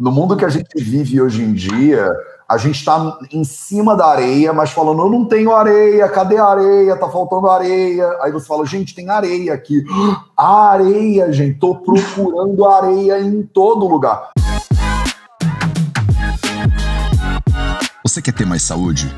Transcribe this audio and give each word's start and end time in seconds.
No 0.00 0.10
mundo 0.10 0.34
que 0.34 0.46
a 0.46 0.48
gente 0.48 0.82
vive 0.82 1.20
hoje 1.20 1.42
em 1.42 1.52
dia, 1.52 2.10
a 2.48 2.56
gente 2.56 2.76
está 2.76 3.18
em 3.30 3.44
cima 3.44 3.94
da 3.94 4.06
areia, 4.06 4.50
mas 4.50 4.70
falando, 4.70 5.02
eu 5.02 5.10
não 5.10 5.26
tenho 5.26 5.54
areia, 5.54 6.08
cadê 6.08 6.38
a 6.38 6.46
areia? 6.46 6.96
Tá 6.96 7.06
faltando 7.10 7.50
areia. 7.50 8.08
Aí 8.22 8.32
você 8.32 8.46
fala, 8.46 8.64
gente, 8.64 8.94
tem 8.94 9.10
areia 9.10 9.52
aqui. 9.52 9.84
A 10.34 10.70
areia, 10.70 11.30
gente, 11.30 11.58
tô 11.58 11.74
procurando 11.74 12.64
areia 12.64 13.20
em 13.20 13.42
todo 13.42 13.86
lugar. 13.86 14.30
Você 18.02 18.22
quer 18.22 18.32
ter 18.32 18.46
mais 18.46 18.62
saúde? 18.62 19.14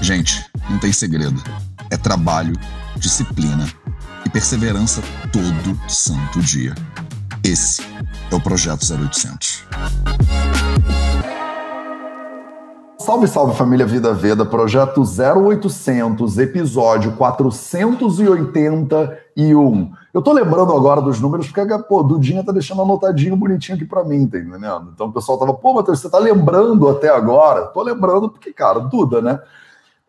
Gente, 0.00 0.50
não 0.70 0.78
tem 0.78 0.94
segredo. 0.94 1.42
É 1.90 1.98
trabalho, 1.98 2.54
disciplina 2.96 3.66
e 4.24 4.30
perseverança 4.30 5.02
todo 5.30 5.78
santo 5.90 6.40
dia. 6.40 6.74
Esse 7.44 7.82
é 8.32 8.36
o 8.36 8.40
Projeto 8.40 8.82
0800. 8.82 9.64
Salve, 12.98 13.28
salve 13.28 13.54
família 13.56 13.84
Vida 13.84 14.14
Veda, 14.14 14.46
projeto 14.46 15.02
0800, 15.02 16.38
episódio 16.38 17.12
481. 17.16 19.92
Eu 20.14 20.22
tô 20.22 20.32
lembrando 20.32 20.72
agora 20.72 21.02
dos 21.02 21.20
números 21.20 21.50
porque, 21.50 21.78
pô, 21.82 22.02
Dudinha 22.02 22.42
tá 22.44 22.52
deixando 22.52 22.80
anotadinho 22.80 23.36
bonitinho 23.36 23.76
aqui 23.76 23.84
pra 23.84 24.04
mim, 24.04 24.26
tá 24.26 24.38
entendendo? 24.38 24.92
Então 24.94 25.08
o 25.08 25.12
pessoal 25.12 25.36
tava, 25.36 25.52
pô, 25.52 25.74
Matheus, 25.74 26.00
você 26.00 26.08
tá 26.08 26.18
lembrando 26.18 26.88
até 26.88 27.08
agora? 27.08 27.66
Tô 27.66 27.82
lembrando 27.82 28.30
porque, 28.30 28.52
cara, 28.52 28.78
Duda, 28.78 29.20
né? 29.20 29.40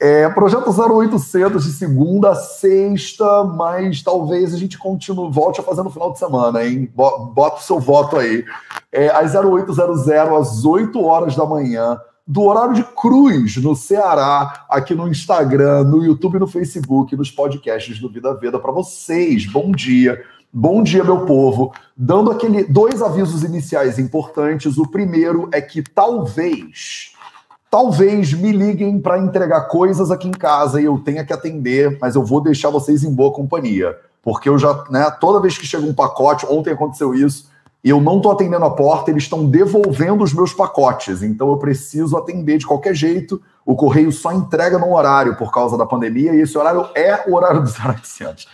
É, 0.03 0.27
projeto 0.27 0.69
0800 0.69 1.63
de 1.63 1.71
segunda 1.71 2.31
a 2.31 2.35
sexta, 2.35 3.45
mas 3.45 4.03
talvez 4.03 4.53
a 4.53 4.57
gente 4.57 4.77
continue, 4.77 5.31
volte 5.31 5.61
a 5.61 5.63
fazer 5.63 5.81
no 5.81 5.89
final 5.89 6.11
de 6.11 6.19
semana, 6.19 6.61
hein? 6.61 6.91
Bota 6.93 7.55
o 7.55 7.61
seu 7.61 7.79
voto 7.79 8.17
aí. 8.17 8.43
É, 8.91 9.07
às 9.11 9.33
0800, 9.33 10.09
às 10.09 10.65
8 10.65 11.01
horas 11.01 11.37
da 11.37 11.45
manhã, 11.45 11.97
do 12.27 12.41
horário 12.41 12.73
de 12.73 12.83
cruz 12.83 13.55
no 13.55 13.77
Ceará, 13.77 14.65
aqui 14.69 14.93
no 14.93 15.07
Instagram, 15.07 15.85
no 15.85 16.03
YouTube, 16.03 16.37
no 16.37 16.47
Facebook, 16.47 17.15
nos 17.15 17.31
podcasts 17.31 17.97
do 17.97 18.09
Vida 18.09 18.33
Veda 18.33 18.59
para 18.59 18.73
vocês. 18.73 19.45
Bom 19.45 19.71
dia. 19.71 20.21
Bom 20.51 20.83
dia, 20.83 21.05
meu 21.05 21.25
povo. 21.25 21.73
Dando 21.95 22.29
aquele 22.29 22.65
dois 22.65 23.01
avisos 23.01 23.41
iniciais 23.41 23.97
importantes. 23.97 24.77
O 24.77 24.85
primeiro 24.85 25.47
é 25.53 25.61
que 25.61 25.81
talvez 25.81 27.12
Talvez 27.73 28.31
me 28.33 28.51
liguem 28.51 28.99
para 28.99 29.17
entregar 29.17 29.61
coisas 29.61 30.11
aqui 30.11 30.27
em 30.27 30.31
casa 30.31 30.79
e 30.79 30.85
eu 30.85 30.99
tenha 30.99 31.25
que 31.25 31.33
atender, 31.33 31.97
mas 31.99 32.13
eu 32.13 32.23
vou 32.23 32.39
deixar 32.39 32.69
vocês 32.69 33.03
em 33.03 33.11
boa 33.11 33.33
companhia. 33.33 33.97
Porque 34.21 34.47
eu 34.47 34.59
já, 34.59 34.83
né, 34.91 35.09
toda 35.19 35.41
vez 35.41 35.57
que 35.57 35.65
chega 35.65 35.83
um 35.83 35.91
pacote, 35.91 36.45
ontem 36.45 36.71
aconteceu 36.71 37.15
isso, 37.15 37.49
e 37.83 37.89
eu 37.89 37.99
não 37.99 38.17
estou 38.17 38.31
atendendo 38.31 38.63
a 38.63 38.69
porta, 38.69 39.09
eles 39.09 39.23
estão 39.23 39.49
devolvendo 39.49 40.23
os 40.23 40.31
meus 40.35 40.53
pacotes. 40.53 41.23
Então 41.23 41.49
eu 41.49 41.57
preciso 41.57 42.15
atender 42.15 42.59
de 42.59 42.67
qualquer 42.67 42.93
jeito. 42.93 43.41
O 43.65 43.75
correio 43.75 44.11
só 44.11 44.31
entrega 44.31 44.77
no 44.77 44.93
horário 44.93 45.35
por 45.35 45.51
causa 45.51 45.75
da 45.75 45.83
pandemia, 45.83 46.35
e 46.35 46.41
esse 46.41 46.55
horário 46.55 46.87
é 46.93 47.27
o 47.27 47.33
horário 47.33 47.59
dos 47.59 47.73
0800. 47.83 48.47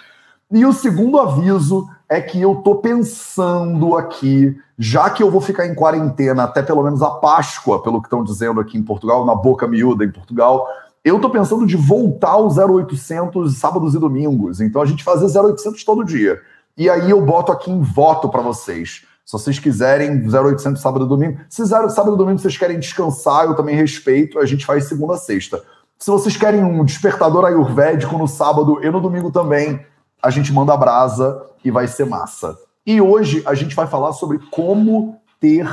E 0.50 0.66
o 0.66 0.72
segundo 0.72 1.20
aviso 1.20 1.90
é 2.10 2.20
que 2.20 2.42
eu 2.42 2.56
tô 2.56 2.76
pensando 2.76 3.96
aqui, 3.96 4.58
já 4.78 5.10
que 5.12 5.22
eu 5.22 5.30
vou 5.30 5.40
ficar 5.40 5.68
em 5.68 5.76
quarentena 5.76 6.44
até 6.44 6.64
pelo 6.64 6.84
menos 6.84 7.04
a 7.04 7.12
Páscoa, 7.12 7.84
pelo 7.84 8.02
que 8.02 8.08
estão 8.08 8.24
dizendo 8.24 8.60
aqui 8.60 8.78
em 8.78 8.84
Portugal, 8.84 9.26
na 9.26 9.36
boca 9.36 9.68
miúda 9.68 10.04
em 10.04 10.12
Portugal, 10.12 10.68
eu 11.06 11.20
tô 11.20 11.30
pensando 11.30 11.68
de 11.68 11.78
voltar 11.78 12.32
ao 12.32 12.48
0800 12.48 13.56
sábados 13.56 13.94
e 13.94 14.00
domingos. 14.00 14.60
Então 14.60 14.82
a 14.82 14.86
gente 14.86 15.04
fazer 15.04 15.26
0800 15.38 15.84
todo 15.84 16.04
dia. 16.04 16.42
E 16.76 16.90
aí 16.90 17.12
eu 17.12 17.22
boto 17.22 17.52
aqui 17.52 17.72
em 17.72 17.82
voto 17.82 18.28
para 18.28 18.42
vocês. 18.42 19.06
Se 19.24 19.34
vocês 19.34 19.60
quiserem 19.60 20.28
0800 20.28 20.82
sábado 20.82 21.06
e 21.06 21.08
domingo, 21.08 21.38
se 21.48 21.64
sábado 21.68 22.16
e 22.16 22.18
domingo 22.18 22.40
vocês 22.40 22.58
querem 22.58 22.80
descansar, 22.80 23.46
eu 23.46 23.56
também 23.56 23.76
respeito, 23.76 24.40
a 24.40 24.46
gente 24.46 24.66
faz 24.66 24.86
segunda 24.86 25.14
a 25.14 25.18
sexta. 25.18 25.62
Se 26.00 26.10
vocês 26.10 26.36
querem 26.36 26.64
um 26.64 26.84
despertador 26.84 27.46
ayurvédico 27.46 28.18
no 28.18 28.28
sábado 28.28 28.80
e 28.82 28.90
no 28.90 29.00
domingo 29.00 29.30
também, 29.30 29.86
a 30.22 30.30
gente 30.30 30.52
manda 30.52 30.76
brasa 30.76 31.42
e 31.64 31.72
vai 31.72 31.88
ser 31.88 32.06
massa. 32.06 32.58
E 32.86 33.00
hoje 33.02 33.44
a 33.46 33.54
gente 33.54 33.76
vai 33.76 33.88
falar 33.88 34.14
sobre 34.14 34.40
como 34.52 35.20
ter 35.40 35.68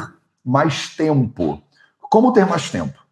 mais 0.44 0.94
tempo. 0.96 1.60
Como 2.10 2.32
ter 2.32 2.46
mais 2.46 2.70
tempo. 2.70 3.06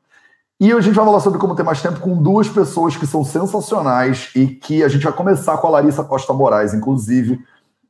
E 0.61 0.73
a 0.73 0.81
gente 0.81 0.95
vai 0.95 1.05
falar 1.05 1.21
sobre 1.21 1.39
como 1.39 1.55
ter 1.55 1.63
mais 1.63 1.83
tempo 1.83 2.01
com 2.01 2.23
duas 2.23 2.49
pessoas 2.49 2.97
que 2.97 3.07
são 3.07 3.25
sensacionais 3.25 4.31
e 4.35 4.47
que 4.47 4.85
a 4.85 4.89
gente 4.89 5.03
vai 5.03 5.13
começar 5.13 5.59
com 5.59 5.67
a 5.67 5.71
Larissa 5.71 6.05
Costa 6.05 6.33
Moraes, 6.33 6.73
inclusive. 6.73 7.41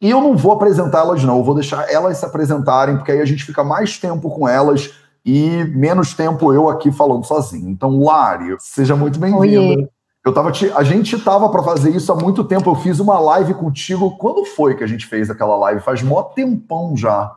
E 0.01 0.11
eu 0.11 0.21
não 0.21 0.37
vou 0.37 0.53
apresentá-las, 0.53 1.23
não, 1.23 1.39
eu 1.39 1.45
vou 1.45 1.55
deixar 1.55 1.91
elas 1.91 2.19
se 2.19 2.25
apresentarem, 2.25 2.97
porque 2.97 3.13
aí 3.13 3.21
a 3.21 3.25
gente 3.25 3.45
fica 3.45 3.63
mais 3.63 3.99
tempo 3.99 4.31
com 4.31 4.49
elas 4.49 4.93
e 5.25 5.65
menos 5.75 6.15
tempo 6.15 6.53
eu 6.53 6.69
aqui 6.69 6.91
falando 6.91 7.25
sozinho. 7.25 7.69
Então, 7.71 8.03
Lari, 8.03 8.57
seja 8.59 8.97
muito 8.97 9.19
bem-vinda. 9.19 9.89
Eu 10.25 10.33
tava 10.33 10.51
te, 10.51 10.71
a 10.73 10.83
gente 10.83 11.19
tava 11.19 11.51
para 11.51 11.63
fazer 11.63 11.95
isso 11.95 12.11
há 12.11 12.17
muito 12.17 12.43
tempo. 12.45 12.71
Eu 12.71 12.75
fiz 12.75 12.99
uma 12.99 13.19
live 13.19 13.53
contigo. 13.53 14.17
Quando 14.17 14.45
foi 14.47 14.75
que 14.75 14.83
a 14.83 14.87
gente 14.87 15.07
fez 15.07 15.29
aquela 15.29 15.55
live? 15.57 15.83
Faz 15.83 16.03
mó 16.03 16.23
tempão 16.23 16.97
já. 16.97 17.31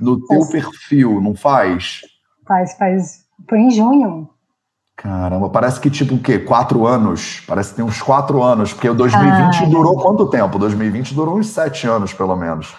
No 0.00 0.18
teu 0.26 0.46
perfil, 0.48 1.20
não 1.20 1.34
faz? 1.34 2.00
Faz, 2.46 2.74
faz. 2.78 3.24
Foi 3.48 3.58
em 3.58 3.70
junho. 3.70 4.30
Caramba, 4.96 5.50
parece 5.50 5.80
que 5.80 5.90
tipo 5.90 6.14
o 6.14 6.18
quê? 6.18 6.38
Quatro 6.38 6.86
anos? 6.86 7.42
Parece 7.46 7.70
que 7.70 7.76
tem 7.76 7.84
uns 7.84 8.00
quatro 8.00 8.42
anos, 8.42 8.72
porque 8.72 8.88
o 8.88 8.94
2020 8.94 9.56
Ai. 9.56 9.66
durou 9.66 9.98
quanto 9.98 10.26
tempo? 10.30 10.58
2020 10.58 11.14
durou 11.14 11.36
uns 11.36 11.48
sete 11.48 11.86
anos, 11.86 12.14
pelo 12.14 12.36
menos. 12.36 12.74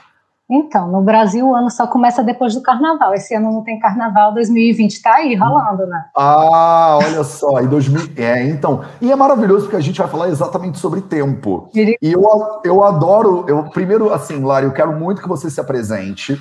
Então, 0.50 0.92
no 0.92 1.02
Brasil 1.02 1.48
o 1.48 1.56
ano 1.56 1.72
só 1.72 1.88
começa 1.88 2.24
depois 2.24 2.54
do 2.54 2.62
carnaval. 2.62 3.14
Esse 3.14 3.34
ano 3.34 3.52
não 3.52 3.64
tem 3.64 3.80
carnaval, 3.80 4.34
2020 4.34 4.92
está 4.92 5.16
aí 5.16 5.36
rolando, 5.36 5.88
né? 5.88 6.06
Ah, 6.16 7.00
olha 7.02 7.24
só, 7.24 7.62
e 7.62 7.68
2000, 7.68 8.12
é, 8.18 8.44
então, 8.48 8.84
e 9.02 9.12
é 9.12 9.16
maravilhoso 9.16 9.64
porque 9.64 9.76
a 9.76 9.82
gente 9.82 9.98
vai 9.98 10.08
falar 10.08 10.30
exatamente 10.30 10.78
sobre 10.78 11.02
tempo. 11.02 11.70
E 11.74 11.98
eu, 12.02 12.24
eu 12.64 12.84
adoro, 12.84 13.46
eu 13.48 13.64
primeiro 13.64 14.14
assim, 14.14 14.44
Lari, 14.44 14.66
eu 14.66 14.72
quero 14.72 14.94
muito 14.94 15.22
que 15.22 15.28
você 15.28 15.50
se 15.50 15.60
apresente 15.60 16.40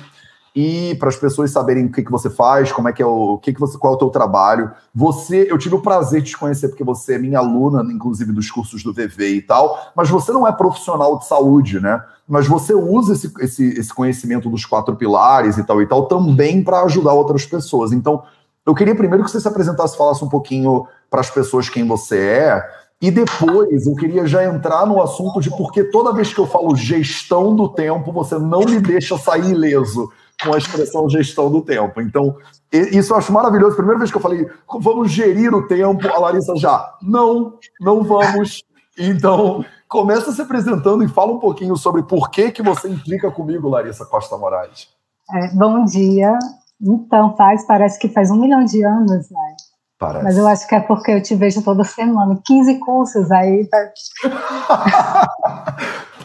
e 0.55 0.95
para 0.95 1.09
as 1.09 1.17
pessoas 1.17 1.51
saberem 1.51 1.85
o 1.85 1.91
que, 1.91 2.01
que 2.01 2.11
você 2.11 2.29
faz, 2.29 2.71
como 2.71 2.87
é 2.87 2.93
que 2.93 3.03
é 3.03 3.05
o, 3.05 3.33
o 3.33 3.37
que, 3.37 3.53
que 3.53 3.59
você, 3.59 3.77
qual 3.77 3.93
é 3.93 3.95
o 3.97 3.99
teu 3.99 4.09
trabalho. 4.09 4.71
Você, 4.93 5.47
eu 5.51 5.57
tive 5.57 5.75
o 5.75 5.81
prazer 5.81 6.21
de 6.21 6.29
te 6.29 6.37
conhecer 6.37 6.69
porque 6.69 6.83
você 6.83 7.15
é 7.15 7.19
minha 7.19 7.39
aluna, 7.39 7.83
inclusive 7.91 8.31
dos 8.31 8.49
cursos 8.49 8.81
do 8.81 8.93
VV 8.93 9.35
e 9.35 9.41
tal, 9.41 9.91
mas 9.93 10.09
você 10.09 10.31
não 10.31 10.47
é 10.47 10.53
profissional 10.53 11.19
de 11.19 11.27
saúde, 11.27 11.81
né? 11.81 12.01
Mas 12.25 12.47
você 12.47 12.73
usa 12.73 13.13
esse, 13.13 13.33
esse, 13.41 13.79
esse 13.79 13.93
conhecimento 13.93 14.49
dos 14.49 14.65
quatro 14.65 14.95
pilares 14.95 15.57
e 15.57 15.63
tal 15.63 15.81
e 15.81 15.87
tal 15.87 16.05
também 16.05 16.63
para 16.63 16.83
ajudar 16.83 17.11
outras 17.11 17.45
pessoas. 17.45 17.91
Então, 17.91 18.23
eu 18.65 18.73
queria 18.73 18.95
primeiro 18.95 19.25
que 19.25 19.31
você 19.31 19.41
se 19.41 19.47
apresentasse, 19.47 19.97
falasse 19.97 20.23
um 20.23 20.29
pouquinho 20.29 20.87
para 21.09 21.19
as 21.19 21.29
pessoas 21.29 21.67
quem 21.67 21.85
você 21.85 22.17
é, 22.17 22.69
e 23.01 23.11
depois 23.11 23.85
eu 23.85 23.95
queria 23.95 24.25
já 24.25 24.45
entrar 24.45 24.85
no 24.85 25.01
assunto 25.01 25.41
de 25.41 25.49
porque 25.49 25.83
toda 25.83 26.13
vez 26.13 26.33
que 26.33 26.39
eu 26.39 26.47
falo 26.47 26.75
gestão 26.75 27.53
do 27.53 27.67
tempo, 27.67 28.11
você 28.11 28.39
não 28.39 28.61
me 28.61 28.79
deixa 28.79 29.17
sair 29.17 29.51
ileso 29.51 30.09
com 30.43 30.53
a 30.53 30.57
expressão 30.57 31.09
gestão 31.09 31.51
do 31.51 31.61
tempo. 31.61 32.01
Então, 32.01 32.35
isso 32.71 33.13
eu 33.13 33.17
acho 33.17 33.31
maravilhoso. 33.31 33.75
Primeira 33.75 33.99
vez 33.99 34.11
que 34.11 34.17
eu 34.17 34.21
falei, 34.21 34.47
vamos 34.79 35.11
gerir 35.11 35.53
o 35.53 35.67
tempo, 35.67 36.07
a 36.07 36.19
Larissa 36.19 36.55
já, 36.55 36.93
não, 37.01 37.57
não 37.79 38.03
vamos. 38.03 38.63
Então, 38.97 39.63
começa 39.87 40.31
se 40.31 40.41
apresentando 40.41 41.03
e 41.03 41.07
fala 41.07 41.33
um 41.33 41.39
pouquinho 41.39 41.75
sobre 41.75 42.03
por 42.03 42.29
que, 42.29 42.51
que 42.51 42.61
você 42.61 42.89
implica 42.89 43.29
comigo, 43.31 43.69
Larissa 43.69 44.05
Costa 44.05 44.37
Moraes. 44.37 44.87
É, 45.33 45.49
bom 45.53 45.83
dia. 45.85 46.37
Então, 46.81 47.35
faz, 47.35 47.65
parece 47.65 47.99
que 47.99 48.09
faz 48.09 48.29
um 48.29 48.39
milhão 48.39 48.63
de 48.63 48.83
anos, 48.83 49.29
né? 49.29 49.55
Parece. 49.97 50.23
Mas 50.23 50.37
eu 50.37 50.47
acho 50.47 50.67
que 50.67 50.75
é 50.75 50.79
porque 50.79 51.11
eu 51.11 51.21
te 51.21 51.35
vejo 51.35 51.63
toda 51.63 51.83
semana. 51.83 52.37
15 52.45 52.79
cursos 52.79 53.31
aí. 53.31 53.67
Tá... 53.67 53.77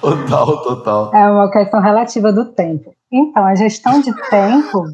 total, 0.01 0.63
total. 0.63 1.15
É 1.15 1.31
uma 1.31 1.51
questão 1.51 1.81
relativa 1.81 2.33
do 2.33 2.47
tempo. 2.47 2.93
Então, 3.13 3.45
a 3.45 3.55
gestão 3.55 4.01
de 4.01 4.13
tempo, 4.29 4.85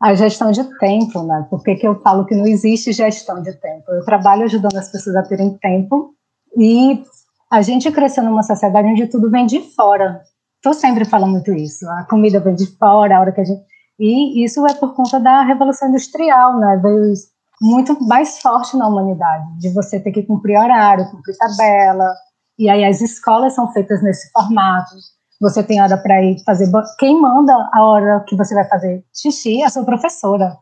a 0.00 0.14
gestão 0.14 0.50
de 0.50 0.64
tempo, 0.78 1.22
né? 1.22 1.46
Por 1.48 1.62
que, 1.62 1.78
eu 1.82 2.00
falo 2.02 2.24
que 2.24 2.34
não 2.34 2.46
existe 2.46 2.92
gestão 2.92 3.42
de 3.42 3.52
tempo? 3.52 3.90
Eu 3.92 4.04
trabalho 4.04 4.44
ajudando 4.44 4.76
as 4.76 4.90
pessoas 4.90 5.14
a 5.14 5.22
terem 5.22 5.56
tempo 5.58 6.14
e 6.56 7.02
a 7.50 7.62
gente 7.62 7.90
cresceu 7.92 8.24
numa 8.24 8.42
sociedade 8.42 8.88
onde 8.88 9.06
tudo 9.06 9.30
vem 9.30 9.46
de 9.46 9.60
fora. 9.74 10.20
Eu 10.64 10.74
sempre 10.74 11.04
falo 11.04 11.26
muito 11.26 11.52
isso. 11.52 11.88
A 11.90 12.04
comida 12.04 12.40
vem 12.40 12.54
de 12.54 12.66
fora, 12.76 13.16
a 13.16 13.20
hora 13.20 13.32
que 13.32 13.40
a 13.40 13.44
gente. 13.44 13.62
E 13.98 14.42
isso 14.44 14.66
é 14.66 14.74
por 14.74 14.94
conta 14.94 15.20
da 15.20 15.42
Revolução 15.42 15.88
Industrial, 15.88 16.58
né? 16.58 16.80
Veio 16.82 17.12
muito 17.60 18.02
mais 18.04 18.40
forte 18.40 18.76
na 18.76 18.88
humanidade, 18.88 19.58
de 19.58 19.68
você 19.74 20.00
ter 20.00 20.10
que 20.10 20.22
cumprir 20.22 20.58
horário, 20.58 21.10
cumprir 21.10 21.36
tabela. 21.36 22.10
E 22.58 22.68
aí 22.68 22.84
as 22.84 23.00
escolas 23.00 23.54
são 23.54 23.70
feitas 23.72 24.02
nesse 24.02 24.30
formato 24.32 24.94
você 25.40 25.62
tem 25.62 25.80
hora 25.80 25.96
para 25.96 26.22
ir 26.22 26.42
fazer. 26.44 26.70
Quem 26.98 27.20
manda 27.20 27.54
a 27.72 27.82
hora 27.82 28.24
que 28.28 28.36
você 28.36 28.54
vai 28.54 28.68
fazer 28.68 29.02
xixi 29.14 29.62
é 29.62 29.66
a 29.66 29.70
sua 29.70 29.84
professora. 29.84 30.56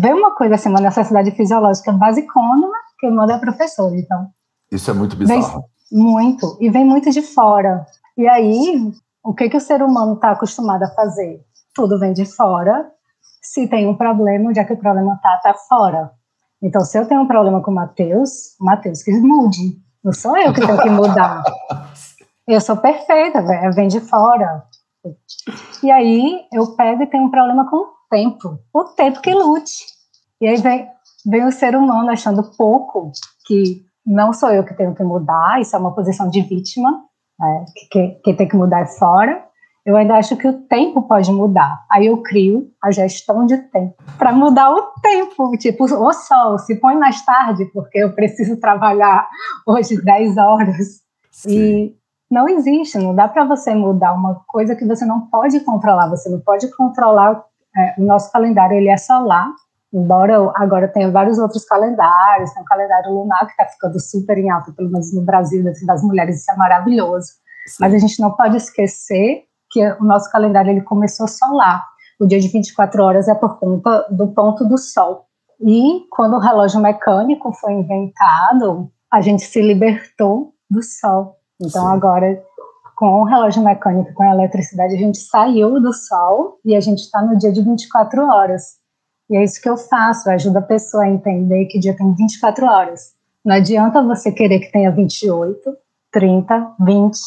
Vê 0.00 0.12
uma 0.12 0.34
coisa 0.34 0.56
assim, 0.56 0.68
uma 0.68 0.80
necessidade 0.80 1.30
fisiológica 1.32 1.92
basicona, 1.92 2.68
quem 2.98 3.12
manda 3.12 3.32
é 3.32 3.36
a 3.36 3.40
professora. 3.40 3.96
Então, 3.96 4.28
isso 4.70 4.90
é 4.90 4.94
muito 4.94 5.16
bizarro. 5.16 5.64
Vem, 5.90 6.02
muito. 6.02 6.58
E 6.60 6.68
vem 6.70 6.84
muito 6.84 7.10
de 7.10 7.22
fora. 7.22 7.86
E 8.16 8.26
aí, 8.28 8.92
o 9.22 9.34
que, 9.34 9.48
que 9.48 9.56
o 9.56 9.60
ser 9.60 9.82
humano 9.82 10.14
está 10.14 10.32
acostumado 10.32 10.82
a 10.82 10.88
fazer? 10.90 11.40
Tudo 11.74 11.98
vem 11.98 12.12
de 12.12 12.24
fora. 12.24 12.90
se 13.42 13.68
tem 13.68 13.88
um 13.88 13.96
problema, 13.96 14.50
onde 14.50 14.58
é 14.58 14.64
que 14.64 14.72
o 14.72 14.76
problema 14.76 15.14
está, 15.14 15.36
está 15.36 15.54
fora. 15.54 16.10
Então, 16.62 16.80
se 16.82 16.98
eu 16.98 17.06
tenho 17.06 17.20
um 17.20 17.26
problema 17.26 17.60
com 17.60 17.70
o 17.70 17.74
Matheus, 17.74 18.56
Matheus 18.60 19.02
que 19.02 19.12
mude. 19.12 19.78
Não 20.02 20.12
sou 20.12 20.36
eu 20.36 20.52
que 20.52 20.60
tenho 20.60 20.80
que 20.80 20.90
mudar. 20.90 21.42
Eu 22.46 22.60
sou 22.60 22.76
perfeita, 22.76 23.42
vem 23.74 23.88
de 23.88 24.00
fora. 24.00 24.64
E 25.82 25.90
aí 25.90 26.44
eu 26.52 26.74
pego 26.76 27.02
e 27.02 27.06
tenho 27.06 27.24
um 27.24 27.30
problema 27.30 27.68
com 27.68 27.76
o 27.76 27.88
tempo. 28.10 28.58
O 28.72 28.84
tempo 28.84 29.20
que 29.20 29.32
lute. 29.34 29.84
E 30.40 30.48
aí 30.48 30.56
vem, 30.56 30.86
vem 31.26 31.44
o 31.46 31.52
ser 31.52 31.74
humano 31.74 32.10
achando 32.10 32.42
pouco 32.56 33.12
que 33.46 33.82
não 34.06 34.32
sou 34.32 34.50
eu 34.50 34.64
que 34.64 34.74
tenho 34.74 34.94
que 34.94 35.02
mudar, 35.02 35.60
isso 35.60 35.74
é 35.74 35.78
uma 35.78 35.94
posição 35.94 36.28
de 36.28 36.42
vítima, 36.42 36.90
né, 37.38 37.64
que 37.90 38.20
quem 38.22 38.36
tem 38.36 38.48
que 38.48 38.56
mudar 38.56 38.80
é 38.80 38.86
fora. 38.86 39.42
Eu 39.86 39.96
ainda 39.96 40.14
acho 40.14 40.36
que 40.36 40.48
o 40.48 40.62
tempo 40.62 41.02
pode 41.02 41.30
mudar. 41.30 41.84
Aí 41.90 42.06
eu 42.06 42.22
crio 42.22 42.70
a 42.82 42.90
gestão 42.90 43.44
de 43.44 43.58
tempo 43.68 44.02
para 44.18 44.32
mudar 44.32 44.70
o 44.70 44.92
tempo. 45.02 45.50
Tipo, 45.58 45.84
o 45.84 46.12
sol 46.12 46.58
se 46.58 46.76
põe 46.80 46.96
mais 46.96 47.22
tarde, 47.22 47.66
porque 47.66 47.98
eu 47.98 48.14
preciso 48.14 48.58
trabalhar 48.58 49.28
hoje 49.66 50.02
10 50.02 50.38
horas. 50.38 51.02
Sim. 51.30 51.50
E 51.50 51.96
não 52.34 52.48
existe, 52.48 52.98
não 52.98 53.14
dá 53.14 53.28
para 53.28 53.44
você 53.44 53.72
mudar 53.72 54.12
uma 54.12 54.42
coisa 54.48 54.74
que 54.74 54.84
você 54.84 55.06
não 55.06 55.20
pode 55.28 55.60
controlar. 55.60 56.08
Você 56.08 56.28
não 56.28 56.40
pode 56.40 56.68
controlar. 56.76 57.44
É, 57.76 57.94
o 57.96 58.04
nosso 58.04 58.30
calendário 58.30 58.76
ele 58.76 58.88
é 58.88 58.96
solar, 58.96 59.48
embora 59.92 60.52
agora 60.54 60.88
tenha 60.88 61.10
vários 61.10 61.38
outros 61.38 61.64
calendários, 61.64 62.52
tem 62.52 62.62
o 62.62 62.66
calendário 62.66 63.12
lunar 63.12 63.46
que 63.46 63.52
está 63.52 63.66
ficando 63.66 64.00
super 64.00 64.38
em 64.38 64.50
alta, 64.50 64.72
pelo 64.72 64.90
menos 64.90 65.12
no 65.12 65.22
Brasil, 65.22 65.66
assim, 65.68 65.86
das 65.86 66.02
mulheres, 66.02 66.40
isso 66.40 66.50
é 66.50 66.56
maravilhoso. 66.56 67.26
Sim. 67.66 67.76
Mas 67.80 67.94
a 67.94 67.98
gente 67.98 68.20
não 68.20 68.32
pode 68.32 68.56
esquecer 68.56 69.44
que 69.70 69.84
o 70.00 70.04
nosso 70.04 70.30
calendário 70.30 70.70
ele 70.70 70.82
começou 70.82 71.26
solar. 71.26 71.84
O 72.20 72.26
dia 72.26 72.38
de 72.38 72.48
24 72.48 73.02
horas 73.02 73.28
é 73.28 73.34
por 73.34 73.58
conta 73.58 74.06
do 74.10 74.28
ponto 74.28 74.64
do 74.64 74.78
sol. 74.78 75.26
E 75.60 76.06
quando 76.10 76.34
o 76.34 76.40
relógio 76.40 76.80
mecânico 76.80 77.52
foi 77.52 77.72
inventado, 77.72 78.90
a 79.12 79.20
gente 79.20 79.42
se 79.42 79.60
libertou 79.60 80.52
do 80.70 80.82
sol. 80.82 81.38
Então 81.60 81.82
Sim. 81.82 81.92
agora 81.92 82.44
com 82.96 83.22
o 83.22 83.24
relógio 83.24 83.62
mecânico, 83.62 84.14
com 84.14 84.22
a 84.22 84.34
eletricidade, 84.34 84.94
a 84.94 84.98
gente 84.98 85.18
saiu 85.18 85.80
do 85.80 85.92
sol 85.92 86.58
e 86.64 86.76
a 86.76 86.80
gente 86.80 87.00
está 87.00 87.20
no 87.20 87.36
dia 87.36 87.52
de 87.52 87.60
24 87.60 88.24
horas. 88.24 88.78
E 89.28 89.36
é 89.36 89.42
isso 89.42 89.60
que 89.60 89.68
eu 89.68 89.76
faço, 89.76 90.30
ajuda 90.30 90.60
a 90.60 90.62
pessoa 90.62 91.04
a 91.04 91.08
entender 91.08 91.66
que 91.66 91.78
o 91.78 91.80
dia 91.80 91.96
tem 91.96 92.14
24 92.14 92.66
horas. 92.66 93.14
Não 93.44 93.56
adianta 93.56 94.02
você 94.02 94.30
querer 94.30 94.60
que 94.60 94.70
tenha 94.70 94.90
28, 94.90 95.76
30, 96.12 96.74
20. 96.80 97.18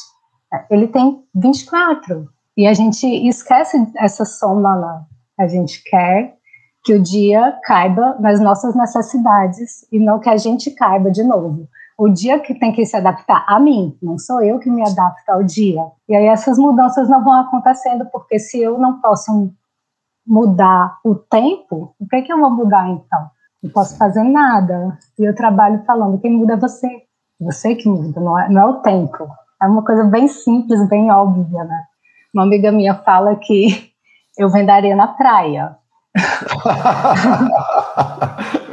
Ele 0.69 0.87
tem 0.87 1.23
24. 1.35 2.27
E 2.55 2.65
a 2.65 2.73
gente 2.73 3.05
esquece 3.27 3.77
essa 3.97 4.25
soma 4.25 4.75
lá. 4.75 5.05
A 5.39 5.47
gente 5.47 5.83
quer 5.83 6.35
que 6.83 6.93
o 6.93 7.03
dia 7.03 7.59
caiba 7.63 8.15
nas 8.19 8.39
nossas 8.39 8.73
necessidades 8.73 9.85
e 9.91 9.99
não 9.99 10.19
que 10.19 10.29
a 10.29 10.37
gente 10.37 10.71
caiba 10.71 11.11
de 11.11 11.23
novo. 11.23 11.67
O 11.97 12.09
dia 12.09 12.39
que 12.39 12.53
tem 12.53 12.71
que 12.71 12.85
se 12.85 12.95
adaptar 12.95 13.43
a 13.47 13.59
mim, 13.59 13.97
não 14.03 14.19
sou 14.19 14.43
eu 14.43 14.59
que 14.59 14.69
me 14.69 14.87
adapto 14.87 15.31
ao 15.31 15.43
dia. 15.43 15.81
E 16.07 16.15
aí 16.15 16.27
essas 16.27 16.59
mudanças 16.59 17.09
não 17.09 17.23
vão 17.23 17.33
acontecendo, 17.33 18.05
porque 18.11 18.37
se 18.37 18.61
eu 18.61 18.77
não 18.77 19.01
posso 19.01 19.51
mudar 20.25 20.99
o 21.03 21.15
tempo, 21.15 21.95
o 21.99 22.07
que, 22.07 22.17
é 22.17 22.21
que 22.21 22.31
eu 22.31 22.39
vou 22.39 22.51
mudar 22.51 22.87
então? 22.87 23.31
Não 23.63 23.71
posso 23.71 23.97
fazer 23.97 24.23
nada. 24.23 24.95
E 25.17 25.25
eu 25.25 25.33
trabalho 25.33 25.83
falando, 25.85 26.19
quem 26.19 26.31
muda 26.31 26.53
é 26.53 26.57
você. 26.57 26.87
Você 27.39 27.73
que 27.73 27.89
muda, 27.89 28.21
não 28.21 28.37
é, 28.37 28.47
não 28.49 28.61
é 28.61 28.65
o 28.65 28.81
tempo. 28.81 29.27
É 29.61 29.65
uma 29.65 29.83
coisa 29.83 30.03
bem 30.03 30.27
simples, 30.27 30.87
bem 30.87 31.11
óbvia, 31.11 31.63
né? 31.63 31.83
Uma 32.31 32.43
amiga 32.43 32.71
minha 32.71 32.93
fala 32.93 33.35
que 33.35 33.91
eu 34.37 34.49
vendaria 34.49 34.95
na 34.95 35.07
praia. 35.07 35.75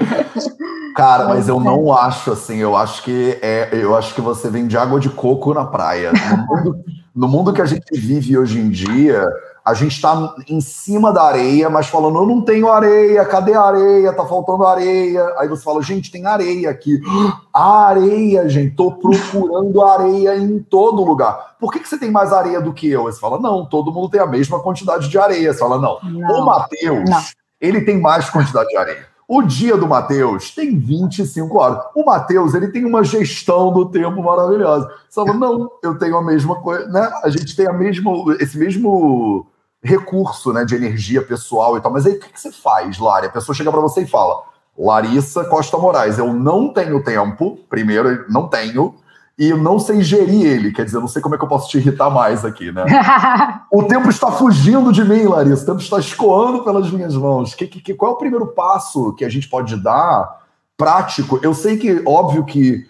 Cara, 0.95 1.27
mas 1.27 1.49
eu 1.49 1.59
não 1.59 1.93
acho 1.93 2.33
assim. 2.33 2.57
Eu 2.57 2.77
acho 2.77 3.03
que 3.03 3.39
é, 3.43 3.69
eu 3.73 3.97
acho 3.97 4.15
que 4.15 4.21
você 4.21 4.49
vende 4.49 4.77
água 4.77 5.01
de 5.01 5.11
coco 5.11 5.53
na 5.53 5.65
praia. 5.65 6.13
No 6.13 6.47
mundo, 6.47 6.85
no 7.15 7.29
mundo 7.29 7.53
que 7.53 7.61
a 7.61 7.67
gente 7.67 7.99
vive 7.99 8.39
hoje 8.39 8.61
em 8.61 8.69
dia, 8.69 9.27
a 9.65 9.73
gente 9.73 9.93
está 9.93 10.35
em 10.47 10.61
cima 10.61 11.11
da 11.11 11.23
areia, 11.23 11.71
mas 11.71 11.87
falando, 11.87 12.19
eu 12.19 12.27
não 12.27 12.43
tenho 12.43 12.71
areia, 12.71 13.25
cadê 13.25 13.55
a 13.55 13.63
areia? 13.63 14.13
Tá 14.13 14.27
faltando 14.27 14.67
areia. 14.67 15.35
Aí 15.39 15.49
você 15.49 15.65
fala, 15.65 15.83
gente, 15.83 16.11
tem 16.11 16.27
areia 16.27 16.71
aqui. 16.71 17.01
A 17.53 17.87
areia, 17.87 18.49
gente, 18.49 18.75
tô 18.75 18.91
procurando 18.91 19.81
areia 19.81 20.37
em 20.37 20.59
todo 20.59 21.05
lugar. 21.05 21.55
Por 21.59 21.73
que, 21.73 21.79
que 21.79 21.89
você 21.89 21.97
tem 21.97 22.11
mais 22.11 22.33
areia 22.33 22.61
do 22.61 22.75
que 22.75 22.91
eu? 22.91 23.07
Aí 23.07 23.13
você 23.13 23.21
fala, 23.21 23.39
não, 23.39 23.65
todo 23.65 23.93
mundo 23.93 24.09
tem 24.09 24.21
a 24.21 24.27
mesma 24.27 24.59
quantidade 24.59 25.09
de 25.09 25.17
areia. 25.17 25.53
Você 25.53 25.61
fala, 25.61 25.79
não, 25.79 25.99
não 26.03 26.41
o 26.41 26.45
Matheus, 26.45 27.33
ele 27.61 27.81
tem 27.83 28.01
mais 28.01 28.29
quantidade 28.29 28.69
de 28.69 28.77
areia. 28.77 29.14
O 29.27 29.43
dia 29.43 29.77
do 29.77 29.89
Matheus 29.89 30.55
tem 30.55 30.79
25 30.79 31.59
horas. 31.59 31.85
O 31.95 32.05
Matheus, 32.05 32.55
ele 32.55 32.69
tem 32.69 32.85
uma 32.85 33.03
gestão 33.03 33.73
do 33.73 33.87
tempo 33.87 34.23
maravilhosa. 34.23 34.91
Fala, 35.11 35.33
não, 35.33 35.71
eu 35.83 35.99
tenho 35.99 36.17
a 36.17 36.23
mesma 36.23 36.57
coisa, 36.57 36.87
né? 36.89 37.11
A 37.23 37.31
gente 37.31 37.57
tem 37.57 37.67
a 37.67 37.73
mesmo, 37.73 38.33
esse 38.39 38.59
mesmo 38.59 39.47
recurso 39.83 40.53
né, 40.53 40.65
de 40.65 40.75
energia 40.75 41.23
pessoal 41.23 41.77
e 41.77 41.81
tal. 41.81 41.93
Mas 41.93 42.07
aí 42.07 42.15
o 42.15 42.21
que, 42.21 42.33
que 42.33 42.41
você 42.41 42.53
faz, 42.53 42.99
Lari? 42.99 43.27
A 43.27 43.31
pessoa 43.31 43.55
chega 43.55 43.71
para 43.71 43.81
você 43.81 44.03
e 44.03 44.07
fala: 44.07 44.43
Larissa 44.77 45.45
Costa 45.45 45.79
Moraes, 45.79 46.19
eu 46.19 46.33
não 46.33 46.73
tenho 46.73 47.03
tempo, 47.03 47.59
primeiro, 47.69 48.27
não 48.29 48.49
tenho, 48.49 48.95
e 49.39 49.49
eu 49.51 49.59
não 49.59 49.79
sei 49.79 50.03
gerir 50.03 50.47
ele. 50.47 50.73
Quer 50.73 50.85
dizer, 50.85 50.97
eu 50.97 51.01
não 51.01 51.09
sei 51.09 51.21
como 51.21 51.35
é 51.35 51.39
que 51.39 51.45
eu 51.45 51.49
posso 51.49 51.69
te 51.69 51.79
irritar 51.79 52.09
mais 52.11 52.45
aqui, 52.45 52.71
né? 52.71 52.85
o 53.71 53.83
tempo 53.83 54.09
está 54.09 54.31
fugindo 54.31 54.93
de 54.93 55.05
mim, 55.05 55.25
Larissa, 55.25 55.65
o 55.65 55.67
tempo 55.67 55.81
está 55.81 55.99
escoando 55.99 56.63
pelas 56.63 56.91
minhas 56.91 57.17
mãos. 57.17 57.55
Que, 57.55 57.67
que, 57.67 57.95
qual 57.95 58.13
é 58.13 58.15
o 58.15 58.19
primeiro 58.19 58.47
passo 58.49 59.13
que 59.15 59.25
a 59.25 59.29
gente 59.29 59.49
pode 59.49 59.77
dar 59.77 60.43
prático? 60.77 61.41
Eu 61.43 61.53
sei 61.53 61.77
que, 61.77 62.03
óbvio 62.07 62.45
que 62.45 62.87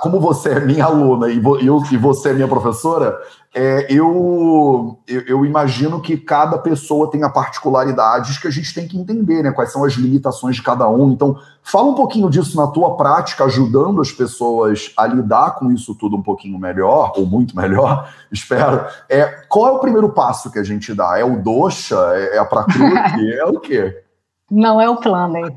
como 0.00 0.20
você 0.20 0.50
é 0.50 0.60
minha 0.60 0.84
aluna 0.84 1.28
e, 1.28 1.40
eu, 1.64 1.82
e 1.90 1.96
você 1.96 2.30
é 2.30 2.32
minha 2.32 2.48
professora, 2.48 3.16
é, 3.54 3.86
eu, 3.88 4.98
eu, 5.06 5.22
eu, 5.22 5.46
imagino 5.46 6.00
que 6.00 6.16
cada 6.16 6.58
pessoa 6.58 7.10
tenha 7.10 7.30
particularidades 7.30 8.36
que 8.36 8.46
a 8.48 8.50
gente 8.50 8.74
tem 8.74 8.86
que 8.86 8.98
entender, 8.98 9.42
né? 9.42 9.52
Quais 9.52 9.72
são 9.72 9.84
as 9.84 9.94
limitações 9.94 10.56
de 10.56 10.62
cada 10.62 10.88
um. 10.88 11.10
Então, 11.10 11.38
fala 11.62 11.88
um 11.88 11.94
pouquinho 11.94 12.28
disso 12.28 12.56
na 12.56 12.66
tua 12.66 12.96
prática, 12.96 13.44
ajudando 13.44 14.00
as 14.00 14.12
pessoas 14.12 14.92
a 14.96 15.06
lidar 15.06 15.54
com 15.54 15.70
isso 15.70 15.94
tudo 15.94 16.16
um 16.16 16.22
pouquinho 16.22 16.58
melhor, 16.58 17.12
ou 17.16 17.24
muito 17.24 17.56
melhor, 17.56 18.12
espero. 18.30 18.86
É, 19.08 19.24
qual 19.48 19.68
é 19.68 19.70
o 19.70 19.80
primeiro 19.80 20.10
passo 20.10 20.50
que 20.50 20.58
a 20.58 20.64
gente 20.64 20.92
dá? 20.92 21.16
É 21.16 21.24
o 21.24 21.40
doxa? 21.40 21.96
É, 22.14 22.36
é 22.36 22.38
a 22.38 22.44
prakriti? 22.44 23.32
é 23.38 23.44
o 23.44 23.60
quê? 23.60 24.02
Não 24.50 24.80
é 24.80 24.88
o 24.88 24.96
planner. 24.96 25.54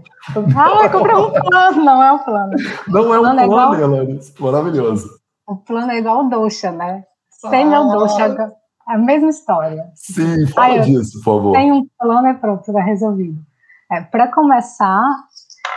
Ah, 0.55 0.89
comprei 0.89 1.15
um 1.15 1.31
plano, 1.31 1.83
não 1.83 2.03
é 2.03 2.11
o 2.11 2.19
planner. 2.19 2.59
Não 2.87 3.13
é 3.13 3.19
o 3.19 3.21
planner, 3.21 3.21
plano, 3.21 3.39
é 3.39 3.45
igual... 3.45 3.69
Maravilhoso. 4.39 5.09
O 5.47 5.55
plano 5.55 5.91
é 5.91 5.97
igual 5.97 6.25
o 6.25 6.29
Doxa, 6.29 6.71
né? 6.71 7.03
Sem 7.29 7.63
ah. 7.63 7.67
meu 7.67 7.87
Doxa, 7.87 8.25
é 8.89 8.93
a 8.93 8.97
mesma 8.97 9.29
história. 9.29 9.85
Sim, 9.95 10.45
fala 10.47 10.73
Aí, 10.73 10.81
disso, 10.81 11.19
por 11.19 11.35
favor. 11.35 11.51
Tem 11.53 11.71
um 11.71 11.87
plano 11.97 12.27
e 12.27 12.33
pronto, 12.35 12.61
está 12.67 12.81
resolvido. 12.81 13.39
É, 13.91 14.01
Para 14.01 14.27
começar, 14.27 15.03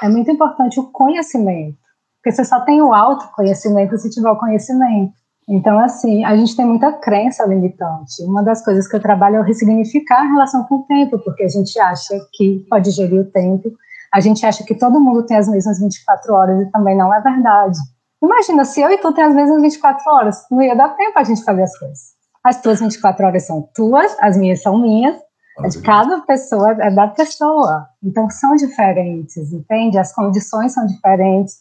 é 0.03 0.09
muito 0.09 0.31
importante 0.31 0.79
o 0.81 0.91
conhecimento. 0.91 1.79
Porque 2.17 2.33
você 2.33 2.45
só 2.45 2.61
tem 2.61 2.81
o 2.81 2.95
autoconhecimento 2.95 3.99
se 3.99 4.11
tiver 4.11 4.31
o 4.31 4.39
conhecimento. 4.39 5.13
Então, 5.49 5.79
assim, 5.79 6.25
a 6.25 6.37
gente 6.37 6.57
tem 6.57 6.65
muita 6.65 6.93
crença 6.93 7.45
limitante. 7.45 8.23
Uma 8.23 8.43
das 8.43 8.65
coisas 8.65 8.89
que 8.89 8.97
eu 8.97 9.01
trabalho 9.01 9.37
é 9.37 9.43
ressignificar 9.43 10.21
a 10.21 10.33
relação 10.33 10.65
com 10.65 10.77
o 10.77 10.83
tempo, 10.85 11.19
porque 11.19 11.45
a 11.45 11.49
gente 11.49 11.79
acha 11.79 12.19
que 12.33 12.65
pode 12.69 12.91
gerir 12.91 13.21
o 13.21 13.31
tempo, 13.31 13.71
a 14.13 14.21
gente 14.21 14.47
acha 14.47 14.65
que 14.65 14.75
todo 14.75 15.01
mundo 15.01 15.27
tem 15.27 15.37
as 15.37 15.49
mesmas 15.49 15.79
24 15.79 16.33
horas 16.33 16.63
e 16.63 16.71
também 16.71 16.97
não 16.97 17.13
é 17.13 17.21
verdade. 17.21 17.79
Imagina, 18.23 18.65
se 18.65 18.81
eu 18.81 18.91
e 18.91 18.97
tu 18.97 19.13
tem 19.13 19.25
as 19.25 19.35
mesmas 19.35 19.61
24 19.61 20.03
horas, 20.11 20.47
não 20.51 20.63
ia 20.63 20.75
dar 20.75 20.91
tempo 20.91 21.19
a 21.19 21.25
gente 21.25 21.45
fazer 21.45 21.63
as 21.63 21.79
coisas. 21.79 22.15
As 22.43 22.61
tuas 22.61 22.81
24 22.81 23.27
horas 23.27 23.47
são 23.47 23.69
tuas, 23.75 24.17
as 24.21 24.37
minhas 24.37 24.63
são 24.63 24.79
minhas, 24.79 25.17
a 25.59 25.69
de 25.69 25.81
cada 25.83 26.21
pessoa 26.21 26.73
é 26.81 26.91
da 26.91 27.09
pessoa. 27.09 27.87
Então 28.03 28.31
são 28.31 28.55
diferentes, 28.57 29.53
entende? 29.53 29.99
As 29.99 30.15
condições 30.15 30.73
são 30.73 30.87
diferentes, 30.87 31.59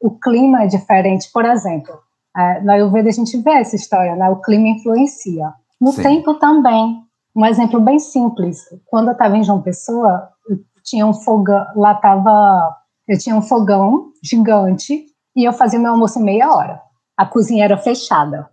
o 0.00 0.10
clima 0.18 0.64
é 0.64 0.66
diferente. 0.66 1.30
Por 1.32 1.44
exemplo, 1.44 1.98
é, 2.36 2.60
na 2.62 2.74
Ayurveda 2.74 3.08
a 3.08 3.12
gente 3.12 3.36
vê 3.38 3.52
essa 3.52 3.76
história, 3.76 4.16
né? 4.16 4.28
O 4.28 4.40
clima 4.40 4.68
influencia. 4.68 5.52
No 5.80 5.92
Sim. 5.92 6.02
tempo 6.02 6.34
também. 6.34 7.02
Um 7.36 7.44
exemplo 7.46 7.80
bem 7.80 7.98
simples. 7.98 8.58
Quando 8.86 9.08
eu 9.08 9.12
estava 9.12 9.36
em 9.36 9.42
João 9.42 9.62
Pessoa, 9.62 10.28
eu 10.48 10.58
tinha 10.84 11.06
um 11.06 11.14
fogão, 11.14 11.66
lá 11.74 11.92
estava, 11.92 12.76
eu 13.08 13.18
tinha 13.18 13.34
um 13.34 13.42
fogão 13.42 14.12
gigante 14.22 15.06
e 15.34 15.44
eu 15.44 15.52
fazia 15.52 15.78
meu 15.78 15.92
almoço 15.92 16.18
em 16.18 16.24
meia 16.24 16.52
hora. 16.52 16.80
A 17.16 17.26
cozinha 17.26 17.64
era 17.64 17.76
fechada, 17.76 18.48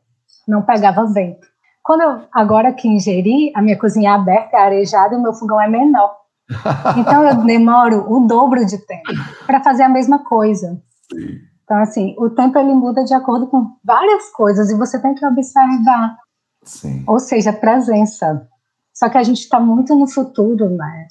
não 0.47 0.63
pegava 0.63 1.05
vento. 1.05 1.47
Quando 1.83 2.01
eu, 2.01 2.21
agora 2.31 2.73
que 2.73 2.87
ingeri, 2.87 3.51
a 3.55 3.61
minha 3.61 3.77
cozinha 3.77 4.11
é 4.11 4.13
aberta, 4.13 4.57
é 4.57 4.61
arejada 4.61 5.15
e 5.15 5.17
o 5.17 5.21
meu 5.21 5.33
fogão 5.33 5.59
é 5.59 5.67
menor. 5.67 6.15
Então 6.97 7.23
eu 7.23 7.43
demoro 7.43 8.11
o 8.11 8.27
dobro 8.27 8.65
de 8.65 8.77
tempo 8.85 9.09
para 9.45 9.63
fazer 9.63 9.83
a 9.83 9.89
mesma 9.89 10.19
coisa. 10.19 10.81
Sim. 11.11 11.50
Então, 11.71 11.83
assim, 11.83 12.13
o 12.17 12.29
tempo 12.29 12.59
ele 12.59 12.73
muda 12.73 13.01
de 13.05 13.13
acordo 13.13 13.47
com 13.47 13.77
várias 13.81 14.29
coisas 14.31 14.69
e 14.69 14.77
você 14.77 15.01
tem 15.01 15.15
que 15.15 15.25
observar. 15.25 16.17
Sim. 16.63 17.01
Ou 17.07 17.17
seja, 17.17 17.53
presença. 17.53 18.45
Só 18.93 19.07
que 19.07 19.17
a 19.17 19.23
gente 19.23 19.39
está 19.39 19.57
muito 19.57 19.95
no 19.95 20.05
futuro, 20.05 20.69
né? 20.69 21.07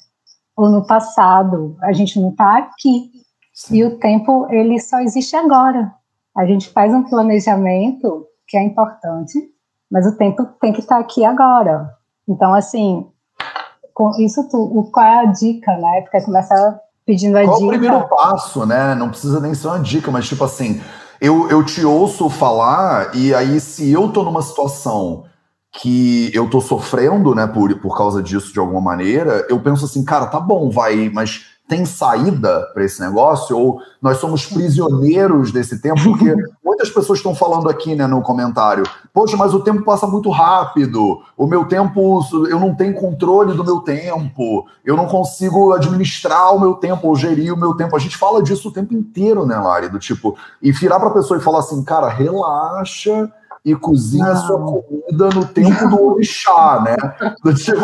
ou 0.55 0.69
no 0.69 0.85
passado. 0.85 1.75
A 1.81 1.91
gente 1.91 2.19
não 2.21 2.29
está 2.29 2.59
aqui. 2.59 3.09
Sim. 3.51 3.77
E 3.77 3.85
o 3.85 3.97
tempo, 3.97 4.45
ele 4.51 4.79
só 4.79 4.99
existe 4.99 5.35
agora. 5.35 5.91
A 6.37 6.45
gente 6.45 6.69
faz 6.69 6.93
um 6.93 7.03
planejamento 7.03 8.27
que 8.47 8.55
é 8.55 8.61
importante, 8.61 9.39
mas 9.89 10.05
o 10.05 10.15
tempo 10.15 10.45
tem 10.61 10.71
que 10.71 10.81
estar 10.81 10.97
tá 10.97 11.01
aqui 11.01 11.25
agora. 11.25 11.89
Então, 12.27 12.53
assim, 12.53 13.09
com 13.95 14.11
isso 14.19 14.47
tudo, 14.47 14.91
qual 14.91 15.07
é 15.07 15.19
a 15.21 15.25
dica, 15.25 15.75
né? 15.75 16.01
Porque 16.01 16.21
começa 16.21 16.79
pedindo 17.11 17.37
a 17.37 17.43
qual 17.43 17.55
dica. 17.55 17.59
Qual 17.59 17.67
o 17.67 17.79
primeiro 17.79 18.07
passo, 18.07 18.65
né? 18.65 18.95
Não 18.95 19.09
precisa 19.09 19.39
nem 19.39 19.53
ser 19.53 19.67
uma 19.67 19.79
dica, 19.79 20.09
mas 20.09 20.27
tipo 20.27 20.43
assim, 20.43 20.81
eu, 21.19 21.49
eu 21.49 21.63
te 21.63 21.83
ouço 21.85 22.29
falar, 22.29 23.13
e 23.13 23.33
aí 23.33 23.59
se 23.59 23.91
eu 23.91 24.07
tô 24.09 24.23
numa 24.23 24.41
situação 24.41 25.25
que 25.73 26.31
eu 26.33 26.49
tô 26.49 26.59
sofrendo, 26.59 27.33
né, 27.33 27.47
por, 27.47 27.73
por 27.79 27.97
causa 27.97 28.21
disso 28.21 28.51
de 28.51 28.59
alguma 28.59 28.81
maneira, 28.81 29.45
eu 29.49 29.59
penso 29.59 29.85
assim, 29.85 30.03
cara, 30.03 30.25
tá 30.25 30.39
bom, 30.39 30.69
vai, 30.69 31.09
mas 31.13 31.45
tem 31.71 31.85
saída 31.85 32.69
para 32.73 32.83
esse 32.83 32.99
negócio? 32.99 33.57
Ou 33.57 33.81
nós 34.01 34.17
somos 34.17 34.45
prisioneiros 34.45 35.53
desse 35.53 35.81
tempo? 35.81 36.03
Porque 36.03 36.35
muitas 36.61 36.89
pessoas 36.89 37.19
estão 37.19 37.33
falando 37.33 37.69
aqui 37.69 37.95
né, 37.95 38.05
no 38.05 38.21
comentário: 38.21 38.83
Poxa, 39.13 39.37
mas 39.37 39.53
o 39.53 39.61
tempo 39.61 39.81
passa 39.85 40.05
muito 40.05 40.29
rápido, 40.29 41.21
o 41.37 41.47
meu 41.47 41.63
tempo, 41.63 42.19
eu 42.49 42.59
não 42.59 42.75
tenho 42.75 42.93
controle 42.93 43.53
do 43.53 43.63
meu 43.63 43.79
tempo, 43.79 44.65
eu 44.83 44.97
não 44.97 45.07
consigo 45.07 45.71
administrar 45.71 46.53
o 46.53 46.59
meu 46.59 46.73
tempo 46.73 47.07
ou 47.07 47.15
gerir 47.15 47.53
o 47.53 47.57
meu 47.57 47.73
tempo. 47.73 47.95
A 47.95 47.99
gente 47.99 48.17
fala 48.17 48.43
disso 48.43 48.67
o 48.67 48.73
tempo 48.73 48.93
inteiro, 48.93 49.45
né, 49.45 49.57
Lari? 49.57 49.87
Do 49.87 49.97
tipo, 49.97 50.35
e 50.61 50.73
virar 50.73 50.99
para 50.99 51.07
a 51.07 51.13
pessoa 51.13 51.39
e 51.39 51.43
falar 51.43 51.59
assim: 51.59 51.81
Cara, 51.85 52.09
relaxa 52.09 53.31
e 53.63 53.75
cozinha 53.75 54.25
não. 54.25 54.47
sua 54.47 54.59
comida 54.59 55.29
no 55.35 55.45
tempo 55.45 55.87
do 55.89 56.13
orixá, 56.13 56.81
né? 56.83 56.95
Do 57.43 57.53
tipo, 57.53 57.79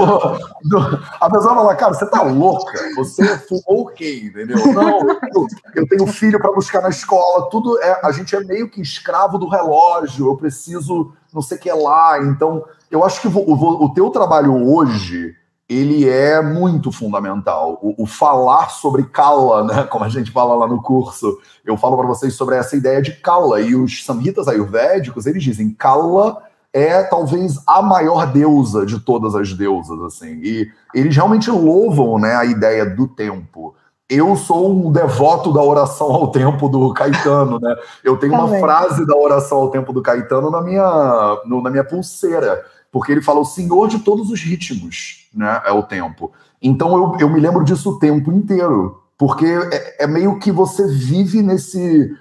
do, 0.63 0.77
a 1.19 1.29
pessoa 1.29 1.55
fala, 1.55 1.75
cara, 1.75 1.93
você 1.93 2.05
tá 2.07 2.23
louca? 2.23 2.73
Você 2.95 3.37
fumou 3.39 3.83
o 3.83 3.85
quê, 3.87 4.23
entendeu? 4.25 4.57
Não, 4.73 4.99
eu, 5.07 5.47
eu 5.75 5.87
tenho 5.87 6.07
filho 6.07 6.39
para 6.39 6.51
buscar 6.51 6.81
na 6.81 6.89
escola, 6.89 7.49
tudo 7.49 7.79
é, 7.79 7.99
a 8.03 8.11
gente 8.11 8.35
é 8.35 8.39
meio 8.43 8.69
que 8.69 8.81
escravo 8.81 9.37
do 9.37 9.47
relógio, 9.47 10.27
eu 10.27 10.35
preciso 10.35 11.13
não 11.33 11.41
sei 11.41 11.57
o 11.57 11.59
que 11.59 11.71
lá. 11.71 12.23
Então, 12.23 12.65
eu 12.89 13.03
acho 13.03 13.21
que 13.21 13.27
o, 13.27 13.31
o, 13.31 13.85
o 13.85 13.93
teu 13.93 14.09
trabalho 14.09 14.53
hoje 14.67 15.35
ele 15.69 16.07
é 16.07 16.41
muito 16.41 16.91
fundamental. 16.91 17.77
O, 17.81 18.03
o, 18.03 18.05
falar 18.05 18.69
sobre 18.69 19.03
Kala, 19.03 19.65
né, 19.65 19.83
como 19.89 20.05
a 20.05 20.09
gente 20.09 20.31
fala 20.31 20.55
lá 20.55 20.67
no 20.67 20.81
curso, 20.81 21.37
eu 21.65 21.75
falo 21.75 21.97
para 21.97 22.07
vocês 22.07 22.33
sobre 22.33 22.55
essa 22.55 22.75
ideia 22.75 23.01
de 23.01 23.11
Kala, 23.13 23.59
e 23.61 23.75
os 23.75 24.05
samhitas 24.05 24.47
ayurvédicos, 24.47 25.25
eles 25.25 25.43
dizem 25.43 25.69
Kala 25.71 26.41
é 26.73 27.01
talvez 27.03 27.57
a 27.65 27.81
maior 27.81 28.31
deusa 28.31 28.85
de 28.85 28.99
todas 28.99 29.33
as 29.33 29.51
deusas, 29.53 29.99
assim, 30.01 30.39
e 30.43 30.69
eles 30.93 31.15
realmente 31.15 31.49
louvam 31.49 32.19
né, 32.19 32.35
a 32.35 32.45
ideia 32.45 32.85
do 32.85 33.07
tempo. 33.07 33.73
Eu 34.09 34.35
sou 34.37 34.71
um 34.71 34.91
devoto 34.91 35.51
da 35.51 35.61
oração 35.61 36.07
ao 36.07 36.31
tempo 36.31 36.69
do 36.69 36.93
Caetano, 36.93 37.59
né? 37.59 37.75
Eu 38.01 38.15
tenho 38.15 38.33
uma 38.33 38.57
frase 38.59 39.05
da 39.05 39.17
oração 39.17 39.57
ao 39.57 39.69
tempo 39.69 39.91
do 39.91 40.01
Caetano 40.01 40.49
na 40.49 40.61
minha, 40.61 41.41
no, 41.45 41.61
na 41.61 41.69
minha 41.69 41.83
pulseira 41.83 42.63
porque 42.91 43.11
ele 43.11 43.21
fala 43.21 43.39
o 43.39 43.45
senhor 43.45 43.87
de 43.87 43.99
todos 43.99 44.29
os 44.29 44.41
ritmos, 44.41 45.29
né? 45.33 45.61
É 45.65 45.71
o 45.71 45.83
tempo. 45.83 46.31
Então 46.61 46.95
eu, 46.95 47.17
eu 47.19 47.29
me 47.29 47.39
lembro 47.39 47.63
disso 47.63 47.91
o 47.91 47.99
tempo 47.99 48.31
inteiro, 48.31 49.01
porque 49.17 49.45
é, 49.45 50.03
é 50.03 50.07
meio 50.07 50.39
que 50.39 50.51
você 50.51 50.87
vive 50.87 51.41
nesse 51.41 52.15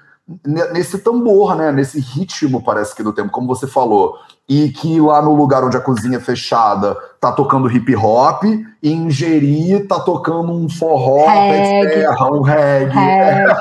nesse 0.72 0.98
tambor, 0.98 1.54
né? 1.54 1.70
Nesse 1.70 2.00
ritmo, 2.00 2.62
parece 2.62 2.94
que 2.94 3.02
do 3.02 3.12
tempo, 3.12 3.30
como 3.30 3.46
você 3.46 3.66
falou. 3.66 4.16
E 4.48 4.68
que 4.70 5.00
lá 5.00 5.20
no 5.20 5.34
lugar 5.34 5.64
onde 5.64 5.76
a 5.76 5.80
cozinha 5.80 6.18
é 6.18 6.20
fechada 6.20 6.96
tá 7.20 7.32
tocando 7.32 7.70
hip 7.70 7.96
hop, 7.96 8.44
e 8.44 8.92
em 8.92 9.10
Jeri 9.10 9.80
tá 9.88 9.98
tocando 9.98 10.52
um 10.52 10.68
forró, 10.68 11.26
reggae. 11.26 11.88
terra, 11.88 12.30
um 12.30 12.40
reggae. 12.40 12.94
reggae. 12.94 13.56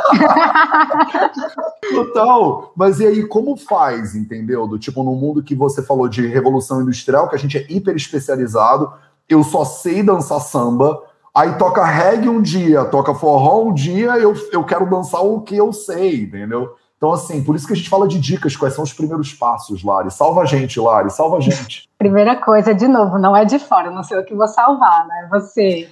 Total. 1.96 2.72
Mas 2.76 3.00
e 3.00 3.08
aí, 3.08 3.28
como 3.28 3.58
faz, 3.58 4.16
entendeu? 4.16 4.68
Do 4.68 4.78
tipo, 4.78 5.02
no 5.02 5.16
mundo 5.16 5.42
que 5.42 5.56
você 5.56 5.82
falou 5.82 6.08
de 6.08 6.28
revolução 6.28 6.82
industrial, 6.82 7.28
que 7.28 7.36
a 7.36 7.40
gente 7.40 7.58
é 7.58 7.66
hiper 7.68 7.96
especializado, 7.96 8.94
eu 9.28 9.44
só 9.44 9.66
sei 9.66 10.04
dançar 10.04 10.40
samba, 10.40 11.02
Aí 11.36 11.58
toca 11.58 11.84
reggae 11.84 12.30
um 12.30 12.42
dia, 12.42 12.86
toca 12.86 13.14
forró 13.14 13.66
um 13.66 13.74
dia, 13.74 14.18
eu, 14.18 14.34
eu 14.54 14.64
quero 14.64 14.90
dançar 14.90 15.22
o 15.22 15.42
que 15.42 15.58
eu 15.58 15.74
sei, 15.74 16.22
entendeu? 16.22 16.74
Então, 16.98 17.12
assim, 17.12 17.44
por 17.44 17.56
isso 17.56 17.68
que 17.68 17.74
a 17.74 17.76
gente 17.76 17.90
fala 17.90 18.08
de 18.08 18.20
dicas, 18.20 18.56
quais 18.56 18.74
são 18.74 18.84
os 18.84 18.94
primeiros 18.94 19.34
passos, 19.34 19.84
Lari. 19.84 20.12
Salva 20.12 20.42
a 20.42 20.46
gente, 20.46 20.80
Lari, 20.80 21.10
salva 21.12 21.38
a 21.38 21.40
gente. 21.40 21.90
Primeira 21.98 22.36
coisa, 22.36 22.74
de 22.74 22.88
novo, 22.88 23.18
não 23.18 23.36
é 23.36 23.46
de 23.46 23.60
fora, 23.60 23.92
não 23.92 24.04
sei 24.04 24.18
o 24.18 24.26
que 24.26 24.34
vou 24.34 24.48
salvar, 24.48 25.08
né? 25.08 25.28
Você. 25.32 25.90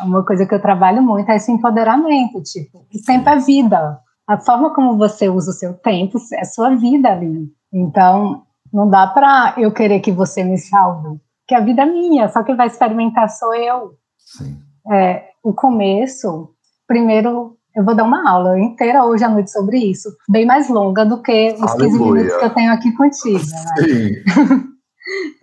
Uma 0.00 0.24
coisa 0.24 0.46
que 0.46 0.54
eu 0.54 0.60
trabalho 0.60 1.02
muito 1.02 1.30
é 1.30 1.36
esse 1.36 1.50
empoderamento, 1.50 2.42
tipo, 2.42 2.78
o 2.78 3.04
tempo 3.06 3.28
é 3.28 3.38
vida. 3.38 3.98
A 4.26 4.36
forma 4.38 4.74
como 4.74 4.98
você 4.98 5.28
usa 5.28 5.50
o 5.50 5.54
seu 5.54 5.72
tempo 5.72 6.18
é 6.34 6.44
sua 6.44 6.74
vida 6.74 7.08
ali. 7.08 7.50
Então, 7.72 8.42
não 8.70 8.88
dá 8.88 9.06
para 9.06 9.54
eu 9.56 9.72
querer 9.72 10.00
que 10.00 10.12
você 10.12 10.44
me 10.44 10.58
salve, 10.58 11.18
que 11.46 11.54
a 11.54 11.60
vida 11.60 11.82
é 11.82 11.86
minha, 11.86 12.28
só 12.28 12.42
quem 12.42 12.54
vai 12.54 12.66
experimentar 12.66 13.30
sou 13.30 13.54
eu. 13.54 13.94
Sim 14.18 14.68
é, 14.90 15.30
o 15.42 15.52
começo, 15.52 16.50
primeiro 16.86 17.57
eu 17.74 17.84
vou 17.84 17.94
dar 17.94 18.04
uma 18.04 18.28
aula 18.28 18.58
inteira 18.58 19.04
hoje 19.04 19.24
à 19.24 19.28
noite 19.28 19.50
sobre 19.50 19.78
isso, 19.78 20.08
bem 20.28 20.44
mais 20.46 20.68
longa 20.68 21.04
do 21.04 21.22
que 21.22 21.54
os 21.54 21.70
Aleluia. 21.72 21.90
15 21.90 21.98
minutos 21.98 22.36
que 22.36 22.44
eu 22.44 22.54
tenho 22.54 22.72
aqui 22.72 22.92
contigo. 22.92 23.38
Né? 23.38 23.84
Sim. 23.86 24.68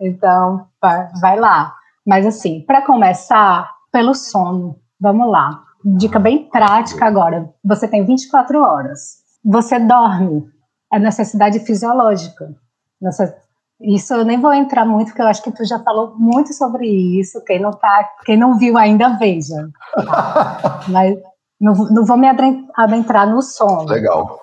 então, 0.00 0.66
vai 1.20 1.38
lá. 1.38 1.74
Mas 2.06 2.26
assim, 2.26 2.64
para 2.66 2.82
começar, 2.82 3.68
pelo 3.90 4.14
sono, 4.14 4.76
vamos 5.00 5.30
lá. 5.30 5.62
Dica 5.84 6.18
bem 6.18 6.48
prática 6.50 7.06
agora. 7.06 7.48
Você 7.64 7.88
tem 7.88 8.04
24 8.04 8.60
horas. 8.60 9.16
Você 9.44 9.78
dorme. 9.78 10.44
É 10.92 10.98
necessidade 10.98 11.58
fisiológica. 11.60 12.54
Isso 13.80 14.14
eu 14.14 14.24
nem 14.24 14.40
vou 14.40 14.54
entrar 14.54 14.84
muito, 14.84 15.08
porque 15.08 15.22
eu 15.22 15.26
acho 15.26 15.42
que 15.42 15.50
tu 15.50 15.64
já 15.64 15.78
falou 15.80 16.14
muito 16.16 16.52
sobre 16.54 16.86
isso. 16.86 17.42
Quem 17.44 17.60
não 17.60 17.72
tá, 17.72 18.08
quem 18.24 18.36
não 18.36 18.56
viu 18.56 18.78
ainda 18.78 19.16
veja. 19.18 19.68
Mas 20.88 21.18
não, 21.60 21.74
não 21.74 22.04
vou 22.04 22.16
me 22.16 22.28
adentrar 22.74 23.28
no 23.28 23.42
sono. 23.42 23.84
Legal. 23.88 24.38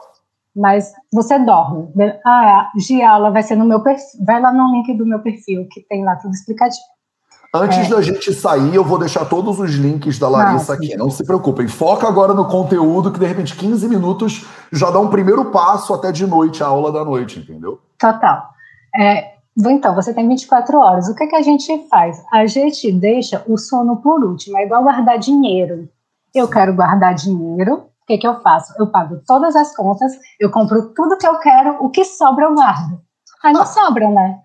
Mas 0.55 0.91
você 1.12 1.39
dorme. 1.39 1.89
Ah, 2.25 2.70
a 2.70 3.10
aula 3.10 3.32
vai 3.32 3.41
ser 3.41 3.55
no 3.55 3.65
meu 3.65 3.82
perfil. 3.82 4.24
Vai 4.25 4.39
lá 4.39 4.51
no 4.51 4.72
link 4.72 4.93
do 4.96 5.05
meu 5.05 5.20
perfil, 5.20 5.67
que 5.70 5.82
tem 5.82 6.03
lá 6.03 6.15
tudo 6.15 6.34
explicadinho. 6.34 6.93
Antes 7.55 7.86
é. 7.86 7.89
da 7.89 8.01
gente 8.01 8.34
sair, 8.34 8.74
eu 8.74 8.84
vou 8.84 8.98
deixar 8.98 9.25
todos 9.25 9.60
os 9.60 9.72
links 9.75 10.17
da 10.17 10.27
Larissa 10.27 10.74
aqui. 10.74 10.96
Não 10.98 11.12
se 11.12 11.24
preocupem. 11.24 11.67
Foca 11.67 12.08
agora 12.08 12.34
no 12.34 12.46
conteúdo, 12.46 13.12
que 13.12 13.20
de 13.20 13.27
repente 13.27 13.55
15 13.55 13.88
minutos 13.88 14.46
já 14.72 14.89
dá 14.89 15.00
um 15.00 15.10
primeiro 15.10 15.46
passo 15.46 15.93
até 15.93 16.12
de 16.12 16.25
noite, 16.25 16.63
a 16.63 16.67
aula 16.67 16.91
da 16.91 17.05
noite, 17.05 17.39
entendeu? 17.39 17.79
Total. 18.00 18.43
É, 19.00 19.34
então, 19.55 19.93
você 19.93 20.13
tem 20.15 20.27
24 20.27 20.77
horas. 20.79 21.08
O 21.08 21.15
que, 21.15 21.25
é 21.25 21.27
que 21.27 21.36
a 21.36 21.43
gente 21.43 21.88
faz? 21.89 22.24
A 22.32 22.48
gente 22.48 22.91
deixa 22.91 23.43
o 23.48 23.55
sono 23.55 23.98
por 23.98 24.24
último. 24.24 24.58
É 24.58 24.65
igual 24.65 24.82
guardar 24.82 25.20
dinheiro. 25.20 25.88
Eu 26.34 26.48
quero 26.50 26.75
guardar 26.75 27.13
dinheiro. 27.13 27.75
O 27.75 28.06
que, 28.06 28.18
que 28.18 28.28
eu 28.28 28.42
faço? 28.42 28.74
Eu 28.78 28.88
pago 28.88 29.22
todas 29.25 29.56
as 29.56 29.75
contas, 29.75 30.12
eu 30.40 30.52
compro 30.52 30.94
tudo 30.94 31.18
que 31.18 31.28
eu 31.28 31.40
quero, 31.40 31.78
o 31.84 31.90
que 31.90 32.04
sobra 32.04 32.46
eu 32.46 32.54
guardo. 32.54 33.02
Aí 33.44 33.54
não 33.54 33.66
sobra, 33.66 34.10
né? 34.10 34.40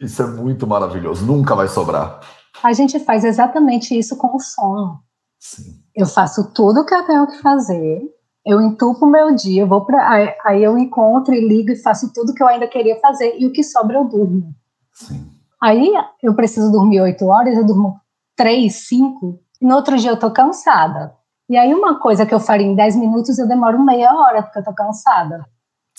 Isso 0.00 0.22
é 0.22 0.26
muito 0.26 0.66
maravilhoso. 0.66 1.24
Nunca 1.24 1.54
vai 1.54 1.68
sobrar. 1.68 2.20
A 2.62 2.72
gente 2.72 2.98
faz 2.98 3.24
exatamente 3.24 3.96
isso 3.96 4.16
com 4.16 4.34
o 4.34 4.40
sono. 4.40 5.00
Sim. 5.38 5.80
Eu 5.94 6.06
faço 6.06 6.52
tudo 6.52 6.80
o 6.80 6.86
que 6.86 6.94
eu 6.94 7.06
tenho 7.06 7.26
que 7.26 7.38
fazer, 7.40 8.02
eu 8.44 8.60
entupo 8.60 9.06
o 9.06 9.10
meu 9.10 9.34
dia, 9.34 9.62
eu 9.62 9.66
vou 9.66 9.86
para 9.86 10.06
aí, 10.10 10.34
aí, 10.44 10.62
eu 10.62 10.76
encontro 10.76 11.34
e 11.34 11.48
ligo 11.48 11.70
e 11.70 11.76
faço 11.76 12.12
tudo 12.12 12.34
que 12.34 12.42
eu 12.42 12.46
ainda 12.46 12.66
queria 12.66 13.00
fazer 13.00 13.36
e 13.38 13.46
o 13.46 13.52
que 13.52 13.62
sobra 13.62 13.96
eu 13.96 14.04
durmo. 14.04 14.54
Sim. 14.92 15.30
Aí 15.62 15.92
eu 16.22 16.34
preciso 16.34 16.70
dormir 16.70 17.00
oito 17.00 17.24
horas, 17.26 17.56
eu 17.56 17.64
durmo 17.64 17.98
três, 18.36 18.86
cinco, 18.86 19.40
e 19.60 19.66
no 19.66 19.74
outro 19.76 19.96
dia 19.96 20.10
eu 20.10 20.18
tô 20.18 20.30
cansada. 20.30 21.14
E 21.48 21.56
aí 21.56 21.74
uma 21.74 22.00
coisa 22.00 22.24
que 22.24 22.34
eu 22.34 22.40
faria 22.40 22.66
em 22.66 22.74
dez 22.74 22.96
minutos 22.96 23.38
eu 23.38 23.46
demoro 23.46 23.78
meia 23.84 24.14
hora 24.14 24.42
porque 24.42 24.58
eu 24.58 24.64
tô 24.64 24.72
cansada. 24.72 25.44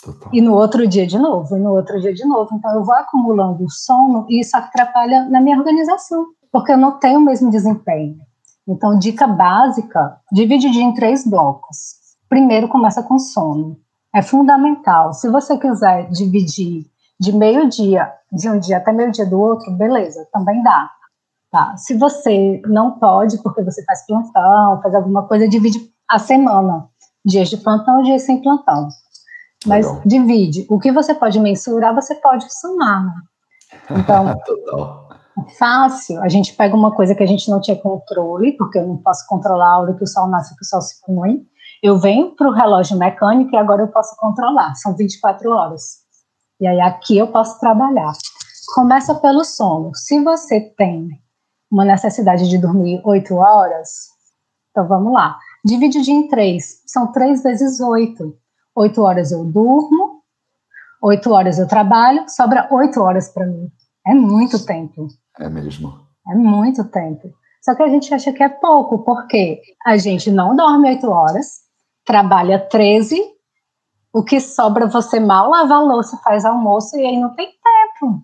Total. 0.03 0.29
E 0.33 0.41
no 0.41 0.53
outro 0.53 0.87
dia 0.87 1.05
de 1.05 1.17
novo, 1.17 1.55
e 1.55 1.59
no 1.59 1.71
outro 1.71 1.99
dia 1.99 2.13
de 2.13 2.25
novo. 2.25 2.49
Então 2.53 2.73
eu 2.75 2.83
vou 2.83 2.95
acumulando 2.95 3.69
sono 3.69 4.25
e 4.29 4.41
isso 4.41 4.55
atrapalha 4.57 5.27
na 5.29 5.39
minha 5.39 5.57
organização, 5.57 6.25
porque 6.51 6.71
eu 6.71 6.77
não 6.77 6.99
tenho 6.99 7.19
o 7.19 7.23
mesmo 7.23 7.49
desempenho. 7.49 8.17
Então, 8.67 8.97
dica 8.97 9.27
básica, 9.27 10.17
divide 10.31 10.67
o 10.67 10.71
dia 10.71 10.81
em 10.81 10.93
três 10.93 11.23
blocos 11.27 12.05
primeiro 12.29 12.67
começa 12.67 13.01
com 13.01 13.17
sono. 13.17 13.77
É 14.13 14.21
fundamental. 14.21 15.13
Se 15.13 15.29
você 15.29 15.57
quiser 15.57 16.09
dividir 16.09 16.85
de 17.19 17.31
meio-dia, 17.31 18.11
de 18.31 18.49
um 18.49 18.59
dia 18.59 18.77
até 18.77 18.91
meio-dia 18.91 19.25
do 19.25 19.39
outro, 19.39 19.71
beleza, 19.71 20.27
também 20.31 20.61
dá. 20.61 20.89
Tá? 21.55 21.77
Se 21.77 21.97
você 21.97 22.61
não 22.65 22.99
pode, 22.99 23.41
porque 23.41 23.63
você 23.63 23.81
faz 23.85 24.05
plantão, 24.05 24.81
faz 24.81 24.93
alguma 24.93 25.25
coisa, 25.25 25.47
divide 25.47 25.89
a 26.05 26.19
semana. 26.19 26.89
Dias 27.25 27.49
de 27.49 27.55
plantão, 27.55 28.03
dias 28.03 28.23
sem 28.23 28.41
plantão. 28.41 28.89
Mas 29.65 29.85
Legal. 29.85 30.01
divide. 30.05 30.67
O 30.69 30.77
que 30.77 30.91
você 30.91 31.15
pode 31.15 31.39
mensurar, 31.39 31.95
você 31.95 32.13
pode 32.15 32.45
somar. 32.59 33.05
Né? 33.05 33.13
Então, 33.89 34.35
Fácil. 35.57 36.21
A 36.21 36.27
gente 36.27 36.53
pega 36.53 36.75
uma 36.75 36.93
coisa 36.93 37.15
que 37.15 37.23
a 37.23 37.25
gente 37.25 37.49
não 37.49 37.61
tinha 37.61 37.79
controle, 37.79 38.51
porque 38.57 38.77
eu 38.77 38.85
não 38.85 38.97
posso 38.97 39.25
controlar 39.25 39.75
a 39.75 39.79
hora 39.79 39.93
que 39.93 40.03
o 40.03 40.07
sol 40.07 40.27
nasce, 40.27 40.57
que 40.57 40.61
o 40.61 40.67
sol 40.67 40.81
se 40.81 40.95
põe. 41.05 41.41
Eu 41.81 41.97
venho 41.97 42.35
para 42.35 42.49
o 42.49 42.53
relógio 42.53 42.97
mecânico 42.97 43.55
e 43.55 43.57
agora 43.57 43.81
eu 43.81 43.87
posso 43.87 44.13
controlar. 44.17 44.75
São 44.75 44.93
24 44.93 45.49
horas. 45.51 45.83
E 46.59 46.67
aí 46.67 46.81
aqui 46.81 47.17
eu 47.17 47.27
posso 47.27 47.57
trabalhar. 47.61 48.11
Começa 48.73 49.15
pelo 49.15 49.45
sono. 49.45 49.91
Se 49.95 50.21
você 50.21 50.59
tem 50.59 51.23
uma 51.71 51.85
necessidade 51.85 52.49
de 52.49 52.57
dormir 52.57 53.01
8 53.03 53.35
horas, 53.35 54.15
então 54.75 54.85
vamos 54.89 55.13
lá. 55.13 55.37
Divide 55.63 55.99
o 55.99 56.01
dia 56.01 56.13
em 56.13 56.27
três. 56.27 56.81
São 56.85 57.09
três 57.13 57.41
vezes 57.41 57.79
oito. 57.79 58.37
Oito 58.75 59.01
horas 59.01 59.31
eu 59.31 59.45
durmo, 59.45 60.21
oito 61.01 61.31
horas 61.31 61.57
eu 61.57 61.65
trabalho, 61.65 62.25
sobra 62.27 62.67
oito 62.69 63.01
horas 63.01 63.29
para 63.29 63.45
mim. 63.45 63.71
É 64.05 64.13
muito 64.13 64.65
tempo. 64.65 65.07
É 65.39 65.47
mesmo. 65.47 65.93
É 66.29 66.35
muito 66.35 66.83
tempo. 66.83 67.33
Só 67.61 67.73
que 67.73 67.83
a 67.83 67.87
gente 67.87 68.13
acha 68.13 68.33
que 68.33 68.43
é 68.43 68.49
pouco, 68.49 68.99
porque 69.05 69.61
a 69.85 69.95
gente 69.95 70.29
não 70.29 70.53
dorme 70.55 70.89
oito 70.89 71.09
horas, 71.09 71.61
trabalha 72.05 72.59
13, 72.59 73.17
o 74.13 74.23
que 74.23 74.41
sobra 74.41 74.87
você 74.87 75.21
mal 75.21 75.49
lava 75.49 75.75
a 75.75 75.81
louça, 75.81 76.17
faz 76.17 76.43
almoço 76.43 76.97
e 76.97 77.05
aí 77.05 77.17
não 77.17 77.33
tem 77.33 77.47
tempo. 77.47 78.21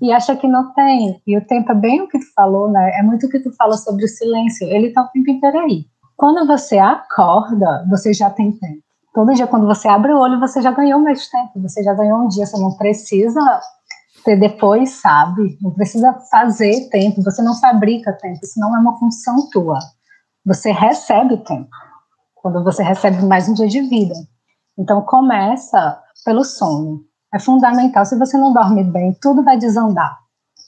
E 0.00 0.12
acha 0.12 0.36
que 0.36 0.46
não 0.46 0.72
tem. 0.74 1.20
E 1.26 1.36
o 1.36 1.44
tempo 1.44 1.72
é 1.72 1.74
bem 1.74 2.02
o 2.02 2.08
que 2.08 2.18
tu 2.18 2.32
falou, 2.34 2.70
né? 2.70 2.92
É 2.98 3.02
muito 3.02 3.26
o 3.26 3.28
que 3.28 3.40
tu 3.40 3.52
fala 3.56 3.76
sobre 3.76 4.04
o 4.04 4.08
silêncio. 4.08 4.66
Ele 4.68 4.92
tá 4.92 5.02
o 5.02 5.08
tempo 5.08 5.30
inteiro 5.30 5.58
aí. 5.58 5.86
Quando 6.16 6.46
você 6.46 6.78
acorda, 6.78 7.84
você 7.88 8.12
já 8.12 8.30
tem 8.30 8.52
tempo. 8.52 8.82
Todo 9.12 9.34
dia, 9.34 9.46
quando 9.46 9.66
você 9.66 9.88
abre 9.88 10.12
o 10.12 10.18
olho, 10.18 10.38
você 10.38 10.62
já 10.62 10.70
ganhou 10.70 11.00
mais 11.00 11.28
tempo. 11.28 11.60
Você 11.62 11.82
já 11.82 11.94
ganhou 11.94 12.20
um 12.20 12.28
dia. 12.28 12.46
Você 12.46 12.56
não 12.58 12.76
precisa 12.76 13.40
ter 14.24 14.36
depois, 14.36 14.90
sabe? 14.90 15.58
Não 15.60 15.72
precisa 15.72 16.12
fazer 16.30 16.88
tempo. 16.90 17.22
Você 17.22 17.42
não 17.42 17.54
fabrica 17.56 18.12
tempo. 18.12 18.38
Isso 18.42 18.60
não 18.60 18.76
é 18.76 18.78
uma 18.78 18.96
função 18.98 19.48
tua. 19.50 19.78
Você 20.46 20.70
recebe 20.70 21.38
tempo. 21.38 21.68
Quando 22.36 22.62
você 22.62 22.82
recebe 22.82 23.24
mais 23.24 23.48
um 23.48 23.54
dia 23.54 23.66
de 23.66 23.80
vida. 23.82 24.14
Então, 24.78 25.02
começa 25.02 26.00
pelo 26.24 26.44
sono. 26.44 27.00
É 27.34 27.38
fundamental. 27.38 28.04
Se 28.04 28.18
você 28.18 28.36
não 28.36 28.52
dorme 28.52 28.82
bem, 28.84 29.16
tudo 29.20 29.42
vai 29.42 29.58
desandar. 29.58 30.18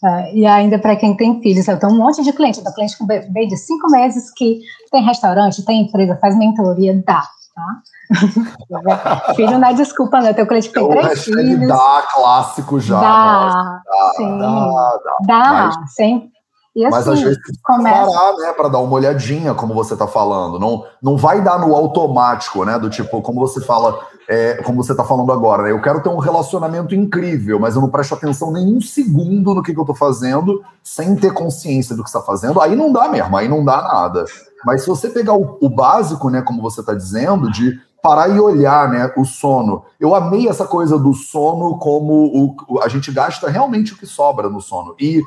É, 0.02 0.34
e 0.34 0.46
ainda 0.46 0.78
para 0.78 0.96
quem 0.96 1.14
tem 1.14 1.42
filhos, 1.42 1.68
eu 1.68 1.78
tenho 1.78 1.92
um 1.92 1.98
monte 1.98 2.22
de 2.22 2.32
cliente, 2.32 2.58
eu 2.58 2.64
tenho 2.64 2.74
cliente 2.74 2.96
com 2.96 3.06
bebê 3.06 3.46
de 3.46 3.56
cinco 3.58 3.90
meses 3.90 4.32
que 4.32 4.60
tem 4.90 5.04
restaurante, 5.04 5.64
tem 5.64 5.82
empresa, 5.82 6.16
faz 6.16 6.36
mentoria, 6.38 7.02
dá, 7.06 7.22
tá? 7.54 7.82
Filho 9.36 9.58
não 9.58 9.68
é 9.68 9.74
desculpa, 9.74 10.20
né? 10.20 10.32
Teu 10.32 10.46
cliente 10.46 10.68
que 10.68 10.74
tem 10.74 10.88
três 10.88 11.24
filhos. 11.24 11.68
Dá, 11.68 12.02
clássico 12.14 12.80
já. 12.80 12.98
Dá, 12.98 13.82
dá, 13.84 14.12
sim. 14.16 14.38
Dá, 14.38 14.98
dá. 15.04 15.16
dá 15.26 15.52
mas, 15.52 15.94
sempre. 15.94 16.30
E 16.74 16.84
assim, 16.84 16.96
mas 16.96 17.08
às 17.08 17.20
vezes 17.20 17.38
tem 17.42 17.54
que 17.54 17.62
começa... 17.62 18.06
parar, 18.06 18.36
né, 18.36 18.52
para 18.52 18.68
dar 18.68 18.78
uma 18.78 18.92
olhadinha, 18.92 19.54
como 19.54 19.74
você 19.74 19.94
está 19.94 20.06
falando. 20.06 20.58
Não, 20.58 20.84
não 21.02 21.16
vai 21.16 21.42
dar 21.42 21.58
no 21.58 21.74
automático, 21.74 22.64
né? 22.64 22.78
Do 22.78 22.88
tipo, 22.88 23.20
como 23.22 23.40
você 23.40 23.60
fala, 23.60 23.98
é, 24.28 24.62
como 24.62 24.82
você 24.82 24.92
está 24.92 25.04
falando 25.04 25.32
agora, 25.32 25.64
né? 25.64 25.72
Eu 25.72 25.82
quero 25.82 26.00
ter 26.00 26.08
um 26.08 26.18
relacionamento 26.18 26.94
incrível, 26.94 27.58
mas 27.58 27.74
eu 27.74 27.80
não 27.80 27.90
presto 27.90 28.14
atenção 28.14 28.52
nem 28.52 28.72
um 28.72 28.80
segundo 28.80 29.52
no 29.52 29.62
que, 29.62 29.72
que 29.72 29.78
eu 29.78 29.82
estou 29.82 29.96
fazendo, 29.96 30.62
sem 30.82 31.16
ter 31.16 31.34
consciência 31.34 31.96
do 31.96 32.04
que 32.04 32.08
está 32.08 32.20
fazendo. 32.20 32.60
Aí 32.60 32.76
não 32.76 32.92
dá 32.92 33.08
mesmo, 33.08 33.36
aí 33.36 33.48
não 33.48 33.64
dá 33.64 33.82
nada. 33.82 34.24
Mas 34.64 34.82
se 34.82 34.88
você 34.88 35.08
pegar 35.08 35.34
o, 35.34 35.58
o 35.60 35.68
básico, 35.68 36.30
né, 36.30 36.40
como 36.40 36.62
você 36.62 36.80
está 36.80 36.94
dizendo, 36.94 37.50
de 37.50 37.80
parar 38.00 38.28
e 38.28 38.38
olhar, 38.38 38.88
né, 38.88 39.12
o 39.16 39.24
sono. 39.24 39.84
Eu 39.98 40.14
amei 40.14 40.48
essa 40.48 40.66
coisa 40.66 40.98
do 40.98 41.12
sono 41.12 41.78
como 41.78 42.56
o, 42.68 42.80
a 42.80 42.88
gente 42.88 43.10
gasta 43.12 43.48
realmente 43.48 43.92
o 43.92 43.96
que 43.96 44.06
sobra 44.06 44.48
no 44.48 44.60
sono. 44.60 44.94
E 44.98 45.22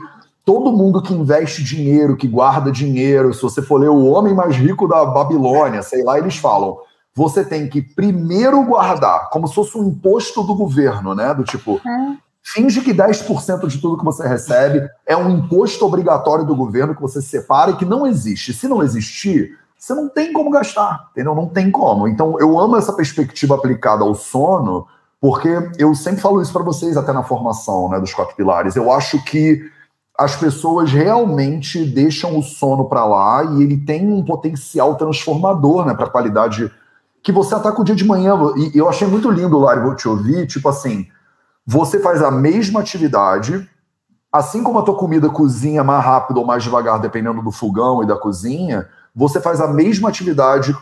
todo 0.46 0.72
mundo 0.72 1.02
que 1.02 1.14
investe 1.14 1.64
dinheiro, 1.64 2.18
que 2.18 2.28
guarda 2.28 2.72
dinheiro, 2.72 3.34
se 3.34 3.42
você 3.42 3.62
for 3.62 3.80
ler 3.80 3.90
o 3.90 4.06
homem 4.06 4.34
mais 4.34 4.56
rico 4.56 4.88
da 4.88 5.06
Babilônia, 5.06 5.82
sei 5.82 6.04
lá, 6.04 6.18
eles 6.18 6.38
falam 6.38 6.78
você 7.16 7.46
tem 7.46 7.70
que 7.70 7.82
primeiro 7.82 8.64
guardar, 8.64 9.30
como 9.30 9.48
se 9.48 9.54
fosse 9.54 9.78
um 9.78 9.88
imposto 9.88 10.44
do 10.44 10.56
governo, 10.56 11.14
né? 11.14 11.34
Do 11.34 11.44
tipo, 11.44 11.80
é. 11.86 12.18
finge 12.42 12.82
que 12.82 12.94
10% 12.94 13.68
de 13.68 13.78
tudo 13.80 13.98
que 13.98 14.06
você 14.06 14.28
recebe 14.28 14.90
é 15.06 15.16
um 15.16 15.30
imposto 15.30 15.86
obrigatório 15.86 16.46
do 16.46 16.56
governo 16.56 16.96
que 16.96 17.02
você 17.02 17.22
separa 17.22 17.72
e 17.72 17.76
que 17.76 17.86
não 17.86 18.08
existe. 18.08 18.52
Se 18.52 18.68
não 18.68 18.82
existir, 18.82 19.58
você 19.78 19.94
não 19.94 20.10
tem 20.10 20.34
como 20.34 20.50
gastar, 20.50 21.10
entendeu? 21.12 21.36
Não 21.36 21.48
tem 21.48 21.70
como. 21.70 22.08
Então, 22.08 22.40
eu 22.40 22.60
amo 22.60 22.78
essa 22.78 22.94
perspectiva 22.94 23.56
aplicada 23.56 24.04
ao 24.04 24.16
sono, 24.16 24.88
porque 25.22 25.50
eu 25.78 25.94
sempre 25.94 26.22
falo 26.22 26.42
isso 26.42 26.52
para 26.52 26.64
vocês, 26.64 26.98
até 26.98 27.14
na 27.14 27.24
formação 27.24 27.90
né, 27.90 28.00
dos 28.00 28.14
quatro 28.14 28.36
pilares. 28.36 28.76
Eu 28.76 28.92
acho 28.92 29.24
que 29.24 29.62
as 30.18 30.36
pessoas 30.36 30.92
realmente 30.92 31.84
deixam 31.86 32.38
o 32.38 32.44
sono 32.44 32.86
para 32.86 33.04
lá 33.06 33.44
e 33.44 33.64
ele 33.64 33.78
tem 33.78 34.08
um 34.12 34.24
potencial 34.24 34.96
transformador 34.96 35.86
né, 35.86 35.94
para 35.94 36.06
a 36.06 36.10
qualidade 36.10 36.72
que 37.24 37.32
você 37.32 37.56
ataca 37.56 37.82
o 37.82 37.84
dia 37.84 37.96
de 37.96 38.06
manhã. 38.06 38.38
E 38.58 38.78
eu 38.78 38.88
achei 38.88 39.08
muito 39.08 39.30
lindo, 39.32 39.58
Lari, 39.58 39.82
vou 39.82 39.96
te 39.96 40.08
ouvir, 40.08 40.46
tipo 40.46 40.70
assim, 40.70 41.08
você 41.66 42.00
faz 42.00 42.22
a 42.22 42.30
mesma 42.30 42.82
atividade, 42.82 43.68
assim 44.32 44.62
como 44.62 44.80
a 44.80 44.84
tua 44.84 44.96
comida 44.96 45.30
cozinha 45.30 45.84
mais 45.84 46.04
rápido 46.04 46.38
ou 46.38 46.46
mais 46.46 46.64
devagar, 46.64 47.00
dependendo 47.00 47.42
do 47.42 47.52
fogão 47.52 48.04
e 48.04 48.06
da 48.06 48.18
cozinha, 48.18 48.88
você 49.16 49.40
faz 49.40 49.62
a 49.62 49.68
mesma 49.68 50.10
atividade 50.10 50.76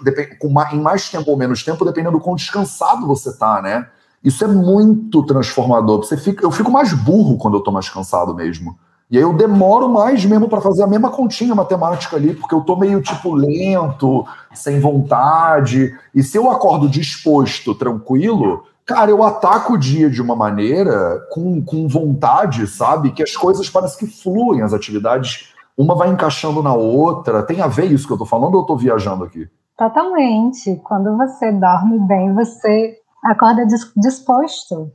em 0.73 0.81
mais 0.81 1.09
tempo 1.09 1.29
ou 1.31 1.37
menos 1.37 1.63
tempo, 1.63 1.85
dependendo 1.85 2.17
do 2.17 2.23
quão 2.23 2.35
descansado 2.35 3.05
você 3.05 3.37
tá, 3.37 3.61
né? 3.61 3.87
Isso 4.23 4.43
é 4.43 4.47
muito 4.47 5.23
transformador. 5.25 6.03
Você 6.03 6.15
fica, 6.15 6.43
eu 6.43 6.51
fico 6.51 6.71
mais 6.71 6.93
burro 6.93 7.37
quando 7.37 7.57
eu 7.57 7.61
tô 7.61 7.71
mais 7.71 7.89
cansado 7.89 8.33
mesmo. 8.35 8.77
E 9.11 9.17
aí 9.17 9.23
eu 9.23 9.33
demoro 9.33 9.89
mais 9.89 10.23
mesmo 10.23 10.47
para 10.47 10.61
fazer 10.61 10.83
a 10.83 10.87
mesma 10.87 11.09
continha 11.09 11.53
matemática 11.53 12.15
ali, 12.15 12.33
porque 12.33 12.55
eu 12.55 12.61
tô 12.61 12.77
meio 12.77 13.01
tipo 13.01 13.35
lento, 13.35 14.25
sem 14.53 14.79
vontade. 14.79 15.93
E 16.15 16.23
se 16.23 16.37
eu 16.37 16.49
acordo 16.49 16.87
disposto, 16.87 17.75
tranquilo, 17.75 18.63
cara, 18.85 19.11
eu 19.11 19.21
ataco 19.21 19.73
o 19.73 19.77
dia 19.77 20.09
de 20.09 20.21
uma 20.21 20.33
maneira 20.33 21.19
com, 21.29 21.61
com 21.61 21.89
vontade, 21.89 22.65
sabe? 22.67 23.11
Que 23.11 23.21
as 23.21 23.35
coisas 23.35 23.69
parecem 23.69 24.07
que 24.07 24.21
fluem, 24.21 24.61
as 24.61 24.73
atividades, 24.73 25.53
uma 25.77 25.93
vai 25.93 26.09
encaixando 26.09 26.63
na 26.63 26.73
outra. 26.73 27.43
Tem 27.43 27.59
a 27.59 27.67
ver 27.67 27.91
isso 27.91 28.07
que 28.07 28.13
eu 28.13 28.17
tô 28.17 28.25
falando 28.25 28.55
ou 28.55 28.61
eu 28.61 28.65
tô 28.65 28.77
viajando 28.77 29.25
aqui? 29.25 29.45
Totalmente. 29.77 30.79
Quando 30.85 31.17
você 31.17 31.51
dorme 31.51 31.99
bem, 32.07 32.33
você 32.33 32.95
acorda 33.25 33.67
disposto. 33.97 34.89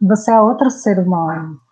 Você 0.00 0.30
é 0.30 0.40
outro 0.40 0.70
ser 0.70 0.98
humano. 0.98 1.65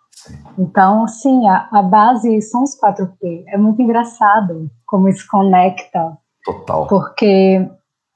Então, 0.59 1.07
sim, 1.07 1.47
a, 1.49 1.69
a 1.73 1.83
base 1.83 2.41
são 2.43 2.63
os 2.63 2.79
4P. 2.79 3.45
É 3.49 3.59
muito 3.59 3.81
engraçado 3.83 4.71
como 4.87 5.09
isso 5.09 5.27
conecta. 5.31 6.17
Total. 6.45 6.87
Porque 6.87 7.69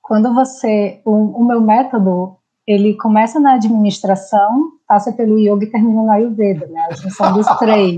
quando 0.03 0.33
você. 0.35 1.01
O, 1.05 1.43
o 1.43 1.45
meu 1.45 1.61
método, 1.61 2.37
ele 2.67 2.95
começa 2.95 3.39
na 3.39 3.55
administração, 3.55 4.71
passa 4.87 5.13
pelo 5.13 5.39
yoga 5.39 5.65
e 5.65 5.71
termina 5.71 6.03
no 6.03 6.11
Ayurveda, 6.11 6.67
né? 6.67 6.89
A 6.91 6.95
junção 6.95 7.33
dos 7.33 7.47
três. 7.59 7.97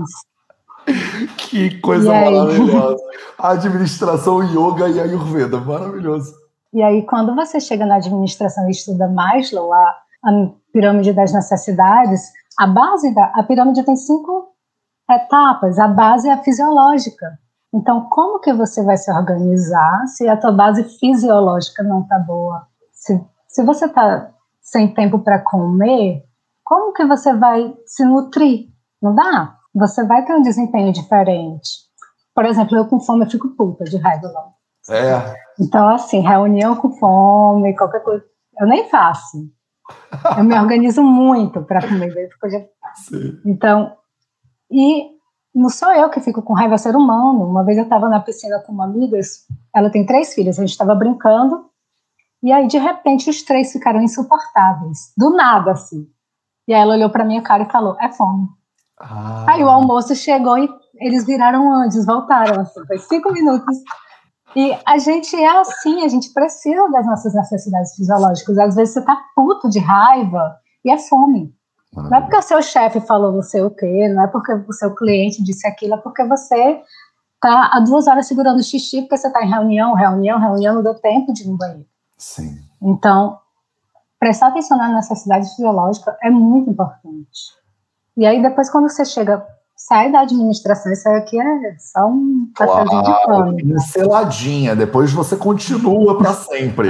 Que 1.37 1.79
coisa 1.79 2.11
maravilhosa. 2.11 3.03
Administração, 3.37 4.43
yoga 4.43 4.89
e 4.89 4.99
Ayurveda, 4.99 5.59
maravilhoso. 5.59 6.33
E 6.73 6.81
aí, 6.81 7.01
quando 7.03 7.35
você 7.35 7.59
chega 7.59 7.85
na 7.85 7.95
administração 7.95 8.67
e 8.67 8.71
estuda 8.71 9.07
Maslow, 9.07 9.73
a, 9.73 9.95
a 10.25 10.49
pirâmide 10.73 11.13
das 11.13 11.33
necessidades, 11.33 12.31
a 12.57 12.67
base 12.67 13.13
da 13.13 13.25
a 13.35 13.43
pirâmide 13.43 13.83
tem 13.83 13.95
cinco 13.95 14.49
etapas. 15.09 15.79
A 15.79 15.87
base 15.87 16.27
é 16.27 16.33
a 16.33 16.43
fisiológica. 16.43 17.39
Então, 17.73 18.09
como 18.09 18.39
que 18.39 18.51
você 18.51 18.83
vai 18.83 18.97
se 18.97 19.11
organizar 19.11 20.05
se 20.07 20.27
a 20.27 20.35
tua 20.35 20.51
base 20.51 20.83
fisiológica 20.99 21.83
não 21.83 22.01
está 22.01 22.19
boa? 22.19 22.67
Se, 22.91 23.23
se 23.47 23.63
você 23.63 23.85
está 23.85 24.29
sem 24.61 24.93
tempo 24.93 25.19
para 25.19 25.39
comer, 25.39 26.23
como 26.63 26.93
que 26.93 27.05
você 27.05 27.33
vai 27.33 27.73
se 27.85 28.03
nutrir? 28.05 28.67
Não 29.01 29.15
dá. 29.15 29.55
Você 29.73 30.05
vai 30.05 30.25
ter 30.25 30.33
um 30.33 30.41
desempenho 30.41 30.91
diferente. 30.91 31.69
Por 32.35 32.45
exemplo, 32.45 32.77
eu 32.77 32.87
com 32.87 32.99
fome 32.99 33.25
eu 33.25 33.29
fico 33.29 33.49
puta 33.55 33.85
de 33.85 33.97
raiva 33.97 34.27
não. 34.27 34.95
É. 34.95 35.35
Então, 35.59 35.87
assim, 35.89 36.21
reunião 36.21 36.75
com 36.75 36.91
fome, 36.91 37.75
qualquer 37.75 38.01
coisa, 38.01 38.23
eu 38.59 38.67
nem 38.67 38.89
faço. 38.89 39.37
Eu 40.37 40.43
me 40.43 40.57
organizo 40.57 41.03
muito 41.03 41.61
para 41.63 41.81
comer. 41.81 42.29
Então, 43.45 43.95
e 44.69 45.09
não 45.53 45.69
sou 45.69 45.91
eu 45.91 46.09
que 46.09 46.19
fico 46.19 46.41
com 46.41 46.53
raiva, 46.53 46.75
é 46.75 46.77
ser 46.77 46.95
humano. 46.95 47.45
Uma 47.45 47.63
vez 47.63 47.77
eu 47.77 47.83
estava 47.83 48.09
na 48.09 48.19
piscina 48.19 48.59
com 48.59 48.71
uma 48.71 48.85
amiga, 48.85 49.19
ela 49.75 49.89
tem 49.89 50.05
três 50.05 50.33
filhas, 50.33 50.57
a 50.57 50.61
gente 50.61 50.71
estava 50.71 50.95
brincando, 50.95 51.65
e 52.41 52.51
aí 52.51 52.67
de 52.67 52.77
repente 52.77 53.29
os 53.29 53.43
três 53.43 53.71
ficaram 53.71 54.01
insuportáveis, 54.01 55.13
do 55.17 55.31
nada 55.31 55.71
assim. 55.71 56.07
E 56.67 56.73
aí 56.73 56.81
ela 56.81 56.95
olhou 56.95 57.09
para 57.09 57.25
minha 57.25 57.41
cara 57.41 57.63
e 57.63 57.71
falou: 57.71 57.97
é 57.99 58.11
fome. 58.11 58.47
Ah. 58.99 59.45
Aí 59.49 59.63
o 59.63 59.69
almoço 59.69 60.15
chegou 60.15 60.57
e 60.57 60.69
eles 60.95 61.25
viraram 61.25 61.73
anjos, 61.73 62.05
voltaram 62.05 62.61
assim, 62.61 62.85
foi 62.85 62.97
cinco 62.99 63.31
minutos. 63.31 63.77
E 64.55 64.77
a 64.85 64.97
gente 64.97 65.35
é 65.35 65.59
assim, 65.59 66.03
a 66.03 66.07
gente 66.07 66.33
precisa 66.33 66.89
das 66.89 67.05
nossas 67.05 67.33
necessidades 67.33 67.95
fisiológicas. 67.95 68.57
Às 68.57 68.75
vezes 68.75 68.93
você 68.93 69.01
tá 69.01 69.17
puto 69.35 69.69
de 69.69 69.79
raiva 69.79 70.57
e 70.83 70.91
é 70.91 70.97
fome. 70.97 71.53
Não 71.93 72.15
é 72.15 72.21
porque 72.21 72.37
o 72.37 72.41
seu 72.41 72.61
chefe 72.61 73.01
falou 73.01 73.33
não 73.33 73.41
sei 73.41 73.61
o 73.61 73.69
quê, 73.69 74.07
não 74.07 74.23
é 74.23 74.27
porque 74.27 74.53
o 74.53 74.73
seu 74.73 74.95
cliente 74.95 75.43
disse 75.43 75.67
aquilo, 75.67 75.95
é 75.95 75.97
porque 75.97 76.23
você 76.23 76.81
está 77.35 77.71
há 77.73 77.79
duas 77.81 78.07
horas 78.07 78.27
segurando 78.27 78.59
o 78.59 78.63
xixi 78.63 79.01
porque 79.01 79.17
você 79.17 79.27
está 79.27 79.43
em 79.43 79.49
reunião, 79.49 79.93
reunião, 79.93 80.39
reunião, 80.39 80.75
não 80.75 80.83
deu 80.83 80.95
tempo 80.95 81.33
de 81.33 81.43
ir 81.43 81.47
no 81.47 81.57
banheiro. 81.57 81.85
Sim. 82.17 82.61
Então, 82.81 83.39
prestar 84.19 84.47
atenção 84.47 84.77
na 84.77 84.89
necessidade 84.89 85.49
fisiológica 85.49 86.17
é 86.21 86.29
muito 86.29 86.69
importante. 86.69 87.59
E 88.15 88.25
aí, 88.25 88.41
depois, 88.41 88.69
quando 88.69 88.89
você 88.89 89.03
chega, 89.03 89.45
sai 89.87 90.11
da 90.11 90.21
administração, 90.21 90.91
isso 90.91 91.09
aqui 91.09 91.39
é 91.39 91.75
só 91.79 92.05
um 92.05 92.49
papelzinho 92.57 93.01
claro, 93.01 93.03
de 93.03 93.25
pano. 93.25 93.57
Pinceladinha, 93.57 94.75
depois 94.75 95.11
você 95.11 95.35
continua 95.35 96.17
para 96.17 96.33
sempre. 96.33 96.89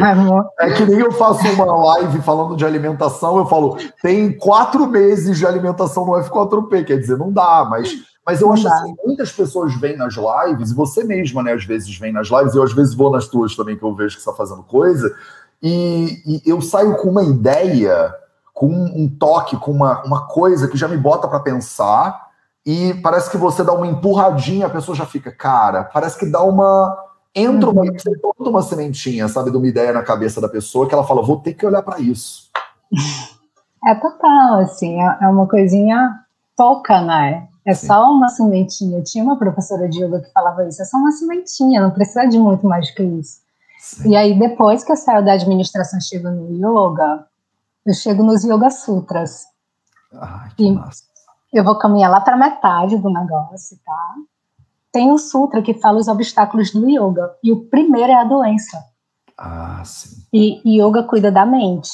é 0.60 0.72
que 0.74 0.86
nem 0.86 1.00
eu 1.00 1.12
faço 1.12 1.48
uma 1.54 1.66
live 1.66 2.22
falando 2.22 2.56
de 2.56 2.66
alimentação, 2.66 3.38
eu 3.38 3.46
falo, 3.46 3.78
tem 4.02 4.38
quatro 4.38 4.88
meses 4.88 5.38
de 5.38 5.46
alimentação 5.46 6.06
no 6.06 6.14
F4P, 6.14 6.86
quer 6.86 6.98
dizer, 6.98 7.18
não 7.18 7.32
dá, 7.32 7.66
mas 7.70 8.12
mas 8.24 8.40
eu 8.40 8.54
acho 8.54 8.68
assim, 8.68 8.94
muitas 9.04 9.32
pessoas 9.32 9.74
vêm 9.80 9.98
nas 9.98 10.14
lives, 10.14 10.70
e 10.70 10.76
você 10.76 11.04
mesma, 11.04 11.42
né, 11.42 11.54
às 11.54 11.66
vezes 11.66 11.98
vem 11.98 12.14
nas 12.14 12.28
lives, 12.28 12.54
eu 12.54 12.62
às 12.62 12.72
vezes 12.72 12.94
vou 12.94 13.10
nas 13.10 13.28
tuas 13.28 13.56
também, 13.56 13.76
que 13.76 13.84
eu 13.84 13.96
vejo 13.96 14.16
que 14.16 14.22
você 14.22 14.30
está 14.30 14.38
fazendo 14.38 14.62
coisa, 14.64 15.12
e, 15.62 16.22
e, 16.26 16.42
eu 16.46 16.62
saio 16.62 16.96
com 16.98 17.10
uma 17.10 17.24
ideia, 17.24 18.14
com 18.54 18.68
um 18.68 19.10
toque, 19.10 19.58
com 19.58 19.72
uma, 19.72 20.04
uma 20.04 20.28
coisa 20.28 20.68
que 20.68 20.78
já 20.78 20.88
me 20.88 20.98
bota 20.98 21.28
para 21.28 21.40
pensar, 21.40 22.31
e 22.66 22.94
parece 23.02 23.30
que 23.30 23.38
você 23.38 23.64
dá 23.64 23.74
uma 23.74 23.88
empurradinha, 23.88 24.68
a 24.68 24.70
pessoa 24.70 24.96
já 24.96 25.06
fica, 25.06 25.32
cara, 25.32 25.84
parece 25.84 26.18
que 26.18 26.26
dá 26.26 26.44
uma. 26.44 26.98
Entra 27.34 27.70
uma, 27.70 27.82
uhum. 27.84 27.94
você 27.94 28.20
uma 28.38 28.62
sementinha, 28.62 29.28
sabe, 29.30 29.52
de 29.52 29.58
uma 29.58 29.68
ideia 29.68 29.94
na 29.94 30.04
cabeça 30.04 30.42
da 30.42 30.50
pessoa 30.50 30.88
que 30.88 30.94
ela 30.94 31.06
fala, 31.06 31.22
vou 31.22 31.40
ter 31.40 31.54
que 31.54 31.66
olhar 31.66 31.82
para 31.82 32.00
isso. 32.00 32.50
É 33.84 33.96
total, 33.96 34.60
assim, 34.60 35.02
é, 35.02 35.18
é 35.24 35.28
uma 35.28 35.48
coisinha 35.48 36.20
pouca, 36.56 37.02
né? 37.02 37.48
É 37.66 37.74
Sim. 37.74 37.88
só 37.88 38.12
uma 38.12 38.30
sementinha. 38.30 39.02
Tinha 39.02 39.24
uma 39.24 39.40
professora 39.40 39.90
de 39.90 40.04
yoga 40.04 40.20
que 40.20 40.32
falava 40.32 40.68
isso, 40.68 40.84
é 40.84 40.86
só 40.86 40.98
uma 40.98 41.12
sementinha, 41.12 41.82
não 41.82 41.90
precisa 41.90 42.28
de 42.28 42.38
muito 42.38 42.64
mais 42.68 42.88
do 42.90 42.94
que 42.94 43.02
isso. 43.02 43.40
Sim. 43.80 44.12
E 44.12 44.16
aí, 44.16 44.38
depois 44.38 44.84
que 44.84 44.92
eu 44.92 44.96
saio 44.96 45.26
da 45.26 45.34
administração 45.34 46.00
chego 46.00 46.30
no 46.30 46.92
yoga, 46.92 47.26
eu 47.84 47.94
chego 47.96 48.22
nos 48.22 48.44
Yoga 48.44 48.70
Sutras. 48.70 49.46
Ai, 50.14 50.52
que 50.56 50.66
e 50.66 50.72
massa. 50.72 51.11
Eu 51.54 51.64
vou 51.64 51.78
caminhar 51.78 52.10
lá 52.10 52.22
para 52.22 52.38
metade 52.38 52.98
do 52.98 53.10
negócio, 53.10 53.78
tá? 53.86 54.14
Tem 54.92 55.12
o 55.12 55.18
sutra 55.18 55.62
que 55.62 55.74
fala 55.74 56.00
os 56.00 56.08
obstáculos 56.08 56.72
do 56.72 56.90
yoga. 56.90 57.32
E 57.44 57.52
o 57.52 57.66
primeiro 57.66 58.12
é 58.12 58.16
a 58.16 58.24
doença. 58.24 58.78
Ah, 59.38 59.82
sim. 59.84 60.22
E, 60.34 60.62
e 60.66 60.82
yoga 60.82 61.04
cuida 61.04 61.32
da 61.32 61.46
mente. 61.46 61.90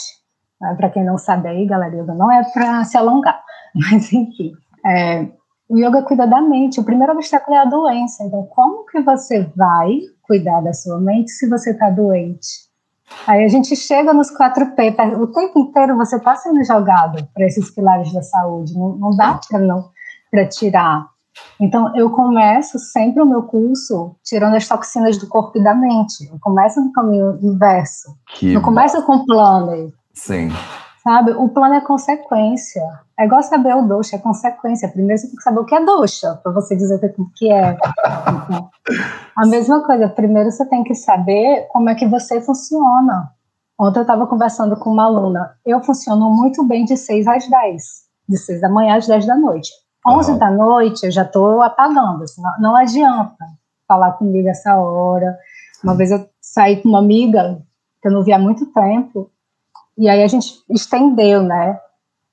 Né? 0.61 0.75
Para 0.75 0.89
quem 0.89 1.03
não 1.03 1.17
sabe 1.17 1.47
aí, 1.47 1.65
galera, 1.65 1.95
yoga 1.95 2.13
não 2.13 2.31
é 2.31 2.43
para 2.51 2.83
se 2.83 2.97
alongar. 2.97 3.43
Mas, 3.73 4.11
enfim. 4.13 4.53
É, 4.85 5.27
o 5.69 5.77
yoga 5.77 6.03
cuida 6.03 6.27
da 6.27 6.41
mente. 6.41 6.79
O 6.79 6.83
primeiro 6.83 7.13
obstáculo 7.13 7.55
é 7.55 7.61
a 7.61 7.65
doença. 7.65 8.23
Então, 8.23 8.43
como 8.47 8.85
que 8.85 9.01
você 9.01 9.43
vai 9.55 9.99
cuidar 10.23 10.61
da 10.61 10.73
sua 10.73 10.99
mente 10.99 11.31
se 11.31 11.47
você 11.49 11.71
está 11.71 11.89
doente? 11.89 12.66
Aí 13.25 13.43
a 13.43 13.47
gente 13.47 13.75
chega 13.75 14.13
nos 14.13 14.29
4P, 14.31 15.19
o 15.19 15.27
tempo 15.27 15.59
inteiro 15.59 15.97
você 15.97 16.17
está 16.17 16.35
sendo 16.35 16.63
jogado 16.63 17.27
para 17.33 17.45
esses 17.45 17.69
pilares 17.71 18.11
da 18.13 18.21
saúde, 18.21 18.73
não, 18.73 18.95
não 18.97 19.11
dá 19.11 19.39
para 19.49 19.59
não 19.59 19.89
para 20.31 20.47
tirar. 20.47 21.07
Então 21.59 21.95
eu 21.95 22.09
começo 22.09 22.79
sempre 22.79 23.21
o 23.21 23.25
meu 23.25 23.43
curso 23.43 24.15
tirando 24.23 24.55
as 24.55 24.67
toxinas 24.67 25.17
do 25.17 25.27
corpo 25.27 25.57
e 25.57 25.63
da 25.63 25.73
mente. 25.73 26.27
Eu 26.31 26.39
começo 26.39 26.81
no 26.81 26.91
caminho 26.91 27.37
inverso. 27.41 28.15
Que 28.35 28.53
eu 28.53 28.61
começo 28.61 29.01
com 29.03 29.17
o 29.17 29.25
plano. 29.25 29.93
Sim. 30.13 30.49
Sabe? 31.07 31.31
O 31.31 31.47
plano 31.47 31.75
é 31.75 31.79
consequência. 31.79 32.83
É 33.17 33.23
igual 33.23 33.41
saber 33.41 33.73
o 33.73 33.87
doxa, 33.87 34.17
é 34.17 34.19
consequência. 34.19 34.89
Primeiro 34.89 35.17
você 35.17 35.27
tem 35.27 35.37
que 35.37 35.41
saber 35.41 35.59
o 35.61 35.65
que 35.65 35.73
é 35.73 35.85
doxa, 35.85 36.37
para 36.43 36.51
você 36.51 36.75
dizer 36.75 36.95
o 37.17 37.29
que 37.33 37.49
é. 37.49 37.77
Então, 38.43 38.69
a 39.33 39.45
mesma 39.45 39.81
coisa, 39.85 40.09
primeiro 40.09 40.51
você 40.51 40.65
tem 40.65 40.83
que 40.83 40.93
saber 40.93 41.65
como 41.69 41.89
é 41.89 41.95
que 41.95 42.05
você 42.05 42.41
funciona. 42.41 43.31
Ontem 43.79 43.99
eu 43.99 44.01
estava 44.01 44.27
conversando 44.27 44.75
com 44.75 44.89
uma 44.89 45.05
aluna. 45.05 45.51
Eu 45.65 45.81
funciono 45.81 46.29
muito 46.29 46.61
bem 46.67 46.83
de 46.83 46.97
6 46.97 47.25
às 47.25 47.49
10. 47.49 47.83
De 48.27 48.37
6 48.37 48.59
da 48.59 48.67
manhã 48.67 48.97
às 48.97 49.07
10 49.07 49.25
da 49.25 49.35
noite. 49.37 49.71
11 50.05 50.31
uhum. 50.31 50.37
da 50.37 50.51
noite 50.51 51.05
eu 51.05 51.11
já 51.11 51.23
estou 51.23 51.61
apagando. 51.61 52.23
Assim, 52.23 52.41
não, 52.41 52.51
não 52.59 52.75
adianta 52.75 53.45
falar 53.87 54.11
comigo 54.11 54.49
essa 54.49 54.75
hora. 54.75 55.37
Uma 55.81 55.95
vez 55.95 56.11
eu 56.11 56.27
saí 56.41 56.81
com 56.81 56.89
uma 56.89 56.99
amiga 56.99 57.61
que 58.01 58.09
eu 58.09 58.11
não 58.11 58.23
via 58.23 58.35
há 58.35 58.39
muito 58.39 58.65
tempo. 58.73 59.31
E 59.97 60.07
aí 60.07 60.23
a 60.23 60.27
gente 60.27 60.63
estendeu, 60.69 61.41
né? 61.41 61.79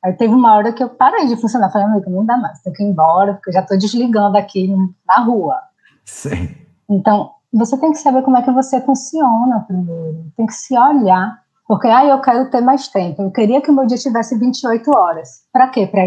Aí 0.05 0.13
teve 0.13 0.35
uma 0.35 0.55
hora 0.55 0.73
que 0.73 0.83
eu 0.83 0.91
parei 0.91 1.27
de 1.27 1.37
funcionar. 1.37 1.71
Falei, 1.71 1.89
amigo, 1.89 2.11
não 2.11 2.27
dá 2.27 2.37
mais, 2.37 2.61
tenho 2.61 2.77
que 2.77 2.83
ir 2.83 2.87
embora, 2.87 3.35
porque 3.35 3.51
eu 3.51 3.55
já 3.55 3.61
estou 3.61 3.79
desligando 3.79 4.37
aqui 4.37 4.71
na 5.07 5.21
rua. 5.25 5.61
Sim. 6.05 6.55
Então, 6.89 7.31
você 7.53 7.79
tem 7.79 7.93
que 7.93 7.99
saber 7.99 8.23
como 8.23 8.37
é 8.37 8.43
que 8.43 8.51
você 8.51 8.81
funciona 8.83 9.61
primeiro. 9.67 10.31
Tem 10.37 10.45
que 10.45 10.53
se 10.53 10.77
olhar. 10.77 11.43
Porque, 11.67 11.89
ah, 11.89 12.05
eu 12.05 12.21
quero 12.21 12.51
ter 12.51 12.61
mais 12.61 12.89
tempo. 12.89 13.23
Eu 13.23 13.31
queria 13.31 13.63
que 13.63 13.71
o 13.71 13.75
meu 13.75 13.87
dia 13.87 13.97
tivesse 13.97 14.39
28 14.39 14.91
horas. 14.91 15.45
Para 15.51 15.69
quê? 15.69 15.87
Para 15.87 16.03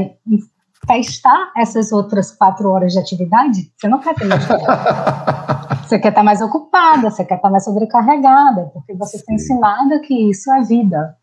testar 0.85 1.51
essas 1.57 1.91
outras 1.91 2.31
quatro 2.31 2.69
horas 2.69 2.93
de 2.93 2.99
atividade? 2.99 3.71
Você 3.75 3.87
não 3.87 3.99
quer 3.99 4.13
ter 4.13 4.25
mais 4.25 4.47
tempo. 4.47 4.63
você 5.83 5.97
quer 5.97 6.09
estar 6.09 6.21
mais 6.21 6.41
ocupada, 6.41 7.09
você 7.09 7.25
quer 7.25 7.35
estar 7.35 7.49
mais 7.49 7.63
sobrecarregada, 7.63 8.69
porque 8.73 8.93
você 8.93 9.17
Sim. 9.17 9.23
foi 9.25 9.35
ensinada 9.35 9.99
que 9.99 10.29
isso 10.29 10.51
é 10.51 10.61
vida. 10.61 11.17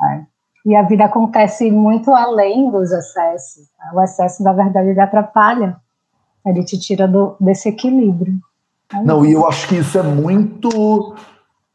Né? 0.00 0.26
E 0.66 0.76
a 0.76 0.82
vida 0.82 1.04
acontece 1.04 1.70
muito 1.70 2.14
além 2.14 2.70
dos 2.70 2.90
excessos. 2.90 3.64
Né? 3.78 3.90
O 3.94 4.02
excesso, 4.02 4.42
na 4.42 4.52
verdade, 4.52 4.88
ele 4.88 5.00
atrapalha, 5.00 5.76
ele 6.44 6.64
te 6.64 6.78
tira 6.78 7.06
do, 7.06 7.36
desse 7.40 7.68
equilíbrio. 7.68 8.34
Não, 9.04 9.24
e 9.24 9.32
eu 9.32 9.46
acho 9.46 9.68
que 9.68 9.76
isso 9.76 9.98
é 9.98 10.02
muito 10.02 11.14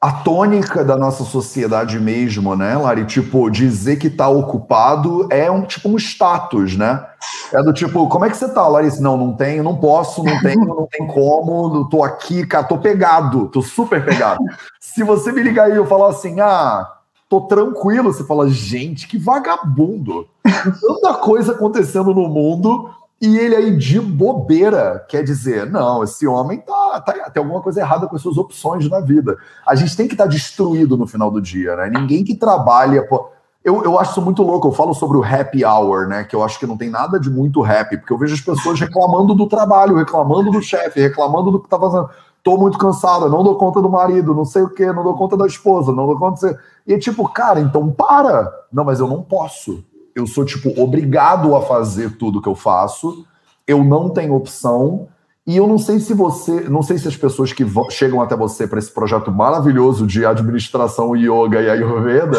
a 0.02 0.12
tônica 0.12 0.84
da 0.84 0.98
nossa 0.98 1.24
sociedade 1.24 2.00
mesmo, 2.00 2.56
né, 2.56 2.78
Lari? 2.78 3.06
Tipo, 3.06 3.50
dizer 3.50 3.96
que 3.96 4.10
tá 4.10 4.28
ocupado 4.28 5.28
é 5.32 5.50
um 5.50 5.64
tipo 5.64 5.90
um 5.90 5.98
status, 5.98 6.76
né? 6.76 7.04
É 7.52 7.64
do 7.64 7.74
tipo, 7.74 8.08
como 8.08 8.26
é 8.26 8.30
que 8.30 8.38
você 8.38 8.48
tá, 8.48 8.68
Larissa? 8.68 9.02
Não, 9.02 9.18
não 9.18 9.34
tenho, 9.34 9.64
não 9.64 9.76
posso, 9.76 10.24
não 10.24 10.40
tenho, 10.42 10.64
não 10.64 10.88
tem 10.92 11.08
como, 11.08 11.90
tô 11.90 12.04
aqui, 12.04 12.46
cara, 12.46 12.66
tô 12.66 12.78
pegado, 12.78 13.48
tô 13.48 13.62
super 13.64 14.06
pegado. 14.06 14.44
Se 14.80 15.04
você 15.04 15.32
me 15.32 15.42
ligar 15.42 15.66
aí 15.66 15.74
e 15.74 15.78
eu 15.78 15.88
falar 15.88 16.10
assim, 16.10 16.40
ah, 16.40 16.88
tô 17.30 17.42
tranquilo. 17.42 18.14
Você 18.14 18.24
fala, 18.24 18.50
gente, 18.50 19.08
que 19.08 19.18
vagabundo. 19.18 20.28
Tanta 20.44 21.14
coisa 21.16 21.54
acontecendo 21.54 22.14
no 22.14 22.28
mundo 22.28 22.90
e 23.22 23.38
ele 23.38 23.56
aí 23.56 23.78
de 23.78 24.00
bobeira 24.00 25.06
quer 25.08 25.24
dizer, 25.24 25.66
não, 25.72 26.04
esse 26.04 26.28
homem 26.28 26.60
tá, 26.60 27.02
tá 27.02 27.14
tem 27.30 27.42
alguma 27.42 27.62
coisa 27.62 27.80
errada 27.80 28.08
com 28.08 28.16
as 28.16 28.22
suas 28.22 28.38
opções 28.38 28.90
na 28.90 29.00
vida. 29.00 29.38
A 29.66 29.74
gente 29.74 29.96
tem 29.96 30.08
que 30.08 30.14
estar 30.14 30.26
tá 30.26 30.30
destruído 30.30 30.98
no 30.98 31.08
final 31.08 31.32
do 31.32 31.42
dia, 31.42 31.76
né? 31.76 31.90
Ninguém 31.90 32.24
que 32.24 32.36
trabalha. 32.36 33.08
Pô, 33.08 33.30
eu, 33.64 33.84
eu 33.84 34.00
acho 34.00 34.12
isso 34.12 34.22
muito 34.22 34.44
louco. 34.44 34.68
Eu 34.68 34.74
falo 34.74 34.94
sobre 34.94 35.18
o 35.18 35.24
happy 35.24 35.66
hour, 35.66 36.08
né? 36.08 36.24
Que 36.24 36.36
eu 36.36 36.44
acho 36.44 36.60
que 36.60 36.68
não 36.68 36.78
tem 36.78 36.90
nada 36.90 37.20
de 37.20 37.30
muito 37.32 37.64
happy, 37.64 37.98
porque 37.98 38.14
eu 38.14 38.18
vejo 38.18 38.36
as 38.36 38.42
pessoas 38.42 38.80
reclamando 38.80 39.34
do 39.34 39.48
trabalho, 39.48 39.96
reclamando 39.96 40.52
do 40.52 40.62
chefe, 40.62 41.02
reclamando 41.02 41.52
do 41.52 41.60
que 41.60 41.70
tá 41.70 41.80
fazendo 41.80 42.10
tô 42.46 42.58
muito 42.58 42.78
cansada, 42.78 43.28
não 43.28 43.44
dou 43.44 43.56
conta 43.56 43.82
do 43.82 43.90
marido, 43.90 44.36
não 44.36 44.46
sei 44.46 44.62
o 44.62 44.70
que, 44.70 44.86
não 44.86 45.04
dou 45.04 45.18
conta 45.18 45.36
da 45.36 45.48
esposa, 45.48 45.92
não 45.92 46.06
dou 46.06 46.16
conta. 46.16 46.48
De... 46.48 46.60
E 46.86 46.94
é 46.94 47.00
tipo, 47.00 47.28
cara, 47.28 47.60
então 47.60 47.92
para. 47.92 48.54
Não, 48.72 48.86
mas 48.86 49.00
eu 49.00 49.08
não 49.08 49.24
posso. 49.24 49.84
Eu 50.14 50.28
sou, 50.28 50.46
tipo, 50.46 50.80
obrigado 50.80 51.56
a 51.56 51.62
fazer 51.64 52.18
tudo 52.18 52.40
que 52.40 52.48
eu 52.48 52.54
faço. 52.54 53.26
Eu 53.66 53.84
não 53.84 54.12
tenho 54.12 54.36
opção. 54.36 55.08
E 55.48 55.58
eu 55.58 55.68
não 55.68 55.80
sei 55.80 56.00
se 56.00 56.14
você, 56.14 56.70
não 56.70 56.84
sei 56.84 57.00
se 57.00 57.08
as 57.08 57.18
pessoas 57.18 57.52
que 57.52 57.66
chegam 57.90 58.22
até 58.22 58.36
você 58.36 58.68
para 58.68 58.78
esse 58.78 58.92
projeto 58.92 59.32
maravilhoso 59.32 60.06
de 60.06 60.24
administração 60.24 61.16
yoga 61.16 61.62
e 61.62 61.70
ayurveda, 61.70 62.38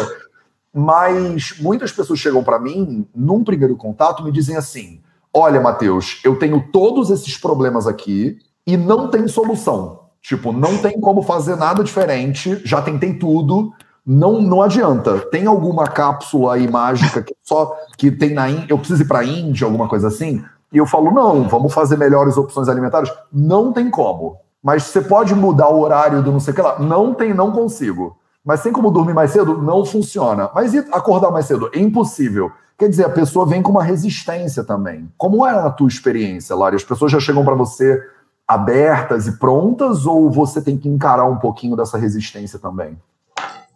mas 0.73 1.55
muitas 1.59 1.91
pessoas 1.91 2.19
chegam 2.19 2.43
para 2.45 2.59
mim 2.59 3.05
num 3.13 3.43
primeiro 3.43 3.75
contato 3.75 4.23
me 4.23 4.31
dizem 4.31 4.57
assim: 4.57 4.99
"Olha, 5.33 5.61
Matheus, 5.61 6.19
eu 6.23 6.37
tenho 6.37 6.61
todos 6.71 7.09
esses 7.09 7.37
problemas 7.37 7.87
aqui, 7.87 8.37
e 8.67 8.75
não 8.75 9.09
tem 9.09 9.27
solução. 9.29 10.01
Tipo, 10.21 10.51
não 10.51 10.77
tem 10.77 10.99
como 10.99 11.21
fazer 11.21 11.55
nada 11.55 11.81
diferente, 11.81 12.61
já 12.65 12.81
tentei 12.81 13.13
tudo, 13.13 13.71
não 14.05 14.41
não 14.41 14.61
adianta. 14.61 15.19
Tem 15.31 15.47
alguma 15.47 15.87
cápsula 15.87 16.55
aí 16.55 16.69
mágica 16.69 17.23
que 17.23 17.33
só 17.41 17.77
que 17.97 18.11
tem 18.11 18.33
na 18.33 18.49
Índia, 18.49 18.67
eu 18.69 18.77
preciso 18.77 19.03
ir 19.03 19.07
para 19.07 19.19
a 19.19 19.25
Índia, 19.25 19.65
alguma 19.65 19.87
coisa 19.87 20.09
assim? 20.09 20.43
E 20.71 20.77
eu 20.77 20.85
falo, 20.85 21.11
não, 21.11 21.47
vamos 21.47 21.73
fazer 21.73 21.97
melhores 21.97 22.35
opções 22.35 22.67
alimentares. 22.67 23.09
Não 23.31 23.71
tem 23.71 23.89
como. 23.89 24.37
Mas 24.61 24.83
você 24.83 24.99
pode 24.99 25.33
mudar 25.33 25.69
o 25.69 25.79
horário 25.79 26.21
do 26.21 26.31
não 26.31 26.41
sei 26.41 26.51
o 26.51 26.55
que 26.55 26.61
lá? 26.61 26.77
Não 26.77 27.13
tem, 27.13 27.33
não 27.33 27.53
consigo. 27.53 28.17
Mas 28.43 28.61
tem 28.61 28.73
como 28.73 28.91
dormir 28.91 29.13
mais 29.13 29.31
cedo? 29.31 29.61
Não 29.61 29.85
funciona. 29.85 30.49
Mas 30.53 30.73
e 30.73 30.79
acordar 30.91 31.31
mais 31.31 31.45
cedo? 31.45 31.69
É 31.73 31.79
impossível. 31.79 32.51
Quer 32.77 32.89
dizer, 32.89 33.05
a 33.05 33.09
pessoa 33.09 33.45
vem 33.45 33.61
com 33.61 33.71
uma 33.71 33.83
resistência 33.83 34.63
também. 34.63 35.09
Como 35.17 35.45
era 35.45 35.65
a 35.65 35.71
tua 35.71 35.87
experiência, 35.87 36.55
Lari? 36.55 36.75
As 36.75 36.83
pessoas 36.83 37.11
já 37.11 37.19
chegam 37.19 37.43
para 37.43 37.55
você 37.55 38.01
abertas 38.47 39.27
e 39.27 39.37
prontas 39.37 40.05
ou 40.05 40.31
você 40.31 40.61
tem 40.61 40.77
que 40.77 40.87
encarar 40.87 41.25
um 41.25 41.37
pouquinho 41.37 41.75
dessa 41.75 41.97
resistência 41.97 42.57
também? 42.57 42.97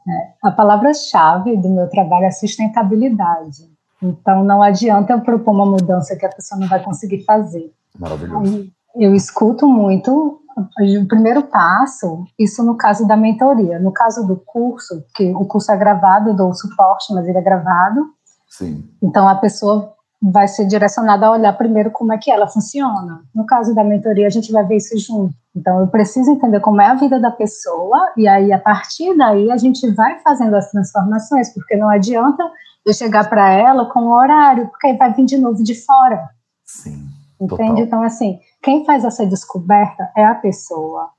É, 0.08 0.48
a 0.48 0.52
palavra-chave 0.52 1.58
do 1.58 1.70
meu 1.70 1.88
trabalho 1.90 2.26
é 2.26 2.32
sustentabilidade. 2.32 3.70
Então 4.02 4.44
não 4.44 4.64
adianta 4.64 5.14
eu 5.14 5.22
propor 5.22 5.52
uma 5.52 5.66
mudança 5.66 6.16
que 6.16 6.26
a 6.26 6.30
pessoa 6.30 6.60
não 6.60 6.68
vai 6.68 6.82
conseguir 6.84 7.24
fazer. 7.24 7.72
Maravilhoso. 8.00 8.68
Eu 8.96 9.14
escuto 9.14 9.68
muito 9.68 10.42
o 10.58 11.08
primeiro 11.08 11.44
passo, 11.44 12.26
isso 12.38 12.64
no 12.64 12.76
caso 12.76 13.08
da 13.08 13.16
mentoria. 13.16 13.80
No 13.80 13.92
caso 13.92 14.26
do 14.26 14.36
curso, 14.36 15.04
que 15.16 15.32
o 15.34 15.46
curso 15.46 15.72
é 15.72 15.78
gravado, 15.78 16.30
eu 16.30 16.36
dou 16.36 16.54
suporte, 16.54 17.14
mas 17.14 17.28
ele 17.28 17.38
é 17.38 17.42
gravado. 17.42 18.08
Sim. 18.50 18.84
Então 19.02 19.28
a 19.28 19.36
pessoa 19.36 19.94
vai 20.22 20.48
ser 20.48 20.66
direcionada 20.68 21.26
a 21.26 21.32
olhar 21.32 21.58
primeiro 21.58 21.90
como 21.90 22.14
é 22.14 22.18
que 22.18 22.30
ela 22.30 22.48
funciona. 22.48 23.24
No 23.34 23.46
caso 23.46 23.74
da 23.74 23.84
mentoria, 23.84 24.28
a 24.28 24.30
gente 24.30 24.52
vai 24.52 24.64
ver 24.64 24.78
isso 24.78 24.98
junto. 25.00 25.34
Então 25.56 25.80
eu 25.80 25.88
preciso 25.88 26.32
entender 26.32 26.60
como 26.60 26.82
é 26.82 26.88
a 26.88 26.94
vida 26.94 27.20
da 27.20 27.32
pessoa 27.32 28.14
e 28.16 28.28
aí 28.28 28.54
a 28.54 28.60
partir 28.60 29.18
daí 29.18 29.52
a 29.52 29.58
gente 29.58 29.90
vai 29.92 30.20
fazendo 30.20 30.56
as 30.56 30.70
transformações, 30.70 31.54
porque 31.54 31.76
não 31.76 31.90
adianta 31.90 32.44
eu 32.86 32.94
chegar 32.94 33.30
para 33.30 33.52
ela 33.52 33.86
com 33.86 34.02
o 34.02 34.14
horário, 34.14 34.68
porque 34.68 34.88
aí 34.88 34.98
vai 34.98 35.14
vir 35.14 35.26
de 35.26 35.38
novo 35.38 35.64
de 35.64 35.76
fora. 35.76 36.30
Sim. 36.64 37.08
Entende? 37.40 37.70
Total. 37.70 37.80
Então, 37.80 38.04
assim, 38.04 38.40
quem 38.62 38.86
faz 38.86 39.04
essa 39.04 39.26
descoberta 39.26 40.12
é 40.16 40.24
a 40.24 40.36
pessoa. 40.36 41.10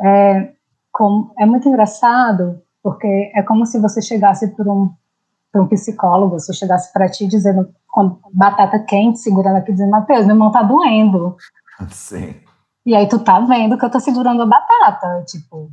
É, 0.00 0.52
como, 0.90 1.32
é 1.38 1.44
muito 1.44 1.68
engraçado, 1.68 2.60
porque 2.82 3.30
é 3.34 3.42
como 3.42 3.66
se 3.66 3.78
você 3.78 4.00
chegasse 4.00 4.48
para 4.48 4.70
um, 4.70 4.90
um 5.54 5.66
psicólogo, 5.68 6.38
se 6.40 6.52
chegasse 6.54 6.92
para 6.92 7.08
ti 7.08 7.26
dizendo, 7.26 7.68
com 7.96 8.20
batata 8.30 8.78
quente, 8.78 9.20
segurando 9.20 9.56
aqui, 9.56 9.72
dizendo, 9.72 9.90
Matheus, 9.90 10.26
meu 10.26 10.36
mão 10.36 10.52
tá 10.52 10.62
doendo. 10.62 11.34
Sim. 11.88 12.34
E 12.84 12.94
aí 12.94 13.08
tu 13.08 13.18
tá 13.18 13.40
vendo 13.40 13.78
que 13.78 13.84
eu 13.86 13.90
tô 13.90 13.98
segurando 13.98 14.42
a 14.42 14.46
batata, 14.46 15.24
tipo, 15.26 15.70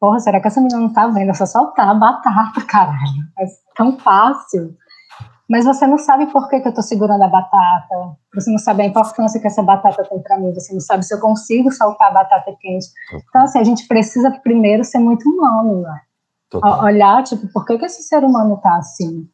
porra, 0.00 0.18
será 0.18 0.40
que 0.40 0.48
essa 0.48 0.60
menina 0.60 0.80
não 0.80 0.92
tá 0.92 1.06
vendo? 1.06 1.30
É 1.30 1.34
só 1.34 1.46
soltar 1.46 1.88
a 1.88 1.94
batata, 1.94 2.60
caralho. 2.66 3.22
É 3.38 3.44
tão 3.76 3.96
fácil. 3.96 4.76
Mas 5.48 5.64
você 5.64 5.86
não 5.86 5.98
sabe 5.98 6.26
por 6.32 6.48
que, 6.48 6.58
que 6.58 6.66
eu 6.66 6.70
estou 6.70 6.82
segurando 6.82 7.22
a 7.22 7.28
batata, 7.28 8.16
você 8.34 8.50
não 8.50 8.58
sabe 8.58 8.82
a 8.82 8.86
importância 8.86 9.40
que 9.40 9.46
essa 9.46 9.62
batata 9.62 10.02
tem 10.02 10.20
para 10.20 10.38
mim, 10.38 10.52
você 10.52 10.72
não 10.72 10.80
sabe 10.80 11.04
se 11.04 11.14
eu 11.14 11.20
consigo 11.20 11.70
soltar 11.70 12.08
a 12.08 12.14
batata 12.14 12.56
quente. 12.60 12.86
Então, 13.28 13.42
assim, 13.42 13.60
a 13.60 13.64
gente 13.64 13.86
precisa 13.86 14.32
primeiro 14.42 14.82
ser 14.82 14.98
muito 14.98 15.28
humano, 15.28 15.82
né? 15.82 16.00
Total. 16.50 16.82
Olhar, 16.84 17.22
tipo, 17.22 17.46
por 17.52 17.64
que, 17.64 17.78
que 17.78 17.84
esse 17.84 18.02
ser 18.02 18.24
humano 18.24 18.54
está 18.54 18.76
assim? 18.76 19.28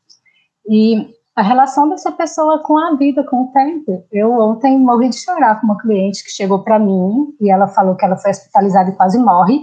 E 0.68 1.17
a 1.38 1.42
relação 1.42 1.88
dessa 1.88 2.10
pessoa 2.10 2.58
com 2.64 2.76
a 2.76 2.96
vida, 2.96 3.22
com 3.22 3.44
o 3.44 3.52
tempo. 3.52 4.04
Eu 4.10 4.32
ontem 4.40 4.76
morri 4.76 5.08
de 5.08 5.20
chorar 5.20 5.60
com 5.60 5.66
uma 5.68 5.78
cliente 5.78 6.24
que 6.24 6.32
chegou 6.32 6.64
para 6.64 6.80
mim 6.80 7.28
e 7.40 7.48
ela 7.48 7.68
falou 7.68 7.94
que 7.94 8.04
ela 8.04 8.16
foi 8.16 8.32
hospitalizada 8.32 8.90
e 8.90 8.96
quase 8.96 9.16
morre, 9.20 9.60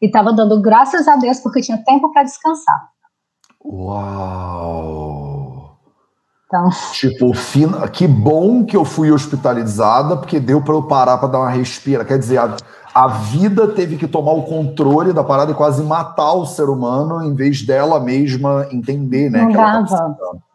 e 0.00 0.06
estava 0.06 0.32
dando 0.32 0.62
graças 0.62 1.08
a 1.08 1.16
Deus 1.16 1.40
porque 1.40 1.60
tinha 1.60 1.82
tempo 1.84 2.12
para 2.12 2.22
descansar. 2.22 2.90
Uau! 3.64 4.86
Então, 6.46 6.68
Tipo, 6.92 7.34
fina- 7.34 7.88
que 7.88 8.06
bom 8.06 8.64
que 8.64 8.76
eu 8.76 8.84
fui 8.84 9.10
hospitalizada, 9.10 10.16
porque 10.16 10.38
deu 10.38 10.62
para 10.62 10.74
eu 10.74 10.84
parar 10.84 11.18
para 11.18 11.26
dar 11.26 11.40
uma 11.40 11.50
respira. 11.50 12.04
Quer 12.04 12.20
dizer, 12.20 12.38
a, 12.38 12.56
a 12.94 13.08
vida 13.08 13.66
teve 13.66 13.96
que 13.96 14.06
tomar 14.06 14.30
o 14.30 14.44
controle 14.44 15.12
da 15.12 15.24
parada 15.24 15.50
e 15.50 15.56
quase 15.56 15.82
matar 15.82 16.34
o 16.34 16.46
ser 16.46 16.68
humano, 16.68 17.20
em 17.24 17.34
vez 17.34 17.66
dela 17.66 17.98
mesma 17.98 18.68
entender, 18.70 19.28
né? 19.28 19.42
Não 19.42 19.48
que 19.50 19.56
ela 19.56 19.84
tá 19.84 19.96
dava. 19.96 20.45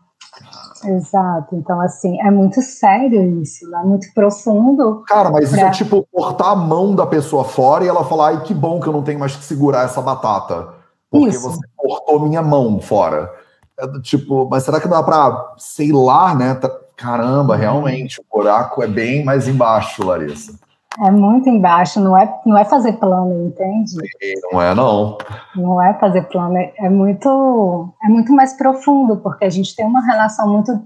Exato. 0.85 1.55
Então, 1.55 1.79
assim, 1.81 2.19
é 2.21 2.29
muito 2.31 2.61
sério 2.61 3.41
isso, 3.41 3.65
é 3.75 3.83
muito 3.83 4.07
profundo. 4.13 5.03
Cara, 5.07 5.29
mas 5.29 5.45
isso 5.45 5.55
Pra- 5.55 5.67
é 5.67 5.71
tipo 5.71 6.07
cortar 6.11 6.51
a 6.51 6.55
mão 6.55 6.95
da 6.95 7.05
pessoa 7.05 7.43
fora 7.43 7.83
e 7.83 7.87
ela 7.87 8.03
falar: 8.05 8.27
ai, 8.29 8.41
que 8.43 8.53
bom 8.53 8.79
que 8.79 8.87
eu 8.87 8.93
não 8.93 9.03
tenho 9.03 9.19
mais 9.19 9.35
que 9.35 9.43
segurar 9.43 9.85
essa 9.85 10.01
batata. 10.01 10.69
Porque 11.09 11.29
Isso. 11.29 11.41
você 11.49 11.59
cortou 11.75 12.19
minha 12.21 12.41
mão 12.41 12.79
fora. 12.79 13.29
É 13.77 13.87
tipo, 14.01 14.47
mas 14.49 14.63
será 14.63 14.79
que 14.79 14.87
dá 14.87 15.01
pra, 15.03 15.53
sei 15.57 15.91
lá, 15.91 16.33
né? 16.35 16.57
Caramba, 16.95 17.55
realmente, 17.55 18.21
o 18.21 18.37
buraco 18.37 18.83
é 18.83 18.87
bem 18.87 19.25
mais 19.25 19.47
embaixo, 19.47 20.05
Larissa. 20.05 20.53
É 20.99 21.09
muito 21.09 21.47
embaixo, 21.47 22.01
não 22.01 22.17
é, 22.17 22.41
não 22.45 22.57
é 22.57 22.65
fazer 22.65 22.93
plano, 22.93 23.47
entende? 23.47 23.95
E 24.21 24.33
não 24.51 24.61
é, 24.61 24.75
não. 24.75 25.17
Não 25.55 25.81
é 25.81 25.93
fazer 25.93 26.23
plano, 26.23 26.57
é, 26.57 26.73
é 26.77 26.89
muito, 26.89 27.93
é 28.03 28.09
muito 28.09 28.33
mais 28.33 28.53
profundo, 28.53 29.17
porque 29.17 29.45
a 29.45 29.49
gente 29.49 29.73
tem 29.75 29.85
uma 29.85 30.05
relação 30.05 30.51
muito 30.51 30.85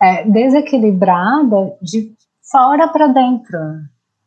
é, 0.00 0.24
desequilibrada 0.24 1.76
de 1.82 2.14
fora 2.50 2.88
para 2.88 3.08
dentro. 3.08 3.58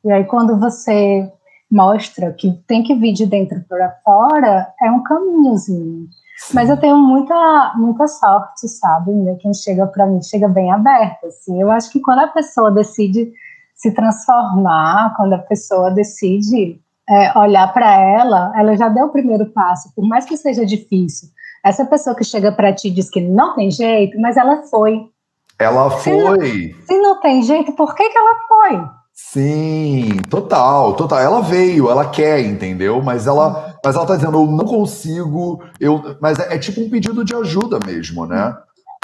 E 0.06 0.12
aí, 0.12 0.24
quando 0.26 0.60
você 0.60 1.32
mostra 1.72 2.32
que 2.34 2.52
tem 2.68 2.84
que 2.84 2.96
vir 2.96 3.14
de 3.14 3.26
dentro 3.26 3.64
para 3.68 3.90
fora, 4.04 4.68
é 4.82 4.92
um 4.92 5.04
caminhozinho. 5.04 6.08
Mas 6.54 6.70
eu 6.70 6.78
tenho 6.78 6.98
muita, 6.98 7.74
muita 7.76 8.08
sorte, 8.08 8.68
sabe? 8.68 9.12
né? 9.12 9.36
Quem 9.40 9.54
chega 9.54 9.86
para 9.86 10.08
mim 10.08 10.22
chega 10.22 10.48
bem 10.48 10.72
aberto. 10.72 11.26
Assim. 11.26 11.62
Eu 11.62 11.70
acho 11.70 11.92
que 11.92 12.00
quando 12.00 12.20
a 12.20 12.28
pessoa 12.28 12.72
decide 12.72 13.32
se 13.80 13.92
transformar, 13.92 15.14
quando 15.16 15.34
a 15.34 15.38
pessoa 15.38 15.90
decide 15.90 16.82
é, 17.10 17.40
olhar 17.40 17.74
para 17.74 17.96
ela, 17.96 18.52
ela 18.56 18.76
já 18.76 18.90
deu 18.90 19.06
o 19.06 19.12
primeiro 19.12 19.46
passo, 19.48 19.90
por 19.96 20.06
mais 20.06 20.26
que 20.26 20.36
seja 20.36 20.66
difícil. 20.66 21.30
Essa 21.66 21.86
pessoa 21.86 22.16
que 22.16 22.24
chega 22.24 22.52
para 22.52 22.74
ti 22.74 22.90
e 22.90 22.92
diz 22.92 23.10
que 23.10 23.22
não 23.22 23.56
tem 23.56 23.72
jeito, 23.72 24.20
mas 24.20 24.36
ela 24.36 24.64
foi. 24.64 25.06
Ela 25.58 25.90
foi. 25.90 26.76
Se 26.86 26.98
não 26.98 27.22
tem 27.22 27.42
jeito, 27.42 27.72
por 27.72 27.96
que, 27.96 28.10
que 28.10 28.18
ela 28.18 28.36
foi? 28.48 28.90
Sim, 29.14 30.18
total, 30.30 30.94
total. 30.94 31.20
Ela 31.20 31.42
veio, 31.42 31.90
ela 31.90 32.06
quer, 32.06 32.42
entendeu? 32.42 33.02
Mas 33.02 33.28
ela, 33.28 33.76
mas 33.84 33.96
ela 33.96 34.06
tá 34.06 34.16
dizendo, 34.16 34.38
eu 34.42 34.48
não 34.48 34.66
consigo, 34.66 35.62
eu, 35.80 36.18
mas 36.22 36.38
é, 36.40 36.56
é 36.56 36.58
tipo 36.58 36.82
um 36.82 36.90
pedido 36.90 37.24
de 37.24 37.36
ajuda 37.36 37.80
mesmo, 37.86 38.26
né? 38.26 38.56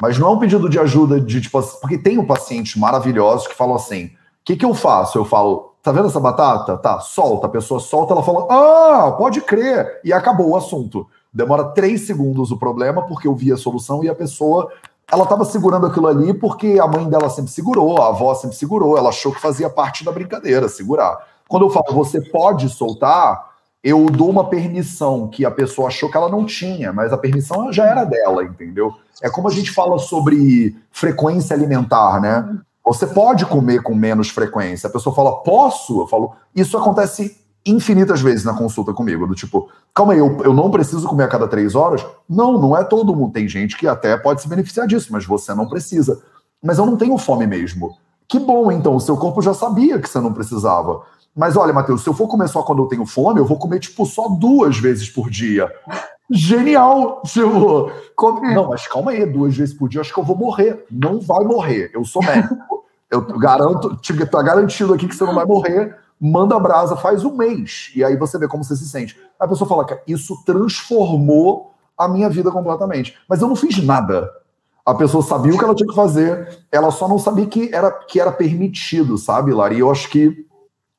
Mas 0.02 0.18
não 0.18 0.30
é 0.30 0.32
um 0.32 0.40
pedido 0.40 0.70
de 0.70 0.80
ajuda 0.80 1.20
de 1.20 1.42
tipo, 1.42 1.62
porque 1.80 1.98
tem 1.98 2.18
um 2.18 2.26
paciente 2.26 2.78
maravilhoso 2.78 3.48
que 3.48 3.56
falam 3.56 3.76
assim: 3.76 4.12
que, 4.46 4.56
que 4.56 4.66
eu 4.66 4.76
faço? 4.76 5.18
Eu 5.18 5.26
falo, 5.26 5.74
tá 5.82 5.92
vendo 5.92 6.08
essa 6.08 6.20
batata? 6.20 6.78
Tá, 6.78 7.00
solta. 7.00 7.48
A 7.48 7.50
pessoa 7.50 7.80
solta, 7.80 8.14
ela 8.14 8.24
fala, 8.24 8.46
ah, 8.50 9.12
pode 9.14 9.42
crer. 9.42 10.00
E 10.04 10.14
acabou 10.14 10.52
o 10.52 10.56
assunto. 10.56 11.08
Demora 11.34 11.66
três 11.66 12.02
segundos 12.02 12.52
o 12.52 12.58
problema, 12.58 13.02
porque 13.02 13.28
eu 13.28 13.36
vi 13.36 13.52
a 13.52 13.58
solução 13.58 14.04
e 14.04 14.10
a 14.10 14.16
pessoa 14.16 14.72
ela 15.12 15.24
estava 15.24 15.46
segurando 15.46 15.86
aquilo 15.86 16.08
ali 16.08 16.34
porque 16.34 16.80
a 16.80 16.88
mãe 16.88 17.08
dela 17.08 17.30
sempre 17.30 17.52
segurou, 17.52 18.02
a 18.02 18.08
avó 18.08 18.34
sempre 18.34 18.56
segurou, 18.56 18.98
ela 18.98 19.10
achou 19.10 19.32
que 19.32 19.42
fazia 19.42 19.70
parte 19.70 20.04
da 20.04 20.12
brincadeira, 20.12 20.68
segurar. 20.68 21.18
Quando 21.48 21.66
eu 21.66 21.70
falo 21.70 21.94
você 21.94 22.20
pode 22.22 22.70
soltar, 22.70 23.52
eu 23.84 24.08
dou 24.08 24.32
uma 24.32 24.50
permissão 24.50 25.28
que 25.28 25.46
a 25.46 25.52
pessoa 25.52 25.90
achou 25.90 26.10
que 26.10 26.18
ela 26.18 26.30
não 26.30 26.44
tinha, 26.44 26.92
mas 26.92 27.14
a 27.14 27.18
permissão 27.18 27.72
já 27.72 27.86
era 27.86 28.04
dela, 28.04 28.44
entendeu? 28.44 28.96
É 29.22 29.30
como 29.30 29.48
a 29.48 29.52
gente 29.52 29.72
fala 29.72 30.00
sobre 30.00 30.76
frequência 30.92 31.56
alimentar, 31.56 32.20
né? 32.20 32.58
Você 32.86 33.08
pode 33.08 33.45
comer 33.45 33.82
com 33.82 33.95
menos 33.95 34.30
frequência. 34.30 34.88
A 34.88 34.91
pessoa 34.91 35.15
fala, 35.15 35.41
posso? 35.41 36.02
Eu 36.02 36.08
falo, 36.08 36.34
isso 36.56 36.78
acontece 36.78 37.38
infinitas 37.65 38.21
vezes 38.21 38.45
na 38.45 38.54
consulta 38.54 38.93
comigo, 38.93 39.26
do 39.26 39.34
tipo, 39.34 39.67
calma 39.91 40.13
aí, 40.13 40.19
eu, 40.19 40.38
eu 40.43 40.54
não 40.54 40.69
preciso 40.69 41.08
comer 41.08 41.24
a 41.24 41.28
cada 41.28 41.48
três 41.48 41.74
horas? 41.74 42.06
Não, 42.30 42.60
não 42.60 42.78
é 42.78 42.84
todo 42.84 43.15
mundo. 43.15 43.34
Tem 43.34 43.48
gente 43.48 43.76
que 43.76 43.88
até 43.88 44.15
pode 44.15 44.41
se 44.41 44.48
beneficiar 44.48 44.86
disso, 44.86 45.08
mas 45.12 45.26
você 45.26 45.54
não 45.56 45.67
precisa. 45.67 46.21
Mas 46.63 46.78
eu 46.78 46.86
não 46.86 46.95
tenho 46.95 47.17
fome 47.17 47.48
mesmo. 47.48 47.98
Que 48.28 48.38
bom, 48.39 48.71
então, 48.71 48.95
o 48.95 49.00
seu 49.02 49.17
corpo 49.17 49.41
já 49.41 49.54
sabia 49.54 50.00
que 50.00 50.08
você 50.08 50.19
não 50.19 50.32
precisava. 50.34 51.02
Mas 51.36 51.58
olha, 51.58 51.74
Matheus, 51.74 52.02
se 52.04 52.08
eu 52.10 52.13
for 52.13 52.28
comer 52.28 52.48
só 52.48 52.62
quando 52.63 52.84
eu 52.84 52.88
tenho 52.88 53.06
fome, 53.06 53.39
eu 53.39 53.45
vou 53.45 53.58
comer, 53.58 53.80
tipo, 53.80 54.06
só 54.06 54.28
duas 54.30 54.78
vezes 54.78 55.10
por 55.10 55.30
dia. 55.30 55.67
Genial! 56.32 57.21
Tipo, 57.26 57.91
come- 58.15 58.54
não, 58.54 58.69
mas 58.69 58.88
calma 58.88 59.12
aí, 59.12 59.26
duas 59.26 59.56
vezes 59.56 59.74
por 59.76 59.88
dia, 59.89 60.00
eu 60.00 60.02
acho 60.02 60.13
que 60.13 60.19
eu 60.19 60.24
vou 60.24 60.36
morrer. 60.36 60.86
Não 60.89 61.19
vai 61.19 61.43
morrer. 61.45 61.91
Eu 61.93 62.04
sou 62.04 62.24
médico. 62.24 62.56
Eu 63.10 63.22
garanto, 63.38 63.98
tá 64.30 64.41
garantido 64.41 64.94
aqui 64.94 65.08
que 65.08 65.15
você 65.15 65.24
não 65.24 65.36
vai 65.36 65.46
morrer. 65.46 65.98
Manda 66.20 66.60
brasa, 66.60 66.96
faz 66.96 67.24
um 67.24 67.36
mês. 67.36 67.91
E 67.96 68.04
aí 68.04 68.15
você 68.15 68.38
vê 68.38 68.48
como 68.48 68.63
você 68.63 68.76
se 68.76 68.88
sente. 68.88 69.20
A 69.39 69.48
pessoa 69.48 69.68
fala 69.68 69.86
isso 70.08 70.44
transformou 70.46 71.74
a 71.98 72.08
minha 72.08 72.30
vida 72.30 72.52
completamente. 72.52 73.18
Mas 73.30 73.41
eu 73.41 73.48
não 73.48 73.56
fiz 73.56 73.84
nada. 73.84 74.30
A 74.86 74.94
pessoa 74.94 75.24
sabia 75.24 75.54
o 75.54 75.58
que 75.58 75.63
ela 75.63 75.74
tinha 75.74 75.89
que 75.89 75.96
fazer, 75.96 76.65
ela 76.72 76.91
só 76.91 77.08
não 77.08 77.18
sabia 77.18 77.48
que 77.48 77.74
era, 77.74 77.91
que 77.91 78.20
era 78.20 78.32
permitido, 78.32 79.18
sabe, 79.18 79.52
Lari? 79.52 79.78
E 79.78 79.80
eu 79.80 79.89
acho 79.89 80.08
que 80.10 80.46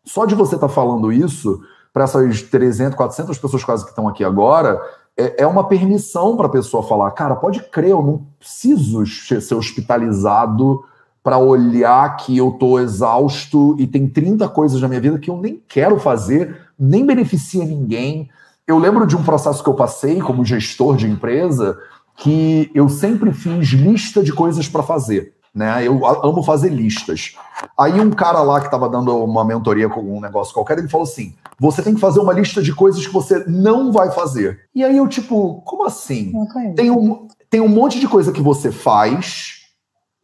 só 0.04 0.26
de 0.26 0.34
você 0.34 0.56
estar 0.56 0.68
falando 0.68 1.12
isso, 1.12 1.60
para 1.92 2.04
essas 2.04 2.42
300, 2.42 2.96
400 2.96 3.38
pessoas 3.38 3.64
quase 3.64 3.84
que 3.84 3.90
estão 3.90 4.08
aqui 4.08 4.24
agora, 4.24 4.80
é, 5.16 5.44
é 5.44 5.46
uma 5.46 5.66
permissão 5.68 6.36
para 6.36 6.46
a 6.46 6.50
pessoa 6.50 6.82
falar: 6.82 7.10
cara, 7.12 7.36
pode 7.36 7.60
crer, 7.70 7.90
eu 7.90 8.02
não 8.02 8.26
preciso 8.38 9.06
ser 9.06 9.54
hospitalizado 9.54 10.84
para 11.26 11.38
olhar 11.38 12.16
que 12.18 12.36
eu 12.36 12.52
tô 12.52 12.78
exausto 12.78 13.74
e 13.80 13.86
tem 13.88 14.06
30 14.06 14.48
coisas 14.48 14.80
na 14.80 14.86
minha 14.86 15.00
vida 15.00 15.18
que 15.18 15.28
eu 15.28 15.36
nem 15.36 15.60
quero 15.66 15.98
fazer, 15.98 16.56
nem 16.78 17.04
beneficia 17.04 17.64
ninguém. 17.64 18.30
Eu 18.64 18.78
lembro 18.78 19.04
de 19.04 19.16
um 19.16 19.24
processo 19.24 19.60
que 19.60 19.68
eu 19.68 19.74
passei 19.74 20.20
como 20.20 20.44
gestor 20.44 20.94
de 20.94 21.08
empresa 21.08 21.76
que 22.14 22.70
eu 22.72 22.88
sempre 22.88 23.32
fiz 23.32 23.70
lista 23.70 24.22
de 24.22 24.32
coisas 24.32 24.68
para 24.68 24.84
fazer. 24.84 25.32
Né? 25.52 25.84
Eu 25.84 26.06
amo 26.06 26.44
fazer 26.44 26.68
listas. 26.68 27.34
Aí 27.76 28.00
um 28.00 28.12
cara 28.12 28.40
lá 28.42 28.60
que 28.60 28.66
estava 28.66 28.88
dando 28.88 29.12
uma 29.24 29.44
mentoria 29.44 29.88
com 29.88 30.02
um 30.02 30.20
negócio 30.20 30.54
qualquer, 30.54 30.78
ele 30.78 30.86
falou 30.86 31.08
assim: 31.08 31.34
você 31.58 31.82
tem 31.82 31.94
que 31.94 32.00
fazer 32.00 32.20
uma 32.20 32.32
lista 32.32 32.62
de 32.62 32.72
coisas 32.72 33.04
que 33.04 33.12
você 33.12 33.42
não 33.48 33.90
vai 33.90 34.12
fazer. 34.12 34.60
E 34.72 34.84
aí 34.84 34.96
eu, 34.96 35.08
tipo, 35.08 35.60
como 35.64 35.84
assim? 35.84 36.30
Tem 36.76 36.88
um, 36.88 37.26
tem 37.50 37.60
um 37.60 37.68
monte 37.68 37.98
de 37.98 38.06
coisa 38.06 38.30
que 38.30 38.40
você 38.40 38.70
faz 38.70 39.55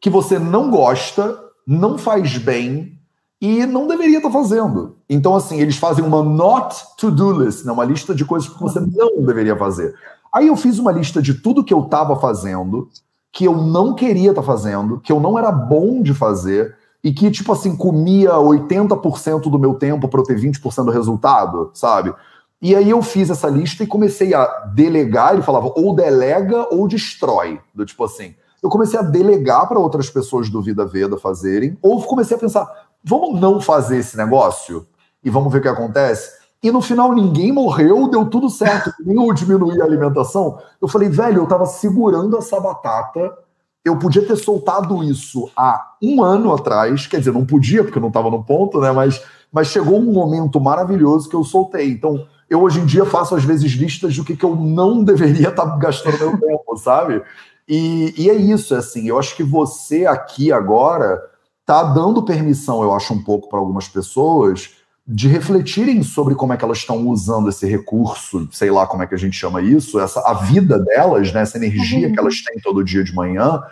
que 0.03 0.11
você 0.11 0.37
não 0.37 0.69
gosta, 0.69 1.39
não 1.65 1.97
faz 1.97 2.37
bem 2.37 2.99
e 3.41 3.65
não 3.65 3.87
deveria 3.87 4.17
estar 4.17 4.33
fazendo. 4.33 4.97
Então, 5.09 5.37
assim, 5.37 5.61
eles 5.61 5.77
fazem 5.77 6.05
uma 6.05 6.25
not 6.25 6.75
to-do 6.99 7.45
list, 7.45 7.65
né? 7.65 7.71
uma 7.71 7.85
lista 7.85 8.13
de 8.13 8.25
coisas 8.25 8.49
que 8.49 8.61
você 8.61 8.81
não 8.81 9.23
deveria 9.23 9.57
fazer. 9.57 9.95
Aí 10.35 10.49
eu 10.49 10.57
fiz 10.57 10.81
uma 10.81 10.91
lista 10.91 11.23
de 11.23 11.35
tudo 11.35 11.63
que 11.63 11.73
eu 11.73 11.85
estava 11.85 12.19
fazendo, 12.19 12.89
que 13.31 13.45
eu 13.45 13.57
não 13.57 13.95
queria 13.95 14.31
estar 14.31 14.43
fazendo, 14.43 14.99
que 14.99 15.13
eu 15.13 15.21
não 15.21 15.39
era 15.39 15.53
bom 15.53 16.03
de 16.03 16.13
fazer, 16.13 16.77
e 17.05 17.13
que, 17.13 17.31
tipo 17.31 17.53
assim, 17.53 17.77
comia 17.77 18.33
80% 18.33 19.43
do 19.43 19.59
meu 19.59 19.75
tempo 19.75 20.09
para 20.09 20.21
eu 20.21 20.25
ter 20.25 20.37
20% 20.37 20.85
do 20.85 20.91
resultado, 20.91 21.71
sabe? 21.75 22.13
E 22.61 22.75
aí 22.75 22.91
eu 22.91 23.03
fiz 23.03 23.31
essa 23.31 23.49
lista 23.49 23.85
e 23.85 23.89
comecei 23.89 24.35
a 24.35 24.47
delegar, 24.75 25.33
ele 25.33 25.43
falava 25.43 25.73
ou 25.77 25.95
delega 25.95 26.67
ou 26.75 26.89
destrói, 26.89 27.61
do 27.73 27.87
tipo 27.87 28.03
assim. 28.05 28.35
Eu 28.63 28.71
comecei 28.71 28.99
a 28.99 29.03
delegar 29.03 29.69
para 29.69 29.79
outras 29.79 30.09
pessoas 30.09 30.49
do 30.49 30.63
Vida 30.63 30.87
Veda 30.87 31.19
fazerem, 31.19 31.77
ou 31.83 32.03
comecei 32.03 32.37
a 32.37 32.41
pensar, 32.41 32.67
vamos 33.03 33.41
não 33.41 33.61
fazer 33.61 33.99
esse 33.99 34.17
negócio 34.17 34.87
e 35.25 35.31
vamos 35.31 35.53
ver 35.53 35.59
o 35.59 35.63
que 35.63 35.69
acontece? 35.69 36.41
E 36.63 36.71
no 36.71 36.81
final 36.81 37.13
ninguém 37.13 37.51
morreu, 37.51 38.09
deu 38.09 38.25
tudo 38.27 38.49
certo, 38.49 38.93
nem 39.05 39.17
eu 39.17 39.35
diminuí 39.35 39.81
a 39.81 39.85
alimentação. 39.85 40.59
Eu 40.81 40.87
falei, 40.87 41.09
velho, 41.09 41.43
eu 41.43 41.47
tava 41.47 41.67
segurando 41.67 42.37
essa 42.39 42.61
batata 42.61 43.37
eu 43.85 43.99
podia 43.99 44.25
ter 44.25 44.37
soltado 44.37 45.03
isso 45.03 45.51
há 45.57 45.95
um 46.01 46.23
ano 46.23 46.55
atrás, 46.55 47.07
quer 47.07 47.19
dizer, 47.19 47.33
não 47.33 47.45
podia, 47.45 47.83
porque 47.83 47.99
eu 47.99 48.03
não 48.03 48.09
estava 48.09 48.31
no 48.31 48.45
ponto, 48.45 48.81
né? 48.81 48.93
Mas, 48.93 49.23
mas 49.51 49.69
chegou 49.69 49.99
um 49.99 50.13
momento 50.13 50.61
maravilhoso 50.61 51.29
que 51.29 51.35
eu 51.35 51.43
soltei. 51.43 51.91
Então, 51.91 52.25
eu 52.49 52.63
hoje 52.63 52.81
em 52.81 52.87
dia 52.87 53.05
faço, 53.05 53.35
às 53.35 53.45
vezes, 53.45 53.73
listas 53.73 54.17
do 54.17 54.25
que, 54.25 54.37
que 54.37 54.45
eu 54.45 54.55
não 54.55 55.03
deveria 55.03 55.49
estar 55.49 55.67
tá 55.67 55.77
gastando 55.77 56.19
meu 56.19 56.41
tempo, 56.41 56.77
sabe? 56.77 57.23
E, 57.69 58.15
e 58.17 58.31
é 58.31 58.35
isso, 58.35 58.75
é 58.75 58.79
assim, 58.79 59.09
eu 59.09 59.19
acho 59.19 59.37
que 59.37 59.43
você 59.43 60.07
aqui 60.07 60.53
agora 60.53 61.21
tá 61.65 61.83
dando 61.85 62.25
permissão, 62.25 62.83
eu 62.83 62.93
acho, 62.93 63.15
um 63.15 63.23
pouco 63.23 63.49
para 63.49 63.59
algumas 63.59 63.89
pessoas 63.89 64.77
de 65.07 65.29
refletirem 65.29 66.03
sobre 66.03 66.35
como 66.35 66.53
é 66.53 66.57
que 66.57 66.65
elas 66.65 66.79
estão 66.79 67.09
usando 67.09 67.49
esse 67.49 67.67
recurso, 67.67 68.49
sei 68.53 68.71
lá 68.71 68.87
como 68.87 69.03
é 69.03 69.07
que 69.07 69.15
a 69.15 69.19
gente 69.19 69.37
chama 69.37 69.61
isso, 69.61 69.99
essa 69.99 70.21
a 70.21 70.35
vida 70.35 70.79
delas, 70.79 71.33
né, 71.33 71.43
essa 71.43 71.57
energia 71.57 72.09
uhum. 72.09 72.15
que 72.15 72.21
elas 72.21 72.43
têm 72.43 72.61
todo 72.61 72.85
dia 72.85 73.03
de 73.03 73.15
manhã, 73.15 73.63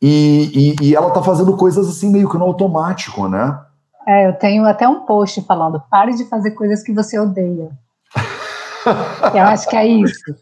e, 0.00 0.76
e, 0.80 0.86
e 0.88 0.94
ela 0.94 1.10
tá 1.10 1.22
fazendo 1.22 1.56
coisas 1.56 1.88
assim 1.88 2.10
meio 2.10 2.30
que 2.30 2.38
no 2.38 2.44
automático, 2.44 3.28
né? 3.28 3.58
É, 4.06 4.28
eu 4.28 4.32
tenho 4.34 4.64
até 4.64 4.88
um 4.88 5.04
post 5.04 5.42
falando, 5.42 5.82
pare 5.90 6.14
de 6.14 6.24
fazer 6.26 6.52
coisas 6.52 6.82
que 6.82 6.92
você 6.92 7.18
odeia. 7.18 7.70
eu 9.34 9.42
acho 9.42 9.68
que 9.68 9.76
é 9.76 9.86
isso. 9.86 10.34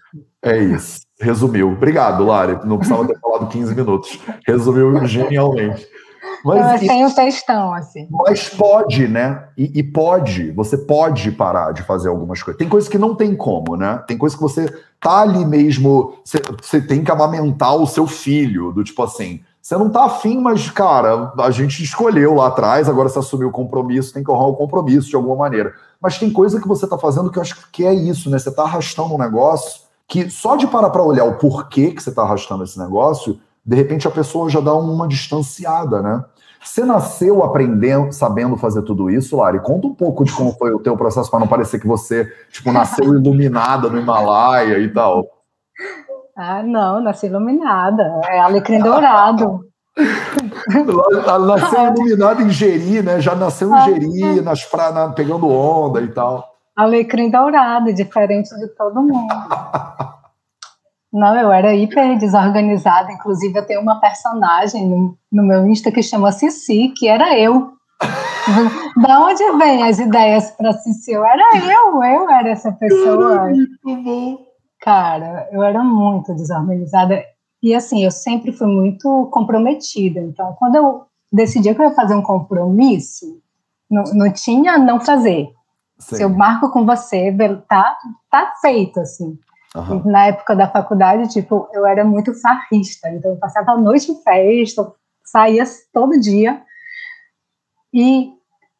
É 0.42 0.58
isso. 0.58 1.05
Resumiu. 1.20 1.72
Obrigado, 1.72 2.24
Lari. 2.24 2.58
Não 2.64 2.78
precisava 2.78 3.06
ter 3.06 3.18
falado 3.18 3.48
15 3.48 3.74
minutos. 3.74 4.18
Resumiu 4.46 5.06
genialmente. 5.06 5.86
Mas 6.44 6.82
eu 6.82 6.88
tem 6.88 7.04
um 7.04 7.10
textão, 7.10 7.72
assim. 7.72 8.06
Mas 8.10 8.48
pode, 8.48 9.08
né? 9.08 9.48
E, 9.56 9.80
e, 9.80 9.82
pode, 9.82 10.52
você 10.52 10.76
pode 10.76 11.32
parar 11.32 11.72
de 11.72 11.82
fazer 11.82 12.08
algumas 12.08 12.42
coisas. 12.42 12.58
Tem 12.58 12.68
coisas 12.68 12.88
que 12.88 12.98
não 12.98 13.14
tem 13.14 13.34
como, 13.34 13.76
né? 13.76 14.02
Tem 14.06 14.16
coisas 14.16 14.36
que 14.36 14.42
você 14.42 14.72
tá 15.00 15.22
ali 15.22 15.44
mesmo, 15.44 16.14
você, 16.24 16.40
você 16.62 16.80
tem 16.80 17.02
que 17.02 17.10
amamentar 17.10 17.74
o 17.74 17.86
seu 17.86 18.06
filho, 18.06 18.72
do 18.72 18.84
tipo 18.84 19.02
assim, 19.02 19.40
você 19.60 19.76
não 19.76 19.90
tá 19.90 20.04
afim, 20.04 20.38
mas, 20.38 20.70
cara, 20.70 21.32
a 21.38 21.50
gente 21.50 21.82
escolheu 21.82 22.34
lá 22.34 22.46
atrás, 22.46 22.88
agora 22.88 23.08
você 23.08 23.18
assumiu 23.18 23.48
o 23.48 23.52
compromisso, 23.52 24.14
tem 24.14 24.22
que 24.22 24.30
honrar 24.30 24.48
o 24.48 24.56
compromisso 24.56 25.08
de 25.08 25.16
alguma 25.16 25.34
maneira. 25.34 25.74
Mas 26.00 26.18
tem 26.18 26.32
coisa 26.32 26.60
que 26.60 26.68
você 26.68 26.86
tá 26.86 26.96
fazendo 26.96 27.30
que 27.30 27.38
eu 27.38 27.42
acho 27.42 27.68
que 27.72 27.84
é 27.84 27.92
isso, 27.92 28.30
né? 28.30 28.38
Você 28.38 28.52
tá 28.52 28.62
arrastando 28.62 29.14
um 29.14 29.18
negócio 29.18 29.85
que 30.08 30.30
só 30.30 30.56
de 30.56 30.66
parar 30.66 30.90
para 30.90 31.02
olhar 31.02 31.24
o 31.24 31.38
porquê 31.38 31.90
que 31.90 32.02
você 32.02 32.12
tá 32.12 32.22
arrastando 32.22 32.64
esse 32.64 32.78
negócio, 32.78 33.38
de 33.64 33.76
repente 33.76 34.06
a 34.06 34.10
pessoa 34.10 34.48
já 34.48 34.60
dá 34.60 34.74
uma 34.74 35.08
distanciada, 35.08 36.00
né? 36.00 36.24
Você 36.62 36.84
nasceu 36.84 37.44
aprendendo, 37.44 38.12
sabendo 38.12 38.56
fazer 38.56 38.82
tudo 38.82 39.08
isso, 39.08 39.36
Lari? 39.36 39.60
Conta 39.60 39.86
um 39.86 39.94
pouco 39.94 40.24
de 40.24 40.32
como 40.32 40.52
foi 40.52 40.72
o 40.72 40.80
teu 40.80 40.96
processo 40.96 41.30
para 41.30 41.40
não 41.40 41.46
parecer 41.46 41.78
que 41.78 41.86
você, 41.86 42.24
tipo, 42.50 42.72
nasceu 42.72 43.04
iluminada 43.14 43.88
no 43.88 43.98
Himalaia 43.98 44.78
e 44.78 44.92
tal. 44.92 45.24
Ah, 46.36 46.62
não, 46.62 47.00
nasci 47.00 47.26
iluminada. 47.26 48.20
É 48.24 48.40
alecrim 48.40 48.80
dourado. 48.80 49.60
nasceu 51.46 51.94
iluminada 51.94 52.42
em 52.42 52.50
Jeri, 52.50 53.02
né? 53.02 53.20
Já 53.20 53.34
nasceu 53.34 53.72
em 53.72 53.84
Jeri, 53.84 54.40
nas 54.40 54.64
pra, 54.64 54.90
na, 54.90 55.08
pegando 55.10 55.48
onda 55.48 56.00
e 56.00 56.08
tal. 56.08 56.55
Alecrim 56.76 57.30
dourado, 57.30 57.92
diferente 57.92 58.54
de 58.56 58.68
todo 58.68 59.02
mundo. 59.02 59.34
Não, 61.12 61.34
eu 61.34 61.50
era 61.50 61.74
hiper 61.74 62.18
desorganizada. 62.18 63.10
Inclusive, 63.10 63.58
eu 63.58 63.66
tenho 63.66 63.80
uma 63.80 63.98
personagem 63.98 64.86
no, 64.86 65.16
no 65.32 65.42
meu 65.42 65.66
Insta 65.66 65.90
que 65.90 66.02
chama 66.02 66.30
Cici, 66.30 66.92
que 66.94 67.08
era 67.08 67.38
eu. 67.38 67.72
da 69.02 69.24
onde 69.24 69.42
vem 69.56 69.82
as 69.82 69.98
ideias 69.98 70.50
para 70.50 70.74
Cici? 70.74 71.12
Eu 71.12 71.24
era 71.24 71.42
eu, 71.56 72.04
eu 72.04 72.30
era 72.30 72.50
essa 72.50 72.70
pessoa. 72.72 73.50
Cara, 74.82 75.48
eu 75.50 75.62
era 75.62 75.82
muito 75.82 76.34
desorganizada. 76.34 77.24
E 77.62 77.74
assim, 77.74 78.04
eu 78.04 78.10
sempre 78.10 78.52
fui 78.52 78.66
muito 78.66 79.30
comprometida. 79.32 80.20
Então, 80.20 80.54
quando 80.58 80.76
eu 80.76 81.06
decidi 81.32 81.74
que 81.74 81.80
eu 81.80 81.86
ia 81.86 81.94
fazer 81.94 82.14
um 82.14 82.22
compromisso, 82.22 83.40
não, 83.90 84.04
não 84.12 84.32
tinha 84.32 84.76
não 84.76 85.00
fazer. 85.00 85.48
Sim. 85.98 86.16
Se 86.16 86.22
eu 86.22 86.28
marco 86.28 86.70
com 86.70 86.84
você, 86.84 87.34
tá, 87.68 87.96
tá 88.30 88.52
feito, 88.60 89.00
assim. 89.00 89.38
Uhum. 89.74 90.02
Na 90.10 90.26
época 90.26 90.54
da 90.54 90.68
faculdade, 90.68 91.28
tipo, 91.28 91.68
eu 91.72 91.86
era 91.86 92.04
muito 92.04 92.32
farrista, 92.40 93.08
então 93.10 93.32
eu 93.32 93.38
passava 93.38 93.72
a 93.72 93.76
noite 93.76 94.10
em 94.10 94.22
festa, 94.22 94.92
saía 95.24 95.64
todo 95.92 96.20
dia. 96.20 96.62
E 97.92 98.30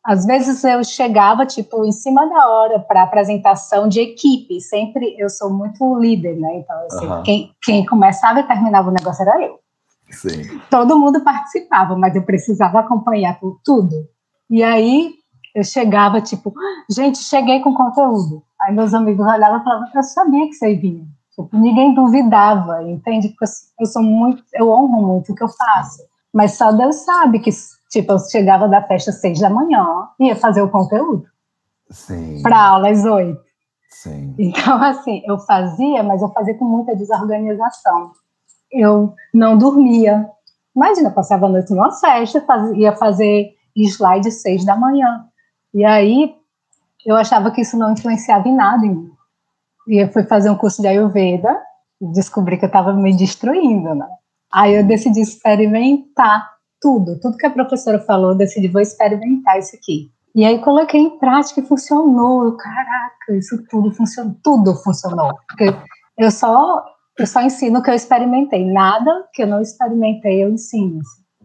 às 0.05 0.25
vezes 0.25 0.63
eu 0.63 0.85
chegava, 0.85 1.45
tipo, 1.45 1.85
em 1.85 1.93
cima 1.93 2.29
da 2.29 2.49
hora 2.49 2.79
para 2.79 3.03
apresentação 3.03 3.89
de 3.89 4.01
equipe. 4.01 4.61
Sempre 4.61 5.17
eu 5.19 5.29
sou 5.29 5.53
muito 5.53 5.99
líder, 5.99 6.37
né? 6.37 6.59
Então, 6.59 6.77
assim, 6.87 7.07
uhum. 7.07 7.23
quem, 7.23 7.53
quem 7.63 7.85
começava 7.85 8.41
e 8.41 8.47
terminava 8.47 8.89
o 8.89 8.93
negócio 8.93 9.23
era 9.23 9.43
eu. 9.43 9.59
Sim. 10.11 10.61
Todo 10.71 10.99
mundo 10.99 11.25
participava, 11.25 11.97
mas 11.97 12.15
eu 12.15 12.23
precisava 12.23 12.79
acompanhar 12.79 13.39
tudo. 13.65 14.09
E 14.49 14.63
aí 14.63 15.13
eu 15.57 15.65
chegava, 15.65 16.21
tipo, 16.21 16.53
gente, 16.91 17.17
cheguei 17.17 17.61
com 17.61 17.73
conteúdo. 17.73 18.43
Aí 18.61 18.75
meus 18.75 18.93
amigos 18.93 19.27
olhavam 19.27 19.59
e 19.59 19.65
falavam, 19.65 19.89
eu 19.95 20.03
sabia 20.03 20.47
que 20.49 20.53
você 20.53 20.75
vinha. 20.75 21.07
Tipo, 21.35 21.49
ninguém 21.57 21.95
duvidava, 21.95 22.83
entende? 22.83 23.31
Porque 23.31 23.47
eu 23.81 23.87
sou 23.87 24.03
muito, 24.03 24.43
eu 24.53 24.69
honro 24.69 25.01
muito 25.01 25.33
o 25.33 25.35
que 25.35 25.43
eu 25.43 25.49
faço. 25.49 26.03
Mas 26.31 26.59
só 26.59 26.73
Deus 26.73 26.97
sabe 26.97 27.39
que, 27.39 27.51
tipo, 27.91 28.13
eu 28.13 28.19
chegava 28.19 28.69
da 28.69 28.83
festa 28.83 29.11
às 29.11 29.19
seis 29.19 29.41
da 29.41 29.49
manhã, 29.49 29.83
ia 30.21 30.37
fazer 30.37 30.61
o 30.61 30.69
conteúdo. 30.69 31.25
Sim. 31.91 32.43
Para 32.43 32.63
aula 32.63 32.91
às 32.91 33.03
oito. 33.07 33.41
Sim. 33.89 34.35
Então, 34.39 34.77
assim, 34.83 35.23
eu 35.25 35.39
fazia, 35.39 36.03
mas 36.03 36.21
eu 36.21 36.29
fazia 36.33 36.53
com 36.59 36.67
muita 36.67 36.95
desorganização. 36.95 38.13
Eu 38.71 39.15
não 39.33 39.57
dormia. 39.57 40.29
Imagina, 40.75 41.11
passava 41.11 41.47
a 41.47 41.49
noite 41.49 41.73
numa 41.73 41.91
festa, 41.93 42.43
fazia, 42.43 42.77
ia 42.77 42.95
fazer 42.95 43.55
slide 43.75 44.31
seis 44.31 44.63
da 44.63 44.77
manhã. 44.77 45.25
E 45.77 45.85
aí, 45.85 46.35
eu 47.05 47.15
achava 47.15 47.51
que 47.51 47.61
isso 47.61 47.77
não 47.77 47.93
influenciava 47.93 48.49
em 48.49 48.57
nada 48.57 48.87
em 48.87 48.95
mim. 48.95 49.11
E 49.87 50.03
eu 50.03 50.11
fui 50.11 50.25
fazer 50.25 50.49
um 50.49 50.57
curso 50.57 50.81
de 50.81 50.89
Ayurveda 50.89 51.55
e 52.01 52.07
descobri 52.13 52.57
que 52.57 52.65
eu 52.65 52.69
estava 52.69 52.95
me 52.95 53.15
destruindo, 53.15 53.95
né? 53.95 54.09
Aí 54.51 54.75
eu 54.75 54.87
decidi 54.87 55.21
experimentar 55.21 56.51
tudo, 56.81 57.21
tudo 57.21 57.37
que 57.37 57.45
a 57.45 57.51
professora 57.51 57.99
falou, 58.01 58.31
eu 58.31 58.39
decidi, 58.39 58.69
vou 58.69 58.81
experimentar 58.81 59.59
isso 59.59 59.77
aqui. 59.77 60.11
E 60.35 60.47
aí 60.47 60.59
coloquei 60.61 60.99
em 60.99 61.19
prática 61.19 61.61
e 61.61 61.67
funcionou. 61.67 62.47
Eu, 62.47 62.57
caraca, 62.57 63.37
isso 63.37 63.63
tudo 63.69 63.93
funcionou, 63.93 64.35
tudo 64.43 64.75
funcionou. 64.77 65.31
Porque 65.47 65.77
eu 66.17 66.31
só, 66.31 66.87
eu 67.19 67.27
só 67.27 67.43
ensino 67.43 67.81
o 67.81 67.83
que 67.83 67.91
eu 67.91 67.95
experimentei, 67.95 68.65
nada 68.65 69.29
que 69.35 69.43
eu 69.43 69.47
não 69.47 69.61
experimentei 69.61 70.43
eu 70.43 70.49
ensino. 70.49 71.01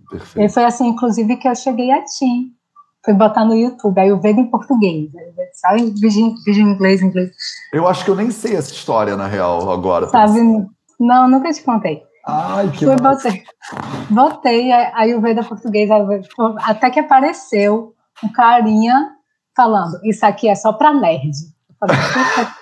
Perfeito. 0.10 0.46
E 0.46 0.54
foi 0.54 0.64
assim, 0.64 0.88
inclusive, 0.88 1.36
que 1.36 1.50
eu 1.50 1.56
cheguei 1.56 1.92
a 1.92 2.02
ti, 2.06 2.54
Fui 3.04 3.14
botar 3.14 3.46
no 3.46 3.56
YouTube, 3.56 4.00
aí 4.00 4.10
eu 4.10 4.20
vejo 4.20 4.40
em 4.40 4.50
português. 4.50 5.10
Só 5.54 5.76
em 5.76 5.94
vídeo, 5.94 6.36
vídeo 6.46 6.62
em 6.62 6.72
inglês, 6.72 7.02
inglês. 7.02 7.32
Eu 7.74 7.88
acho 7.88 8.06
que 8.06 8.12
eu 8.12 8.16
nem 8.16 8.30
sei 8.30 8.56
essa 8.56 8.72
história, 8.72 9.18
na 9.18 9.28
real, 9.28 9.72
agora. 9.72 10.08
Sabe? 10.08 10.40
Não, 11.00 11.28
nunca 11.28 11.52
te 11.52 11.64
contei. 11.64 12.04
Ai, 12.28 12.70
que 12.70 12.86
Fui, 12.86 12.96
botei, 12.96 13.44
botei 14.10 14.72
aí 14.72 15.16
o 15.16 15.22
Veda 15.22 15.44
português, 15.44 15.90
até 16.64 16.92
que 16.92 17.00
apareceu 17.00 17.96
um 18.24 18.32
carinha 18.32 19.14
falando, 19.56 20.00
isso 20.04 20.24
aqui 20.26 20.48
é 20.48 20.54
só 20.54 20.74
para 20.74 20.94
nerd. 20.94 21.32
Falei, 21.80 21.98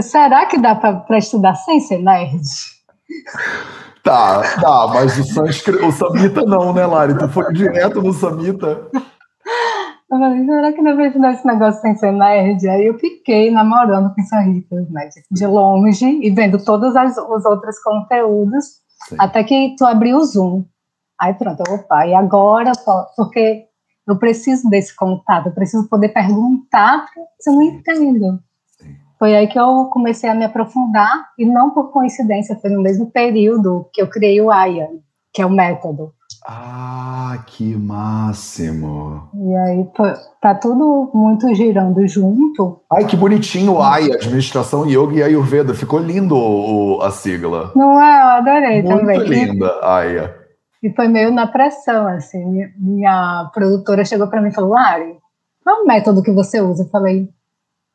Será 0.00 0.46
que 0.46 0.58
dá 0.58 0.76
para 0.76 1.18
estudar 1.18 1.56
sem 1.56 1.80
ser 1.80 1.98
nerd? 1.98 2.40
Tá, 4.08 4.40
tá, 4.58 4.86
mas 4.86 5.18
o, 5.18 5.24
sânscrito, 5.24 5.84
o 5.84 5.92
samita 5.92 6.42
não, 6.46 6.72
né, 6.72 6.86
Lari? 6.86 7.18
Tu 7.18 7.28
foi 7.28 7.52
direto 7.52 8.00
no 8.00 8.14
samita. 8.14 8.88
Eu 10.10 10.18
falei, 10.18 10.46
será 10.46 10.72
que 10.72 10.80
não 10.80 10.96
vai 10.96 11.08
estudar 11.08 11.32
esse 11.34 11.46
negócio 11.46 11.82
sem 11.82 11.94
ser 11.94 12.12
nerd? 12.12 12.66
Aí 12.70 12.86
eu 12.86 12.98
fiquei 12.98 13.50
namorando 13.50 14.14
com 14.14 14.22
Sarritas, 14.22 14.88
né? 14.88 15.10
De 15.30 15.46
longe 15.46 16.06
e 16.22 16.30
vendo 16.30 16.64
todos 16.64 16.96
as, 16.96 17.18
os 17.18 17.44
outros 17.44 17.78
conteúdos, 17.80 18.64
Sim. 19.10 19.16
até 19.18 19.44
que 19.44 19.74
tu 19.76 19.84
abriu 19.84 20.16
o 20.16 20.24
Zoom. 20.24 20.64
Aí 21.20 21.34
pronto, 21.34 21.62
opa, 21.68 22.06
e 22.06 22.14
agora, 22.14 22.72
porque 23.14 23.66
eu 24.06 24.18
preciso 24.18 24.70
desse 24.70 24.96
contato, 24.96 25.48
eu 25.48 25.52
preciso 25.54 25.86
poder 25.86 26.08
perguntar 26.08 27.04
se 27.38 27.50
eu 27.50 27.54
não 27.54 27.62
entendo. 27.62 28.40
Foi 29.18 29.34
aí 29.34 29.48
que 29.48 29.58
eu 29.58 29.86
comecei 29.86 30.30
a 30.30 30.34
me 30.34 30.44
aprofundar, 30.44 31.30
e 31.38 31.44
não 31.44 31.70
por 31.70 31.90
coincidência, 31.90 32.56
foi 32.56 32.70
no 32.70 32.82
mesmo 32.82 33.10
período 33.10 33.88
que 33.92 34.00
eu 34.00 34.08
criei 34.08 34.40
o 34.40 34.50
AIA, 34.50 34.88
que 35.32 35.42
é 35.42 35.46
o 35.46 35.50
método. 35.50 36.12
Ah, 36.46 37.42
que 37.46 37.76
máximo! 37.76 39.28
E 39.34 39.56
aí 39.56 39.88
tá 40.40 40.54
tudo 40.54 41.10
muito 41.12 41.52
girando 41.54 42.06
junto. 42.06 42.80
Ai, 42.92 43.04
que 43.06 43.16
bonitinho 43.16 43.74
o 43.74 43.82
AIA, 43.82 44.14
Administração 44.14 44.86
Yoga 44.86 45.16
e 45.16 45.22
Ayurveda. 45.22 45.74
Ficou 45.74 45.98
lindo 45.98 46.36
o, 46.36 47.02
a 47.02 47.10
sigla. 47.10 47.72
Não 47.74 48.00
é? 48.00 48.22
Eu 48.22 48.28
adorei 48.28 48.82
muito 48.82 48.98
também. 48.98 49.18
Muito 49.18 49.32
linda, 49.32 49.80
AIA. 49.82 50.34
E 50.82 50.90
foi 50.94 51.08
meio 51.08 51.32
na 51.32 51.46
pressão, 51.46 52.06
assim. 52.06 52.44
Minha, 52.44 52.70
minha 52.78 53.50
produtora 53.52 54.04
chegou 54.04 54.28
para 54.28 54.40
mim 54.40 54.48
e 54.48 54.54
falou, 54.54 54.70
Lari, 54.70 55.18
qual 55.64 55.80
é 55.80 55.82
o 55.82 55.86
método 55.86 56.22
que 56.22 56.30
você 56.30 56.60
usa? 56.60 56.84
Eu 56.84 56.88
falei, 56.88 57.28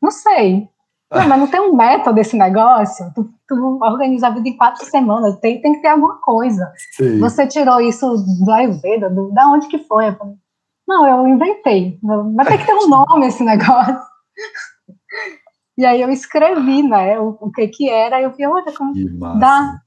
não 0.01 0.11
sei. 0.11 0.67
Não, 1.13 1.27
mas 1.27 1.39
não 1.39 1.47
tem 1.47 1.61
um 1.61 1.75
método 1.75 2.19
esse 2.19 2.35
negócio. 2.35 3.11
Tu, 3.13 3.29
tu 3.47 3.79
organiza 3.81 4.27
a 4.27 4.29
vida 4.31 4.49
em 4.49 4.57
quatro 4.57 4.83
semanas, 4.85 5.37
tem, 5.39 5.61
tem 5.61 5.73
que 5.73 5.81
ter 5.81 5.89
alguma 5.89 6.19
coisa. 6.21 6.71
Sim. 6.95 7.19
Você 7.19 7.45
tirou 7.47 7.79
isso 7.79 8.15
do 8.43 8.51
Ayurveda, 8.51 9.09
do, 9.09 9.31
da 9.31 9.47
onde 9.47 9.67
que 9.67 9.77
foi? 9.79 10.09
Eu 10.09 10.15
falei, 10.15 10.35
não, 10.87 11.07
eu 11.07 11.27
inventei. 11.27 11.99
Vai 12.01 12.45
ter 12.45 12.57
que 12.57 12.65
ter 12.65 12.73
um 12.73 12.87
nome 12.87 13.27
esse 13.27 13.43
negócio. 13.43 13.97
E 15.75 15.83
aí 15.85 16.01
eu 16.01 16.09
escrevi, 16.11 16.83
né, 16.83 17.19
o, 17.19 17.35
o 17.41 17.51
que 17.51 17.67
que 17.67 17.89
era, 17.89 18.21
eu 18.21 18.31
vi, 18.31 18.45
olha 18.45 18.71
como 18.73 18.93
dá. 19.39 19.79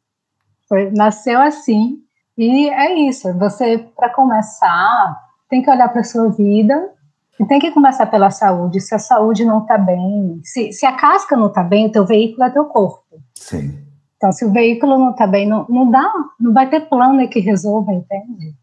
Foi, 0.68 0.91
nasceu 0.91 1.41
assim. 1.41 1.99
E 2.37 2.68
é 2.68 2.93
isso, 3.09 3.33
você, 3.39 3.79
para 3.97 4.11
começar, 4.11 5.16
tem 5.49 5.62
que 5.62 5.70
olhar 5.70 5.89
para 5.89 6.03
sua 6.03 6.29
vida 6.31 6.93
tem 7.45 7.59
que 7.59 7.70
começar 7.70 8.07
pela 8.07 8.30
saúde. 8.30 8.80
Se 8.80 8.95
a 8.95 8.99
saúde 8.99 9.45
não 9.45 9.62
está 9.62 9.76
bem, 9.76 10.41
se, 10.43 10.72
se 10.72 10.87
a 10.87 10.93
casca 10.93 11.37
não 11.37 11.49
está 11.49 11.62
bem, 11.62 11.87
o 11.87 11.93
teu 11.93 12.07
veículo 12.07 12.45
é 12.45 12.51
teu 12.51 12.64
corpo. 12.64 13.20
Sim. 13.34 13.78
Então, 14.16 14.32
se 14.32 14.45
o 14.45 14.53
veículo 14.53 14.99
não 14.99 15.11
está 15.11 15.26
bem, 15.26 15.47
não, 15.47 15.66
não 15.68 15.91
dá, 15.91 16.11
não 16.41 16.53
vai 16.53 16.68
ter 16.68 16.89
plano 16.89 17.28
que 17.28 17.41
resolva, 17.41 17.93
entende? 17.93 18.55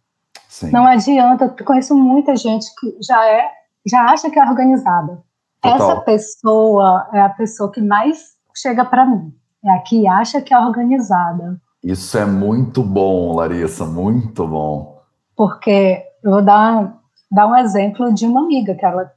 Sim. 0.49 0.71
Não 0.71 0.85
adianta. 0.85 1.53
Eu 1.57 1.65
conheço 1.65 1.95
muita 1.95 2.35
gente 2.35 2.65
que 2.79 2.97
já 3.01 3.23
é, 3.27 3.49
já 3.85 4.05
acha 4.05 4.29
que 4.31 4.39
é 4.39 4.43
organizada. 4.43 5.21
Total. 5.61 5.91
Essa 5.91 6.01
pessoa 6.01 7.07
é 7.13 7.21
a 7.21 7.29
pessoa 7.29 7.71
que 7.71 7.81
mais 7.81 8.33
chega 8.55 8.83
para 8.83 9.05
mim. 9.05 9.33
É 9.63 9.71
a 9.71 9.79
que 9.79 10.07
acha 10.07 10.41
que 10.41 10.53
é 10.53 10.59
organizada. 10.59 11.61
Isso 11.83 12.17
é 12.17 12.25
muito 12.25 12.83
bom, 12.83 13.35
Larissa, 13.35 13.85
muito 13.85 14.47
bom. 14.47 15.01
Porque 15.35 16.03
eu 16.23 16.31
vou 16.31 16.41
dar 16.41 16.97
dar 17.33 17.47
um 17.47 17.55
exemplo 17.55 18.13
de 18.13 18.25
uma 18.25 18.41
amiga 18.41 18.75
que 18.75 18.85
ela 18.85 19.11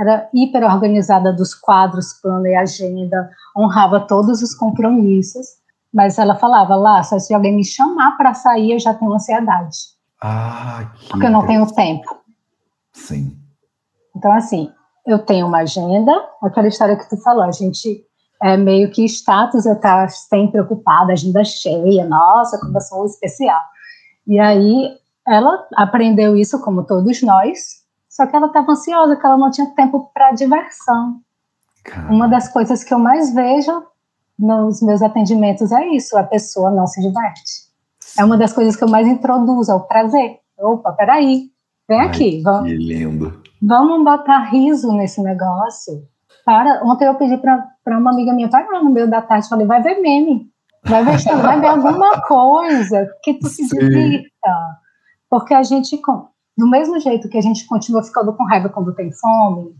era 0.00 0.28
hiper 0.32 0.64
organizada 0.64 1.32
dos 1.32 1.54
quadros, 1.54 2.14
plano 2.20 2.46
e 2.46 2.54
agenda, 2.54 3.30
honrava 3.56 4.00
todos 4.00 4.42
os 4.42 4.54
compromissos, 4.54 5.46
mas 5.92 6.18
ela 6.18 6.36
falava 6.36 6.74
lá, 6.76 7.02
só 7.02 7.18
se 7.18 7.34
alguém 7.34 7.54
me 7.54 7.64
chamar 7.64 8.16
para 8.16 8.34
sair, 8.34 8.72
eu 8.72 8.78
já 8.78 8.94
tenho 8.94 9.12
ansiedade. 9.12 9.76
Ah, 10.22 10.90
que 10.94 11.08
porque 11.08 11.26
eu 11.26 11.30
não 11.30 11.46
tenho 11.46 11.66
tempo. 11.74 12.20
Sim. 12.92 13.36
Então, 14.16 14.32
assim, 14.32 14.70
eu 15.06 15.18
tenho 15.18 15.46
uma 15.46 15.58
agenda, 15.58 16.12
aquela 16.42 16.68
história 16.68 16.96
que 16.96 17.08
tu 17.08 17.16
falou, 17.22 17.42
a 17.42 17.52
gente 17.52 18.04
é 18.42 18.56
meio 18.56 18.90
que 18.90 19.04
status, 19.04 19.66
eu 19.66 19.74
estar 19.74 20.08
sempre 20.10 20.60
ocupada, 20.60 21.12
agenda 21.12 21.44
cheia, 21.44 22.06
nossa, 22.06 22.58
como 22.58 22.76
eu 22.76 22.80
sou 22.80 23.06
especial. 23.06 23.60
E 24.26 24.38
aí, 24.38 24.96
ela 25.30 25.64
aprendeu 25.76 26.36
isso 26.36 26.60
como 26.60 26.84
todos 26.84 27.22
nós, 27.22 27.84
só 28.08 28.26
que 28.26 28.34
ela 28.34 28.48
estava 28.48 28.72
ansiosa, 28.72 29.14
que 29.14 29.24
ela 29.24 29.38
não 29.38 29.50
tinha 29.50 29.66
tempo 29.76 30.10
para 30.12 30.32
diversão. 30.32 31.20
Caramba. 31.84 32.12
Uma 32.12 32.28
das 32.28 32.48
coisas 32.48 32.82
que 32.82 32.92
eu 32.92 32.98
mais 32.98 33.32
vejo 33.32 33.84
nos 34.36 34.82
meus 34.82 35.00
atendimentos 35.00 35.70
é 35.70 35.86
isso, 35.90 36.18
a 36.18 36.24
pessoa 36.24 36.70
não 36.70 36.86
se 36.86 37.00
diverte. 37.00 37.70
É 38.18 38.24
uma 38.24 38.36
das 38.36 38.52
coisas 38.52 38.74
que 38.74 38.82
eu 38.82 38.88
mais 38.88 39.06
introduzo, 39.06 39.70
é 39.70 39.74
o 39.74 39.80
prazer. 39.80 40.40
Opa, 40.58 40.92
peraí, 40.92 41.50
vem 41.88 42.00
Ai, 42.00 42.06
aqui. 42.08 42.42
Vamos, 42.42 42.68
que 42.68 42.76
lindo. 42.76 43.40
Vamos 43.62 44.02
botar 44.02 44.50
riso 44.50 44.92
nesse 44.92 45.22
negócio. 45.22 46.02
Para, 46.44 46.82
ontem 46.84 47.06
eu 47.06 47.14
pedi 47.14 47.36
para 47.36 47.98
uma 47.98 48.10
amiga 48.10 48.32
minha, 48.32 48.48
vai 48.48 48.66
lá 48.66 48.82
no 48.82 48.90
meio 48.90 49.08
da 49.08 49.22
tarde, 49.22 49.48
falei, 49.48 49.66
vai 49.66 49.80
ver 49.80 50.00
meme, 50.00 50.50
vai 50.84 51.04
ver, 51.04 51.22
vai 51.36 51.60
ver 51.60 51.68
alguma 51.68 52.20
coisa 52.26 53.08
que 53.22 53.34
tu 53.34 53.46
se 53.48 53.68
divirta. 53.68 54.80
Porque 55.30 55.54
a 55.54 55.62
gente, 55.62 55.98
do 56.58 56.68
mesmo 56.68 56.98
jeito 56.98 57.28
que 57.28 57.38
a 57.38 57.40
gente 57.40 57.64
continua 57.66 58.02
ficando 58.02 58.32
com 58.32 58.44
raiva 58.44 58.68
quando 58.68 58.92
tem 58.92 59.12
fome, 59.12 59.76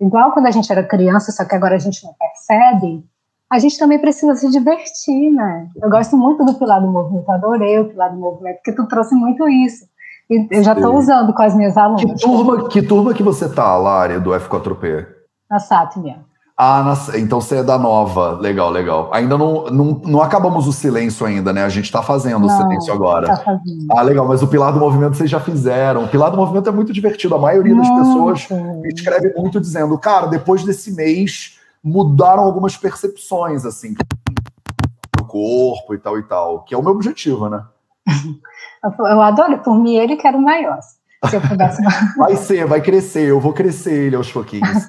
igual 0.00 0.32
quando 0.32 0.46
a 0.46 0.50
gente 0.50 0.70
era 0.70 0.82
criança, 0.82 1.30
só 1.30 1.44
que 1.44 1.54
agora 1.54 1.76
a 1.76 1.78
gente 1.78 2.04
não 2.04 2.12
percebe, 2.14 3.04
a 3.50 3.58
gente 3.58 3.78
também 3.78 3.98
precisa 3.98 4.34
se 4.34 4.50
divertir, 4.50 5.30
né? 5.30 5.68
Eu 5.80 5.88
gosto 5.88 6.16
muito 6.16 6.44
do 6.44 6.54
pilar 6.54 6.82
do 6.82 6.88
movimento, 6.88 7.30
adorei 7.30 7.78
o 7.78 7.88
pilar 7.88 8.10
do 8.10 8.18
movimento, 8.18 8.56
porque 8.56 8.72
tu 8.72 8.86
trouxe 8.86 9.14
muito 9.14 9.48
isso. 9.48 9.86
E 10.28 10.46
eu 10.50 10.62
já 10.62 10.74
estou 10.74 10.94
usando 10.94 11.32
com 11.32 11.42
as 11.42 11.54
minhas 11.54 11.76
alunas. 11.76 12.02
Que 12.02 12.14
turma, 12.20 12.68
que 12.68 12.82
turma 12.82 13.14
que 13.14 13.22
você 13.22 13.48
tá, 13.48 13.78
do 14.18 14.30
F4P? 14.30 15.06
Na 15.48 15.58
Sátmia. 15.58 16.27
Ah, 16.60 16.92
então 17.14 17.40
você 17.40 17.58
é 17.58 17.62
da 17.62 17.78
nova. 17.78 18.32
Legal, 18.32 18.68
legal. 18.68 19.08
Ainda 19.12 19.38
não, 19.38 19.66
não, 19.66 20.02
não 20.04 20.20
acabamos 20.20 20.66
o 20.66 20.72
silêncio 20.72 21.24
ainda, 21.24 21.52
né? 21.52 21.62
A 21.62 21.68
gente 21.68 21.84
está 21.84 22.02
fazendo 22.02 22.40
não, 22.40 22.48
o 22.48 22.50
silêncio 22.50 22.92
agora. 22.92 23.28
Tá 23.28 23.36
fazendo. 23.36 23.86
Ah, 23.92 24.02
legal, 24.02 24.26
mas 24.26 24.42
o 24.42 24.48
Pilar 24.48 24.72
do 24.72 24.80
Movimento 24.80 25.16
vocês 25.16 25.30
já 25.30 25.38
fizeram. 25.38 26.02
O 26.02 26.08
Pilar 26.08 26.32
do 26.32 26.36
Movimento 26.36 26.68
é 26.68 26.72
muito 26.72 26.92
divertido. 26.92 27.36
A 27.36 27.38
maioria 27.38 27.76
das 27.76 27.88
pessoas 27.88 28.48
escreve 28.92 29.32
muito 29.36 29.60
dizendo, 29.60 29.96
cara, 29.98 30.26
depois 30.26 30.64
desse 30.64 30.90
mês 30.92 31.60
mudaram 31.82 32.42
algumas 32.42 32.76
percepções, 32.76 33.64
assim, 33.64 33.94
do 35.16 35.24
corpo 35.24 35.94
e 35.94 35.98
tal 35.98 36.18
e 36.18 36.24
tal, 36.24 36.64
que 36.64 36.74
é 36.74 36.78
o 36.78 36.82
meu 36.82 36.90
objetivo, 36.90 37.48
né? 37.48 37.62
Eu 38.98 39.22
adoro, 39.22 39.58
por 39.58 39.78
mim 39.78 39.96
ele 39.96 40.16
quero 40.16 40.40
maior. 40.40 40.78
Se 41.28 41.36
eu 41.36 41.40
pudesse. 41.40 41.82
vai 42.16 42.36
ser, 42.36 42.66
vai 42.66 42.80
crescer, 42.80 43.28
eu 43.28 43.40
vou 43.40 43.52
crescer 43.52 44.06
ele 44.06 44.16
aos 44.16 44.30
pouquinhos. 44.30 44.88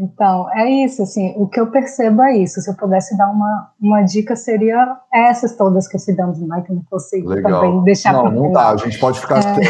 Então, 0.00 0.48
é 0.52 0.70
isso, 0.84 1.02
assim, 1.02 1.34
o 1.36 1.48
que 1.48 1.58
eu 1.58 1.66
percebo 1.72 2.22
é 2.22 2.36
isso. 2.36 2.60
Se 2.60 2.70
eu 2.70 2.74
pudesse 2.74 3.16
dar 3.16 3.28
uma, 3.28 3.70
uma 3.80 4.02
dica, 4.02 4.36
seria 4.36 4.96
essas 5.12 5.56
todas 5.56 5.88
que 5.88 5.98
cidadãos 5.98 6.38
mais 6.38 6.64
que 6.64 6.70
eu 6.70 6.76
não 6.76 6.84
consigo 6.88 7.28
Legal. 7.28 7.60
também 7.60 7.82
deixar 7.82 8.12
Não, 8.12 8.30
não 8.30 8.52
dá, 8.52 8.70
a 8.70 8.76
gente 8.76 8.96
pode 9.00 9.18
ficar 9.18 9.40
é. 9.40 9.60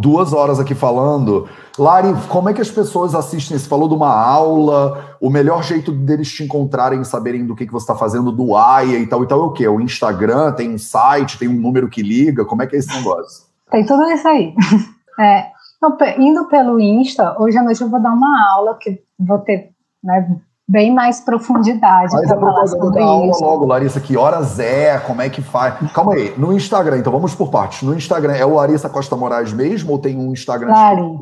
duas 0.00 0.32
horas 0.32 0.58
aqui 0.58 0.74
falando. 0.74 1.46
Lari, 1.78 2.08
como 2.30 2.48
é 2.48 2.54
que 2.54 2.62
as 2.62 2.70
pessoas 2.70 3.14
assistem? 3.14 3.58
Você 3.58 3.68
falou 3.68 3.86
de 3.86 3.94
uma 3.94 4.14
aula, 4.14 5.16
o 5.20 5.28
melhor 5.28 5.62
jeito 5.62 5.92
deles 5.92 6.32
te 6.32 6.42
encontrarem, 6.42 7.04
saberem 7.04 7.44
do 7.44 7.54
que, 7.54 7.66
que 7.66 7.72
você 7.72 7.84
está 7.84 7.94
fazendo, 7.94 8.32
do 8.32 8.56
AIA 8.56 8.98
e 8.98 9.06
tal 9.06 9.22
e 9.22 9.28
tal, 9.28 9.42
é 9.42 9.44
o 9.44 9.52
quê? 9.52 9.68
O 9.68 9.78
Instagram, 9.78 10.52
tem 10.52 10.72
um 10.72 10.78
site, 10.78 11.38
tem 11.38 11.48
um 11.48 11.60
número 11.60 11.90
que 11.90 12.02
liga, 12.02 12.46
como 12.46 12.62
é 12.62 12.66
que 12.66 12.76
é 12.76 12.78
esse 12.78 12.96
negócio? 12.96 13.44
Tem 13.70 13.84
tudo 13.84 14.04
isso 14.10 14.26
aí. 14.26 14.54
É, 15.18 15.48
então, 15.76 15.96
indo 16.18 16.46
pelo 16.46 16.80
Insta, 16.80 17.36
hoje 17.38 17.58
à 17.58 17.62
noite 17.62 17.80
eu 17.82 17.90
vou 17.90 18.00
dar 18.00 18.12
uma 18.12 18.52
aula 18.52 18.78
que 18.80 19.02
vou 19.20 19.38
ter 19.38 19.70
né, 20.02 20.36
bem 20.66 20.94
mais 20.94 21.20
profundidade 21.20 22.10
para 22.10 22.38
falar 22.38 22.66
sobre 22.66 22.98
da 22.98 23.04
aula 23.04 23.30
isso. 23.30 23.44
logo, 23.44 23.66
Larissa, 23.66 24.00
que 24.00 24.16
horas 24.16 24.58
é, 24.58 24.98
como 24.98 25.20
é 25.20 25.28
que 25.28 25.42
faz? 25.42 25.74
Calma 25.92 26.14
aí, 26.14 26.32
no 26.38 26.52
Instagram, 26.52 26.98
então 26.98 27.12
vamos 27.12 27.34
por 27.34 27.50
partes. 27.50 27.82
No 27.82 27.94
Instagram, 27.94 28.34
é 28.34 28.46
o 28.46 28.54
Larissa 28.54 28.88
Costa 28.88 29.16
Moraes 29.16 29.52
mesmo 29.52 29.92
ou 29.92 29.98
tem 29.98 30.16
um 30.16 30.32
Instagram? 30.32 30.70
Lari. 30.70 31.18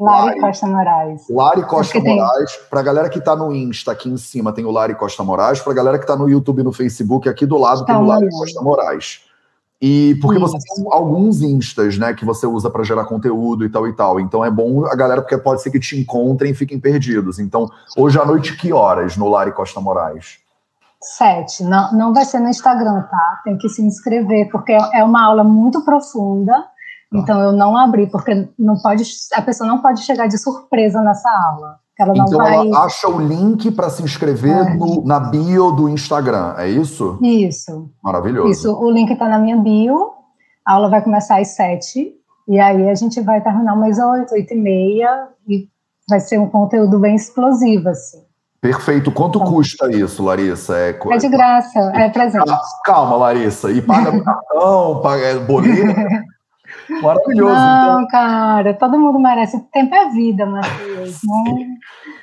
Lari, 0.00 0.26
Lari 0.26 0.40
Costa 0.40 0.66
Moraes. 0.66 1.28
Lari 1.28 1.62
Costa 1.62 2.00
Moraes. 2.00 2.56
Para 2.70 2.80
a 2.80 2.82
galera 2.82 3.08
que 3.08 3.18
está 3.18 3.36
no 3.36 3.54
Insta, 3.54 3.92
aqui 3.92 4.08
em 4.08 4.16
cima 4.16 4.52
tem 4.52 4.64
o 4.64 4.70
Lari 4.70 4.94
Costa 4.94 5.22
Moraes. 5.22 5.60
Para 5.60 5.72
a 5.72 5.76
galera 5.76 5.98
que 5.98 6.04
está 6.04 6.16
no 6.16 6.28
YouTube 6.28 6.60
e 6.60 6.64
no 6.64 6.72
Facebook, 6.72 7.28
aqui 7.28 7.46
do 7.46 7.56
lado 7.56 7.84
tem 7.84 7.94
o 7.94 8.02
Lari 8.02 8.28
Costa 8.30 8.60
Moraes. 8.62 9.20
E 9.84 10.14
porque 10.20 10.40
Isso. 10.40 10.52
você 10.52 10.76
tem 10.76 10.84
alguns 10.92 11.42
instas, 11.42 11.98
né, 11.98 12.14
que 12.14 12.24
você 12.24 12.46
usa 12.46 12.70
para 12.70 12.84
gerar 12.84 13.04
conteúdo 13.04 13.64
e 13.64 13.68
tal 13.68 13.88
e 13.88 13.92
tal. 13.92 14.20
Então 14.20 14.44
é 14.44 14.50
bom 14.50 14.86
a 14.86 14.94
galera, 14.94 15.20
porque 15.20 15.36
pode 15.36 15.60
ser 15.60 15.72
que 15.72 15.80
te 15.80 15.98
encontrem 15.98 16.52
e 16.52 16.54
fiquem 16.54 16.78
perdidos. 16.78 17.40
Então, 17.40 17.68
hoje 17.96 18.16
à 18.16 18.24
noite, 18.24 18.56
que 18.56 18.72
horas 18.72 19.16
no 19.16 19.28
Lari 19.28 19.50
Costa 19.50 19.80
Moraes? 19.80 20.38
Sete. 21.02 21.64
Não, 21.64 21.92
não 21.94 22.14
vai 22.14 22.24
ser 22.24 22.38
no 22.38 22.48
Instagram, 22.48 23.02
tá? 23.10 23.40
Tem 23.42 23.58
que 23.58 23.68
se 23.68 23.82
inscrever, 23.82 24.48
porque 24.52 24.70
é 24.70 25.02
uma 25.02 25.26
aula 25.26 25.42
muito 25.42 25.84
profunda. 25.84 26.52
Tá. 26.52 26.68
Então 27.12 27.40
eu 27.40 27.52
não 27.52 27.76
abri, 27.76 28.06
porque 28.06 28.48
não 28.56 28.80
pode, 28.80 29.02
a 29.34 29.42
pessoa 29.42 29.68
não 29.68 29.82
pode 29.82 30.02
chegar 30.02 30.28
de 30.28 30.38
surpresa 30.38 31.02
nessa 31.02 31.28
aula. 31.28 31.81
Ela 32.02 32.12
então 32.16 32.38
vai... 32.38 32.54
ela 32.54 32.84
acha 32.84 33.08
o 33.08 33.20
link 33.20 33.70
para 33.70 33.90
se 33.90 34.02
inscrever 34.02 34.56
é. 34.56 34.74
no, 34.74 35.04
na 35.04 35.20
bio 35.20 35.70
do 35.72 35.88
Instagram, 35.88 36.54
é 36.58 36.68
isso? 36.68 37.18
Isso. 37.22 37.90
Maravilhoso. 38.02 38.50
Isso, 38.50 38.72
o 38.72 38.90
link 38.90 39.12
está 39.12 39.28
na 39.28 39.38
minha 39.38 39.56
bio, 39.56 40.10
a 40.66 40.74
aula 40.74 40.88
vai 40.88 41.02
começar 41.02 41.40
às 41.40 41.48
sete, 41.48 42.12
e 42.48 42.58
aí 42.58 42.88
a 42.88 42.94
gente 42.94 43.20
vai 43.20 43.40
terminar 43.40 43.74
umas 43.74 43.98
oito, 43.98 44.34
oito 44.34 44.52
e 44.52 44.56
meia, 44.56 45.28
e 45.48 45.68
vai 46.08 46.20
ser 46.20 46.38
um 46.38 46.48
conteúdo 46.48 46.98
bem 46.98 47.14
explosivo, 47.14 47.88
assim. 47.88 48.22
Perfeito. 48.60 49.10
Quanto 49.10 49.40
então, 49.40 49.52
custa 49.52 49.90
isso, 49.90 50.22
Larissa? 50.22 50.76
É, 50.76 50.96
é 51.10 51.16
de 51.16 51.28
graça, 51.28 51.80
é 51.96 52.08
presente. 52.08 52.44
Calma, 52.84 53.16
Larissa. 53.16 53.72
E 53.72 53.82
paga 53.82 54.12
cartão, 54.22 55.00
paga 55.02 55.24
é 55.24 55.38
boleto. 55.40 55.92
Maravilhoso. 57.02 57.54
Não, 57.54 58.00
então. 58.00 58.08
cara, 58.08 58.74
todo 58.74 58.98
mundo 58.98 59.18
merece. 59.18 59.56
O 59.56 59.60
tempo 59.60 59.94
é 59.94 60.10
vida, 60.10 60.46
Matheus. 60.46 61.20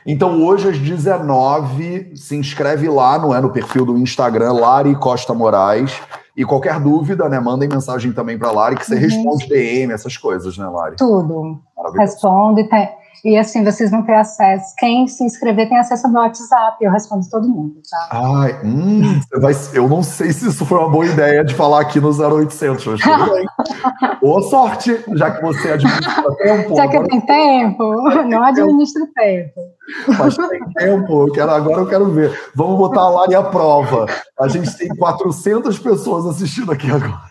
Então, 0.06 0.42
hoje 0.42 0.70
às 0.70 0.80
19 0.80 2.16
se 2.16 2.36
inscreve 2.36 2.90
lá, 2.90 3.20
não 3.20 3.36
é? 3.36 3.40
No 3.40 3.52
perfil 3.52 3.86
do 3.86 3.98
Instagram, 3.98 4.54
Lari 4.54 4.96
Costa 4.96 5.34
Moraes. 5.34 6.02
E 6.36 6.46
qualquer 6.46 6.80
dúvida, 6.80 7.28
né? 7.28 7.40
Mandem 7.40 7.68
mensagem 7.68 8.12
também 8.14 8.38
para 8.38 8.50
Lari, 8.50 8.78
que 8.78 8.86
você 8.86 8.96
uhum. 8.96 9.02
responde 9.02 9.48
DM, 9.48 9.92
essas 9.92 10.16
coisas, 10.16 10.58
né, 10.58 10.66
Lari? 10.66 10.96
Tudo. 10.96 11.60
Responde. 11.96 12.64
Tem, 12.70 12.90
e 13.24 13.38
assim, 13.38 13.64
vocês 13.64 13.92
vão 13.92 14.02
ter 14.04 14.14
acesso. 14.14 14.74
Quem 14.78 15.08
se 15.08 15.24
inscrever 15.24 15.68
tem 15.68 15.78
acesso 15.78 16.08
ao 16.08 16.14
meu 16.14 16.22
WhatsApp. 16.22 16.78
Eu 16.84 16.92
respondo 16.92 17.28
todo 17.30 17.48
mundo, 17.48 17.82
tá? 17.90 18.08
Ai, 18.12 18.60
hum, 18.64 19.20
vai, 19.40 19.54
eu 19.74 19.88
não 19.90 20.02
sei 20.02 20.32
se 20.32 20.48
isso 20.48 20.66
foi 20.66 20.78
uma 20.78 20.90
boa 20.90 21.06
ideia 21.06 21.44
de 21.44 21.54
falar 21.54 21.82
aqui 21.82 22.00
no 22.00 22.10
0800, 22.10 22.86
mas 22.86 23.02
tudo 23.02 23.34
bem. 23.34 23.46
Boa 24.22 24.42
sorte, 24.42 25.02
já 25.14 25.32
que 25.32 25.42
você 25.42 25.72
administra 25.72 26.36
tempo. 26.36 26.76
Já 26.76 26.88
que 26.88 26.98
eu 26.98 27.04
tenho 27.08 27.22
tempo, 27.26 27.84
não 28.28 28.44
administro 28.44 29.08
tempo. 29.16 29.62
Mas 30.08 30.36
tem 30.36 30.60
tempo, 30.74 31.28
eu 31.28 31.34
quero, 31.34 31.52
agora 31.52 31.82
eu 31.82 31.88
quero 31.88 32.12
ver. 32.12 32.38
Vamos 32.54 32.78
botar 32.78 33.02
a 33.02 33.10
Lari 33.10 33.36
à 33.36 33.44
prova. 33.44 34.08
A 34.40 34.48
gente 34.48 34.78
tem 34.78 34.90
400 34.90 35.80
pessoas 35.80 36.26
assistindo 36.26 36.72
aqui 36.72 36.92
agora. 36.92 37.30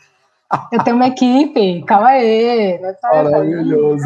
Eu 0.73 0.83
tenho 0.83 0.97
uma 0.97 1.09
equipe, 1.09 1.85
calma 1.85 2.09
aí. 2.09 2.81
Maravilhoso. 3.03 4.05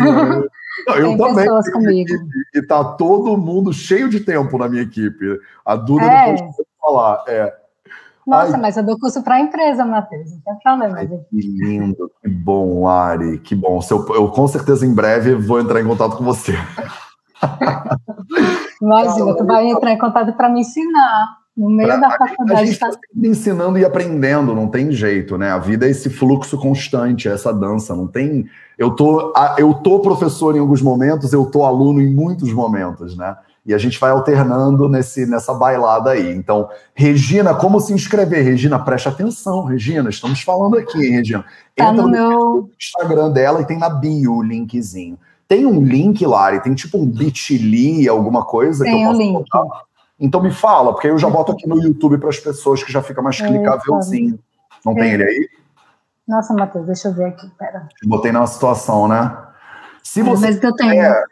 Não, 0.86 0.94
eu 0.96 1.16
também. 1.16 1.46
comigo. 1.72 2.14
E, 2.54 2.58
e 2.58 2.66
tá 2.66 2.82
todo 2.82 3.36
mundo 3.36 3.72
cheio 3.72 4.08
de 4.08 4.20
tempo 4.20 4.56
na 4.58 4.68
minha 4.68 4.82
equipe. 4.82 5.38
A 5.64 5.76
Duda 5.76 6.04
é. 6.04 6.32
depois 6.32 6.56
pode 6.56 6.68
falar. 6.80 7.24
É. 7.26 7.62
Nossa, 8.26 8.54
Ai, 8.54 8.60
mas 8.60 8.76
eu 8.76 8.84
dou 8.84 8.98
curso 8.98 9.22
para 9.22 9.34
a 9.36 9.40
empresa, 9.40 9.84
Matheus, 9.84 10.30
não 10.30 10.40
tem 10.40 10.58
problema. 10.62 10.96
Ai, 10.96 11.08
que 11.08 11.40
lindo, 11.40 12.10
que 12.22 12.28
bom, 12.28 12.86
Ari, 12.86 13.38
que 13.38 13.54
bom. 13.54 13.80
Eu, 13.90 14.14
eu, 14.14 14.28
com 14.28 14.46
certeza 14.46 14.86
em 14.86 14.94
breve 14.94 15.34
vou 15.34 15.60
entrar 15.60 15.80
em 15.80 15.86
contato 15.86 16.16
com 16.16 16.24
você. 16.24 16.52
Imagina, 18.80 19.36
tu 19.36 19.44
vai 19.44 19.66
entrar 19.66 19.90
em 19.90 19.98
contato 19.98 20.32
para 20.34 20.48
me 20.48 20.60
ensinar. 20.60 21.41
No 21.56 21.68
meio 21.68 21.88
pra, 21.88 21.96
da 21.98 22.10
faculdade. 22.10 22.60
A 22.60 22.64
gente 22.64 22.72
está 22.72 22.86
tá 22.86 22.92
sempre 22.92 23.28
ensinando 23.28 23.78
e 23.78 23.84
aprendendo, 23.84 24.54
não 24.54 24.68
tem 24.68 24.90
jeito, 24.90 25.36
né? 25.36 25.50
A 25.50 25.58
vida 25.58 25.86
é 25.86 25.90
esse 25.90 26.08
fluxo 26.08 26.58
constante, 26.58 27.28
é 27.28 27.32
essa 27.32 27.52
dança, 27.52 27.94
não 27.94 28.06
tem. 28.06 28.46
Eu 28.78 28.92
tô, 28.92 29.32
eu 29.58 29.74
tô 29.74 30.00
professor 30.00 30.56
em 30.56 30.60
alguns 30.60 30.80
momentos, 30.80 31.32
eu 31.32 31.44
tô 31.44 31.64
aluno 31.64 32.00
em 32.00 32.12
muitos 32.12 32.52
momentos, 32.52 33.16
né? 33.16 33.36
E 33.64 33.72
a 33.72 33.78
gente 33.78 34.00
vai 34.00 34.10
alternando 34.10 34.88
nesse, 34.88 35.24
nessa 35.24 35.54
bailada 35.54 36.10
aí. 36.10 36.34
Então, 36.34 36.68
Regina, 36.94 37.54
como 37.54 37.78
se 37.80 37.92
inscrever? 37.92 38.44
Regina, 38.44 38.78
preste 38.78 39.08
atenção, 39.08 39.64
Regina, 39.64 40.10
estamos 40.10 40.40
falando 40.40 40.78
aqui, 40.78 40.98
hein, 40.98 41.12
Regina? 41.12 41.44
Tá 41.76 41.90
Entra 41.90 42.02
no, 42.02 42.02
no 42.02 42.10
meu 42.10 42.70
Instagram 42.80 43.30
dela 43.30 43.60
e 43.60 43.66
tem 43.66 43.78
na 43.78 43.88
bio 43.88 44.36
o 44.36 44.42
linkzinho. 44.42 45.18
Tem 45.46 45.66
um 45.66 45.84
link, 45.84 46.24
Lari? 46.26 46.60
Tem 46.60 46.74
tipo 46.74 46.98
um 46.98 47.06
bit.ly, 47.06 48.08
alguma 48.08 48.42
coisa 48.44 48.84
tem 48.84 48.96
que 48.96 49.02
eu 49.02 49.06
posso 49.06 49.20
um 49.20 49.22
link. 49.22 49.32
Botar? 49.34 49.82
Então 50.22 50.40
me 50.40 50.52
fala, 50.52 50.92
porque 50.92 51.08
eu 51.08 51.18
já 51.18 51.28
boto 51.28 51.50
aqui 51.50 51.68
no 51.68 51.82
YouTube 51.82 52.16
para 52.16 52.28
as 52.28 52.38
pessoas 52.38 52.80
que 52.80 52.92
já 52.92 53.02
fica 53.02 53.20
mais 53.20 53.40
clicávelzinho. 53.40 54.38
Não 54.86 54.94
tem 54.94 55.10
ele 55.10 55.24
aí? 55.24 55.48
Nossa, 56.28 56.54
Matheus, 56.54 56.86
deixa 56.86 57.08
eu 57.08 57.12
ver 57.12 57.24
aqui, 57.24 57.50
pera. 57.58 57.88
Botei 58.04 58.30
na 58.30 58.46
situação, 58.46 59.08
né? 59.08 59.36
Se 60.00 60.22
você 60.22 60.46
Mas 60.46 60.62
eu 60.62 60.74
tenho. 60.76 60.92
Quiser, 60.92 61.24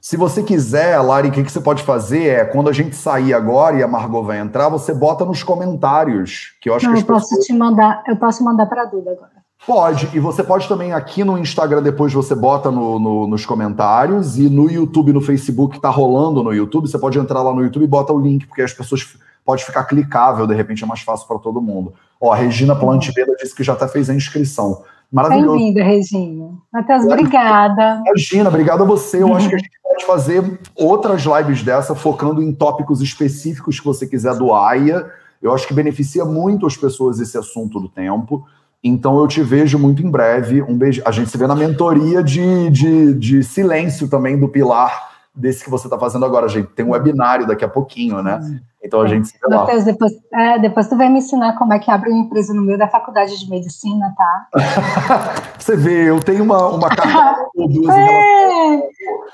se 0.00 0.16
você 0.16 0.42
quiser, 0.42 0.98
Lari, 1.00 1.28
o 1.28 1.32
que, 1.32 1.44
que 1.44 1.52
você 1.52 1.60
pode 1.60 1.82
fazer 1.82 2.28
é, 2.28 2.44
quando 2.46 2.70
a 2.70 2.72
gente 2.72 2.96
sair 2.96 3.34
agora 3.34 3.76
e 3.76 3.82
a 3.82 3.88
Margot 3.88 4.22
vai 4.22 4.38
entrar, 4.38 4.70
você 4.70 4.94
bota 4.94 5.26
nos 5.26 5.42
comentários, 5.42 6.56
que 6.62 6.70
eu 6.70 6.74
acho 6.74 6.86
Não, 6.86 6.94
que 6.94 7.02
eu 7.02 7.06
posso 7.06 7.28
pessoas... 7.28 7.46
te 7.46 7.52
mandar, 7.52 8.02
eu 8.08 8.16
posso 8.16 8.42
mandar 8.42 8.64
para 8.64 8.82
a 8.82 8.84
Duda 8.86 9.10
agora. 9.10 9.32
Pode, 9.70 10.10
e 10.12 10.18
você 10.18 10.42
pode 10.42 10.66
também 10.66 10.92
aqui 10.92 11.22
no 11.22 11.38
Instagram, 11.38 11.80
depois 11.80 12.12
você 12.12 12.34
bota 12.34 12.72
no, 12.72 12.98
no, 12.98 13.26
nos 13.28 13.46
comentários, 13.46 14.36
e 14.36 14.50
no 14.50 14.68
YouTube, 14.68 15.12
no 15.12 15.20
Facebook, 15.20 15.78
tá 15.78 15.88
rolando 15.88 16.42
no 16.42 16.52
YouTube, 16.52 16.88
você 16.88 16.98
pode 16.98 17.16
entrar 17.20 17.40
lá 17.40 17.54
no 17.54 17.62
YouTube 17.62 17.84
e 17.84 17.86
bota 17.86 18.12
o 18.12 18.20
link, 18.20 18.48
porque 18.48 18.62
as 18.62 18.72
pessoas 18.72 19.16
pode 19.44 19.64
ficar 19.64 19.84
clicável, 19.84 20.44
de 20.44 20.56
repente 20.56 20.82
é 20.82 20.86
mais 20.88 21.02
fácil 21.02 21.28
para 21.28 21.38
todo 21.38 21.62
mundo. 21.62 21.92
Ó, 22.20 22.32
a 22.32 22.34
Regina 22.36 22.74
Plantiveda 22.74 23.32
disse 23.40 23.54
que 23.54 23.62
já 23.62 23.74
até 23.74 23.86
fez 23.86 24.10
a 24.10 24.14
inscrição. 24.14 24.82
Maravilhoso. 25.08 25.56
Bem-vinda, 25.56 25.84
Regina. 25.84 26.50
Matheus, 26.72 27.04
obrigada. 27.04 28.02
Regina, 28.06 28.48
obrigado 28.48 28.82
a 28.82 28.86
você. 28.86 29.22
Eu 29.22 29.32
acho 29.36 29.46
que 29.50 29.54
a 29.54 29.58
gente 29.58 29.80
pode 29.84 30.04
fazer 30.04 30.60
outras 30.74 31.22
lives 31.22 31.62
dessa, 31.62 31.94
focando 31.94 32.42
em 32.42 32.52
tópicos 32.52 33.00
específicos 33.00 33.78
que 33.78 33.86
você 33.86 34.04
quiser 34.04 34.34
do 34.34 34.52
AIA. 34.52 35.08
Eu 35.40 35.54
acho 35.54 35.68
que 35.68 35.72
beneficia 35.72 36.24
muito 36.24 36.66
as 36.66 36.76
pessoas 36.76 37.20
esse 37.20 37.38
assunto 37.38 37.78
do 37.78 37.88
tempo. 37.88 38.44
Então 38.82 39.18
eu 39.18 39.28
te 39.28 39.42
vejo 39.42 39.78
muito 39.78 40.02
em 40.02 40.10
breve. 40.10 40.62
Um 40.62 40.76
beijo. 40.76 41.02
A 41.04 41.10
gente 41.10 41.30
se 41.30 41.36
vê 41.36 41.46
na 41.46 41.54
mentoria 41.54 42.22
de, 42.22 42.70
de, 42.70 43.14
de 43.14 43.44
silêncio 43.44 44.08
também 44.08 44.38
do 44.38 44.48
Pilar, 44.48 45.10
desse 45.34 45.62
que 45.62 45.70
você 45.70 45.86
está 45.86 45.98
fazendo 45.98 46.24
agora, 46.24 46.48
gente. 46.48 46.68
Tem 46.68 46.84
um 46.84 46.90
webinário 46.90 47.46
daqui 47.46 47.64
a 47.64 47.68
pouquinho, 47.68 48.22
né? 48.22 48.40
Então 48.82 49.02
a 49.02 49.06
gente 49.06 49.28
se 49.28 49.34
vê 49.38 49.54
lá. 49.54 49.62
Matheus, 49.62 49.84
depois, 49.84 50.12
é, 50.32 50.58
depois 50.58 50.88
tu 50.88 50.96
vai 50.96 51.10
me 51.10 51.18
ensinar 51.18 51.58
como 51.58 51.74
é 51.74 51.78
que 51.78 51.90
abre 51.90 52.10
uma 52.10 52.24
empresa 52.24 52.54
no 52.54 52.62
meio 52.62 52.78
da 52.78 52.88
faculdade 52.88 53.38
de 53.38 53.50
medicina, 53.50 54.14
tá? 54.16 54.48
você 55.58 55.76
vê, 55.76 56.08
eu 56.08 56.20
tenho 56.20 56.42
uma, 56.42 56.68
uma 56.68 56.88
carta 56.88 57.46
ou 57.54 57.68
duas 57.68 57.94
é, 57.94 58.74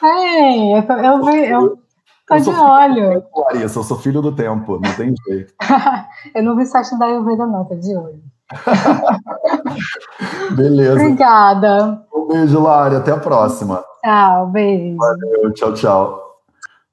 é, 0.02 0.78
eu, 0.78 0.82
eu, 0.82 1.24
vi, 1.24 1.48
eu, 1.48 1.78
Tô 2.26 2.36
de 2.38 2.50
olho. 2.50 3.24
Larissa, 3.36 3.78
eu 3.78 3.84
sou 3.84 3.96
filho 3.98 4.20
do 4.20 4.32
tempo, 4.32 4.80
não 4.80 4.92
tem 4.94 5.14
jeito. 5.28 5.54
eu 6.34 6.42
não 6.42 6.56
vi 6.56 6.66
Sasha 6.66 6.98
da 6.98 7.06
Ayurveda, 7.06 7.46
não, 7.46 7.64
tô 7.64 7.76
de 7.76 7.96
olho. 7.96 8.20
Beleza. 10.54 10.92
Obrigada. 10.92 12.02
Um 12.14 12.28
beijo, 12.28 12.60
Lari. 12.62 12.96
Até 12.96 13.12
a 13.12 13.18
próxima. 13.18 13.84
Tchau, 14.02 14.46
beijo. 14.48 14.96
Valeu, 14.96 15.52
tchau, 15.52 15.74
tchau. 15.74 16.22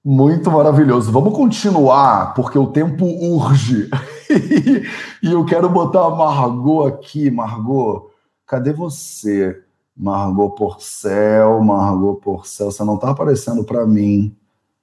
Muito 0.04 0.52
maravilhoso. 0.52 1.12
Vamos 1.12 1.34
continuar, 1.34 2.34
porque 2.34 2.58
o 2.58 2.68
tempo 2.68 3.06
urge. 3.06 3.90
e 5.22 5.32
eu 5.32 5.46
quero 5.46 5.70
botar 5.70 6.06
a 6.06 6.10
Margot 6.10 6.86
aqui. 6.86 7.32
Margot, 7.32 8.10
cadê 8.46 8.74
você? 8.74 9.62
Margot 9.96 10.50
Porcel, 10.52 11.62
Margot 11.64 12.16
Porcel. 12.16 12.72
Você 12.72 12.84
não 12.84 12.96
está 12.96 13.12
aparecendo 13.12 13.64
para 13.64 13.86
mim. 13.86 14.36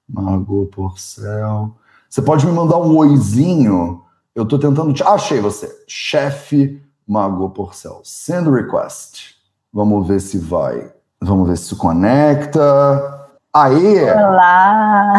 Margot 0.08 0.66
Porcel. 0.66 1.72
Você 2.08 2.22
pode 2.22 2.46
me 2.46 2.52
mandar 2.52 2.78
um 2.78 2.96
oizinho? 2.96 4.02
Eu 4.34 4.44
estou 4.44 4.58
tentando. 4.58 4.92
Te... 4.92 5.02
achei 5.02 5.40
você. 5.40 5.68
Chefe 5.88 6.80
Mago 7.06 7.50
Porcel. 7.50 8.00
Send 8.04 8.48
request. 8.48 9.34
Vamos 9.72 10.06
ver 10.06 10.20
se 10.20 10.38
vai. 10.38 10.92
Vamos 11.20 11.48
ver 11.48 11.56
se 11.56 11.74
conecta. 11.74 13.28
Aê! 13.52 14.12
Olá! 14.12 15.12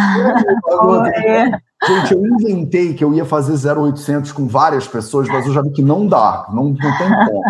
Oi. 0.72 1.12
Gente, 1.86 2.14
eu 2.14 2.26
inventei 2.26 2.94
que 2.94 3.04
eu 3.04 3.14
ia 3.14 3.26
fazer 3.26 3.78
0800 3.78 4.32
com 4.32 4.48
várias 4.48 4.88
pessoas, 4.88 5.28
mas 5.28 5.46
eu 5.46 5.52
já 5.52 5.62
vi 5.62 5.72
que 5.72 5.82
não 5.82 6.08
dá, 6.08 6.46
não, 6.50 6.66
não 6.66 6.76
tem 6.76 6.98
como. 6.98 7.42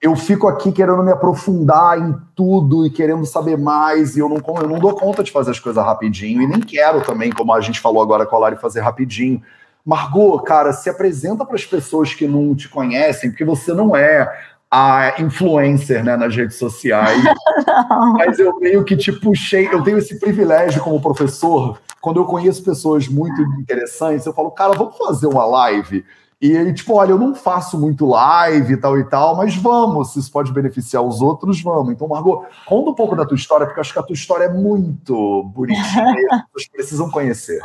Eu 0.00 0.14
fico 0.14 0.46
aqui 0.46 0.70
querendo 0.70 1.02
me 1.02 1.10
aprofundar 1.10 1.98
em 1.98 2.14
tudo 2.36 2.86
e 2.86 2.90
querendo 2.90 3.26
saber 3.26 3.58
mais, 3.58 4.16
e 4.16 4.20
eu 4.20 4.28
não, 4.28 4.36
eu 4.36 4.68
não 4.68 4.78
dou 4.78 4.94
conta 4.94 5.24
de 5.24 5.32
fazer 5.32 5.50
as 5.50 5.58
coisas 5.58 5.84
rapidinho, 5.84 6.40
e 6.40 6.46
nem 6.46 6.60
quero 6.60 7.00
também, 7.00 7.32
como 7.32 7.52
a 7.52 7.60
gente 7.60 7.80
falou 7.80 8.00
agora 8.00 8.24
com 8.24 8.36
a 8.36 8.38
Lari, 8.38 8.56
fazer 8.56 8.80
rapidinho. 8.80 9.42
Margot, 9.88 10.38
cara, 10.40 10.70
se 10.74 10.90
apresenta 10.90 11.46
para 11.46 11.54
as 11.54 11.64
pessoas 11.64 12.12
que 12.12 12.28
não 12.28 12.54
te 12.54 12.68
conhecem, 12.68 13.30
porque 13.30 13.42
você 13.42 13.72
não 13.72 13.96
é 13.96 14.30
a 14.70 15.14
influencer 15.18 16.04
né, 16.04 16.14
nas 16.14 16.36
redes 16.36 16.58
sociais. 16.58 17.24
Mas 18.18 18.38
eu 18.38 18.60
meio 18.60 18.84
que 18.84 18.94
te 18.94 19.10
puxei, 19.10 19.66
eu 19.72 19.82
tenho 19.82 19.96
esse 19.96 20.20
privilégio 20.20 20.82
como 20.82 21.00
professor, 21.00 21.80
quando 22.02 22.20
eu 22.20 22.26
conheço 22.26 22.62
pessoas 22.62 23.08
muito 23.08 23.40
interessantes, 23.58 24.26
eu 24.26 24.34
falo, 24.34 24.50
cara, 24.50 24.74
vamos 24.74 24.94
fazer 24.98 25.26
uma 25.26 25.46
live 25.46 26.04
e 26.40 26.52
ele, 26.52 26.72
tipo, 26.72 26.94
olha, 26.94 27.10
eu 27.10 27.18
não 27.18 27.34
faço 27.34 27.76
muito 27.76 28.06
live 28.06 28.74
e 28.74 28.76
tal 28.76 28.96
e 28.96 29.02
tal, 29.02 29.36
mas 29.36 29.56
vamos, 29.56 30.12
se 30.12 30.20
isso 30.20 30.30
pode 30.30 30.52
beneficiar 30.52 31.02
os 31.02 31.20
outros, 31.20 31.60
vamos. 31.60 31.92
Então, 31.92 32.06
Margot, 32.06 32.46
conta 32.64 32.90
um 32.90 32.94
pouco 32.94 33.16
da 33.16 33.26
tua 33.26 33.36
história, 33.36 33.66
porque 33.66 33.80
eu 33.80 33.82
acho 33.82 33.92
que 33.92 33.98
a 33.98 34.04
tua 34.04 34.14
história 34.14 34.44
é 34.44 34.52
muito 34.52 35.42
bonitinha 35.54 36.14
as 36.30 36.44
pessoas 36.44 36.68
precisam 36.72 37.10
conhecer. 37.10 37.58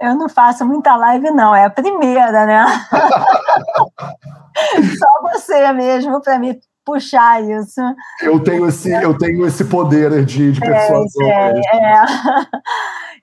Eu 0.00 0.16
não 0.16 0.28
faço 0.28 0.66
muita 0.66 0.96
live, 0.96 1.30
não, 1.30 1.54
é 1.54 1.66
a 1.66 1.70
primeira, 1.70 2.46
né? 2.46 2.64
Só 4.98 5.32
você 5.32 5.72
mesmo 5.72 6.20
para 6.20 6.38
me 6.38 6.60
puxar 6.84 7.42
isso. 7.42 7.80
Eu 8.22 8.42
tenho 8.42 8.66
esse, 8.66 8.90
eu 8.90 9.16
tenho 9.16 9.46
esse 9.46 9.64
poder 9.64 10.24
de, 10.24 10.52
de 10.52 10.60
persuasão. 10.60 11.26
É, 11.26 11.60
é, 11.72 11.76
é. 11.76 12.04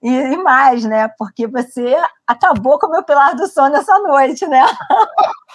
E, 0.01 0.09
e, 0.09 0.37
mais, 0.37 0.83
né? 0.85 1.09
Porque 1.17 1.47
você 1.47 1.95
acabou 2.27 2.77
com 2.77 2.87
o 2.87 2.91
meu 2.91 3.03
pilar 3.03 3.35
do 3.35 3.47
sono 3.47 3.75
essa 3.75 3.97
noite, 3.99 4.45
né? 4.45 4.63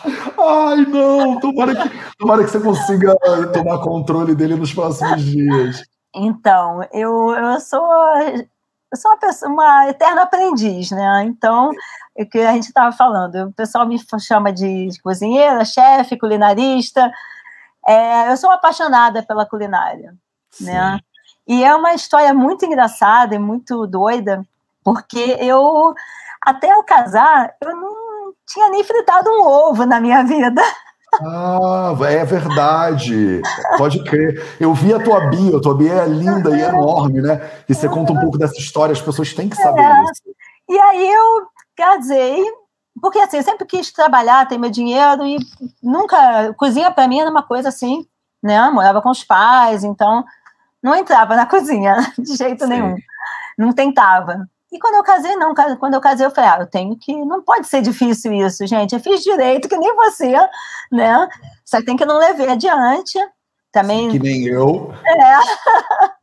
Ai, 0.05 0.85
não! 0.87 1.39
Tomara 1.39 1.75
que, 1.77 1.91
tomara 2.19 2.45
que 2.45 2.51
você 2.51 2.61
consiga 2.61 3.15
tomar 3.53 3.79
controle 3.79 4.35
dele 4.35 4.57
nos 4.57 4.75
próximos 4.75 5.23
dias. 5.23 5.85
Então, 6.15 6.81
eu, 6.93 7.31
eu 7.31 7.61
sou 7.61 7.83
eu 8.93 8.99
sou 8.99 9.11
uma, 9.11 9.19
pessoa, 9.19 9.51
uma 9.51 9.89
eterna 9.89 10.23
aprendiz, 10.23 10.91
né? 10.91 11.25
Então, 11.25 11.71
é 12.17 12.27
que 12.27 12.39
a 12.39 12.53
gente 12.53 12.67
estava 12.67 12.95
falando, 12.95 13.49
o 13.49 13.53
pessoal 13.53 13.87
me 13.87 13.99
chama 14.21 14.53
de 14.53 14.91
cozinheira, 15.03 15.65
chefe, 15.65 16.19
culinarista. 16.19 17.11
É, 17.87 18.30
eu 18.30 18.37
sou 18.37 18.51
apaixonada 18.51 19.22
pela 19.22 19.47
culinária, 19.47 20.14
Sim. 20.51 20.66
né? 20.66 20.99
E 21.47 21.64
é 21.64 21.74
uma 21.74 21.95
história 21.95 22.33
muito 22.33 22.64
engraçada 22.64 23.35
e 23.35 23.39
muito 23.39 23.87
doida, 23.87 24.45
porque 24.85 25.37
eu, 25.41 25.95
até 26.41 26.72
eu 26.72 26.83
casar, 26.85 27.55
eu 27.61 27.76
não 27.76 28.33
tinha 28.47 28.68
nem 28.68 28.85
fritado 28.85 29.30
um 29.30 29.47
ovo 29.47 29.85
na 29.85 30.01
minha 30.01 30.22
vida. 30.24 30.62
Ah, 31.20 31.95
é 32.09 32.24
verdade. 32.24 33.43
Pode 33.76 34.03
crer. 34.03 34.57
Eu 34.59 34.72
vi 34.72 34.95
a 34.95 34.99
tua 34.99 35.28
bio, 35.28 35.59
a 35.59 35.61
tua 35.61 35.76
bio 35.76 35.93
é 35.93 36.07
linda 36.07 36.57
e 36.57 36.62
enorme, 36.62 37.20
né? 37.20 37.51
E 37.68 37.74
você 37.74 37.87
conta 37.87 38.14
um 38.14 38.18
pouco 38.18 38.39
dessa 38.39 38.59
história, 38.59 38.95
as 38.95 39.03
pessoas 39.03 39.35
têm 39.35 39.47
que 39.47 39.57
saber 39.57 39.83
é. 39.83 40.03
isso. 40.05 40.22
E 40.70 40.80
aí 40.80 41.12
eu 41.12 41.47
casei, 41.76 42.43
porque 43.03 43.19
assim, 43.19 43.39
eu 43.39 43.43
sempre 43.43 43.67
quis 43.67 43.91
trabalhar, 43.91 44.47
ter 44.47 44.57
meu 44.57 44.71
dinheiro 44.71 45.27
e 45.27 45.37
nunca. 45.83 46.55
Cozinha 46.55 46.89
para 46.89 47.09
mim 47.09 47.19
era 47.19 47.29
uma 47.29 47.43
coisa 47.43 47.69
assim, 47.69 48.07
né? 48.41 48.71
Morava 48.71 49.03
com 49.03 49.11
os 49.11 49.25
pais, 49.25 49.83
então 49.83 50.25
não 50.81 50.95
entrava 50.95 51.35
na 51.35 51.45
cozinha 51.51 51.97
de 52.17 52.37
jeito 52.37 52.63
Sim. 52.63 52.71
nenhum. 52.71 52.97
Não 53.59 53.73
tentava. 53.73 54.49
E 54.71 54.79
quando 54.79 54.95
eu 54.95 55.03
casei, 55.03 55.35
não, 55.35 55.53
quando 55.79 55.95
eu 55.95 56.01
casei, 56.01 56.25
eu 56.25 56.31
falei, 56.31 56.49
ah, 56.49 56.59
eu 56.61 56.67
tenho 56.67 56.97
que. 56.97 57.13
Não 57.25 57.43
pode 57.43 57.67
ser 57.67 57.83
difícil 57.83 58.33
isso, 58.35 58.65
gente. 58.69 58.95
Eu 58.95 59.01
fiz 59.01 59.21
direito, 59.21 59.69
que 59.69 59.77
nem 59.77 59.95
você, 59.97 60.33
né? 60.91 61.29
Só 61.65 61.79
que 61.79 61.87
tem 61.87 61.97
que 61.97 62.07
não 62.07 62.19
levar 62.19 62.51
adiante. 62.51 63.19
Também. 63.73 64.11
Que 64.11 64.19
nem 64.19 64.45
eu. 64.45 64.95
É. 65.05 66.13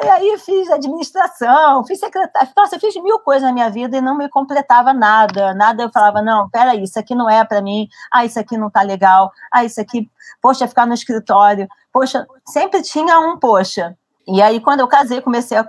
E 0.00 0.08
aí 0.08 0.38
fiz 0.38 0.70
administração, 0.70 1.84
fiz 1.84 1.98
secretária, 1.98 2.48
nossa, 2.56 2.76
eu 2.76 2.80
fiz 2.80 2.94
mil 3.02 3.18
coisas 3.18 3.42
na 3.42 3.52
minha 3.52 3.70
vida 3.70 3.96
e 3.96 4.00
não 4.00 4.16
me 4.16 4.28
completava 4.28 4.92
nada, 4.92 5.54
nada 5.54 5.82
eu 5.82 5.90
falava, 5.90 6.22
não, 6.22 6.48
peraí, 6.50 6.82
isso 6.82 6.98
aqui 6.98 7.14
não 7.14 7.28
é 7.28 7.44
para 7.44 7.60
mim, 7.60 7.88
ah, 8.10 8.24
isso 8.24 8.38
aqui 8.38 8.56
não 8.56 8.70
tá 8.70 8.82
legal, 8.82 9.30
ah, 9.50 9.64
isso 9.64 9.80
aqui, 9.80 10.10
poxa, 10.40 10.68
ficar 10.68 10.86
no 10.86 10.94
escritório, 10.94 11.66
poxa, 11.92 12.26
sempre 12.46 12.82
tinha 12.82 13.18
um 13.20 13.38
poxa. 13.38 13.96
E 14.26 14.40
aí, 14.40 14.60
quando 14.60 14.80
eu 14.80 14.88
casei, 14.88 15.20
comecei 15.20 15.58
a 15.58 15.68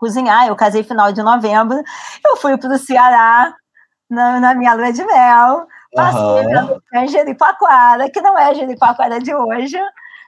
cozinhar. 0.00 0.48
Eu 0.48 0.56
casei 0.56 0.82
final 0.82 1.12
de 1.12 1.22
novembro. 1.22 1.80
Eu 2.24 2.36
fui 2.36 2.56
para 2.56 2.74
o 2.74 2.78
Ceará 2.78 3.54
na, 4.08 4.40
na, 4.40 4.54
minha 4.54 4.72
lua 4.72 4.90
de 4.92 5.04
mel. 5.04 5.66
Passei 5.94 6.20
uhum. 6.20 6.80
em 6.94 7.08
Jericoacoara, 7.08 8.08
que 8.08 8.20
não 8.20 8.38
é 8.38 8.54
Jericoacoara 8.54 9.20
de 9.20 9.34
hoje, 9.34 9.78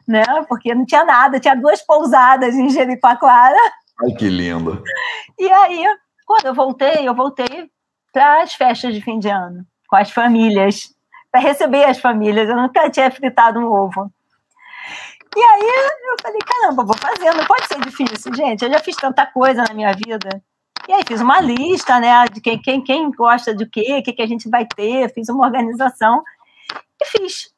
né? 0.07 0.25
Porque 0.49 0.75
não 0.75 0.85
tinha 0.85 1.05
nada. 1.05 1.41
Tinha 1.41 1.55
duas 1.55 1.83
pousadas 1.83 2.55
em 2.55 2.69
Jericoacoara. 2.69 3.57
Ai, 4.01 4.13
que 4.13 4.29
lindo. 4.29 4.83
E 5.39 5.51
aí, 5.51 5.85
quando 6.27 6.47
eu 6.47 6.55
voltei, 6.55 7.09
eu 7.09 7.15
voltei 7.15 7.71
para 8.13 8.43
as 8.43 8.55
festas 8.55 8.95
de 8.95 9.01
fim 9.01 9.19
de 9.19 9.29
ano, 9.29 9.65
com 9.89 9.97
as 9.97 10.11
famílias, 10.11 10.95
para 11.31 11.41
receber 11.41 11.85
as 11.85 11.99
famílias. 11.99 12.49
Eu 12.49 12.57
nunca 12.57 12.91
tinha 12.91 13.11
fritado 13.11 13.59
um 13.59 13.67
ovo. 13.67 14.13
E 15.35 15.41
aí 15.41 15.63
eu 16.11 16.17
falei, 16.21 16.41
caramba, 16.45 16.85
vou 16.85 16.97
fazer, 16.97 17.33
não 17.35 17.47
pode 17.47 17.67
ser 17.67 17.81
difícil, 17.81 18.35
gente. 18.35 18.63
Eu 18.63 18.71
já 18.71 18.79
fiz 18.79 18.95
tanta 18.97 19.25
coisa 19.25 19.65
na 19.67 19.73
minha 19.73 19.93
vida. 19.93 20.43
E 20.89 20.93
aí 20.93 21.03
fiz 21.07 21.21
uma 21.21 21.41
lista, 21.41 21.99
né, 22.01 22.25
de 22.27 22.41
quem, 22.41 22.61
quem, 22.61 22.83
quem 22.83 23.11
gosta 23.13 23.55
de 23.55 23.65
quê, 23.67 23.99
o 23.99 24.03
que, 24.03 24.13
que 24.13 24.23
a 24.23 24.27
gente 24.27 24.51
vai 24.51 24.67
ter, 24.67 25.13
fiz 25.15 25.29
uma 25.29 25.47
organização 25.47 26.23
e 27.01 27.07
fiz. 27.07 27.51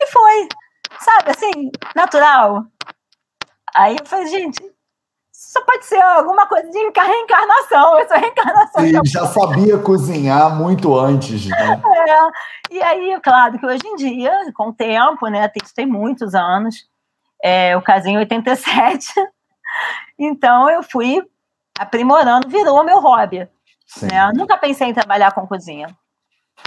E 0.00 0.06
foi, 0.06 0.48
sabe, 1.00 1.30
assim, 1.30 1.70
natural. 1.94 2.64
Aí 3.74 3.96
eu 3.98 4.06
falei, 4.06 4.26
gente, 4.26 4.62
só 5.32 5.64
pode 5.64 5.84
ser 5.84 6.00
alguma 6.00 6.46
coisa 6.46 6.68
de 6.70 6.78
reencarnação, 6.78 7.98
essa 7.98 8.16
reencarnação. 8.16 8.82
Sim, 8.82 8.92
já 9.04 9.26
sabia 9.26 9.78
cozinhar 9.78 10.54
muito 10.54 10.96
antes, 10.96 11.46
né? 11.46 11.82
É, 11.84 12.74
e 12.74 12.82
aí, 12.82 13.20
claro 13.20 13.58
que 13.58 13.66
hoje 13.66 13.86
em 13.86 13.96
dia, 13.96 14.32
com 14.54 14.68
o 14.68 14.72
tempo, 14.72 15.26
né, 15.28 15.48
tem, 15.48 15.62
tem 15.74 15.86
muitos 15.86 16.34
anos, 16.34 16.88
é, 17.42 17.74
eu 17.74 17.82
casei 17.82 18.12
em 18.12 18.18
87, 18.18 19.12
então 20.18 20.70
eu 20.70 20.82
fui 20.82 21.22
aprimorando, 21.78 22.48
virou 22.48 22.84
meu 22.84 23.00
hobby. 23.00 23.48
Né? 24.02 24.28
Eu 24.28 24.34
nunca 24.34 24.56
pensei 24.56 24.88
em 24.88 24.94
trabalhar 24.94 25.32
com 25.32 25.46
cozinha. 25.46 25.88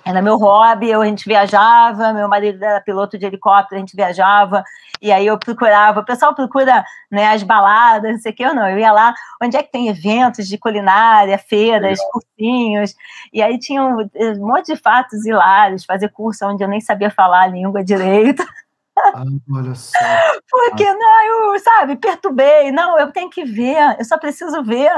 Era 0.07 0.21
meu 0.21 0.37
hobby, 0.37 0.89
eu, 0.89 1.01
a 1.01 1.05
gente 1.05 1.27
viajava, 1.27 2.13
meu 2.13 2.29
marido 2.29 2.63
era 2.63 2.79
piloto 2.79 3.17
de 3.17 3.25
helicóptero, 3.25 3.75
a 3.75 3.79
gente 3.79 3.95
viajava, 3.95 4.63
e 5.01 5.11
aí 5.11 5.27
eu 5.27 5.37
procurava, 5.37 5.99
o 5.99 6.05
pessoal 6.05 6.33
procura 6.33 6.83
né, 7.11 7.27
as 7.27 7.43
baladas, 7.43 8.11
não 8.11 8.19
sei 8.19 8.31
o 8.31 8.35
que, 8.35 8.43
eu 8.43 8.55
não, 8.55 8.69
eu 8.69 8.79
ia 8.79 8.91
lá, 8.91 9.13
onde 9.43 9.57
é 9.57 9.63
que 9.63 9.71
tem 9.71 9.89
eventos 9.89 10.47
de 10.47 10.57
culinária, 10.57 11.37
feiras, 11.37 11.99
Legal. 11.99 12.11
cursinhos, 12.11 12.95
e 13.33 13.41
aí 13.41 13.59
tinha 13.59 13.83
um, 13.83 14.09
um 14.15 14.47
monte 14.47 14.73
de 14.73 14.79
fatos 14.79 15.25
hilários, 15.25 15.83
fazer 15.83 16.09
curso 16.09 16.45
onde 16.45 16.63
eu 16.63 16.69
nem 16.69 16.79
sabia 16.79 17.11
falar 17.11 17.41
a 17.43 17.47
língua 17.47 17.83
direito. 17.83 18.45
Ah, 18.99 19.23
olha 19.53 19.75
só. 19.75 19.95
Porque, 20.49 20.83
ah. 20.83 20.93
não, 20.95 21.53
eu, 21.53 21.59
sabe, 21.59 21.97
perturbei. 21.97 22.71
Não, 22.71 22.97
eu 22.97 23.11
tenho 23.11 23.29
que 23.29 23.45
ver, 23.45 23.95
eu 23.99 24.03
só 24.03 24.17
preciso 24.17 24.63
ver. 24.63 24.89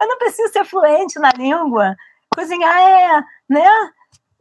Eu 0.00 0.06
não 0.06 0.16
preciso 0.16 0.52
ser 0.52 0.64
fluente 0.64 1.18
na 1.18 1.32
língua. 1.36 1.96
Cozinhar 2.32 2.80
é, 2.80 3.24
né? 3.48 3.68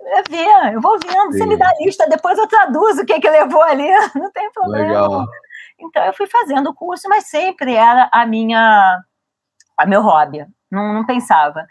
É 0.08 0.24
ver, 0.30 0.74
eu 0.74 0.82
vou 0.82 0.98
vendo. 1.00 1.34
Sim. 1.34 1.38
Você 1.38 1.46
me 1.46 1.58
dá 1.58 1.70
a 1.70 1.84
lista, 1.84 2.08
depois 2.08 2.38
eu 2.38 2.48
traduzo 2.48 3.02
o 3.02 3.06
que, 3.06 3.20
que 3.20 3.30
levou 3.30 3.62
ali, 3.62 3.88
não 4.16 4.32
tem 4.32 4.52
problema. 4.52 4.88
Legal. 4.88 5.26
Então, 5.80 6.04
eu 6.06 6.14
fui 6.14 6.28
fazendo 6.28 6.70
o 6.70 6.74
curso, 6.74 7.08
mas 7.10 7.26
sempre 7.26 7.76
era 7.76 8.10
a 8.12 8.26
minha, 8.26 9.00
a 9.78 9.86
meu 9.86 10.02
hobby. 10.02 10.46
Não, 10.72 10.94
não 10.94 11.06
pensava. 11.06 11.66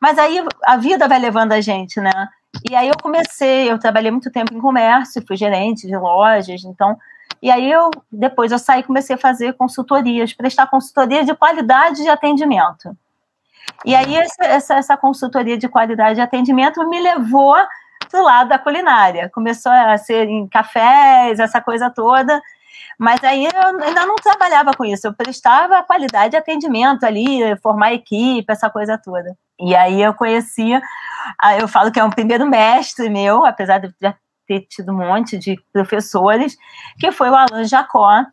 Mas 0.00 0.18
aí 0.18 0.44
a 0.64 0.76
vida 0.76 1.08
vai 1.08 1.18
levando 1.18 1.52
a 1.52 1.60
gente, 1.60 2.00
né? 2.00 2.28
E 2.68 2.74
aí 2.74 2.88
eu 2.88 2.94
comecei, 3.00 3.70
eu 3.70 3.78
trabalhei 3.78 4.10
muito 4.10 4.30
tempo 4.30 4.54
em 4.54 4.60
comércio, 4.60 5.24
fui 5.26 5.36
gerente 5.36 5.86
de 5.86 5.96
lojas, 5.96 6.64
então. 6.64 6.96
E 7.42 7.50
aí 7.50 7.70
eu 7.70 7.90
depois 8.10 8.52
eu 8.52 8.58
saí 8.58 8.80
e 8.80 8.84
comecei 8.84 9.16
a 9.16 9.18
fazer 9.18 9.54
consultorias, 9.54 10.32
prestar 10.32 10.66
consultoria 10.66 11.24
de 11.24 11.34
qualidade 11.34 12.02
de 12.02 12.08
atendimento. 12.08 12.96
E 13.84 13.94
aí 13.94 14.16
essa, 14.16 14.44
essa, 14.44 14.74
essa 14.74 14.96
consultoria 14.96 15.56
de 15.56 15.68
qualidade 15.68 16.16
de 16.16 16.20
atendimento 16.20 16.86
me 16.88 17.00
levou 17.00 17.56
para 18.10 18.20
o 18.20 18.24
lado 18.24 18.48
da 18.48 18.58
culinária. 18.58 19.30
Começou 19.30 19.72
a 19.72 19.96
ser 19.98 20.28
em 20.28 20.48
cafés, 20.48 21.38
essa 21.38 21.60
coisa 21.60 21.90
toda. 21.90 22.40
Mas 22.98 23.22
aí 23.22 23.44
eu 23.44 23.80
ainda 23.82 24.04
não 24.06 24.16
trabalhava 24.16 24.72
com 24.76 24.84
isso, 24.84 25.06
eu 25.06 25.14
prestava 25.14 25.84
qualidade 25.84 26.32
de 26.32 26.36
atendimento 26.36 27.04
ali, 27.04 27.56
formar 27.62 27.92
equipe, 27.92 28.44
essa 28.48 28.68
coisa 28.68 28.98
toda. 28.98 29.36
E 29.60 29.74
aí 29.74 30.02
eu 30.02 30.12
conhecia, 30.14 30.82
eu 31.60 31.68
falo 31.68 31.92
que 31.92 32.00
é 32.00 32.04
um 32.04 32.10
primeiro 32.10 32.44
mestre 32.46 33.08
meu, 33.08 33.44
apesar 33.44 33.78
de 33.78 33.92
ter 34.46 34.60
tido 34.68 34.92
um 34.92 34.96
monte 34.96 35.38
de 35.38 35.56
professores, 35.72 36.56
que 36.98 37.12
foi 37.12 37.30
o 37.30 37.36
Alan 37.36 37.64
Jacó, 37.64 38.24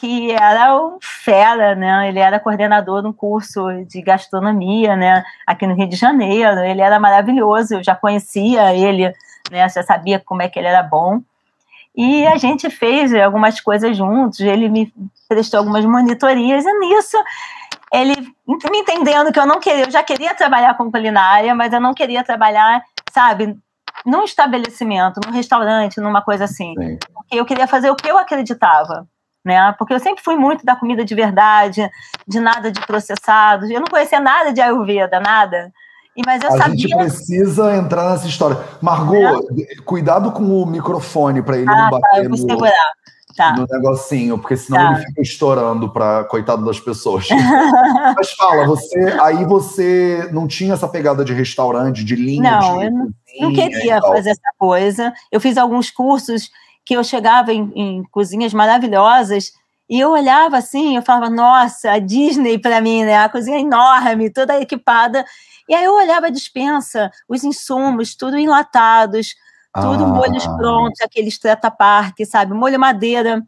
que 0.00 0.32
era 0.32 0.74
um 0.74 0.98
fera, 1.02 1.74
né? 1.74 2.08
Ele 2.08 2.18
era 2.18 2.40
coordenador 2.40 3.02
de 3.02 3.08
um 3.08 3.12
curso 3.12 3.66
de 3.86 4.00
gastronomia, 4.00 4.96
né? 4.96 5.22
Aqui 5.46 5.66
no 5.66 5.74
Rio 5.74 5.86
de 5.86 5.94
Janeiro. 5.94 6.60
Ele 6.60 6.80
era 6.80 6.98
maravilhoso, 6.98 7.74
eu 7.74 7.84
já 7.84 7.94
conhecia 7.94 8.74
ele, 8.74 9.12
né? 9.50 9.68
Já 9.68 9.82
sabia 9.82 10.18
como 10.18 10.40
é 10.40 10.48
que 10.48 10.58
ele 10.58 10.68
era 10.68 10.82
bom. 10.82 11.20
E 11.94 12.26
a 12.26 12.38
gente 12.38 12.70
fez 12.70 13.12
algumas 13.14 13.60
coisas 13.60 13.94
juntos, 13.94 14.40
ele 14.40 14.70
me 14.70 14.90
prestou 15.28 15.58
algumas 15.58 15.84
monitorias, 15.84 16.64
e 16.64 16.78
nisso 16.78 17.18
ele 17.92 18.14
me 18.46 18.78
entendendo 18.78 19.32
que 19.32 19.38
eu 19.38 19.46
não 19.46 19.60
queria, 19.60 19.84
eu 19.84 19.90
já 19.90 20.02
queria 20.02 20.34
trabalhar 20.34 20.76
com 20.76 20.90
culinária, 20.90 21.54
mas 21.54 21.72
eu 21.72 21.80
não 21.80 21.92
queria 21.92 22.22
trabalhar, 22.22 22.80
sabe, 23.12 23.58
num 24.06 24.22
estabelecimento, 24.22 25.20
num 25.26 25.32
restaurante, 25.32 26.00
numa 26.00 26.22
coisa 26.22 26.44
assim. 26.44 26.74
Sim. 26.78 26.98
Porque 27.12 27.36
eu 27.36 27.44
queria 27.44 27.66
fazer 27.66 27.90
o 27.90 27.96
que 27.96 28.08
eu 28.08 28.16
acreditava. 28.16 29.06
Né? 29.44 29.74
Porque 29.78 29.94
eu 29.94 30.00
sempre 30.00 30.22
fui 30.22 30.36
muito 30.36 30.64
da 30.64 30.76
comida 30.76 31.04
de 31.04 31.14
verdade, 31.14 31.88
de 32.26 32.40
nada 32.40 32.70
de 32.70 32.80
processado. 32.80 33.64
Eu 33.66 33.80
não 33.80 33.86
conhecia 33.86 34.20
nada 34.20 34.52
de 34.52 34.60
Ayurveda, 34.60 35.18
nada. 35.18 35.72
E, 36.16 36.22
mas 36.26 36.42
eu 36.42 36.48
a 36.48 36.58
sabia... 36.58 36.76
gente 36.76 36.96
precisa 36.96 37.74
entrar 37.76 38.10
nessa 38.10 38.26
história. 38.26 38.58
Margot, 38.80 39.46
é. 39.58 39.82
cuidado 39.84 40.32
com 40.32 40.62
o 40.62 40.66
microfone 40.66 41.42
para 41.42 41.56
ele 41.56 41.70
ah, 41.70 41.74
não 41.74 41.90
bater 41.90 42.10
tá, 42.10 42.18
eu 42.18 42.22
vou 42.28 42.30
no, 42.30 42.36
segurar. 42.36 42.92
Tá. 43.36 43.52
no 43.52 43.66
negocinho, 43.70 44.36
porque 44.36 44.56
senão 44.56 44.78
tá. 44.78 44.92
ele 44.92 45.06
fica 45.06 45.22
estourando 45.22 45.88
para 45.88 46.24
coitado 46.24 46.64
das 46.64 46.80
pessoas. 46.80 47.28
mas 48.16 48.32
fala, 48.32 48.66
você 48.66 48.98
aí 49.20 49.44
você 49.44 50.28
não 50.32 50.46
tinha 50.46 50.74
essa 50.74 50.88
pegada 50.88 51.24
de 51.24 51.32
restaurante, 51.32 52.04
de 52.04 52.16
linha? 52.16 52.58
Não, 52.58 52.78
de 52.78 52.84
eu 52.84 52.90
não, 52.90 53.12
não 53.40 53.52
queria 53.52 54.00
fazer 54.00 54.30
essa 54.30 54.40
coisa. 54.58 55.12
Eu 55.30 55.40
fiz 55.40 55.56
alguns 55.56 55.90
cursos 55.90 56.50
que 56.90 56.94
eu 56.96 57.04
chegava 57.04 57.52
em, 57.52 57.70
em 57.76 58.02
cozinhas 58.10 58.52
maravilhosas 58.52 59.52
e 59.88 60.00
eu 60.00 60.10
olhava 60.10 60.56
assim, 60.56 60.96
eu 60.96 61.02
falava, 61.02 61.30
nossa, 61.30 61.92
a 61.92 62.00
Disney 62.00 62.58
para 62.58 62.80
mim, 62.80 63.04
né? 63.04 63.16
A 63.16 63.28
cozinha 63.28 63.60
enorme, 63.60 64.28
toda 64.28 64.60
equipada. 64.60 65.24
E 65.68 65.74
aí 65.74 65.84
eu 65.84 65.94
olhava 65.94 66.26
a 66.26 66.30
dispensa, 66.30 67.08
os 67.28 67.44
insumos, 67.44 68.16
tudo 68.16 68.36
enlatados, 68.36 69.36
tudo 69.72 70.02
ah. 70.02 70.08
molhos 70.08 70.44
prontos, 70.44 71.00
aqueles 71.00 71.38
park, 71.78 72.16
sabe? 72.26 72.54
Molho 72.54 72.80
madeira. 72.80 73.40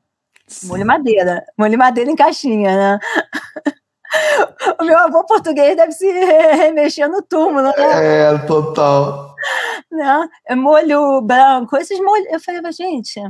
Sim. 0.46 0.68
Molho 0.68 0.86
madeira. 0.86 1.44
Molho 1.58 1.76
madeira 1.76 2.12
em 2.12 2.14
caixinha, 2.14 2.76
né? 2.76 2.98
o 4.80 4.84
meu 4.84 4.98
avô 4.98 5.24
português 5.24 5.76
deve 5.76 5.92
se 5.92 6.10
remexer 6.10 7.08
no 7.08 7.22
túmulo, 7.22 7.62
né? 7.62 7.74
É, 7.78 8.38
total. 8.46 9.34
Né? 9.90 10.28
Molho 10.56 11.20
branco, 11.22 11.76
esses 11.76 11.98
molhos. 12.00 12.26
Eu 12.30 12.40
falei, 12.40 12.60
gente, 12.72 13.20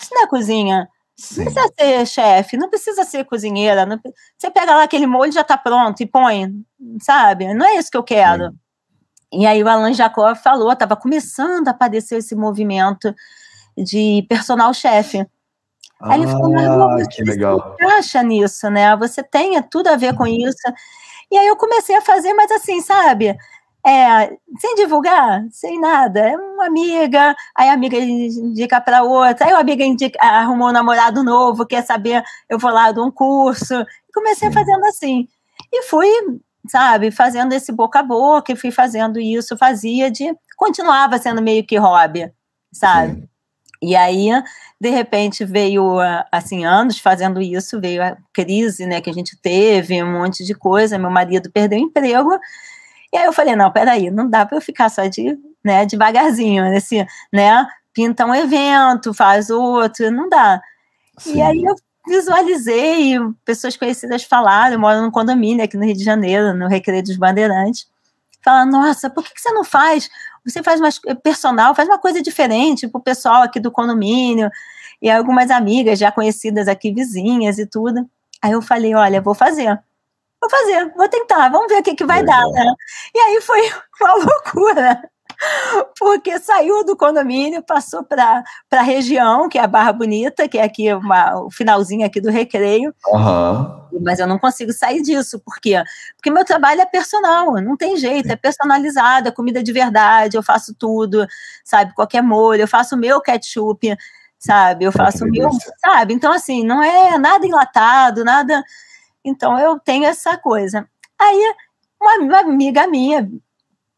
isso 0.00 0.14
não 0.14 0.22
é 0.22 0.26
cozinha. 0.26 0.88
Sim. 1.16 1.44
Não 1.44 1.52
precisa 1.52 1.72
ser 1.76 2.06
chefe, 2.06 2.56
não 2.56 2.70
precisa 2.70 3.04
ser 3.04 3.24
cozinheira. 3.24 3.84
Não... 3.84 4.00
Você 4.38 4.50
pega 4.50 4.76
lá 4.76 4.84
aquele 4.84 5.06
molho 5.06 5.32
já 5.32 5.40
está 5.40 5.58
pronto 5.58 6.00
e 6.00 6.06
põe, 6.06 6.52
sabe? 7.00 7.52
Não 7.54 7.66
é 7.66 7.74
isso 7.76 7.90
que 7.90 7.96
eu 7.96 8.04
quero. 8.04 8.50
Sim. 8.50 8.58
E 9.32 9.46
aí 9.46 9.62
o 9.62 9.68
Alan 9.68 9.92
Jacob 9.92 10.36
falou, 10.36 10.72
estava 10.72 10.96
começando 10.96 11.68
a 11.68 11.72
aparecer 11.72 12.18
esse 12.18 12.34
movimento 12.34 13.14
de 13.76 14.24
personal 14.28 14.72
chefe. 14.72 15.26
Ah, 16.00 16.12
aí 16.12 16.20
ele 16.20 16.30
falou, 16.30 16.56
ah, 16.56 17.08
que 17.08 17.22
legal. 17.24 17.74
Você 17.78 17.84
acha 17.84 18.22
nisso, 18.22 18.70
né? 18.70 18.96
Você 18.96 19.22
tem 19.22 19.60
tudo 19.62 19.88
a 19.88 19.96
ver 19.96 20.16
com 20.16 20.26
isso. 20.26 20.56
E 21.30 21.36
aí 21.36 21.46
eu 21.46 21.56
comecei 21.56 21.96
a 21.96 22.00
fazer, 22.02 22.32
mas 22.34 22.50
assim, 22.50 22.80
sabe? 22.80 23.36
É, 23.86 24.36
sem 24.58 24.74
divulgar, 24.76 25.44
sem 25.50 25.80
nada. 25.80 26.20
É 26.20 26.36
uma 26.36 26.66
amiga, 26.66 27.34
aí 27.54 27.68
a 27.68 27.72
amiga 27.72 27.96
indica 27.96 28.80
para 28.80 29.02
outra, 29.02 29.46
aí 29.46 29.52
a 29.52 29.58
amiga 29.58 29.84
indica, 29.84 30.18
arrumou 30.20 30.68
um 30.68 30.72
namorado 30.72 31.22
novo, 31.22 31.66
quer 31.66 31.82
saber, 31.84 32.22
eu 32.48 32.58
vou 32.58 32.70
lá 32.70 32.92
de 32.92 33.00
um 33.00 33.10
curso. 33.10 33.74
Comecei 34.12 34.48
Sim. 34.48 34.54
fazendo 34.54 34.84
assim. 34.86 35.28
E 35.72 35.82
fui, 35.84 36.08
sabe, 36.68 37.10
fazendo 37.10 37.52
esse 37.52 37.72
boca 37.72 38.00
a 38.00 38.02
boca, 38.02 38.52
e 38.52 38.56
fui 38.56 38.70
fazendo 38.70 39.20
isso, 39.20 39.56
fazia 39.56 40.10
de. 40.10 40.34
continuava 40.56 41.18
sendo 41.18 41.42
meio 41.42 41.64
que 41.66 41.76
hobby, 41.76 42.32
sabe? 42.72 43.12
Sim. 43.12 43.28
E 43.80 43.94
aí, 43.94 44.30
de 44.80 44.90
repente, 44.90 45.44
veio, 45.44 45.98
assim, 46.30 46.64
anos 46.64 46.98
fazendo 47.00 47.40
isso, 47.40 47.80
veio 47.80 48.02
a 48.02 48.16
crise, 48.32 48.86
né, 48.86 49.00
que 49.00 49.10
a 49.10 49.12
gente 49.12 49.36
teve, 49.40 50.02
um 50.02 50.12
monte 50.12 50.44
de 50.44 50.54
coisa, 50.54 50.98
meu 50.98 51.10
marido 51.10 51.50
perdeu 51.50 51.78
o 51.78 51.82
emprego, 51.82 52.30
e 53.12 53.16
aí 53.16 53.24
eu 53.24 53.32
falei, 53.32 53.56
não, 53.56 53.72
peraí, 53.72 54.10
não 54.10 54.28
dá 54.28 54.46
para 54.46 54.56
eu 54.56 54.60
ficar 54.60 54.88
só 54.88 55.06
de, 55.06 55.36
né, 55.64 55.84
devagarzinho, 55.84 56.64
nesse, 56.64 57.04
né, 57.32 57.66
pinta 57.92 58.24
um 58.24 58.34
evento, 58.34 59.12
faz 59.12 59.50
outro, 59.50 60.10
não 60.12 60.28
dá. 60.28 60.60
Sim. 61.18 61.38
E 61.38 61.42
aí 61.42 61.64
eu 61.64 61.74
visualizei, 62.06 63.18
pessoas 63.44 63.76
conhecidas 63.76 64.22
falaram, 64.22 64.74
eu 64.74 64.80
moro 64.80 65.02
num 65.02 65.10
condomínio 65.10 65.64
aqui 65.64 65.76
no 65.76 65.84
Rio 65.84 65.96
de 65.96 66.04
Janeiro, 66.04 66.54
no 66.54 66.68
Recreio 66.68 67.02
dos 67.02 67.16
Bandeirantes, 67.16 67.88
falaram, 68.44 68.70
nossa, 68.70 69.10
por 69.10 69.24
que, 69.24 69.34
que 69.34 69.40
você 69.40 69.50
não 69.50 69.64
faz 69.64 70.08
você 70.50 70.62
faz 70.62 70.80
mais 70.80 71.00
personal, 71.22 71.74
faz 71.74 71.88
uma 71.88 71.98
coisa 71.98 72.22
diferente 72.22 72.88
para 72.88 72.98
o 72.98 73.02
pessoal 73.02 73.42
aqui 73.42 73.60
do 73.60 73.70
condomínio, 73.70 74.50
e 75.00 75.10
algumas 75.10 75.50
amigas 75.50 75.98
já 75.98 76.10
conhecidas 76.10 76.68
aqui, 76.68 76.92
vizinhas 76.92 77.58
e 77.58 77.66
tudo. 77.66 78.08
Aí 78.42 78.52
eu 78.52 78.62
falei, 78.62 78.94
olha, 78.94 79.20
vou 79.20 79.34
fazer. 79.34 79.78
Vou 80.40 80.50
fazer, 80.50 80.92
vou 80.94 81.08
tentar, 81.08 81.48
vamos 81.48 81.68
ver 81.68 81.80
o 81.80 81.82
que, 81.82 81.96
que 81.96 82.04
vai 82.04 82.20
Legal. 82.20 82.52
dar, 82.52 82.64
né? 82.64 82.72
E 83.14 83.18
aí 83.18 83.40
foi 83.40 83.60
uma 84.00 84.14
loucura 84.14 85.10
porque 85.98 86.38
saiu 86.38 86.84
do 86.84 86.96
condomínio, 86.96 87.62
passou 87.62 88.02
para 88.02 88.42
a 88.70 88.82
região, 88.82 89.48
que 89.48 89.58
é 89.58 89.62
a 89.62 89.66
Barra 89.66 89.92
Bonita, 89.92 90.48
que 90.48 90.58
é 90.58 90.64
aqui 90.64 90.92
uma, 90.92 91.40
o 91.40 91.50
finalzinho 91.50 92.04
aqui 92.04 92.20
do 92.20 92.30
recreio. 92.30 92.94
Uhum. 93.06 94.00
Mas 94.02 94.18
eu 94.18 94.26
não 94.26 94.38
consigo 94.38 94.72
sair 94.72 95.02
disso. 95.02 95.40
Por 95.40 95.58
quê? 95.60 95.82
Porque 96.16 96.30
meu 96.30 96.44
trabalho 96.44 96.80
é 96.80 96.86
personal, 96.86 97.54
não 97.54 97.76
tem 97.76 97.96
jeito, 97.96 98.30
é 98.30 98.36
personalizado, 98.36 99.28
é 99.28 99.32
comida 99.32 99.62
de 99.62 99.72
verdade, 99.72 100.36
eu 100.36 100.42
faço 100.42 100.74
tudo, 100.74 101.26
sabe? 101.64 101.94
Qualquer 101.94 102.22
molho, 102.22 102.62
eu 102.62 102.68
faço 102.68 102.94
o 102.94 102.98
meu 102.98 103.20
ketchup, 103.20 103.96
sabe? 104.38 104.84
Eu 104.84 104.92
faço 104.92 105.24
o 105.24 105.30
meu, 105.30 105.50
sabe? 105.80 106.14
Então, 106.14 106.32
assim, 106.32 106.64
não 106.64 106.82
é 106.82 107.18
nada 107.18 107.46
enlatado, 107.46 108.24
nada. 108.24 108.62
Então, 109.24 109.58
eu 109.58 109.78
tenho 109.78 110.04
essa 110.04 110.36
coisa. 110.36 110.88
Aí, 111.20 111.54
uma, 112.00 112.16
uma 112.18 112.38
amiga 112.40 112.86
minha 112.86 113.28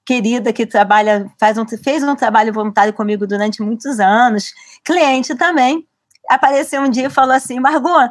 querida 0.05 0.53
que 0.53 0.67
trabalha, 0.67 1.31
faz 1.39 1.57
um, 1.59 1.67
fez 1.67 2.03
um 2.03 2.17
trabalho 2.17 2.53
voluntário 2.53 2.93
comigo 2.93 3.27
durante 3.27 3.63
muitos 3.63 4.01
anos, 4.01 4.53
cliente 4.85 5.35
também, 5.35 5.87
apareceu 6.29 6.83
um 6.83 6.91
dia 6.91 7.07
e 7.07 7.11
falou 7.11 7.35
assim: 7.35 7.61
Margot, 7.61 8.09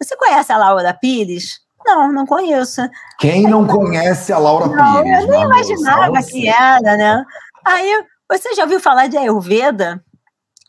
você 0.00 0.16
conhece 0.16 0.52
a 0.52 0.58
Laura 0.58 0.92
Pires? 0.94 1.60
Não, 1.84 2.12
não 2.12 2.26
conheço. 2.26 2.82
Quem 3.18 3.42
não 3.44 3.66
conhece 3.66 4.32
a 4.32 4.38
Laura 4.38 4.66
não, 4.66 5.02
Pires? 5.02 5.20
Eu 5.20 5.28
nem 5.28 5.42
imaginava 5.42 6.22
que 6.22 6.48
era, 6.48 6.96
né? 6.96 7.24
Aí, 7.64 8.04
você 8.30 8.54
já 8.54 8.62
ouviu 8.64 8.80
falar 8.80 9.06
de 9.06 9.16
Ayurveda? 9.16 10.02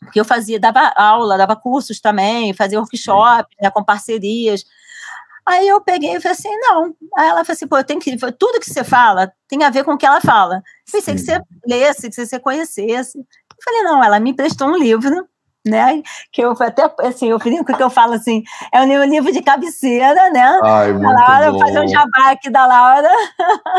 Porque 0.00 0.20
eu 0.20 0.24
fazia, 0.24 0.60
dava 0.60 0.92
aula, 0.96 1.36
dava 1.36 1.56
cursos 1.56 2.00
também, 2.00 2.54
fazia 2.54 2.78
workshop 2.78 3.48
né, 3.60 3.68
com 3.70 3.82
parcerias. 3.82 4.64
Aí 5.48 5.66
eu 5.66 5.80
peguei 5.80 6.14
e 6.14 6.20
falei 6.20 6.36
assim, 6.36 6.54
não. 6.60 6.94
Aí 7.16 7.26
ela 7.26 7.42
falou 7.42 7.54
assim, 7.54 7.66
pô, 7.66 7.78
eu 7.78 7.84
tenho 7.84 7.98
que. 7.98 8.14
Tudo 8.38 8.60
que 8.60 8.68
você 8.68 8.84
fala 8.84 9.32
tem 9.48 9.64
a 9.64 9.70
ver 9.70 9.82
com 9.82 9.94
o 9.94 9.96
que 9.96 10.04
ela 10.04 10.20
fala. 10.20 10.62
Pensei 10.84 11.14
que 11.14 11.20
você 11.20 11.40
lesse, 11.66 12.10
que 12.10 12.26
você 12.26 12.38
conhecesse. 12.38 13.16
Eu 13.16 13.64
falei, 13.64 13.82
não, 13.82 14.04
ela 14.04 14.20
me 14.20 14.30
emprestou 14.30 14.68
um 14.68 14.76
livro, 14.76 15.26
né? 15.66 16.02
Que 16.30 16.42
eu 16.42 16.54
até 16.60 16.92
assim, 17.00 17.30
eu 17.30 17.38
brinco 17.38 17.74
que 17.74 17.82
eu 17.82 17.88
falo 17.88 18.12
assim, 18.12 18.42
é 18.70 18.82
um 18.82 19.04
livro 19.04 19.32
de 19.32 19.40
cabeceira, 19.40 20.30
né? 20.30 20.60
Ai, 20.62 20.92
Laura, 20.92 21.50
bom. 21.50 21.58
fazer 21.60 21.80
um 21.80 21.88
jabá 21.88 22.30
aqui 22.30 22.50
da 22.50 22.66
Laura. 22.66 23.10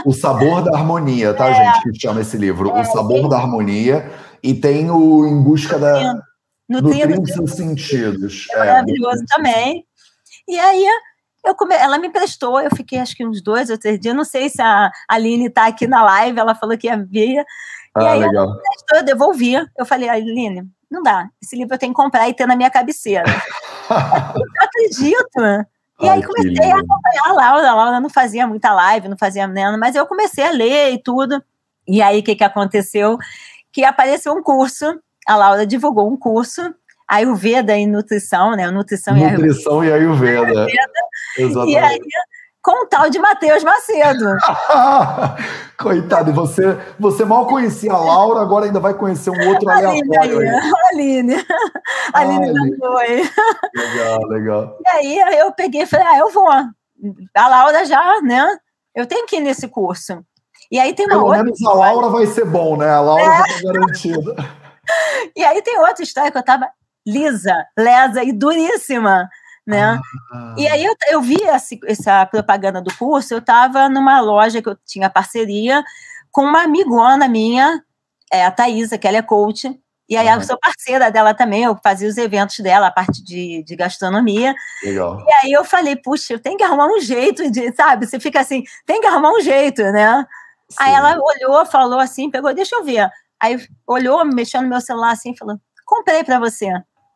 O 0.06 0.12
Sabor 0.12 0.64
da 0.64 0.76
Harmonia, 0.76 1.36
tá, 1.36 1.50
é. 1.50 1.54
gente? 1.54 1.92
Que 1.92 2.00
chama 2.02 2.22
esse 2.22 2.36
livro. 2.36 2.76
É, 2.76 2.82
o 2.82 2.86
Sabor 2.86 3.22
sim. 3.22 3.30
da 3.30 3.38
Harmonia. 3.38 4.12
E 4.42 4.56
tem 4.56 4.90
o 4.90 5.28
Em 5.28 5.44
Busca 5.44 5.78
da. 5.78 6.16
Nutrindo, 6.68 7.16
Nutrindo 7.16 7.28
seus 7.28 7.52
sentidos. 7.52 8.48
É, 8.54 8.58
maravilhoso 8.58 9.24
também. 9.28 9.86
E 10.48 10.60
aí 10.60 10.86
eu 11.46 11.56
come... 11.56 11.76
Ela 11.76 11.98
me 11.98 12.08
emprestou, 12.08 12.60
eu 12.60 12.70
fiquei 12.76 13.00
acho 13.00 13.16
que 13.16 13.26
uns 13.26 13.42
dois 13.42 13.70
ou 13.70 13.78
três 13.78 14.00
dias. 14.00 14.16
Não 14.16 14.24
sei 14.24 14.50
se 14.50 14.62
a 14.62 14.92
Aline 15.08 15.48
está 15.48 15.68
aqui 15.68 15.88
na 15.88 16.04
live, 16.04 16.40
ela 16.40 16.56
falou 16.56 16.78
que 16.78 16.88
ia 16.88 16.98
vir. 16.98 17.46
Ah, 17.96 18.04
e 18.04 18.08
aí 18.08 18.20
legal. 18.20 18.44
ela 18.44 18.54
me 18.54 18.60
emprestou, 18.60 18.98
eu 18.98 19.04
devolvi. 19.04 19.54
Eu 19.78 19.86
falei, 19.86 20.10
Aline, 20.10 20.68
não 20.90 21.04
dá. 21.04 21.30
Esse 21.42 21.56
livro 21.56 21.76
eu 21.76 21.80
tenho 21.80 21.94
que 21.94 22.02
comprar 22.02 22.28
e 22.28 22.34
ter 22.34 22.46
na 22.46 22.56
minha 22.56 22.70
cabeceira. 22.70 23.26
eu 23.90 24.46
não 24.46 24.66
acredito. 24.66 25.68
E 26.02 26.08
Ai, 26.08 26.18
aí 26.18 26.24
comecei 26.24 26.72
a 26.72 26.78
acompanhar 26.78 27.26
a 27.26 27.34
Laura. 27.34 27.70
A 27.70 27.76
Laura 27.76 28.00
não 28.00 28.10
fazia 28.10 28.48
muita 28.48 28.74
live, 28.74 29.10
não 29.10 29.18
fazia 29.18 29.48
nada, 29.48 29.78
mas 29.78 29.96
eu 29.96 30.06
comecei 30.06 30.46
a 30.46 30.52
ler 30.52 30.94
e 30.94 31.02
tudo. 31.02 31.44
E 31.88 32.02
aí 32.02 32.20
o 32.20 32.24
que, 32.24 32.36
que 32.36 32.44
aconteceu? 32.44 33.18
Que 33.72 33.84
apareceu 33.84 34.34
um 34.34 34.42
curso, 34.42 35.00
a 35.28 35.36
Laura 35.36 35.66
divulgou 35.66 36.10
um 36.10 36.18
curso 36.18 36.74
Ayurveda 37.10 37.76
e 37.76 37.88
nutrição, 37.88 38.52
né? 38.56 38.70
Nutrição, 38.70 39.16
nutrição 39.16 39.84
e 39.84 39.92
Ayurveda. 39.92 40.54
E, 40.54 40.58
Ayurveda. 40.58 40.70
Exatamente. 41.38 41.74
e 41.74 41.78
aí, 41.78 42.00
com 42.62 42.84
o 42.84 42.88
tal 42.88 43.10
de 43.10 43.18
Matheus 43.18 43.64
Macedo. 43.64 44.36
Coitado, 45.80 46.30
e 46.30 46.34
você, 46.34 46.78
você 47.00 47.26
mal 47.26 47.48
conhecia 47.48 47.92
a 47.92 47.98
Laura, 47.98 48.42
agora 48.42 48.66
ainda 48.66 48.80
vai 48.80 48.94
conhecer 48.94 49.32
um 49.32 49.48
outro 49.50 49.68
Aline, 49.70 50.18
aleatório. 50.18 50.40
Aí, 50.40 50.72
Aline. 50.92 51.46
Aline 52.14 52.78
da 52.78 52.90
Oi. 52.92 53.30
Legal, 53.76 54.28
legal. 54.28 54.78
E 55.02 55.22
aí 55.22 55.38
eu 55.40 55.52
peguei 55.54 55.82
e 55.82 55.88
falei, 55.88 56.06
ah, 56.06 56.20
eu 56.20 56.30
vou. 56.30 56.48
A 56.50 57.48
Laura 57.48 57.86
já, 57.86 58.22
né? 58.22 58.46
Eu 58.94 59.08
tenho 59.08 59.26
que 59.26 59.38
ir 59.38 59.42
nesse 59.42 59.68
curso. 59.68 60.24
E 60.72 60.80
aí 60.80 60.94
tem 60.94 61.08
uma 61.08 61.16
Pelo 61.16 61.26
outra. 61.26 61.44
menos 61.44 61.66
a 61.66 61.74
Laura 61.74 62.10
vai 62.10 62.28
ser 62.28 62.46
bom, 62.46 62.78
né? 62.78 62.90
A 62.90 63.00
Laura 63.02 63.24
é. 63.24 63.26
já 63.26 63.44
tá 63.44 63.62
garantida. 63.64 64.36
e 65.36 65.44
aí 65.44 65.62
tem 65.64 65.80
outra 65.80 66.04
história 66.04 66.32
que 66.32 66.38
eu 66.38 66.44
tava 66.44 66.70
lisa, 67.12 67.66
lesa 67.78 68.24
e 68.24 68.32
duríssima, 68.32 69.30
né? 69.66 70.00
Ah. 70.32 70.56
E 70.58 70.68
aí 70.68 70.84
eu, 70.84 70.96
eu 71.10 71.22
vi 71.22 71.42
essa, 71.44 71.76
essa 71.86 72.26
propaganda 72.26 72.82
do 72.82 72.94
curso, 72.96 73.34
eu 73.34 73.40
estava 73.40 73.90
numa 73.90 74.20
loja 74.20 74.62
que 74.62 74.70
eu 74.70 74.78
tinha 74.86 75.10
parceria 75.10 75.84
com 76.32 76.44
uma 76.44 76.64
amigona 76.64 77.28
minha, 77.28 77.84
é, 78.32 78.46
a 78.46 78.52
Thaisa, 78.52 78.98
que 78.98 79.08
ela 79.08 79.18
é 79.18 79.22
coach, 79.22 79.68
e 80.10 80.18
aí 80.18 80.28
uhum. 80.28 80.34
eu 80.34 80.42
sou 80.42 80.58
parceira 80.58 81.12
dela 81.12 81.36
também, 81.36 81.64
eu 81.64 81.78
fazia 81.84 82.10
os 82.10 82.18
eventos 82.18 82.60
dela, 82.60 82.88
a 82.88 82.92
parte 82.92 83.24
de, 83.24 83.64
de 83.64 83.76
gastronomia. 83.76 84.56
Legal. 84.84 85.24
E 85.28 85.34
aí 85.34 85.52
eu 85.52 85.64
falei, 85.64 85.96
puxa, 85.96 86.34
eu 86.34 86.40
tenho 86.40 86.58
que 86.58 86.64
arrumar 86.64 86.88
um 86.88 87.00
jeito 87.00 87.50
de, 87.52 87.72
sabe? 87.76 88.08
Você 88.08 88.20
fica 88.20 88.40
assim, 88.40 88.64
tem 88.88 89.00
que 89.00 89.06
arrumar 89.06 89.32
um 89.32 89.40
jeito, 89.40 89.84
né? 89.84 90.26
Sim. 90.68 90.78
Aí 90.80 90.94
ela 90.94 91.16
olhou, 91.16 91.64
falou 91.68 92.00
assim, 92.00 92.32
pegou, 92.32 92.52
deixa 92.56 92.76
eu 92.76 92.84
ver. 92.84 93.08
Aí 93.40 93.64
olhou, 93.86 94.26
mexeu 94.26 94.64
no 94.64 94.68
meu 94.68 94.82
celular 94.82 95.12
assim, 95.12 95.36
falou, 95.36 95.60
comprei 95.86 96.24
para 96.24 96.40
você. 96.40 96.68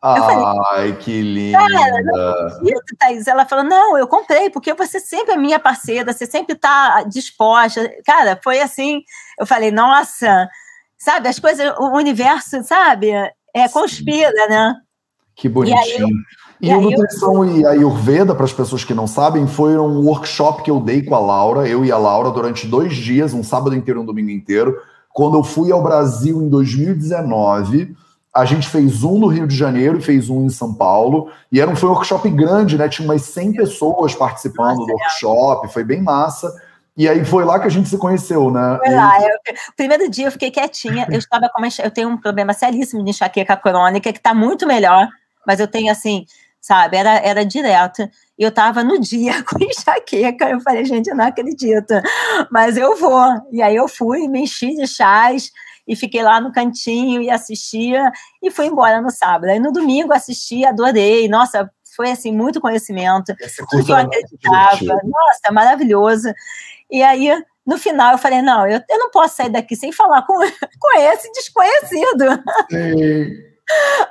Ai, 0.06 0.98
que 1.00 1.22
linda. 1.22 1.60
Cara, 1.60 2.48
acredito, 2.48 2.96
Thaís. 3.00 3.26
Ela 3.26 3.46
falou: 3.46 3.64
não, 3.64 3.98
eu 3.98 4.06
comprei, 4.06 4.50
porque 4.50 4.74
você 4.74 5.00
sempre 5.00 5.36
é 5.36 5.38
minha 5.38 5.60
parceira, 5.60 6.12
você 6.12 6.26
sempre 6.26 6.56
está 6.56 7.04
disposta. 7.04 7.90
Cara, 8.06 8.38
foi 8.44 8.60
assim. 8.60 9.02
Eu 9.40 9.46
falei, 9.46 9.72
nossa, 9.72 10.50
sabe, 10.98 11.30
as 11.30 11.40
coisas, 11.40 11.74
o 11.80 11.96
universo, 11.96 12.62
sabe, 12.64 13.12
é, 13.54 13.70
conspira, 13.72 14.48
né? 14.50 14.76
Que 15.34 15.48
bonitinho. 15.48 15.80
E, 15.80 16.04
aí, 16.04 16.12
e, 16.62 16.68
e 16.68 16.72
a 16.72 16.78
Nutrição 16.82 17.46
eu... 17.46 17.58
e 17.58 17.66
a 17.66 17.70
Ayurveda, 17.70 18.36
para 18.36 18.44
as 18.44 18.54
pessoas 18.54 18.84
que 18.84 18.94
não 18.94 19.08
sabem, 19.08 19.48
foi 19.48 19.78
um 19.78 20.06
workshop 20.06 20.64
que 20.64 20.70
eu 20.70 20.82
dei 20.82 21.02
com 21.02 21.16
a 21.16 21.20
Laura, 21.20 21.66
eu 21.66 21.86
e 21.86 21.92
a 21.94 21.98
Laura, 21.98 22.30
durante 22.30 22.68
dois 22.68 22.94
dias, 22.94 23.34
um 23.34 23.42
sábado 23.42 23.74
inteiro 23.74 24.02
e 24.02 24.04
um 24.04 24.06
domingo 24.06 24.32
inteiro. 24.32 24.78
Quando 25.14 25.38
eu 25.38 25.44
fui 25.44 25.72
ao 25.72 25.82
Brasil 25.82 26.42
em 26.42 26.50
2019 26.50 27.96
A 28.34 28.46
gente 28.46 28.68
fez 28.68 29.04
um 29.04 29.20
no 29.20 29.28
Rio 29.28 29.48
de 29.48 29.56
Janeiro 29.56 30.00
e 30.00 30.02
fez 30.02 30.28
um 30.30 30.46
em 30.46 30.50
São 30.50 30.74
Paulo. 30.74 31.32
E 31.52 31.62
era 31.62 31.70
um, 31.70 31.76
foi 31.76 31.88
um 31.88 31.92
workshop 31.92 32.28
grande, 32.32 32.78
né? 32.78 32.90
Tinha 32.90 33.08
umas 33.08 33.22
100 33.22 33.54
pessoas 33.54 34.16
participando 34.16 34.78
Nossa, 34.78 34.88
do 34.88 34.92
workshop, 34.92 35.72
foi 35.72 35.84
bem 35.84 36.02
massa. 36.02 36.52
E 36.96 37.10
aí 37.10 37.26
foi 37.26 37.44
lá 37.44 37.60
que 37.60 37.68
a 37.68 37.70
gente 37.70 37.90
se 37.90 37.98
conheceu, 37.98 38.52
né? 38.52 38.78
Foi 38.84 38.94
lá. 38.94 39.20
Eu, 39.22 39.38
primeiro 39.76 40.10
dia 40.10 40.28
eu 40.28 40.32
fiquei 40.32 40.52
quietinha. 40.52 41.08
Eu 41.12 41.18
estava 41.18 41.50
com 41.50 41.60
uma, 41.60 41.68
eu 41.84 41.92
tenho 41.92 42.10
um 42.10 42.18
problema 42.18 42.54
seríssimo 42.54 43.04
de 43.04 43.10
enxaqueca 43.10 43.58
crônica 43.58 44.12
que 44.12 44.20
está 44.20 44.34
muito 44.34 44.68
melhor, 44.68 45.08
mas 45.46 45.60
eu 45.60 45.68
tenho 45.68 45.92
assim, 45.92 46.26
sabe? 46.62 46.98
Era, 46.98 47.18
era 47.18 47.44
direto. 47.44 48.08
E 48.38 48.44
eu 48.44 48.50
estava 48.50 48.84
no 48.84 49.00
dia 49.00 49.42
com 49.46 49.64
enxaqueca. 49.64 50.50
Eu 50.50 50.60
falei, 50.62 50.86
gente, 50.86 51.08
eu 51.08 51.16
não 51.16 51.26
acredito, 51.26 51.94
mas 52.52 52.78
eu 52.78 52.96
vou. 52.96 53.24
E 53.52 53.62
aí 53.62 53.76
eu 53.76 53.88
fui, 53.88 54.28
me 54.28 54.42
enchi 54.42 54.76
de 54.76 54.88
chás 54.88 55.52
e 55.88 55.96
fiquei 55.96 56.24
lá 56.24 56.40
no 56.40 56.52
cantinho 56.52 57.22
e 57.22 57.30
assistia 57.30 58.12
e 58.42 58.50
fui 58.50 58.68
embora 58.68 59.02
no 59.02 59.10
sábado. 59.10 59.50
Aí 59.50 59.60
no 59.60 59.72
domingo 59.72 60.14
assisti, 60.14 60.66
adorei. 60.66 61.28
Nossa, 61.28 61.70
foi 61.96 62.12
assim 62.12 62.32
muito 62.32 62.62
conhecimento. 62.62 63.36
Tudo 63.70 63.86
que 63.86 63.92
eu 63.92 63.96
acreditava. 63.96 65.02
Nossa, 65.04 65.52
maravilhoso. 65.52 66.34
E 66.90 67.02
aí 67.04 67.30
no 67.66 67.78
final 67.78 68.14
eu 68.14 68.18
falei, 68.18 68.42
não, 68.42 68.68
eu, 68.68 68.82
eu 68.90 69.00
não 69.00 69.10
posso 69.10 69.38
sair 69.38 69.50
daqui 69.50 69.76
sem 69.76 69.92
falar 69.92 70.24
com, 70.24 70.34
com 70.80 71.00
esse 71.00 71.32
desconhecido. 71.32 72.44
Sim. 72.70 73.54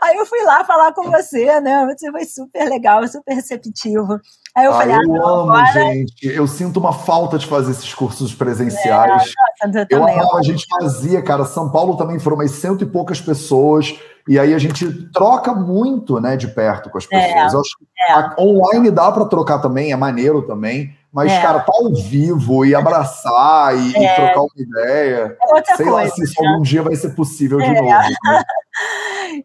Aí 0.01 0.17
eu 0.17 0.27
fui 0.27 0.43
lá 0.43 0.65
falar 0.65 0.93
com 0.93 1.11
você, 1.11 1.61
né? 1.61 1.87
Você 1.87 2.11
foi 2.11 2.25
super 2.25 2.69
legal, 2.69 3.07
super 3.07 3.35
receptivo. 3.35 4.19
Aí 4.55 4.67
eu 4.67 4.73
ah, 4.73 4.79
falei, 4.79 4.95
eu 4.95 5.27
ah, 5.27 5.31
amo, 5.31 5.53
agora... 5.53 5.73
gente. 5.73 6.27
Eu 6.27 6.47
sinto 6.47 6.79
uma 6.79 6.93
falta 6.93 7.39
de 7.39 7.47
fazer 7.47 7.71
esses 7.71 7.95
cursos 7.95 8.35
presenciais. 8.35 9.33
É, 9.65 9.67
nossa, 9.67 9.87
eu, 9.91 9.99
eu 9.99 10.05
amava, 10.07 10.39
a 10.39 10.43
gente 10.43 10.67
fazia, 10.79 11.23
cara. 11.23 11.45
São 11.47 11.71
Paulo 11.71 11.97
também 11.97 12.19
foram 12.19 12.37
umas 12.37 12.51
cento 12.51 12.83
e 12.83 12.87
poucas 12.87 13.21
pessoas. 13.21 13.99
E 14.29 14.39
aí 14.39 14.55
a 14.55 14.59
gente 14.59 15.11
troca 15.11 15.55
muito, 15.55 16.21
né, 16.21 16.37
de 16.37 16.49
perto 16.49 16.91
com 16.91 16.99
as 16.99 17.07
pessoas. 17.07 17.35
É, 17.35 17.57
acho 17.59 17.79
que 17.79 17.87
é. 18.13 18.43
online 18.43 18.91
dá 18.91 19.11
para 19.11 19.25
trocar 19.25 19.59
também, 19.59 19.91
é 19.91 19.97
maneiro 19.97 20.43
também. 20.43 20.95
Mas, 21.13 21.31
é. 21.31 21.43
cara, 21.43 21.61
tá 21.61 21.73
ao 21.75 21.93
vivo 21.95 22.65
e 22.65 22.75
abraçar 22.75 23.77
e, 23.77 23.95
é. 23.97 24.05
e 24.05 24.17
trocar 24.17 24.41
uma 24.41 24.51
ideia. 24.57 25.37
É 25.41 25.55
outra 25.55 25.77
sei 25.77 25.87
coisa, 25.87 26.01
lá 26.01 26.09
se 26.09 26.23
isso 26.23 26.43
né? 26.43 26.49
algum 26.49 26.63
dia 26.63 26.83
vai 26.83 26.97
ser 26.97 27.11
possível 27.11 27.59
de 27.59 27.65
é. 27.65 27.75
novo. 27.75 27.87
Né? 27.87 28.43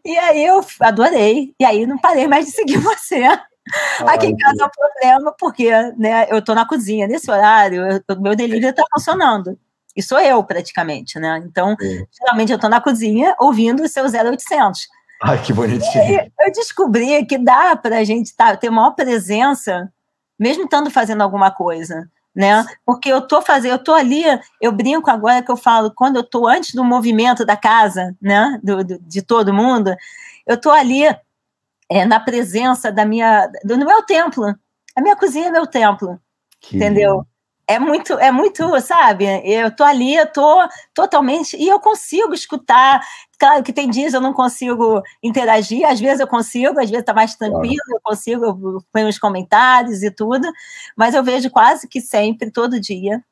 e 0.04 0.18
aí 0.18 0.44
eu 0.46 0.64
adorei. 0.80 1.52
E 1.60 1.64
aí 1.64 1.86
não 1.86 1.98
parei 1.98 2.26
mais 2.26 2.46
de 2.46 2.52
seguir 2.52 2.78
você. 2.80 3.22
Aqui 4.06 4.26
em 4.26 4.36
casa 4.36 4.62
é 4.62 4.66
um 4.66 4.70
problema, 4.70 5.34
porque 5.38 5.70
né, 5.96 6.26
eu 6.30 6.42
tô 6.42 6.54
na 6.54 6.66
cozinha 6.66 7.06
nesse 7.06 7.30
horário, 7.30 8.02
o 8.08 8.20
meu 8.20 8.34
delivery 8.34 8.74
tá 8.74 8.84
funcionando. 8.92 9.58
E 9.96 10.02
sou 10.02 10.20
eu, 10.20 10.42
praticamente, 10.44 11.18
né? 11.18 11.42
Então, 11.44 11.72
é. 11.72 12.06
geralmente 12.16 12.52
eu 12.52 12.58
tô 12.58 12.68
na 12.68 12.80
cozinha 12.80 13.34
ouvindo 13.40 13.82
o 13.82 13.88
seu 13.88 14.04
0800. 14.04 14.86
Ai, 15.22 15.42
que 15.42 15.52
bonitinho. 15.52 16.30
eu 16.40 16.52
descobri 16.52 17.26
que 17.26 17.36
dá 17.36 17.74
pra 17.74 18.04
gente 18.04 18.34
tá, 18.36 18.56
ter 18.56 18.70
maior 18.70 18.92
presença 18.92 19.92
mesmo 20.38 20.64
estando 20.64 20.90
fazendo 20.90 21.22
alguma 21.22 21.50
coisa, 21.50 22.08
né? 22.34 22.64
Porque 22.86 23.08
eu 23.08 23.20
tô 23.20 23.42
fazendo, 23.42 23.72
eu 23.72 23.78
tô 23.78 23.92
ali, 23.92 24.22
eu 24.60 24.70
brinco 24.70 25.10
agora 25.10 25.42
que 25.42 25.50
eu 25.50 25.56
falo, 25.56 25.90
quando 25.90 26.16
eu 26.16 26.22
tô 26.22 26.46
antes 26.46 26.74
do 26.74 26.84
movimento 26.84 27.44
da 27.44 27.56
casa, 27.56 28.14
né, 28.22 28.60
do, 28.62 28.84
do 28.84 28.98
de 29.00 29.20
todo 29.20 29.52
mundo, 29.52 29.94
eu 30.46 30.56
tô 30.56 30.70
ali 30.70 31.02
é, 31.90 32.04
na 32.04 32.20
presença 32.20 32.92
da 32.92 33.04
minha, 33.04 33.50
do, 33.64 33.76
meu 33.78 34.02
templo. 34.02 34.54
A 34.96 35.00
minha 35.00 35.16
cozinha 35.16 35.48
é 35.48 35.50
meu 35.50 35.66
templo, 35.66 36.20
que 36.60 36.76
entendeu? 36.76 37.24
É 37.70 37.78
muito, 37.78 38.14
é 38.14 38.32
muito, 38.32 38.80
sabe? 38.80 39.26
Eu 39.44 39.70
tô 39.74 39.84
ali, 39.84 40.16
eu 40.16 40.26
tô 40.32 40.66
totalmente 40.94 41.54
e 41.54 41.68
eu 41.68 41.78
consigo 41.78 42.32
escutar. 42.32 43.06
Claro 43.38 43.62
que 43.62 43.74
tem 43.74 43.90
dias 43.90 44.14
eu 44.14 44.22
não 44.22 44.32
consigo 44.32 45.02
interagir, 45.22 45.86
às 45.86 46.00
vezes 46.00 46.20
eu 46.20 46.26
consigo, 46.26 46.80
às 46.80 46.88
vezes 46.88 47.04
tá 47.04 47.12
mais 47.12 47.34
tranquilo, 47.36 47.76
claro. 47.84 47.92
eu 47.94 48.00
consigo, 48.02 48.44
eu 48.46 48.82
ponho 48.90 49.08
os 49.08 49.18
comentários 49.18 50.02
e 50.02 50.10
tudo, 50.10 50.50
mas 50.96 51.14
eu 51.14 51.22
vejo 51.22 51.50
quase 51.50 51.86
que 51.86 52.00
sempre, 52.00 52.50
todo 52.50 52.80
dia. 52.80 53.22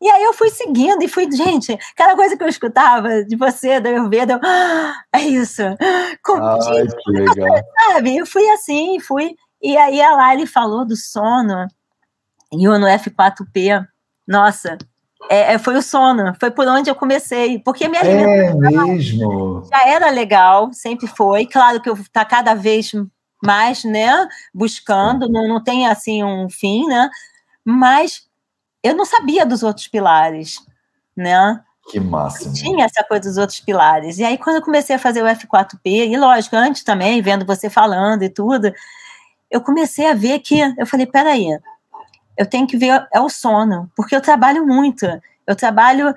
E 0.00 0.08
aí 0.08 0.22
eu 0.22 0.32
fui 0.32 0.50
seguindo 0.50 1.02
e 1.02 1.08
fui, 1.08 1.30
gente, 1.30 1.78
cada 1.96 2.14
coisa 2.14 2.36
que 2.36 2.42
eu 2.42 2.48
escutava 2.48 3.24
de 3.24 3.36
você, 3.36 3.80
da 3.80 3.88
Ayurveda, 3.88 4.34
eu, 4.34 4.40
ah, 4.42 4.94
é 5.12 5.20
isso. 5.20 5.62
Como, 6.22 6.42
Ai, 6.44 6.86
que 6.86 7.10
legal. 7.10 7.62
Sabe? 7.86 8.16
Eu 8.16 8.26
fui 8.26 8.48
assim, 8.50 8.98
fui. 9.00 9.34
E 9.62 9.76
aí 9.76 10.00
a 10.02 10.14
Lali 10.14 10.46
falou 10.46 10.84
do 10.84 10.96
sono 10.96 11.66
e 12.52 12.68
o 12.68 12.78
no 12.78 12.86
F4P, 12.86 13.86
nossa, 14.26 14.76
é, 15.28 15.54
é, 15.54 15.58
foi 15.58 15.76
o 15.76 15.82
sono, 15.82 16.34
foi 16.38 16.50
por 16.50 16.66
onde 16.68 16.90
eu 16.90 16.94
comecei, 16.94 17.58
porque 17.58 17.88
minha 17.88 18.02
é 18.02 18.54
mesmo. 18.54 19.64
já 19.70 19.88
era 19.88 20.10
legal, 20.10 20.70
sempre 20.72 21.06
foi. 21.06 21.46
Claro 21.46 21.80
que 21.80 21.88
eu 21.88 21.98
tá 22.12 22.24
cada 22.24 22.54
vez 22.54 22.92
mais, 23.42 23.84
né, 23.84 24.26
buscando, 24.54 25.28
não, 25.28 25.48
não 25.48 25.62
tem 25.62 25.86
assim 25.86 26.22
um 26.22 26.48
fim, 26.48 26.86
né? 26.86 27.10
Mas 27.64 28.26
eu 28.84 28.94
não 28.94 29.06
sabia 29.06 29.46
dos 29.46 29.62
outros 29.62 29.88
pilares, 29.88 30.60
né? 31.16 31.60
Que 31.90 31.98
massa. 31.98 32.52
Tinha 32.52 32.84
essa 32.84 33.02
coisa 33.02 33.28
dos 33.28 33.38
outros 33.38 33.60
pilares. 33.60 34.18
E 34.18 34.24
aí, 34.24 34.36
quando 34.36 34.56
eu 34.56 34.62
comecei 34.62 34.94
a 34.94 34.98
fazer 34.98 35.22
o 35.22 35.26
F4P, 35.26 36.10
e 36.10 36.16
lógico, 36.18 36.54
antes 36.54 36.84
também, 36.84 37.22
vendo 37.22 37.46
você 37.46 37.70
falando 37.70 38.22
e 38.22 38.28
tudo, 38.28 38.72
eu 39.50 39.60
comecei 39.62 40.06
a 40.06 40.14
ver 40.14 40.38
que, 40.40 40.60
eu 40.78 40.86
falei, 40.86 41.06
peraí, 41.06 41.46
eu 42.36 42.46
tenho 42.46 42.66
que 42.66 42.76
ver 42.76 43.06
é 43.12 43.20
o 43.20 43.28
sono, 43.30 43.90
porque 43.96 44.14
eu 44.14 44.20
trabalho 44.20 44.66
muito. 44.66 45.06
Eu 45.46 45.56
trabalho 45.56 46.14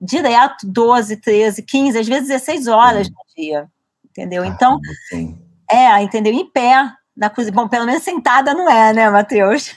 direto 0.00 0.66
12, 0.66 1.16
13, 1.16 1.62
15, 1.62 1.98
às 1.98 2.06
vezes 2.08 2.28
16 2.28 2.66
horas 2.66 3.06
Sim. 3.06 3.12
no 3.12 3.42
dia. 3.42 3.70
Entendeu? 4.10 4.44
Então, 4.44 4.80
Sim. 5.08 5.38
é, 5.70 6.02
entendeu? 6.02 6.32
Em 6.32 6.48
pé, 6.50 6.92
na 7.16 7.30
cozinha. 7.30 7.54
Bom, 7.54 7.68
pelo 7.68 7.86
menos 7.86 8.02
sentada 8.02 8.54
não 8.54 8.68
é, 8.68 8.92
né, 8.92 9.08
Matheus? 9.08 9.76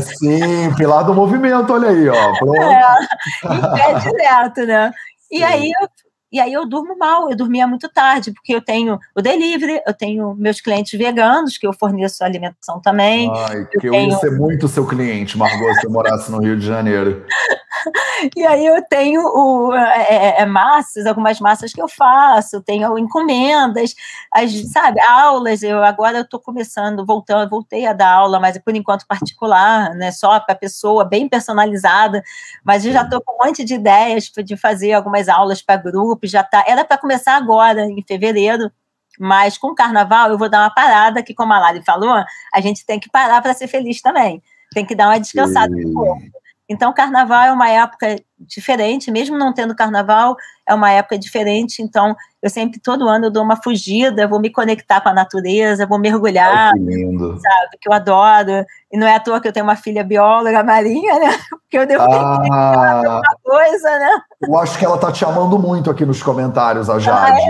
Sim, 0.00 0.74
pilar 0.76 1.04
do 1.04 1.14
movimento, 1.14 1.72
olha 1.72 1.88
aí, 1.88 2.08
ó. 2.08 2.38
Pronto. 2.38 2.58
É, 3.44 3.54
em 3.54 3.60
pé 3.60 3.94
direto, 4.00 4.66
né? 4.66 4.92
E 5.30 5.38
Sim. 5.38 5.44
aí 5.44 5.72
eu 5.80 5.88
e 6.30 6.38
aí 6.40 6.52
eu 6.52 6.66
durmo 6.66 6.96
mal, 6.96 7.30
eu 7.30 7.36
dormia 7.36 7.66
muito 7.66 7.88
tarde, 7.88 8.32
porque 8.32 8.54
eu 8.54 8.60
tenho 8.60 8.98
o 9.16 9.22
delivery, 9.22 9.80
eu 9.86 9.94
tenho 9.94 10.34
meus 10.34 10.60
clientes 10.60 10.98
veganos, 10.98 11.56
que 11.56 11.66
eu 11.66 11.72
forneço 11.72 12.22
alimentação 12.22 12.80
também. 12.80 13.30
Ai, 13.34 13.62
eu 13.62 13.80
que 13.80 13.86
eu 13.88 13.92
tenho... 13.92 14.10
ia 14.10 14.18
ser 14.18 14.32
muito 14.32 14.68
seu 14.68 14.86
cliente, 14.86 15.38
Margot, 15.38 15.74
se 15.80 15.86
eu 15.86 15.90
morasse 15.90 16.30
no 16.30 16.40
Rio 16.40 16.58
de 16.58 16.66
Janeiro. 16.66 17.24
e 18.36 18.46
aí 18.46 18.66
eu 18.66 18.82
tenho 18.82 19.22
o, 19.22 19.74
é, 19.74 20.06
é, 20.10 20.42
é, 20.42 20.46
massas, 20.46 21.06
algumas 21.06 21.40
massas 21.40 21.72
que 21.72 21.80
eu 21.80 21.88
faço, 21.88 22.60
tenho 22.62 22.98
encomendas, 22.98 23.94
as, 24.32 24.52
sabe, 24.70 25.00
aulas, 25.00 25.62
eu 25.62 25.82
agora 25.82 26.18
eu 26.18 26.22
estou 26.22 26.40
começando, 26.40 27.04
voltando, 27.06 27.48
voltei 27.48 27.86
a 27.86 27.92
dar 27.92 28.12
aula, 28.12 28.38
mas 28.40 28.58
por 28.58 28.74
enquanto 28.74 29.06
particular, 29.06 29.94
né, 29.94 30.10
só 30.10 30.38
para 30.40 30.54
pessoa, 30.54 31.04
bem 31.04 31.28
personalizada, 31.28 32.22
mas 32.64 32.84
eu 32.84 32.92
já 32.92 33.02
estou 33.02 33.20
com 33.22 33.32
um 33.32 33.46
monte 33.46 33.64
de 33.64 33.74
ideias 33.74 34.30
de 34.44 34.56
fazer 34.56 34.92
algumas 34.92 35.28
aulas 35.28 35.62
para 35.62 35.76
já 36.22 36.42
tá, 36.42 36.64
era 36.66 36.84
para 36.84 36.98
começar 36.98 37.36
agora, 37.36 37.84
em 37.84 38.02
fevereiro, 38.02 38.70
mas 39.18 39.58
com 39.58 39.68
o 39.68 39.74
carnaval 39.74 40.30
eu 40.30 40.38
vou 40.38 40.48
dar 40.48 40.62
uma 40.62 40.70
parada, 40.74 41.22
que 41.22 41.34
como 41.34 41.52
a 41.52 41.58
Lari 41.58 41.82
falou, 41.84 42.22
a 42.52 42.60
gente 42.60 42.84
tem 42.86 43.00
que 43.00 43.10
parar 43.10 43.42
para 43.42 43.54
ser 43.54 43.66
feliz 43.66 44.00
também, 44.00 44.42
tem 44.72 44.84
que 44.84 44.94
dar 44.94 45.08
uma 45.08 45.18
descansada 45.18 45.74
no 45.74 45.92
corpo. 45.92 46.22
Então, 46.68 46.92
carnaval 46.92 47.44
é 47.44 47.52
uma 47.52 47.68
época 47.70 48.16
diferente, 48.38 49.10
mesmo 49.10 49.38
não 49.38 49.54
tendo 49.54 49.74
carnaval, 49.74 50.36
é 50.66 50.74
uma 50.74 50.90
época 50.90 51.18
diferente. 51.18 51.82
Então, 51.82 52.14
eu 52.42 52.50
sempre, 52.50 52.78
todo 52.78 53.08
ano, 53.08 53.26
eu 53.26 53.30
dou 53.30 53.42
uma 53.42 53.56
fugida, 53.56 54.28
vou 54.28 54.38
me 54.38 54.50
conectar 54.50 55.00
com 55.00 55.08
a 55.08 55.14
natureza, 55.14 55.86
vou 55.86 55.98
mergulhar, 55.98 56.72
Ai, 56.72 56.72
que 56.74 56.78
lindo. 56.80 57.40
sabe? 57.40 57.78
Que 57.80 57.88
eu 57.88 57.92
adoro. 57.92 58.64
E 58.92 58.98
não 58.98 59.06
é 59.06 59.16
à 59.16 59.20
toa 59.20 59.40
que 59.40 59.48
eu 59.48 59.52
tenho 59.52 59.64
uma 59.64 59.76
filha 59.76 60.04
bióloga 60.04 60.62
marinha, 60.62 61.18
né? 61.18 61.28
Porque 61.64 61.78
eu 61.78 61.86
devo 61.86 62.06
ter 62.06 62.16
ah, 62.16 62.92
alguma 62.96 63.36
coisa, 63.42 63.98
né? 63.98 64.10
Eu 64.42 64.58
acho 64.58 64.78
que 64.78 64.84
ela 64.84 64.98
tá 64.98 65.10
te 65.10 65.24
amando 65.24 65.58
muito 65.58 65.90
aqui 65.90 66.04
nos 66.04 66.22
comentários, 66.22 66.90
a 66.90 66.98
Jade. 66.98 67.40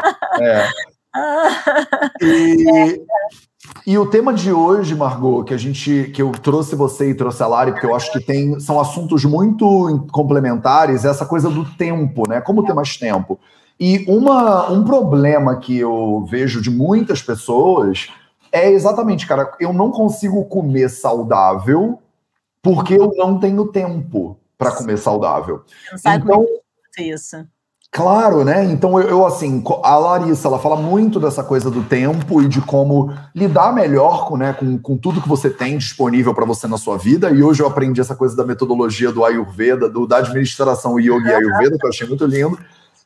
Ah, 0.00 0.40
é? 0.40 0.60
é. 0.60 0.68
E, 2.22 2.68
é. 2.68 2.98
E 3.86 3.96
o 3.98 4.06
tema 4.06 4.32
de 4.32 4.52
hoje, 4.52 4.94
Margot, 4.94 5.44
que 5.44 5.54
a 5.54 5.56
gente 5.56 6.10
que 6.14 6.20
eu 6.20 6.32
trouxe 6.32 6.74
você 6.74 7.10
e 7.10 7.14
trouxe 7.14 7.42
a 7.42 7.46
Lari, 7.46 7.72
porque 7.72 7.86
eu 7.86 7.94
acho 7.94 8.12
que 8.12 8.20
tem 8.20 8.58
são 8.60 8.80
assuntos 8.80 9.24
muito 9.24 10.06
complementares, 10.12 11.04
é 11.04 11.08
essa 11.08 11.26
coisa 11.26 11.48
do 11.48 11.64
tempo, 11.76 12.28
né? 12.28 12.40
Como 12.40 12.64
ter 12.64 12.74
mais 12.74 12.96
tempo. 12.96 13.38
E 13.78 14.04
uma, 14.08 14.70
um 14.70 14.84
problema 14.84 15.56
que 15.56 15.78
eu 15.78 16.24
vejo 16.28 16.60
de 16.60 16.70
muitas 16.70 17.22
pessoas 17.22 18.08
é 18.52 18.70
exatamente, 18.70 19.26
cara, 19.26 19.50
eu 19.58 19.72
não 19.72 19.90
consigo 19.90 20.44
comer 20.44 20.88
saudável 20.88 21.98
porque 22.60 22.94
eu 22.94 23.12
não 23.16 23.40
tenho 23.40 23.66
tempo 23.68 24.38
para 24.56 24.72
comer 24.72 24.98
saudável. 24.98 25.64
Então, 26.06 26.46
é 26.98 27.02
isso. 27.02 27.44
Claro, 27.94 28.42
né? 28.42 28.64
Então 28.64 28.98
eu, 28.98 29.06
eu, 29.06 29.26
assim, 29.26 29.62
a 29.82 29.98
Larissa, 29.98 30.48
ela 30.48 30.58
fala 30.58 30.76
muito 30.76 31.20
dessa 31.20 31.44
coisa 31.44 31.70
do 31.70 31.82
tempo 31.82 32.40
e 32.40 32.48
de 32.48 32.58
como 32.62 33.12
lidar 33.34 33.70
melhor 33.74 34.26
com, 34.26 34.38
né, 34.38 34.54
com, 34.54 34.78
com 34.78 34.96
tudo 34.96 35.20
que 35.20 35.28
você 35.28 35.50
tem 35.50 35.76
disponível 35.76 36.32
para 36.32 36.46
você 36.46 36.66
na 36.66 36.78
sua 36.78 36.96
vida. 36.96 37.30
E 37.30 37.42
hoje 37.42 37.62
eu 37.62 37.66
aprendi 37.66 38.00
essa 38.00 38.16
coisa 38.16 38.34
da 38.34 38.46
metodologia 38.46 39.12
do 39.12 39.22
Ayurveda, 39.22 39.90
do, 39.90 40.06
da 40.06 40.16
administração 40.16 40.98
Yoga 40.98 41.32
e 41.32 41.34
Ayurveda, 41.34 41.76
que 41.78 41.84
eu 41.84 41.90
achei 41.90 42.08
muito 42.08 42.24
lindo. 42.24 42.58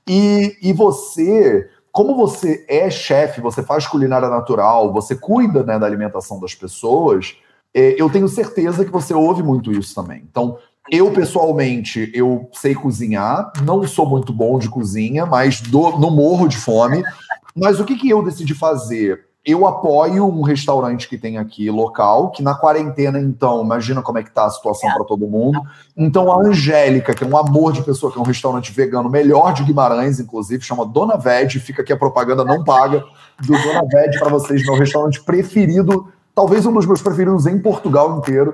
E, 0.09 0.57
e 0.63 0.73
você 0.73 1.69
como 1.91 2.15
você 2.15 2.63
é 2.69 2.91
chefe, 2.91 3.41
você 3.41 3.63
faz 3.63 3.87
culinária 3.87 4.29
natural, 4.29 4.93
você 4.93 5.17
cuida 5.17 5.65
né, 5.65 5.79
da 5.79 5.87
alimentação 5.87 6.39
das 6.39 6.55
pessoas, 6.55 7.39
é, 7.75 8.01
eu 8.01 8.11
tenho 8.11 8.29
certeza 8.29 8.85
que 8.85 8.93
você 8.93 9.15
ouve 9.15 9.43
muito 9.43 9.73
isso 9.73 9.95
também. 9.95 10.23
Então, 10.31 10.59
eu, 10.91 11.11
pessoalmente, 11.11 12.11
eu 12.15 12.49
sei 12.53 12.75
cozinhar, 12.75 13.53
não 13.63 13.87
sou 13.87 14.07
muito 14.07 14.33
bom 14.33 14.59
de 14.59 14.69
cozinha, 14.69 15.27
mas 15.27 15.61
do, 15.61 15.99
não 15.99 16.11
morro 16.11 16.49
de 16.49 16.57
fome. 16.57 17.03
Mas 17.55 17.81
o 17.81 17.85
que, 17.85 17.97
que 17.97 18.09
eu 18.09 18.23
decidi 18.23 18.55
fazer? 18.55 19.27
Eu 19.45 19.67
apoio 19.67 20.27
um 20.27 20.43
restaurante 20.43 21.09
que 21.09 21.17
tem 21.17 21.39
aqui 21.39 21.71
local, 21.71 22.31
que 22.31 22.43
na 22.43 22.55
quarentena, 22.55 23.19
então, 23.19 23.63
imagina 23.63 24.03
como 24.03 24.19
é 24.19 24.23
que 24.23 24.31
tá 24.31 24.45
a 24.45 24.51
situação 24.51 24.93
para 24.93 25.05
todo 25.05 25.27
mundo. 25.27 25.61
Então, 25.97 26.33
a 26.33 26.45
Angélica, 26.45 27.15
que 27.15 27.23
é 27.23 27.27
um 27.27 27.37
amor 27.37 27.73
de 27.73 27.83
pessoa, 27.83 28.13
que 28.13 28.19
é 28.19 28.21
um 28.21 28.25
restaurante 28.25 28.73
vegano 28.73 29.09
melhor 29.09 29.55
de 29.55 29.63
Guimarães, 29.63 30.21
inclusive, 30.21 30.65
chama 30.65 30.85
Dona 30.85 31.17
Ved, 31.17 31.61
fica 31.61 31.83
aqui 31.83 31.93
a 31.93 31.97
propaganda 31.97 32.45
não 32.45 32.65
paga 32.65 33.05
do 33.41 33.53
Dona 33.53 33.83
Ved 33.83 34.19
para 34.19 34.29
vocês, 34.29 34.65
meu 34.67 34.75
restaurante 34.75 35.23
preferido, 35.23 36.09
talvez 36.35 36.67
um 36.67 36.73
dos 36.73 36.87
meus 36.87 37.01
preferidos 37.01 37.47
em 37.47 37.59
Portugal 37.59 38.19
inteiro 38.19 38.53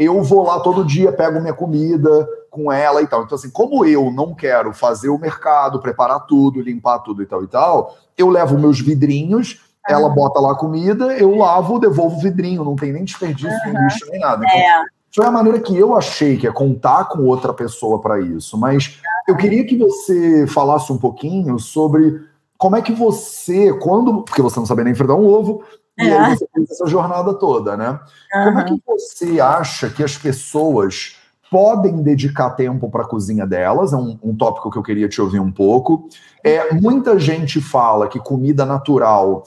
eu 0.00 0.22
vou 0.22 0.44
lá 0.44 0.58
todo 0.60 0.82
dia, 0.82 1.12
pego 1.12 1.42
minha 1.42 1.52
comida 1.52 2.26
com 2.50 2.72
ela 2.72 3.02
e 3.02 3.06
tal. 3.06 3.22
Então, 3.22 3.36
assim, 3.36 3.50
como 3.50 3.84
eu 3.84 4.10
não 4.10 4.34
quero 4.34 4.72
fazer 4.72 5.10
o 5.10 5.18
mercado, 5.18 5.78
preparar 5.78 6.26
tudo, 6.26 6.62
limpar 6.62 7.00
tudo 7.00 7.22
e 7.22 7.26
tal 7.26 7.44
e 7.44 7.46
tal, 7.46 7.94
eu 8.16 8.30
levo 8.30 8.58
meus 8.58 8.80
vidrinhos, 8.80 9.60
ah. 9.86 9.92
ela 9.92 10.08
bota 10.08 10.40
lá 10.40 10.52
a 10.52 10.56
comida, 10.56 11.12
eu 11.18 11.36
lavo, 11.36 11.78
devolvo 11.78 12.16
o 12.16 12.20
vidrinho, 12.20 12.64
não 12.64 12.76
tem 12.76 12.94
nem 12.94 13.04
desperdício, 13.04 13.50
uhum. 13.66 13.74
nem 13.74 13.84
lixo, 13.84 14.06
nem 14.10 14.20
nada. 14.20 14.42
Então, 14.42 14.58
é. 14.58 14.84
Foi 15.14 15.26
a 15.26 15.30
maneira 15.30 15.60
que 15.60 15.76
eu 15.76 15.94
achei 15.94 16.36
que 16.36 16.46
é 16.46 16.52
contar 16.52 17.06
com 17.06 17.24
outra 17.24 17.52
pessoa 17.52 18.00
para 18.00 18.20
isso. 18.20 18.56
Mas 18.56 19.00
eu 19.28 19.36
queria 19.36 19.66
que 19.66 19.76
você 19.76 20.46
falasse 20.46 20.92
um 20.92 20.98
pouquinho 20.98 21.58
sobre 21.58 22.24
como 22.56 22.76
é 22.76 22.82
que 22.82 22.92
você, 22.92 23.72
quando. 23.74 24.22
Porque 24.22 24.40
você 24.40 24.58
não 24.58 24.66
sabia 24.66 24.84
nem 24.84 24.94
fritar 24.94 25.16
um 25.16 25.26
ovo, 25.26 25.62
e 26.00 26.08
é. 26.08 26.18
aí 26.18 26.36
você 26.36 26.48
fez 26.52 26.70
essa 26.70 26.86
jornada 26.86 27.34
toda, 27.34 27.76
né? 27.76 28.00
Uhum. 28.34 28.44
Como 28.44 28.58
é 28.60 28.64
que 28.64 28.82
você 28.86 29.40
acha 29.40 29.88
que 29.90 30.02
as 30.02 30.16
pessoas 30.16 31.16
podem 31.50 32.02
dedicar 32.02 32.50
tempo 32.50 32.88
para 32.90 33.02
a 33.02 33.08
cozinha 33.08 33.46
delas? 33.46 33.92
É 33.92 33.96
um, 33.96 34.18
um, 34.22 34.34
tópico 34.34 34.70
que 34.70 34.78
eu 34.78 34.82
queria 34.82 35.08
te 35.08 35.20
ouvir 35.20 35.40
um 35.40 35.50
pouco. 35.50 36.08
É, 36.44 36.72
muita 36.74 37.18
gente 37.18 37.60
fala 37.60 38.08
que 38.08 38.18
comida 38.18 38.64
natural 38.64 39.44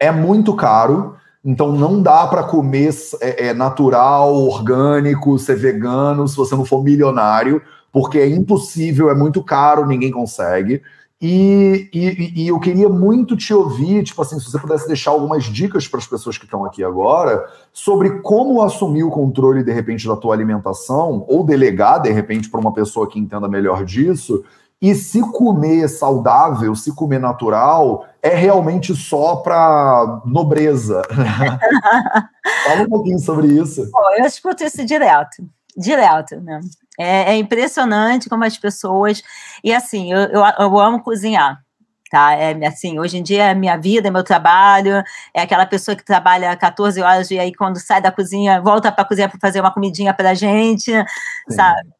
é 0.00 0.10
muito 0.10 0.54
caro, 0.54 1.16
então 1.44 1.72
não 1.72 2.02
dá 2.02 2.26
para 2.26 2.42
comer 2.42 2.92
é, 3.20 3.48
é, 3.48 3.54
natural, 3.54 4.34
orgânico, 4.34 5.38
ser 5.38 5.56
vegano 5.56 6.26
se 6.28 6.36
você 6.36 6.54
não 6.54 6.64
for 6.64 6.82
milionário, 6.82 7.62
porque 7.92 8.18
é 8.18 8.28
impossível, 8.28 9.10
é 9.10 9.14
muito 9.14 9.42
caro, 9.42 9.86
ninguém 9.86 10.10
consegue. 10.10 10.82
E, 11.20 11.90
e, 11.92 12.42
e, 12.42 12.48
eu 12.48 12.60
queria 12.60 12.88
muito 12.88 13.36
te 13.36 13.52
ouvir, 13.52 14.04
tipo 14.04 14.22
assim, 14.22 14.38
se 14.38 14.48
você 14.48 14.58
pudesse 14.58 14.86
deixar 14.86 15.10
algumas 15.10 15.44
dicas 15.44 15.88
para 15.88 15.98
as 15.98 16.06
pessoas 16.06 16.38
que 16.38 16.44
estão 16.44 16.64
aqui 16.64 16.84
agora, 16.84 17.44
sobre 17.72 18.20
como 18.20 18.62
assumir 18.62 19.02
o 19.02 19.10
controle, 19.10 19.64
de 19.64 19.72
repente, 19.72 20.06
da 20.06 20.14
tua 20.14 20.32
alimentação, 20.32 21.24
ou 21.26 21.42
delegar, 21.42 22.00
de 22.00 22.12
repente, 22.12 22.48
para 22.48 22.60
uma 22.60 22.72
pessoa 22.72 23.08
que 23.08 23.18
entenda 23.18 23.48
melhor 23.48 23.84
disso, 23.84 24.44
e 24.80 24.94
se 24.94 25.20
comer 25.32 25.88
saudável, 25.88 26.72
se 26.76 26.94
comer 26.94 27.18
natural, 27.18 28.06
é 28.22 28.36
realmente 28.36 28.94
só 28.94 29.36
para 29.36 30.22
nobreza. 30.24 31.02
Fala 32.64 32.82
um 32.82 32.88
pouquinho 32.88 33.18
sobre 33.18 33.48
isso. 33.48 33.90
Bom, 33.90 34.12
eu 34.16 34.24
escuto 34.24 34.62
isso 34.62 34.86
direto, 34.86 35.42
direto, 35.76 36.40
né? 36.40 36.60
É, 36.98 37.32
é 37.32 37.36
impressionante 37.36 38.28
como 38.28 38.44
as 38.44 38.58
pessoas. 38.58 39.22
E 39.62 39.72
assim, 39.72 40.12
eu, 40.12 40.20
eu, 40.20 40.42
eu 40.58 40.78
amo 40.78 41.02
cozinhar 41.02 41.62
tá? 42.08 42.32
É 42.34 42.66
assim, 42.66 42.98
hoje 42.98 43.18
em 43.18 43.22
dia 43.22 43.50
é 43.50 43.54
minha 43.54 43.76
vida, 43.76 44.08
é 44.08 44.10
meu 44.10 44.24
trabalho, 44.24 45.02
é 45.34 45.42
aquela 45.42 45.66
pessoa 45.66 45.96
que 45.96 46.04
trabalha 46.04 46.56
14 46.56 47.00
horas 47.00 47.30
e 47.30 47.38
aí 47.38 47.54
quando 47.54 47.78
sai 47.78 48.00
da 48.00 48.10
cozinha, 48.10 48.60
volta 48.60 48.90
para 48.90 49.02
a 49.02 49.06
cozinha 49.06 49.28
para 49.28 49.38
fazer 49.38 49.60
uma 49.60 49.72
comidinha 49.72 50.12
para 50.14 50.30
a 50.30 50.34
gente, 50.34 50.90
Sim. 50.90 51.04
sabe? 51.50 51.90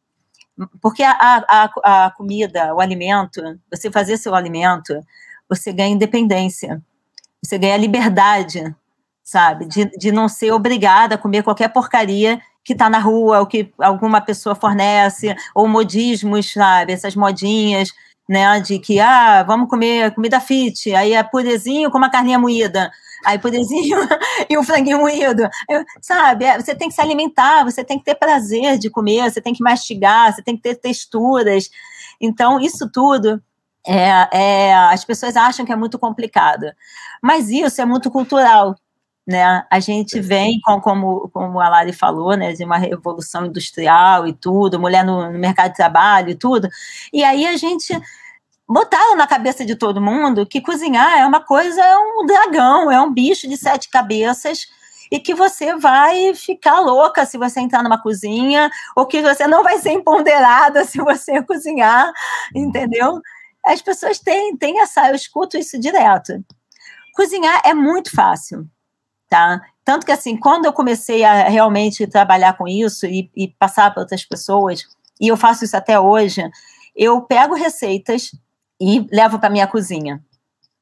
Porque 0.81 1.03
a, 1.03 1.15
a, 1.47 2.05
a 2.05 2.11
comida, 2.11 2.73
o 2.73 2.81
alimento, 2.81 3.41
você 3.71 3.89
fazer 3.89 4.17
seu 4.17 4.35
alimento, 4.35 4.93
você 5.47 5.71
ganha 5.71 5.93
independência, 5.93 6.81
você 7.41 7.57
ganha 7.57 7.77
liberdade, 7.77 8.75
sabe? 9.23 9.65
De, 9.65 9.85
de 9.85 10.11
não 10.11 10.27
ser 10.27 10.51
obrigada 10.51 11.15
a 11.15 11.17
comer 11.17 11.43
qualquer 11.43 11.69
porcaria 11.69 12.41
que 12.63 12.73
está 12.73 12.89
na 12.89 12.99
rua, 12.99 13.41
o 13.41 13.47
que 13.47 13.71
alguma 13.79 14.21
pessoa 14.21 14.55
fornece, 14.55 15.35
ou 15.55 15.67
modismos, 15.67 16.51
sabe? 16.53 16.93
Essas 16.93 17.15
modinhas, 17.15 17.89
né? 18.27 18.59
De 18.59 18.79
que, 18.79 18.99
ah, 18.99 19.43
vamos 19.43 19.69
comer 19.69 20.13
comida 20.13 20.39
fit, 20.39 20.93
aí 20.93 21.13
é 21.13 21.23
purezinho 21.23 21.89
com 21.89 21.97
uma 21.97 22.11
carninha 22.11 22.39
moída. 22.39 22.91
Aí 23.25 23.37
purezinho 23.39 23.97
e 24.49 24.57
um 24.57 24.63
franguinho 24.63 24.99
moído. 24.99 25.43
Sabe, 26.01 26.45
é, 26.45 26.59
você 26.59 26.75
tem 26.75 26.89
que 26.89 26.95
se 26.95 27.01
alimentar, 27.01 27.63
você 27.63 27.83
tem 27.83 27.97
que 27.99 28.05
ter 28.05 28.15
prazer 28.15 28.77
de 28.77 28.89
comer, 28.89 29.29
você 29.31 29.41
tem 29.41 29.53
que 29.53 29.63
mastigar, 29.63 30.33
você 30.33 30.41
tem 30.41 30.55
que 30.55 30.61
ter 30.61 30.75
texturas. 30.75 31.69
Então, 32.21 32.59
isso 32.59 32.89
tudo 32.91 33.41
é, 33.87 34.37
é, 34.37 34.73
as 34.75 35.03
pessoas 35.03 35.35
acham 35.35 35.65
que 35.65 35.71
é 35.71 35.75
muito 35.75 35.97
complicado. 35.97 36.71
Mas 37.21 37.49
isso 37.49 37.81
é 37.81 37.85
muito 37.85 38.11
cultural 38.11 38.75
né? 39.29 39.63
A 39.69 39.79
gente 39.79 40.19
vem, 40.19 40.59
com, 40.61 40.81
como, 40.81 41.29
como 41.29 41.59
a 41.59 41.69
Lari 41.69 41.93
falou, 41.93 42.35
né, 42.35 42.51
de 42.53 42.63
uma 42.65 42.77
revolução 42.79 43.45
industrial 43.45 44.27
e 44.27 44.33
tudo, 44.33 44.79
mulher 44.79 45.05
no, 45.05 45.31
no 45.31 45.37
mercado 45.37 45.69
de 45.69 45.77
trabalho 45.77 46.31
e 46.31 46.35
tudo, 46.35 46.67
e 47.13 47.23
aí 47.23 47.45
a 47.45 47.55
gente 47.55 47.93
botaram 48.67 49.15
na 49.15 49.27
cabeça 49.27 49.63
de 49.63 49.75
todo 49.75 50.01
mundo 50.01 50.47
que 50.47 50.59
cozinhar 50.59 51.19
é 51.19 51.25
uma 51.27 51.41
coisa, 51.41 51.79
é 51.79 51.97
um 51.97 52.25
dragão, 52.25 52.91
é 52.91 52.99
um 52.99 53.13
bicho 53.13 53.47
de 53.47 53.55
sete 53.55 53.87
cabeças 53.89 54.67
e 55.11 55.19
que 55.19 55.35
você 55.35 55.75
vai 55.75 56.33
ficar 56.33 56.79
louca 56.79 57.23
se 57.25 57.37
você 57.37 57.59
entrar 57.59 57.83
numa 57.83 58.01
cozinha, 58.01 58.69
ou 58.95 59.05
que 59.05 59.21
você 59.21 59.47
não 59.47 59.63
vai 59.63 59.77
ser 59.77 59.91
empoderada 59.91 60.85
se 60.85 60.97
você 60.97 61.41
cozinhar, 61.43 62.11
entendeu? 62.55 63.21
As 63.63 63.81
pessoas 63.81 64.17
têm, 64.17 64.57
têm 64.57 64.81
essa, 64.81 65.09
eu 65.09 65.15
escuto 65.15 65.55
isso 65.55 65.79
direto. 65.79 66.33
Cozinhar 67.15 67.61
é 67.65 67.75
muito 67.75 68.11
fácil 68.15 68.67
tá? 69.29 69.61
Tanto 69.85 70.05
que, 70.05 70.11
assim, 70.11 70.35
quando 70.35 70.65
eu 70.65 70.73
comecei 70.73 71.23
a 71.23 71.47
realmente 71.47 72.07
trabalhar 72.07 72.57
com 72.57 72.67
isso 72.67 73.05
e, 73.05 73.29
e 73.35 73.47
passar 73.47 73.91
para 73.91 74.01
outras 74.01 74.25
pessoas, 74.25 74.83
e 75.21 75.27
eu 75.27 75.37
faço 75.37 75.63
isso 75.63 75.77
até 75.77 75.99
hoje, 75.99 76.41
eu 76.95 77.21
pego 77.21 77.53
receitas 77.53 78.31
e 78.81 79.07
levo 79.11 79.39
para 79.39 79.49
minha 79.49 79.67
cozinha. 79.67 80.23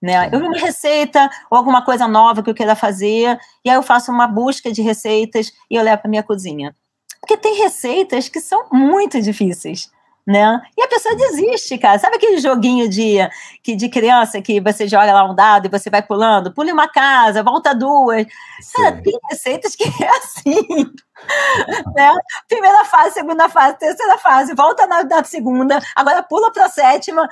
Né? 0.01 0.29
Eu 0.31 0.39
vi 0.39 0.47
uma 0.47 0.57
receita 0.57 1.29
ou 1.49 1.57
alguma 1.57 1.83
coisa 1.83 2.07
nova 2.07 2.43
que 2.43 2.49
eu 2.49 2.53
queira 2.53 2.75
fazer, 2.75 3.37
e 3.65 3.69
aí 3.69 3.75
eu 3.75 3.83
faço 3.83 4.11
uma 4.11 4.27
busca 4.27 4.71
de 4.71 4.81
receitas 4.81 5.51
e 5.69 5.75
eu 5.75 5.83
levo 5.83 6.01
para 6.01 6.09
minha 6.09 6.23
cozinha. 6.23 6.75
Porque 7.19 7.35
tem 7.35 7.57
receitas 7.57 8.29
que 8.29 8.39
são 8.39 8.67
muito 8.71 9.19
difíceis 9.21 9.91
né? 10.27 10.61
E 10.77 10.83
a 10.83 10.87
pessoa 10.89 11.15
desiste, 11.15 11.77
cara. 11.77 11.97
Sabe 11.97 12.17
aquele 12.17 12.39
joguinho 12.39 12.89
de, 12.89 13.17
que, 13.63 13.77
de 13.77 13.87
criança 13.87 14.41
que 14.41 14.59
você 14.59 14.85
joga 14.85 15.13
lá 15.13 15.23
um 15.23 15.33
dado 15.33 15.67
e 15.67 15.69
você 15.69 15.89
vai 15.89 16.01
pulando? 16.01 16.51
Pule 16.51 16.69
uma 16.69 16.89
casa, 16.89 17.41
volta 17.41 17.73
duas. 17.73 18.27
Cara, 18.75 19.01
tem 19.01 19.17
receitas 19.31 19.73
que 19.73 19.85
é 19.85 20.09
assim. 20.17 20.91
né? 21.95 22.13
Primeira 22.49 22.83
fase, 22.83 23.13
segunda 23.13 23.47
fase, 23.47 23.79
terceira 23.79 24.17
fase, 24.17 24.53
volta 24.53 24.85
na, 24.85 25.01
na 25.05 25.23
segunda, 25.23 25.79
agora 25.95 26.21
pula 26.21 26.51
para 26.51 26.65
a 26.65 26.69
sétima. 26.69 27.25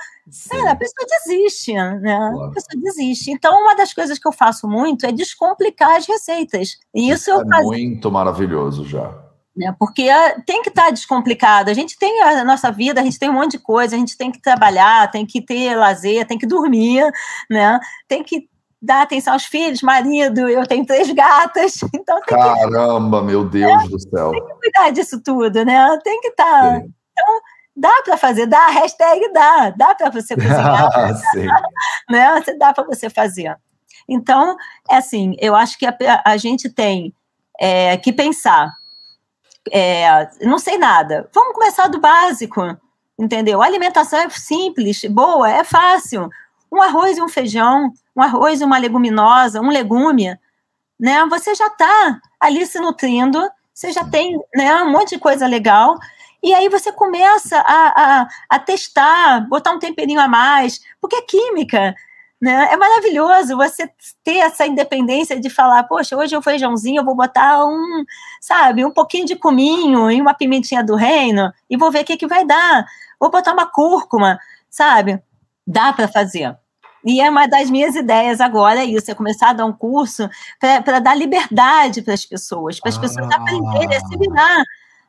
Cara, 0.48 0.70
a 0.70 0.76
pessoa 0.76 1.06
desiste, 1.06 1.74
né? 1.74 2.14
A 2.14 2.50
pessoa 2.50 2.80
desiste. 2.82 3.30
Então, 3.30 3.60
uma 3.60 3.76
das 3.76 3.92
coisas 3.92 4.18
que 4.18 4.26
eu 4.26 4.32
faço 4.32 4.66
muito 4.66 5.04
é 5.04 5.12
descomplicar 5.12 5.96
as 5.96 6.06
receitas. 6.06 6.78
E 6.94 7.10
isso, 7.10 7.30
isso 7.30 7.30
eu 7.30 7.42
é 7.42 7.46
faz... 7.46 7.66
muito 7.66 8.10
maravilhoso 8.10 8.86
já 8.86 9.25
né? 9.56 9.74
Porque 9.78 10.06
tem 10.44 10.62
que 10.62 10.68
estar 10.68 10.86
tá 10.86 10.90
descomplicado. 10.90 11.70
A 11.70 11.74
gente 11.74 11.98
tem 11.98 12.22
a 12.22 12.44
nossa 12.44 12.70
vida, 12.70 13.00
a 13.00 13.04
gente 13.04 13.18
tem 13.18 13.30
um 13.30 13.34
monte 13.34 13.52
de 13.52 13.58
coisa, 13.58 13.96
a 13.96 13.98
gente 13.98 14.16
tem 14.16 14.30
que 14.30 14.40
trabalhar, 14.40 15.10
tem 15.10 15.24
que 15.24 15.40
ter 15.40 15.74
lazer, 15.74 16.26
tem 16.26 16.38
que 16.38 16.46
dormir, 16.46 17.10
né? 17.50 17.80
Tem 18.06 18.22
que 18.22 18.48
dar 18.80 19.02
atenção 19.02 19.32
aos 19.32 19.46
filhos, 19.46 19.80
marido, 19.80 20.48
eu 20.48 20.66
tenho 20.66 20.84
três 20.84 21.10
gatas, 21.10 21.80
então 21.94 22.20
Caramba, 22.26 23.20
que, 23.20 23.26
meu 23.26 23.44
Deus 23.44 23.82
né? 23.82 23.88
do 23.88 23.98
céu. 23.98 24.30
Tem 24.30 24.46
que 24.46 24.54
cuidar 24.54 24.90
disso 24.90 25.20
tudo, 25.22 25.64
né? 25.64 25.98
Tem 26.04 26.20
que 26.20 26.28
estar. 26.28 26.44
Tá, 26.44 26.76
então, 26.76 27.40
dá 27.74 28.02
para 28.04 28.16
fazer, 28.18 28.46
dá, 28.46 28.66
hashtag 28.66 29.32
dá, 29.32 29.70
dá 29.70 29.94
para 29.94 30.10
você 30.10 30.34
cozinhar. 30.36 30.90
né? 32.10 32.42
Dá 32.58 32.74
para 32.74 32.84
você 32.84 33.08
fazer. 33.08 33.56
Então, 34.08 34.56
é 34.88 34.96
assim, 34.96 35.34
eu 35.40 35.56
acho 35.56 35.78
que 35.78 35.86
a, 35.86 35.96
a 36.24 36.36
gente 36.36 36.68
tem 36.68 37.12
é, 37.58 37.96
que 37.96 38.12
pensar 38.12 38.70
é, 39.70 40.28
não 40.42 40.58
sei 40.58 40.78
nada. 40.78 41.28
Vamos 41.32 41.54
começar 41.54 41.88
do 41.88 42.00
básico, 42.00 42.76
entendeu? 43.18 43.62
A 43.62 43.66
alimentação 43.66 44.18
é 44.18 44.28
simples, 44.30 45.04
boa, 45.04 45.50
é 45.50 45.64
fácil. 45.64 46.30
Um 46.70 46.82
arroz 46.82 47.16
e 47.16 47.22
um 47.22 47.28
feijão, 47.28 47.92
um 48.14 48.22
arroz 48.22 48.60
e 48.60 48.64
uma 48.64 48.78
leguminosa, 48.78 49.60
um 49.60 49.70
legume, 49.70 50.38
né? 50.98 51.24
Você 51.30 51.54
já 51.54 51.66
está 51.66 52.20
ali 52.40 52.66
se 52.66 52.78
nutrindo, 52.80 53.40
você 53.72 53.92
já 53.92 54.04
tem 54.04 54.38
né, 54.54 54.74
um 54.82 54.90
monte 54.90 55.10
de 55.10 55.18
coisa 55.18 55.46
legal. 55.46 55.96
E 56.42 56.54
aí 56.54 56.68
você 56.68 56.92
começa 56.92 57.58
a, 57.58 58.20
a, 58.22 58.28
a 58.48 58.58
testar, 58.58 59.40
botar 59.48 59.72
um 59.72 59.78
temperinho 59.78 60.20
a 60.20 60.28
mais, 60.28 60.80
porque 61.00 61.16
é 61.16 61.22
química. 61.22 61.94
Né? 62.40 62.68
É 62.70 62.76
maravilhoso 62.76 63.56
você 63.56 63.90
ter 64.22 64.36
essa 64.38 64.66
independência 64.66 65.40
de 65.40 65.48
falar, 65.48 65.84
poxa, 65.84 66.16
hoje 66.16 66.36
um 66.36 66.42
feijãozinho, 66.42 67.00
eu 67.00 67.04
vou 67.04 67.14
botar 67.14 67.64
um, 67.64 68.04
sabe, 68.40 68.84
um 68.84 68.90
pouquinho 68.90 69.24
de 69.24 69.36
cominho 69.36 70.10
e 70.10 70.20
uma 70.20 70.34
pimentinha 70.34 70.84
do 70.84 70.94
reino 70.96 71.50
e 71.68 71.76
vou 71.78 71.90
ver 71.90 72.02
o 72.02 72.04
que, 72.04 72.16
que 72.16 72.26
vai 72.26 72.44
dar. 72.44 72.84
Vou 73.18 73.30
botar 73.30 73.54
uma 73.54 73.66
cúrcuma, 73.66 74.38
sabe? 74.68 75.22
Dá 75.66 75.92
para 75.94 76.08
fazer. 76.08 76.54
E 77.06 77.20
é 77.20 77.30
uma 77.30 77.46
das 77.46 77.70
minhas 77.70 77.94
ideias 77.94 78.40
agora, 78.40 78.80
é 78.80 78.84
isso, 78.84 79.10
é 79.10 79.14
começar 79.14 79.50
a 79.50 79.52
dar 79.52 79.64
um 79.64 79.72
curso 79.72 80.28
para 80.58 80.98
dar 80.98 81.14
liberdade 81.14 82.02
para 82.02 82.12
as 82.12 82.26
pessoas, 82.26 82.80
para 82.80 82.90
as 82.90 82.98
ah. 82.98 83.00
pessoas 83.00 83.30
aprenderem 83.32 83.96
a 83.96 84.00
se 84.00 84.18
virar, 84.18 84.62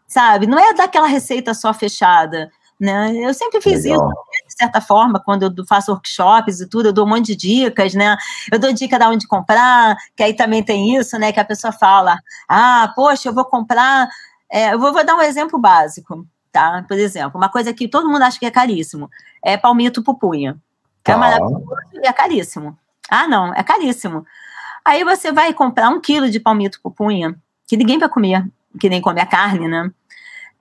sabe? 0.08 0.48
Não 0.48 0.60
é 0.60 0.74
daquela 0.76 1.08
receita 1.08 1.54
só 1.54 1.74
fechada. 1.74 2.52
Né? 2.80 3.14
Eu 3.16 3.34
sempre 3.34 3.60
fiz 3.60 3.84
Legal. 3.84 4.12
isso, 4.12 4.47
certa 4.58 4.82
forma, 4.82 5.20
quando 5.20 5.44
eu 5.44 5.66
faço 5.66 5.92
workshops 5.92 6.60
e 6.60 6.68
tudo, 6.68 6.90
eu 6.90 6.94
dou 6.94 7.06
um 7.06 7.10
monte 7.10 7.36
de 7.36 7.36
dicas, 7.36 7.94
né? 7.94 8.18
Eu 8.52 8.60
dou 8.60 8.74
dica 8.74 8.98
de 8.98 9.06
onde 9.06 9.28
comprar, 9.28 9.96
que 10.16 10.24
aí 10.24 10.34
também 10.34 10.64
tem 10.64 10.96
isso, 10.96 11.18
né? 11.18 11.32
Que 11.32 11.40
a 11.40 11.46
pessoa 11.46 11.72
fala, 11.72 12.20
ah, 12.48 12.92
poxa, 12.96 13.30
eu 13.30 13.34
vou 13.34 13.46
comprar. 13.46 14.08
É, 14.52 14.74
eu 14.74 14.80
vou, 14.80 14.94
vou, 14.94 15.06
dar 15.06 15.16
um 15.16 15.22
exemplo 15.22 15.60
básico, 15.60 16.26
tá? 16.52 16.84
Por 16.88 16.98
exemplo, 16.98 17.38
uma 17.38 17.50
coisa 17.50 17.74
que 17.74 17.88
todo 17.88 18.10
mundo 18.10 18.22
acha 18.22 18.40
que 18.40 18.46
é 18.46 18.52
caríssimo 18.52 19.10
é 19.44 19.58
palmito 19.58 20.04
pupunha. 20.04 20.58
É 21.06 21.12
tá. 21.12 21.18
maravilhoso 21.18 21.66
e 21.94 22.08
é 22.08 22.14
caríssimo. 22.14 22.78
Ah, 23.10 23.28
não, 23.28 23.54
é 23.54 23.64
caríssimo. 23.64 24.26
Aí 24.84 25.04
você 25.04 25.32
vai 25.32 25.54
comprar 25.54 25.90
um 25.90 26.00
quilo 26.00 26.30
de 26.30 26.40
palmito 26.40 26.80
pupunha, 26.82 27.36
que 27.68 27.78
ninguém 27.78 27.98
vai 27.98 28.10
comer, 28.10 28.46
que 28.80 28.90
nem 28.90 29.02
come 29.02 29.22
a 29.22 29.26
carne, 29.26 29.68
né? 29.68 29.92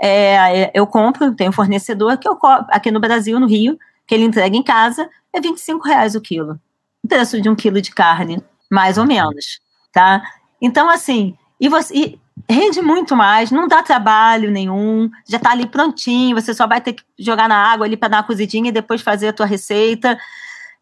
É, 0.00 0.70
eu 0.74 0.86
compro, 0.86 1.34
tenho 1.34 1.50
um 1.50 1.52
fornecedor 1.52 2.18
que 2.18 2.28
eu 2.28 2.38
aqui 2.68 2.90
no 2.90 3.00
Brasil, 3.00 3.40
no 3.40 3.46
Rio, 3.46 3.78
que 4.06 4.14
ele 4.14 4.24
entrega 4.24 4.56
em 4.56 4.62
casa, 4.62 5.08
é 5.32 5.40
25 5.40 5.86
reais 5.86 6.14
o 6.14 6.20
quilo. 6.20 6.60
O 7.02 7.08
preço 7.08 7.40
de 7.40 7.48
um 7.48 7.54
quilo 7.54 7.80
de 7.80 7.90
carne, 7.92 8.42
mais 8.70 8.98
ou 8.98 9.06
menos, 9.06 9.60
tá? 9.92 10.22
Então, 10.60 10.88
assim, 10.88 11.36
e 11.60 11.68
você 11.68 11.94
e 11.94 12.20
rende 12.48 12.82
muito 12.82 13.16
mais, 13.16 13.50
não 13.50 13.66
dá 13.66 13.82
trabalho 13.82 14.50
nenhum, 14.50 15.10
já 15.26 15.38
está 15.38 15.50
ali 15.52 15.66
prontinho, 15.66 16.36
você 16.36 16.52
só 16.52 16.66
vai 16.66 16.80
ter 16.80 16.92
que 16.92 17.02
jogar 17.18 17.48
na 17.48 17.56
água 17.56 17.86
ali 17.86 17.96
para 17.96 18.08
dar 18.08 18.16
uma 18.18 18.22
cozidinha 18.26 18.68
e 18.68 18.72
depois 18.72 19.00
fazer 19.00 19.28
a 19.28 19.32
tua 19.32 19.46
receita. 19.46 20.18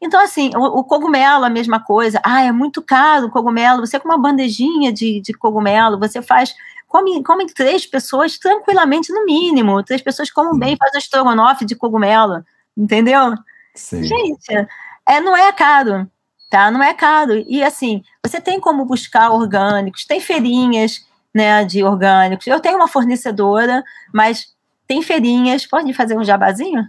Então, 0.01 0.23
assim, 0.23 0.51
o, 0.55 0.81
o, 0.81 0.85
cogumelo, 0.85 1.45
a 1.45 1.51
mesma 1.51 1.81
coisa. 1.81 2.21
Ah, 2.25 2.43
é 2.43 2.53
muito 2.53 2.83
caro 2.83 3.27
o 3.27 3.31
cogumelo. 3.31 3.87
Você 3.87 3.99
com 3.99 4.09
uma 4.09 4.19
bandejinha 4.19 4.93
de, 4.93 5.21
de 5.21 5.33
cogumelo, 5.33 5.99
você 5.99 6.21
faz 6.21 6.55
come, 6.95 7.25
come 7.25 7.47
três 7.47 7.85
pessoas 7.85 8.39
tranquilamente, 8.39 9.13
no 9.13 9.25
mínimo. 9.25 9.83
Três 9.83 10.01
pessoas 10.01 10.31
comem 10.31 10.57
bem, 10.57 10.77
faz 10.77 10.95
um 10.95 10.99
estrogonofe 10.99 11.65
de 11.65 11.75
cogumelo, 11.75 12.45
entendeu? 12.77 13.35
Sim. 13.75 14.05
Gente, 14.05 14.69
é, 15.05 15.21
não 15.21 15.37
é 15.37 15.51
caro, 15.51 16.09
tá? 16.49 16.71
Não 16.71 16.81
é 16.81 16.95
caro. 16.95 17.45
E 17.49 17.65
assim, 17.65 18.05
você 18.25 18.41
tem 18.41 18.61
como 18.61 18.85
buscar 18.85 19.31
orgânicos, 19.31 20.05
tem 20.05 20.21
feirinhas 20.21 21.05
né, 21.35 21.65
de 21.65 21.83
orgânicos. 21.83 22.47
Eu 22.47 22.61
tenho 22.61 22.77
uma 22.77 22.87
fornecedora, 22.87 23.83
mas 24.13 24.54
tem 24.87 25.03
feirinhas. 25.03 25.67
Pode 25.67 25.93
fazer 25.95 26.17
um 26.17 26.25
jabazinho? 26.25 26.85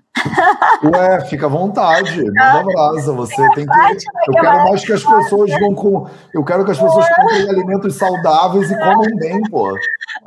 Ué, 0.84 1.22
fica 1.26 1.46
à 1.46 1.50
vontade, 1.50 2.24
manda 2.24 2.64
brasa. 2.64 3.14
Você 3.14 3.36
tem 3.52 3.66
que. 3.66 4.06
Eu 4.28 4.34
quero 4.34 4.64
mais 4.66 4.86
que 4.86 4.93
as 4.93 5.04
pessoas 5.04 5.52
vão 5.60 5.76
com. 5.76 6.10
Eu 6.34 6.43
quero 6.43 6.66
que 6.66 6.72
as 6.72 6.80
pessoas 6.80 7.08
comprem 7.16 7.50
alimentos 7.50 7.96
saudáveis 7.96 8.72
e 8.72 8.78
comam 8.78 9.16
bem, 9.18 9.41
pô. 9.50 9.78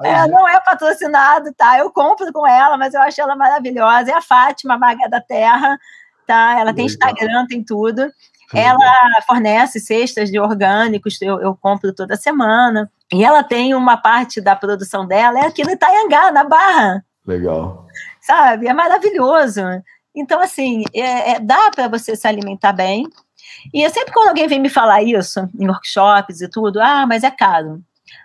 É, 0.02 0.26
não 0.28 0.48
é 0.48 0.60
patrocinado, 0.60 1.52
tá? 1.54 1.78
Eu 1.78 1.90
compro 1.90 2.32
com 2.32 2.46
ela, 2.46 2.76
mas 2.76 2.94
eu 2.94 3.00
acho 3.00 3.20
ela 3.20 3.36
maravilhosa. 3.36 4.10
É 4.10 4.14
a 4.14 4.22
Fátima 4.22 4.78
Maga 4.78 5.08
da 5.08 5.20
Terra, 5.20 5.78
tá? 6.26 6.58
Ela 6.58 6.72
tem 6.72 6.86
Instagram, 6.86 7.46
tem 7.48 7.62
tudo. 7.62 8.10
Ela 8.54 8.92
fornece 9.26 9.78
cestas 9.78 10.30
de 10.30 10.40
orgânicos, 10.40 11.20
eu, 11.20 11.38
eu 11.40 11.54
compro 11.60 11.92
toda 11.92 12.16
semana. 12.16 12.90
E 13.12 13.22
ela 13.22 13.42
tem 13.42 13.74
uma 13.74 13.96
parte 13.96 14.40
da 14.40 14.56
produção 14.56 15.06
dela, 15.06 15.38
é 15.38 15.46
aqui 15.46 15.64
no 15.64 15.70
Itaiangá, 15.70 16.32
na 16.32 16.44
Barra. 16.44 17.04
Legal. 17.28 17.86
Sabe? 18.22 18.66
É 18.66 18.72
maravilhoso. 18.72 19.60
Então, 20.14 20.40
assim, 20.40 20.82
é, 20.94 21.32
é, 21.32 21.40
dá 21.40 21.70
para 21.70 21.86
você 21.86 22.16
se 22.16 22.26
alimentar 22.26 22.72
bem. 22.72 23.06
E 23.72 23.82
eu 23.82 23.90
sempre 23.90 24.12
quando 24.14 24.28
alguém 24.28 24.48
vem 24.48 24.58
me 24.58 24.70
falar 24.70 25.02
isso, 25.02 25.46
em 25.58 25.68
workshops 25.68 26.40
e 26.40 26.48
tudo, 26.48 26.80
ah, 26.80 27.06
mas 27.06 27.22
é 27.22 27.30
caro. 27.30 27.82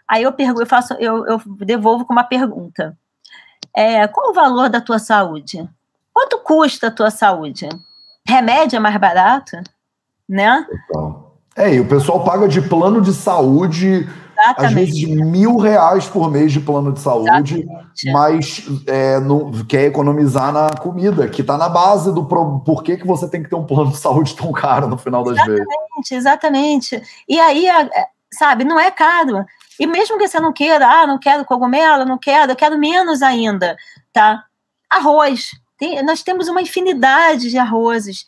Aí 0.08 0.24
eu 0.24 0.32
pergunto, 0.32 0.62
eu 0.62 0.66
faço, 0.66 0.94
eu, 0.94 1.28
eu 1.28 1.42
devolvo 1.58 2.06
com 2.06 2.14
uma 2.14 2.24
pergunta. 2.24 2.98
É, 3.76 4.08
qual 4.08 4.32
o 4.32 4.34
valor 4.34 4.70
da 4.70 4.80
tua 4.80 5.00
saúde? 5.00 5.68
Quanto 6.14 6.40
custa 6.40 6.88
a 6.88 6.92
tua 6.92 7.12
saúde? 7.12 7.68
Remédio 8.26 8.78
é 8.78 8.80
mais 8.80 8.96
barato? 8.98 9.58
Né? 10.30 10.66
É, 11.58 11.74
e 11.74 11.80
o 11.82 11.88
pessoal 11.88 12.24
paga 12.24 12.48
de 12.48 12.62
plano 12.62 13.02
de 13.02 13.14
saúde 13.14 14.08
Exatamente. 14.44 14.66
às 14.66 14.74
vezes 14.74 14.96
de 14.96 15.08
mil 15.08 15.58
reais 15.58 16.06
por 16.06 16.30
mês 16.30 16.52
de 16.52 16.60
plano 16.60 16.92
de 16.92 17.00
saúde, 17.00 17.62
Exatamente. 17.62 18.12
mas 18.12 18.66
é, 18.88 19.20
não, 19.20 19.52
quer 19.64 19.86
economizar 19.86 20.52
na 20.52 20.70
comida, 20.70 21.30
que 21.30 21.42
está 21.42 21.58
na 21.58 21.70
base 21.70 22.14
do 22.14 22.26
pro, 22.26 22.60
por 22.60 22.84
que, 22.84 22.98
que 22.98 23.08
você 23.08 23.28
tem 23.30 23.42
que 23.42 23.50
ter 23.50 23.56
um 23.56 23.66
plano 23.66 23.92
de 23.92 23.98
saúde 23.98 24.36
tão 24.36 24.52
caro 24.52 24.88
no 24.88 24.98
final 24.98 25.24
das 25.24 25.34
exatamente, 25.34 25.64
vezes. 26.10 26.12
Exatamente, 26.12 27.04
E 27.28 27.40
aí, 27.40 27.68
sabe, 28.34 28.64
não 28.66 28.80
é 28.80 28.92
caro. 28.92 29.46
E 29.80 29.88
mesmo 29.88 30.18
que 30.18 30.28
você 30.28 30.40
não 30.40 30.52
queira, 30.52 30.88
ah, 30.88 31.08
não 31.08 31.18
quero 31.18 31.46
cogumelo, 31.46 32.06
não 32.06 32.18
quero, 32.18 32.52
eu 32.52 32.56
quero 32.56 32.78
menos 32.78 33.22
ainda, 33.22 33.78
tá? 34.12 34.44
Arroz. 34.90 35.52
Tem, 35.78 36.04
nós 36.04 36.22
temos 36.22 36.48
uma 36.48 36.62
infinidade 36.62 37.50
de 37.50 37.58
arrozes. 37.58 38.26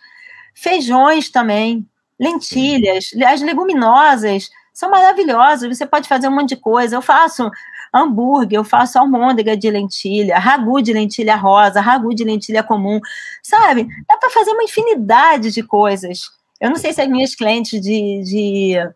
Feijões 0.56 1.30
também, 1.30 1.88
lentilhas, 2.20 3.10
as 3.28 3.42
leguminosas 3.42 4.50
são 4.76 4.92
maravilhosos. 4.92 5.76
Você 5.76 5.86
pode 5.86 6.08
fazer 6.08 6.28
um 6.28 6.36
monte 6.36 6.50
de 6.50 6.58
coisa. 6.58 6.98
Eu 6.98 7.02
faço 7.02 7.50
hambúrguer, 7.94 8.60
eu 8.60 8.64
faço 8.66 9.00
almôndega 9.00 9.56
de 9.56 9.72
lentilha, 9.72 10.38
ragu 10.38 10.82
de 10.82 10.92
lentilha 10.92 11.38
rosa, 11.38 11.80
ragu 11.80 12.14
de 12.14 12.26
lentilha 12.26 12.62
comum, 12.62 13.00
sabe? 13.42 13.88
Dá 14.06 14.18
para 14.18 14.30
fazer 14.30 14.52
uma 14.52 14.66
infinidade 14.66 15.50
de 15.50 15.64
coisas. 15.64 16.30
Eu 16.60 16.70
não 16.70 16.76
sei 16.76 16.92
se 16.92 17.02
as 17.02 17.08
minhas 17.08 17.34
clientes 17.34 17.82
de, 17.82 18.22
de, 18.24 18.90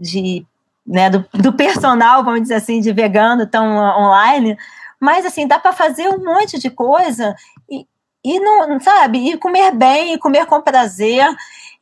de 0.00 0.46
né, 0.86 1.10
do, 1.10 1.28
do 1.34 1.52
personal, 1.52 2.24
vamos 2.24 2.42
dizer 2.42 2.54
assim, 2.54 2.80
de 2.80 2.90
vegano 2.90 3.42
estão 3.42 3.76
online, 3.76 4.56
mas 4.98 5.26
assim, 5.26 5.46
dá 5.46 5.58
para 5.58 5.74
fazer 5.74 6.08
um 6.08 6.24
monte 6.24 6.58
de 6.58 6.70
coisa 6.70 7.36
e, 7.70 7.86
e 8.24 8.40
não, 8.40 8.80
sabe, 8.80 9.30
e 9.30 9.36
comer 9.36 9.72
bem, 9.72 10.14
e 10.14 10.18
comer 10.18 10.46
com 10.46 10.62
prazer 10.62 11.26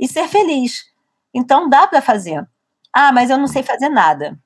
e 0.01 0.09
ser 0.09 0.26
feliz. 0.26 0.87
Então 1.33 1.68
dá 1.68 1.87
para 1.87 2.03
fazer. 2.03 2.45
Ah, 2.93 3.12
mas 3.12 3.30
eu 3.30 3.38
não 3.38 3.47
sei 3.47 3.62
fazer 3.62 3.88
nada. 3.88 4.38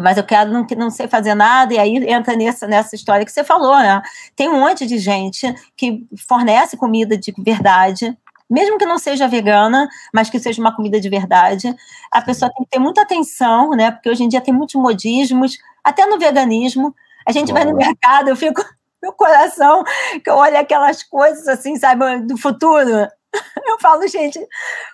Mas 0.00 0.16
eu 0.16 0.24
quero 0.24 0.50
não, 0.52 0.66
não 0.76 0.90
sei 0.90 1.08
fazer 1.08 1.34
nada, 1.34 1.74
e 1.74 1.78
aí 1.78 1.96
entra 2.08 2.36
nessa, 2.36 2.66
nessa 2.66 2.94
história 2.94 3.24
que 3.24 3.32
você 3.32 3.42
falou, 3.42 3.76
né? 3.76 4.00
Tem 4.36 4.48
um 4.48 4.60
monte 4.60 4.86
de 4.86 4.98
gente 4.98 5.52
que 5.76 6.06
fornece 6.28 6.76
comida 6.76 7.16
de 7.16 7.34
verdade, 7.38 8.16
mesmo 8.48 8.78
que 8.78 8.86
não 8.86 8.96
seja 8.96 9.26
vegana, 9.26 9.88
mas 10.14 10.30
que 10.30 10.38
seja 10.38 10.60
uma 10.60 10.74
comida 10.74 11.00
de 11.00 11.08
verdade. 11.08 11.74
A 12.12 12.22
pessoa 12.22 12.50
tem 12.54 12.64
que 12.64 12.70
ter 12.70 12.78
muita 12.78 13.02
atenção, 13.02 13.70
né? 13.70 13.90
Porque 13.90 14.08
hoje 14.08 14.22
em 14.22 14.28
dia 14.28 14.40
tem 14.40 14.54
muitos 14.54 14.76
modismos, 14.76 15.58
até 15.82 16.06
no 16.06 16.18
veganismo. 16.18 16.94
A 17.26 17.32
gente 17.32 17.52
vai 17.52 17.64
no 17.64 17.76
mercado, 17.76 18.28
eu 18.28 18.36
fico 18.36 18.62
meu 19.02 19.12
coração, 19.12 19.82
que 20.22 20.30
eu 20.30 20.36
olho 20.36 20.56
aquelas 20.58 21.02
coisas 21.02 21.48
assim, 21.48 21.76
sabe, 21.76 22.20
do 22.20 22.36
futuro. 22.36 23.08
Eu 23.66 23.78
falo, 23.80 24.06
gente, 24.08 24.38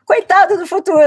coitado 0.05 0.59
do 0.59 0.67
futuro. 0.67 0.99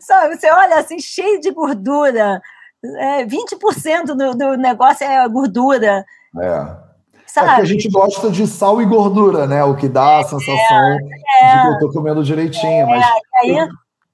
Sabe, 0.00 0.36
você 0.36 0.50
olha 0.50 0.78
assim, 0.78 0.98
cheio 0.98 1.40
de 1.40 1.50
gordura. 1.50 2.40
É, 2.84 3.24
20% 3.24 4.06
do, 4.06 4.34
do 4.34 4.56
negócio 4.56 5.06
é 5.06 5.28
gordura. 5.28 6.04
É. 6.40 6.82
Sabe? 7.26 7.46
É 7.46 7.50
porque 7.50 7.62
a 7.62 7.64
gente 7.64 7.88
gosta 7.88 8.30
de 8.30 8.46
sal 8.46 8.82
e 8.82 8.84
gordura, 8.84 9.46
né? 9.46 9.64
O 9.64 9.74
que 9.74 9.88
dá 9.88 10.18
a 10.18 10.24
sensação 10.24 10.98
é, 11.40 11.56
de 11.56 11.62
que 11.62 11.68
eu 11.68 11.78
tô 11.78 11.92
comendo 11.92 12.22
direitinho. 12.22 12.86
mas 12.86 13.06
aí... 13.42 13.56
eu, 13.56 13.68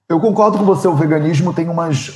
eu, 0.09 0.21
concordo 0.21 0.59
com 0.59 0.65
você, 0.65 0.87
o 0.87 0.95
veganismo 0.95 1.53
tem 1.53 1.69
umas, 1.69 2.13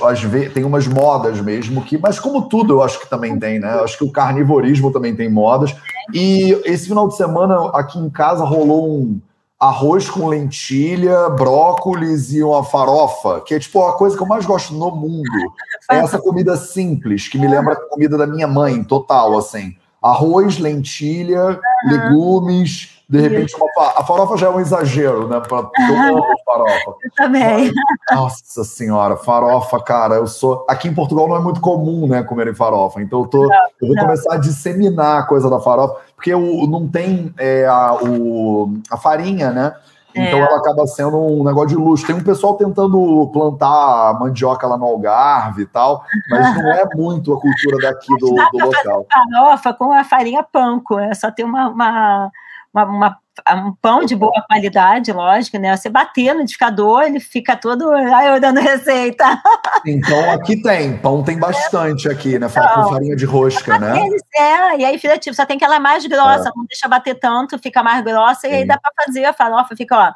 tem 0.53 0.63
umas 0.63 0.87
modas 0.87 1.41
mesmo, 1.41 1.83
que, 1.83 1.97
mas 1.97 2.19
como 2.19 2.43
tudo 2.43 2.75
eu 2.75 2.83
acho 2.83 2.99
que 2.99 3.09
também 3.09 3.37
tem, 3.37 3.59
né? 3.59 3.75
Eu 3.75 3.83
acho 3.83 3.97
que 3.97 4.05
o 4.05 4.11
carnivorismo 4.11 4.91
também 4.91 5.13
tem 5.13 5.29
modas. 5.29 5.75
E 6.13 6.51
esse 6.63 6.87
final 6.87 7.07
de 7.07 7.17
semana 7.17 7.69
aqui 7.73 7.99
em 7.99 8.09
casa 8.09 8.45
rolou 8.45 8.99
um 8.99 9.19
arroz 9.67 10.09
com 10.09 10.27
lentilha, 10.27 11.29
brócolis 11.29 12.33
e 12.33 12.43
uma 12.43 12.65
farofa, 12.65 13.39
que 13.39 13.53
é 13.53 13.59
tipo 13.59 13.81
a 13.85 13.93
coisa 13.93 14.17
que 14.17 14.21
eu 14.21 14.27
mais 14.27 14.45
gosto 14.45 14.73
no 14.73 14.91
mundo. 14.91 15.53
É 15.89 15.97
essa 15.99 16.19
comida 16.19 16.57
simples, 16.57 17.29
que 17.29 17.37
me 17.37 17.47
lembra 17.47 17.73
a 17.73 17.89
comida 17.89 18.17
da 18.17 18.27
minha 18.27 18.47
mãe, 18.47 18.83
total, 18.83 19.37
assim. 19.37 19.73
Arroz, 20.01 20.59
lentilha, 20.59 21.61
uhum. 21.85 21.91
legumes, 21.91 22.92
de 23.09 23.19
repente, 23.19 23.55
a 23.77 24.03
farofa 24.03 24.37
já 24.37 24.47
é 24.47 24.49
um 24.49 24.59
exagero, 24.59 25.27
né? 25.27 25.39
Pra, 25.41 25.57
eu 25.57 25.63
farofa. 26.45 26.95
Eu 27.03 27.11
também. 27.15 27.71
Mas, 28.09 28.17
nossa 28.17 28.63
senhora, 28.63 29.17
farofa, 29.17 29.79
cara, 29.81 30.15
eu 30.15 30.27
sou. 30.27 30.65
Aqui 30.69 30.87
em 30.87 30.93
Portugal 30.93 31.27
não 31.27 31.35
é 31.35 31.39
muito 31.39 31.59
comum, 31.59 32.07
né, 32.07 32.23
comerem 32.23 32.55
farofa. 32.55 33.01
Então 33.01 33.21
eu, 33.21 33.27
tô, 33.27 33.47
não, 33.47 33.55
eu 33.81 33.87
vou 33.87 33.95
não. 33.95 34.03
começar 34.03 34.33
a 34.33 34.37
disseminar 34.37 35.19
a 35.19 35.23
coisa 35.23 35.49
da 35.49 35.59
farofa, 35.59 35.97
porque 36.15 36.33
o, 36.33 36.65
não 36.65 36.87
tem 36.87 37.33
é, 37.37 37.65
a, 37.65 37.93
o, 37.93 38.73
a 38.89 38.97
farinha, 38.97 39.51
né? 39.51 39.75
Então 40.15 40.39
ela 40.39 40.57
acaba 40.57 40.85
sendo 40.85 41.17
um 41.17 41.43
negócio 41.43 41.69
de 41.69 41.75
luxo. 41.75 42.05
Tem 42.05 42.15
um 42.15 42.23
pessoal 42.23 42.55
tentando 42.55 43.29
plantar 43.33 44.17
mandioca 44.19 44.67
lá 44.67 44.77
no 44.77 44.85
Algarve 44.85 45.63
e 45.63 45.65
tal, 45.65 46.03
mas 46.29 46.55
não 46.55 46.71
é 46.71 46.85
muito 46.95 47.33
a 47.33 47.41
cultura 47.41 47.77
daqui 47.81 48.15
do, 48.19 48.27
do 48.27 48.65
local. 48.65 49.07
farofa 49.11 49.73
com 49.73 49.91
a 49.91 50.03
farinha 50.03 50.43
panko, 50.43 50.99
é 50.99 51.13
só 51.13 51.31
ter 51.31 51.43
uma, 51.43 51.69
uma, 51.69 52.31
uma- 52.73 52.85
uma- 52.85 53.19
um 53.65 53.73
pão 53.73 54.05
de 54.05 54.15
boa 54.15 54.43
qualidade, 54.47 55.11
lógico, 55.11 55.57
né? 55.57 55.75
Você 55.75 55.89
bater 55.89 56.33
no 56.33 56.39
liquidificador, 56.39 57.03
ele 57.03 57.19
fica 57.19 57.55
todo. 57.55 57.91
Ai, 57.91 58.29
eu 58.35 58.39
dando 58.39 58.59
receita. 58.59 59.23
Então 59.85 60.31
aqui 60.31 60.61
tem, 60.61 60.97
pão 60.97 61.21
tem 61.23 61.37
bastante 61.37 62.07
aqui, 62.09 62.39
né? 62.39 62.47
Fa- 62.47 62.69
Com 62.69 62.89
farinha 62.89 63.15
de 63.17 63.25
rosca, 63.25 63.77
né? 63.77 63.99
Eles, 63.99 64.21
é, 64.35 64.77
e 64.77 64.85
aí 64.85 64.97
fica 64.97 65.17
tipo, 65.17 65.35
só 65.35 65.45
tem 65.45 65.57
que 65.57 65.65
ela 65.65 65.77
mais 65.79 66.05
grossa, 66.05 66.51
não 66.55 66.65
deixa 66.65 66.87
bater 66.87 67.15
tanto, 67.19 67.59
fica 67.59 67.83
mais 67.83 68.01
grossa, 68.03 68.47
e 68.47 68.53
aí 68.53 68.61
Sim. 68.61 68.67
dá 68.67 68.77
para 68.77 68.91
fazer 69.05 69.25
a 69.25 69.33
farofa, 69.33 69.75
fica, 69.75 69.97
ó, 69.97 70.13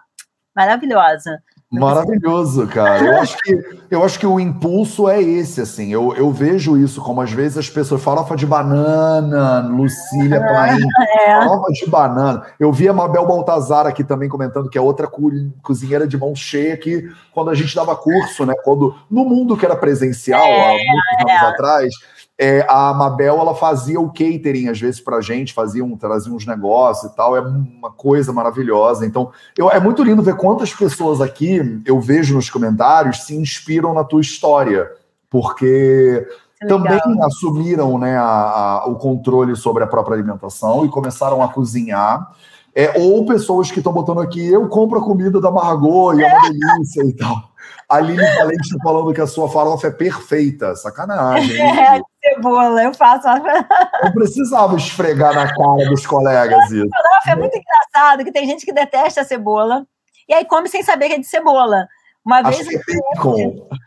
maravilhosa. 0.55 1.41
Maravilhoso, 1.69 2.65
cara. 2.67 3.03
Eu 3.05 3.17
acho 3.19 3.37
que, 3.43 3.59
eu 3.91 4.03
acho 4.03 4.17
que 4.19 4.25
o 4.25 4.39
impulso 4.39 5.09
é 5.09 5.21
esse, 5.21 5.59
assim. 5.59 5.91
Eu, 5.91 6.15
eu 6.15 6.31
vejo 6.31 6.77
isso 6.77 7.01
como 7.01 7.19
às 7.19 7.29
vezes 7.31 7.57
as 7.57 7.69
pessoas 7.69 8.01
farofa 8.01 8.37
de 8.37 8.45
banana, 8.45 9.67
Lucília 9.67 10.39
Paim, 10.39 10.79
É. 11.25 11.35
farofa 11.41 11.73
de 11.73 11.89
banana. 11.89 12.43
Eu 12.57 12.71
vi 12.71 12.87
a 12.87 12.93
Mabel 12.93 13.25
Baltazar 13.27 13.85
aqui 13.85 14.01
também 14.01 14.29
comentando 14.29 14.69
que 14.69 14.77
é 14.77 14.81
outra 14.81 15.07
co- 15.07 15.29
cozinheira 15.61 16.07
de 16.07 16.17
mão 16.17 16.33
cheia 16.33 16.77
que 16.77 17.09
quando 17.33 17.49
a 17.49 17.53
gente 17.55 17.75
dava 17.75 17.95
curso, 17.97 18.45
né? 18.45 18.53
Quando 18.63 18.95
no 19.11 19.25
mundo 19.25 19.57
que 19.57 19.65
era 19.65 19.75
presencial, 19.75 20.41
há 20.41 20.69
muitos 20.71 21.31
anos 21.31 21.43
atrás, 21.53 21.93
é, 22.39 22.65
a 22.69 22.93
Mabel 22.93 23.39
ela 23.39 23.55
fazia 23.55 23.99
o 23.99 24.09
catering 24.09 24.67
às 24.69 24.79
vezes 24.79 24.99
pra 25.01 25.21
gente, 25.21 25.53
fazia 25.53 25.83
um, 25.83 25.97
trazia 25.97 26.31
uns 26.31 26.45
negócios 26.45 27.11
e 27.11 27.15
tal. 27.15 27.35
É 27.35 27.41
uma 27.41 27.91
coisa 27.91 28.31
maravilhosa. 28.31 29.05
Então, 29.05 29.31
eu- 29.57 29.71
é 29.71 29.79
muito 29.79 30.03
lindo 30.03 30.21
ver 30.21 30.35
quantas 30.35 30.73
pessoas 30.73 31.19
aqui 31.19 31.81
eu 31.85 31.99
vejo 31.99 32.35
nos 32.35 32.49
comentários 32.49 33.23
se 33.25 33.35
inspiram 33.35 33.93
na 33.93 34.03
tua 34.03 34.21
história, 34.21 34.87
porque 35.29 36.27
Que 36.59 36.67
também 36.67 36.93
legal. 36.93 37.25
assumiram 37.27 37.97
né, 37.97 38.17
a- 38.17 38.23
a- 38.23 38.85
o 38.87 38.95
controle 38.95 39.55
sobre 39.55 39.83
a 39.83 39.87
própria 39.87 40.15
alimentação 40.15 40.85
e 40.85 40.89
começaram 40.89 41.41
a 41.43 41.47
cozinhar. 41.47 42.31
É, 42.75 42.99
ou 42.99 43.25
pessoas 43.25 43.71
que 43.71 43.79
estão 43.79 43.91
botando 43.91 44.19
aqui, 44.21 44.45
eu 44.47 44.67
compro 44.67 44.99
a 44.99 45.03
comida 45.03 45.41
da 45.41 45.49
Margot 45.49 46.13
e 46.13 46.23
é 46.23 46.27
uma 46.31 46.41
delícia 46.49 47.03
e 47.03 47.13
tal. 47.13 47.49
A 47.89 47.99
Lili 47.99 48.23
Valente 48.35 48.69
tá 48.69 48.83
falando 48.83 49.13
que 49.13 49.21
a 49.21 49.25
sua 49.25 49.49
farofa 49.49 49.87
é 49.87 49.91
perfeita. 49.91 50.75
Sacanagem. 50.75 51.55
hein, 51.59 51.61
É? 51.79 52.01
Cebola, 52.35 52.83
eu 52.83 52.93
faço 52.93 53.27
Não 53.27 54.11
precisava 54.13 54.75
esfregar 54.75 55.33
na 55.33 55.47
cara 55.53 55.89
dos 55.89 56.05
colegas 56.05 56.71
isso. 56.71 56.89
é 57.27 57.35
muito 57.35 57.57
engraçado, 57.57 58.23
que 58.23 58.31
tem 58.31 58.45
gente 58.45 58.65
que 58.65 58.73
detesta 58.73 59.21
a 59.21 59.25
cebola, 59.25 59.85
e 60.27 60.33
aí 60.33 60.45
come 60.45 60.67
sem 60.69 60.83
saber 60.83 61.07
que 61.07 61.15
é 61.15 61.19
de 61.19 61.27
cebola. 61.27 61.87
Uma 62.27 62.39
Acho 62.39 62.61
vez 62.61 62.67
é. 62.67 62.81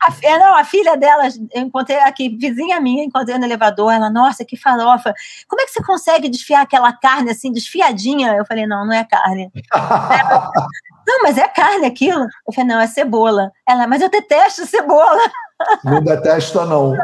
A, 0.02 0.14
é, 0.22 0.38
não, 0.38 0.56
a 0.56 0.64
filha 0.64 0.96
dela, 0.96 1.24
eu 1.52 1.60
encontrei 1.60 1.98
aqui, 1.98 2.30
vizinha 2.30 2.80
minha, 2.80 3.04
encontrei 3.04 3.36
no 3.36 3.44
elevador, 3.44 3.92
ela, 3.92 4.08
nossa, 4.08 4.46
que 4.46 4.56
farofa. 4.56 5.12
Como 5.46 5.60
é 5.60 5.66
que 5.66 5.72
você 5.72 5.82
consegue 5.84 6.26
desfiar 6.26 6.62
aquela 6.62 6.90
carne 6.90 7.30
assim, 7.32 7.52
desfiadinha? 7.52 8.32
Eu 8.32 8.46
falei, 8.46 8.66
não, 8.66 8.86
não 8.86 8.94
é 8.94 9.04
carne. 9.04 9.52
não, 11.06 11.22
mas 11.22 11.36
é 11.36 11.46
carne 11.48 11.84
aquilo. 11.84 12.22
Eu 12.48 12.54
falei, 12.54 12.70
não, 12.70 12.80
é 12.80 12.86
cebola. 12.86 13.52
Ela, 13.68 13.86
mas 13.86 14.00
eu 14.00 14.08
detesto 14.08 14.64
cebola. 14.64 15.20
Não 15.84 16.02
detesta, 16.02 16.64
não. 16.66 16.96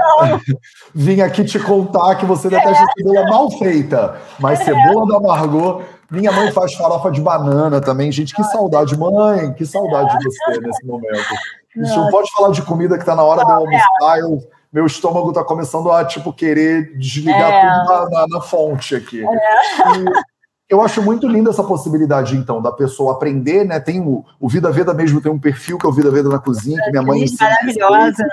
Vim 0.94 1.20
aqui 1.20 1.44
te 1.44 1.58
contar 1.58 2.14
que 2.16 2.26
você 2.26 2.48
detesta 2.48 2.84
cebola 2.96 3.24
mal 3.24 3.50
feita. 3.50 4.16
Mas 4.38 4.60
cebola 4.60 5.06
da 5.06 5.20
Margot. 5.20 5.82
Minha 6.10 6.30
mãe 6.30 6.52
faz 6.52 6.72
farofa 6.74 7.10
de 7.10 7.20
banana 7.20 7.80
também. 7.80 8.12
Gente, 8.12 8.34
que 8.34 8.42
saudade. 8.44 8.96
Mãe, 8.98 9.52
que 9.54 9.66
saudade 9.66 10.16
de 10.18 10.24
você 10.24 10.60
nesse 10.60 10.86
momento. 10.86 11.16
A 11.16 11.78
gente 11.78 11.90
não 11.90 11.96
Nossa. 12.04 12.10
pode 12.10 12.30
falar 12.32 12.52
de 12.52 12.62
comida 12.62 12.96
que 12.98 13.04
tá 13.04 13.14
na 13.14 13.22
hora 13.24 13.44
de 13.44 13.50
eu 13.50 13.56
almoçar. 13.56 14.18
Eu, 14.20 14.38
meu 14.72 14.86
estômago 14.86 15.32
tá 15.32 15.42
começando 15.42 15.90
a, 15.90 16.04
tipo, 16.04 16.32
querer 16.32 16.96
desligar 16.96 17.50
É. 17.52 17.60
tudo 17.60 17.86
na, 18.10 18.10
na- 18.20 18.26
na 18.28 18.40
fonte 18.40 18.94
aqui. 18.94 19.22
E 19.22 20.04
eu 20.68 20.80
acho 20.82 21.02
muito 21.02 21.26
linda 21.28 21.50
essa 21.50 21.62
possibilidade, 21.62 22.36
então, 22.36 22.60
da 22.62 22.72
pessoa 22.72 23.12
aprender, 23.12 23.64
né? 23.64 23.78
Tem 23.80 24.00
o, 24.00 24.24
o 24.40 24.48
Vida 24.48 24.70
Veda 24.70 24.92
mesmo, 24.94 25.20
tem 25.20 25.30
um 25.30 25.38
perfil 25.38 25.78
que 25.78 25.86
é 25.86 25.88
o 25.88 25.92
Vida 25.92 26.10
Veda 26.10 26.28
na 26.28 26.38
cozinha, 26.38 26.80
que 26.84 26.90
minha 26.90 27.02
mãe 27.02 27.24
Maravilhosa. 27.40 28.24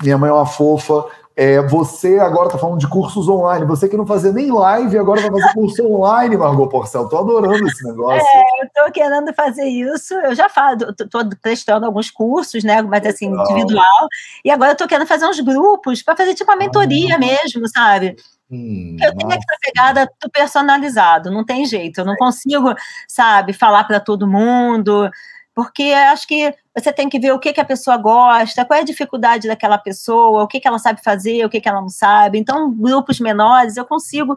Minha 0.00 0.16
mãe 0.16 0.30
é 0.30 0.32
uma 0.32 0.46
fofa. 0.46 1.04
É, 1.34 1.62
você 1.62 2.18
agora 2.18 2.50
tá 2.50 2.58
falando 2.58 2.78
de 2.78 2.86
cursos 2.86 3.26
online. 3.26 3.64
Você 3.64 3.88
que 3.88 3.96
não 3.96 4.06
fazia 4.06 4.32
nem 4.32 4.50
live, 4.50 4.98
agora 4.98 5.22
vai 5.22 5.30
fazer 5.30 5.54
curso 5.54 5.86
online, 5.86 6.36
Margot 6.36 6.68
Porcel. 6.68 7.08
Tô 7.08 7.18
adorando 7.18 7.66
esse 7.66 7.82
negócio. 7.84 8.26
Eu 8.60 8.84
tô 8.84 8.92
querendo 8.92 9.32
fazer 9.32 9.64
isso. 9.64 10.12
Eu 10.14 10.34
já 10.34 10.50
falo, 10.50 10.92
tô, 10.94 11.08
tô 11.08 11.36
prestando 11.40 11.86
alguns 11.86 12.10
cursos, 12.10 12.62
né? 12.62 12.82
Mas 12.82 13.06
assim, 13.06 13.30
Legal. 13.30 13.50
individual. 13.50 14.08
E 14.44 14.50
agora 14.50 14.72
eu 14.72 14.76
tô 14.76 14.86
querendo 14.86 15.06
fazer 15.06 15.26
uns 15.26 15.40
grupos 15.40 16.02
para 16.02 16.16
fazer 16.16 16.34
tipo 16.34 16.50
uma 16.50 16.58
mentoria 16.58 17.18
mesmo, 17.18 17.66
sabe? 17.66 18.14
Hum, 18.50 18.98
Eu 19.02 19.16
tenho 19.16 19.32
essa 19.32 19.56
pegada 19.62 20.10
do 20.22 20.30
personalizado, 20.30 21.30
não 21.30 21.44
tem 21.44 21.64
jeito. 21.64 22.02
Eu 22.02 22.04
não 22.04 22.16
consigo, 22.16 22.74
sabe, 23.08 23.54
falar 23.54 23.84
para 23.84 23.98
todo 23.98 24.28
mundo, 24.28 25.10
porque 25.54 25.84
acho 25.84 26.28
que 26.28 26.54
você 26.74 26.92
tem 26.92 27.08
que 27.08 27.18
ver 27.18 27.32
o 27.32 27.38
que, 27.38 27.52
que 27.52 27.60
a 27.60 27.64
pessoa 27.64 27.96
gosta, 27.98 28.64
qual 28.64 28.78
é 28.78 28.82
a 28.82 28.84
dificuldade 28.84 29.46
daquela 29.46 29.76
pessoa, 29.76 30.42
o 30.42 30.46
que, 30.46 30.58
que 30.58 30.66
ela 30.66 30.78
sabe 30.78 31.02
fazer, 31.02 31.44
o 31.44 31.50
que, 31.50 31.60
que 31.60 31.68
ela 31.68 31.80
não 31.80 31.88
sabe. 31.88 32.38
Então, 32.38 32.72
grupos 32.72 33.20
menores, 33.20 33.76
eu 33.76 33.84
consigo 33.84 34.34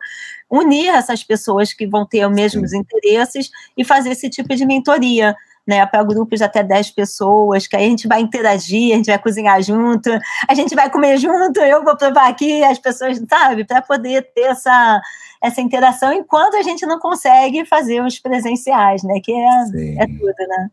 unir 0.49 0.89
essas 0.89 1.23
pessoas 1.23 1.71
que 1.71 1.87
vão 1.87 2.05
ter 2.05 2.27
os 2.27 2.35
mesmos 2.35 2.73
interesses 2.73 3.49
e 3.77 3.85
fazer 3.85 4.11
esse 4.11 4.29
tipo 4.29 4.53
de 4.55 4.65
mentoria. 4.65 5.35
Né, 5.67 5.83
para 5.83 6.03
grupos 6.03 6.37
de 6.37 6.45
até 6.45 6.61
10 6.61 6.91
pessoas, 6.91 7.65
que 7.65 7.75
aí 7.75 7.87
a 7.87 7.89
gente 7.89 8.07
vai 8.07 8.21
interagir, 8.21 8.93
a 8.93 8.97
gente 8.97 9.07
vai 9.07 9.17
cozinhar 9.17 9.59
junto, 9.63 10.11
a 10.47 10.53
gente 10.53 10.75
vai 10.75 10.91
comer 10.91 11.17
junto, 11.17 11.59
eu 11.59 11.83
vou 11.83 11.97
provar 11.97 12.29
aqui, 12.29 12.63
as 12.63 12.77
pessoas, 12.77 13.19
sabe, 13.27 13.63
para 13.63 13.81
poder 13.81 14.31
ter 14.35 14.41
essa, 14.41 15.01
essa 15.41 15.61
interação 15.61 16.13
enquanto 16.13 16.53
a 16.55 16.61
gente 16.61 16.85
não 16.85 16.99
consegue 16.99 17.65
fazer 17.65 17.99
os 18.03 18.19
presenciais, 18.19 19.01
né? 19.01 19.19
Que 19.23 19.33
é, 19.33 19.65
Sim. 19.65 19.99
é 19.99 20.05
tudo, 20.05 20.47
né? 20.47 20.69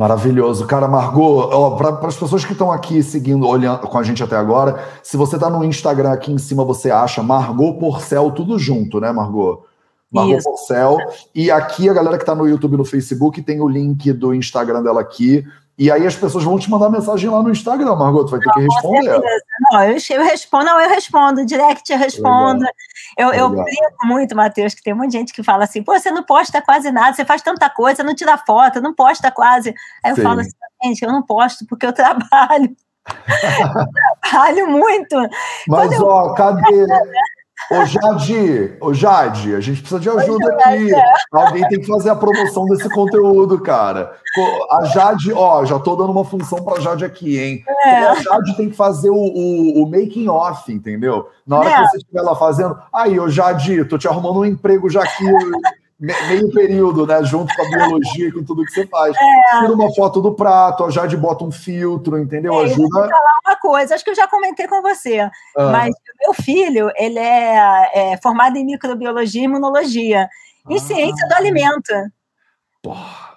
Maravilhoso. 0.00 0.66
Cara, 0.66 0.88
Margot, 0.88 1.76
para 1.76 2.08
as 2.08 2.16
pessoas 2.16 2.42
que 2.42 2.52
estão 2.52 2.72
aqui 2.72 3.02
seguindo, 3.02 3.46
olhando 3.46 3.80
com 3.80 3.98
a 3.98 4.02
gente 4.02 4.22
até 4.22 4.34
agora, 4.34 4.82
se 5.02 5.14
você 5.14 5.38
tá 5.38 5.50
no 5.50 5.62
Instagram 5.62 6.10
aqui 6.10 6.32
em 6.32 6.38
cima, 6.38 6.64
você 6.64 6.90
acha 6.90 7.22
Margot 7.22 7.74
Porcel, 7.74 8.30
tudo 8.30 8.58
junto, 8.58 8.98
né, 8.98 9.12
Margot? 9.12 9.62
Margot 10.10 10.38
Isso. 10.38 10.48
Porcel. 10.48 10.96
E 11.34 11.50
aqui 11.50 11.86
a 11.86 11.92
galera 11.92 12.16
que 12.16 12.24
tá 12.24 12.34
no 12.34 12.48
YouTube 12.48 12.72
e 12.72 12.76
no 12.78 12.84
Facebook 12.86 13.42
tem 13.42 13.60
o 13.60 13.68
link 13.68 14.10
do 14.14 14.32
Instagram 14.32 14.82
dela 14.82 15.02
aqui. 15.02 15.44
E 15.80 15.90
aí 15.90 16.06
as 16.06 16.14
pessoas 16.14 16.44
vão 16.44 16.58
te 16.58 16.70
mandar 16.70 16.90
mensagem 16.90 17.30
lá 17.30 17.42
no 17.42 17.50
Instagram, 17.50 17.96
Margot. 17.96 18.26
Tu 18.26 18.32
vai 18.32 18.40
ter 18.40 18.50
que 18.52 18.60
responder. 18.60 19.22
Não, 19.72 19.82
eu, 19.82 19.96
eu 20.10 20.22
respondo, 20.22 20.64
não, 20.66 20.78
eu 20.78 20.90
respondo, 20.90 21.46
direct 21.46 21.90
eu 21.90 21.98
respondo. 21.98 22.66
Eu, 23.16 23.32
eu 23.32 23.48
Legal. 23.48 23.64
brinco 23.64 24.06
muito, 24.06 24.36
Matheus, 24.36 24.74
que 24.74 24.82
tem 24.82 24.92
um 24.92 24.98
monte 24.98 25.12
de 25.12 25.16
gente 25.16 25.32
que 25.32 25.42
fala 25.42 25.64
assim, 25.64 25.82
pô, 25.82 25.98
você 25.98 26.10
não 26.10 26.22
posta 26.22 26.60
quase 26.60 26.90
nada, 26.90 27.16
você 27.16 27.24
faz 27.24 27.40
tanta 27.40 27.70
coisa, 27.70 28.02
não 28.02 28.14
tira 28.14 28.36
foto, 28.36 28.78
não 28.78 28.92
posta 28.92 29.30
quase. 29.30 29.74
Aí 30.04 30.12
eu 30.12 30.16
Sim. 30.16 30.22
falo 30.22 30.40
assim, 30.40 30.50
gente, 30.84 31.02
eu 31.02 31.10
não 31.10 31.22
posto 31.22 31.64
porque 31.66 31.86
eu 31.86 31.94
trabalho. 31.94 32.76
eu 33.08 34.20
trabalho 34.30 34.68
muito. 34.68 35.16
Mas, 35.66 35.88
Quando 35.88 35.92
eu- 35.94 36.06
ó, 36.06 36.34
cadê? 36.34 36.60
Ô, 37.70 37.84
Jade, 37.84 38.76
ô, 38.80 38.92
Jade, 38.92 39.54
a 39.54 39.60
gente 39.60 39.80
precisa 39.80 40.00
de 40.00 40.08
ajuda 40.08 40.52
aqui. 40.54 40.90
Alguém 41.32 41.68
tem 41.68 41.80
que 41.80 41.86
fazer 41.86 42.10
a 42.10 42.16
promoção 42.16 42.64
desse 42.66 42.88
conteúdo, 42.90 43.60
cara. 43.60 44.12
A 44.70 44.84
Jade, 44.86 45.32
ó, 45.32 45.64
já 45.64 45.78
tô 45.78 45.94
dando 45.94 46.10
uma 46.10 46.24
função 46.24 46.62
pra 46.64 46.80
Jade 46.80 47.04
aqui, 47.04 47.38
hein? 47.38 47.64
É. 47.84 47.98
A 48.06 48.14
Jade 48.16 48.56
tem 48.56 48.70
que 48.70 48.76
fazer 48.76 49.10
o, 49.10 49.14
o, 49.14 49.82
o 49.84 49.86
making 49.90 50.28
off, 50.28 50.72
entendeu? 50.72 51.28
Na 51.46 51.58
hora 51.58 51.70
É. 51.70 51.74
que 51.76 51.88
você 51.90 51.96
estiver 51.98 52.22
lá 52.22 52.34
fazendo, 52.34 52.76
aí, 52.92 53.20
ô, 53.20 53.28
Jade, 53.28 53.84
tô 53.84 53.96
te 53.96 54.08
arrumando 54.08 54.40
um 54.40 54.44
emprego 54.44 54.90
já 54.90 55.02
aqui, 55.04 55.24
meio 56.00 56.50
período, 56.50 57.06
né? 57.06 57.22
Junto 57.24 57.54
com 57.54 57.62
a 57.62 57.68
biologia 57.68 58.28
e 58.28 58.32
com 58.32 58.42
tudo 58.42 58.64
que 58.64 58.72
você 58.72 58.86
faz. 58.86 59.14
Tira 59.16 59.72
uma 59.72 59.92
foto 59.94 60.20
do 60.22 60.32
prato, 60.32 60.84
a 60.84 60.90
Jade 60.90 61.16
bota 61.16 61.44
um 61.44 61.50
filtro, 61.52 62.18
entendeu? 62.18 62.54
É, 62.54 62.56
eu 62.56 62.76
vou 62.76 62.86
Ajuda. 62.86 63.14
Uma 63.46 63.56
coisa, 63.56 63.94
acho 63.94 64.04
que 64.04 64.10
eu 64.10 64.14
já 64.14 64.26
comentei 64.26 64.66
com 64.66 64.80
você, 64.80 65.20
Ah. 65.20 65.70
mas 65.70 65.94
o 65.94 66.24
meu 66.24 66.34
filho, 66.34 66.90
ele 66.96 67.18
é, 67.18 68.12
é 68.12 68.16
formado 68.22 68.56
em 68.56 68.64
microbiologia 68.64 69.42
e 69.42 69.44
imunologia, 69.44 70.28
em 70.68 70.76
Ah. 70.76 70.80
ciência 70.80 71.28
do 71.28 71.34
alimento. 71.34 71.92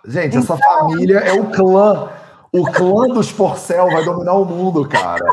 Gente, 0.05 0.37
essa 0.37 0.57
família 0.57 1.17
é 1.19 1.33
o 1.33 1.51
clã. 1.51 2.09
O 2.51 2.63
clã 2.71 3.07
dos 3.07 3.31
Porcel 3.31 3.89
vai 3.89 4.05
dominar 4.05 4.33
o 4.33 4.45
mundo, 4.45 4.87
cara. 4.87 5.25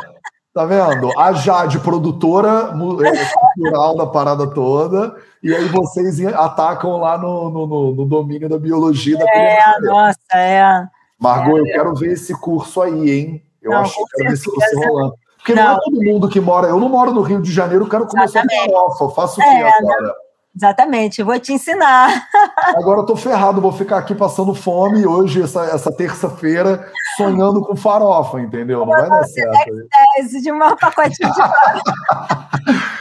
Tá 0.61 0.67
vendo? 0.67 1.19
A 1.19 1.33
Jade, 1.33 1.79
produtora 1.79 2.73
mu- 2.75 3.03
é, 3.03 3.13
cultural 3.55 3.97
da 3.97 4.07
parada 4.07 4.47
toda, 4.47 5.15
e 5.43 5.55
aí 5.55 5.65
vocês 5.69 6.23
atacam 6.35 6.99
lá 6.99 7.17
no, 7.17 7.49
no, 7.49 7.67
no- 7.95 8.05
domínio 8.05 8.47
da 8.47 8.59
biologia 8.59 9.17
da 9.17 9.25
É, 9.25 9.81
nossa, 9.81 10.19
é. 10.35 10.85
Margot, 11.19 11.57
eu 11.59 11.65
quero 11.65 11.95
ver 11.95 12.13
esse 12.13 12.35
curso 12.39 12.83
aí, 12.83 13.11
hein? 13.11 13.43
Eu 13.63 13.71
Não, 13.71 13.79
acho 13.79 13.95
que 13.97 14.05
quero 14.17 14.29
ver 14.29 14.35
esse 14.35 14.51
curso 14.51 14.79
rolando. 14.81 15.15
Porque 15.39 15.55
não. 15.55 15.65
Não. 15.65 15.73
é 15.73 15.79
todo 15.81 16.03
mundo 16.03 16.29
que 16.29 16.41
mora. 16.41 16.69
Eu 16.69 16.79
não 16.79 16.91
moro 16.91 17.11
no 17.13 17.23
Rio 17.23 17.41
de 17.41 17.51
Janeiro, 17.51 17.85
eu 17.85 17.89
quero 17.89 18.07
só 18.11 18.23
Exatamente. 18.23 18.71
farofa. 18.71 19.09
Faço 19.15 19.41
o 19.41 19.43
quê 19.43 19.49
É, 19.49 19.79
agora? 19.79 20.15
Exatamente, 20.55 21.23
vou 21.23 21.39
te 21.39 21.53
ensinar. 21.53 22.27
Agora 22.77 23.01
eu 23.01 23.07
tô 23.07 23.15
ferrado, 23.15 23.61
vou 23.61 23.73
ficar 23.73 23.99
aqui 23.99 24.15
passando 24.15 24.53
fome 24.53 25.07
hoje, 25.07 25.43
essa, 25.43 25.65
essa 25.67 25.93
terça-feira, 25.93 26.91
sonhando 27.17 27.61
com 27.63 27.77
farofa, 27.77 28.41
entendeu? 28.41 28.81
Não 28.81 28.87
vai 28.87 29.09
dar 29.09 29.25
certo. 29.25 30.43
de 30.43 30.51
uma 30.51 30.77
pacotinho 30.77 31.31
de 31.33 31.41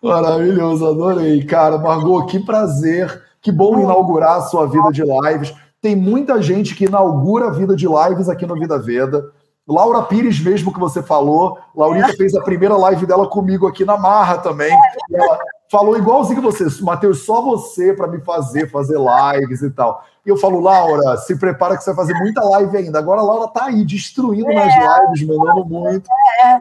Maravilhoso, 0.00 0.86
adorei. 0.86 1.44
Cara, 1.44 1.78
Margot, 1.78 2.26
que 2.26 2.38
prazer. 2.38 3.24
Que 3.40 3.50
bom 3.50 3.78
inaugurar 3.80 4.38
a 4.38 4.42
sua 4.42 4.66
vida 4.66 4.90
de 4.90 5.02
lives. 5.02 5.54
Tem 5.80 5.96
muita 5.96 6.40
gente 6.42 6.74
que 6.74 6.84
inaugura 6.84 7.46
a 7.46 7.50
vida 7.50 7.74
de 7.74 7.86
lives 7.86 8.28
aqui 8.28 8.46
no 8.46 8.54
Vida 8.54 8.78
Veda. 8.78 9.24
Laura 9.68 10.02
Pires, 10.02 10.38
mesmo 10.40 10.72
que 10.72 10.78
você 10.78 11.02
falou, 11.02 11.58
Laurita 11.74 12.10
é. 12.10 12.16
fez 12.16 12.34
a 12.36 12.42
primeira 12.42 12.76
live 12.76 13.04
dela 13.04 13.28
comigo 13.28 13.66
aqui 13.66 13.84
na 13.84 13.96
Marra 13.96 14.38
também. 14.38 14.72
É. 14.72 15.20
Ela 15.20 15.38
falou 15.70 15.96
igualzinho 15.96 16.40
que 16.40 16.44
você, 16.44 16.66
Matheus, 16.84 17.24
só 17.24 17.42
você 17.42 17.92
para 17.92 18.06
me 18.06 18.20
fazer, 18.20 18.70
fazer 18.70 18.96
lives 18.96 19.62
e 19.62 19.70
tal. 19.70 20.04
E 20.24 20.28
eu 20.28 20.36
falo, 20.36 20.60
Laura, 20.60 21.16
se 21.18 21.36
prepara 21.36 21.76
que 21.76 21.82
você 21.82 21.92
vai 21.92 22.06
fazer 22.06 22.18
muita 22.18 22.42
live 22.44 22.76
ainda. 22.76 22.98
Agora 22.98 23.20
a 23.20 23.24
Laura 23.24 23.48
tá 23.48 23.64
aí, 23.64 23.84
destruindo 23.84 24.50
é, 24.50 24.54
nas 24.54 24.74
lives, 24.74 25.26
mandando 25.26 25.64
muito. 25.64 26.08
É, 26.40 26.52
é, 26.52 26.60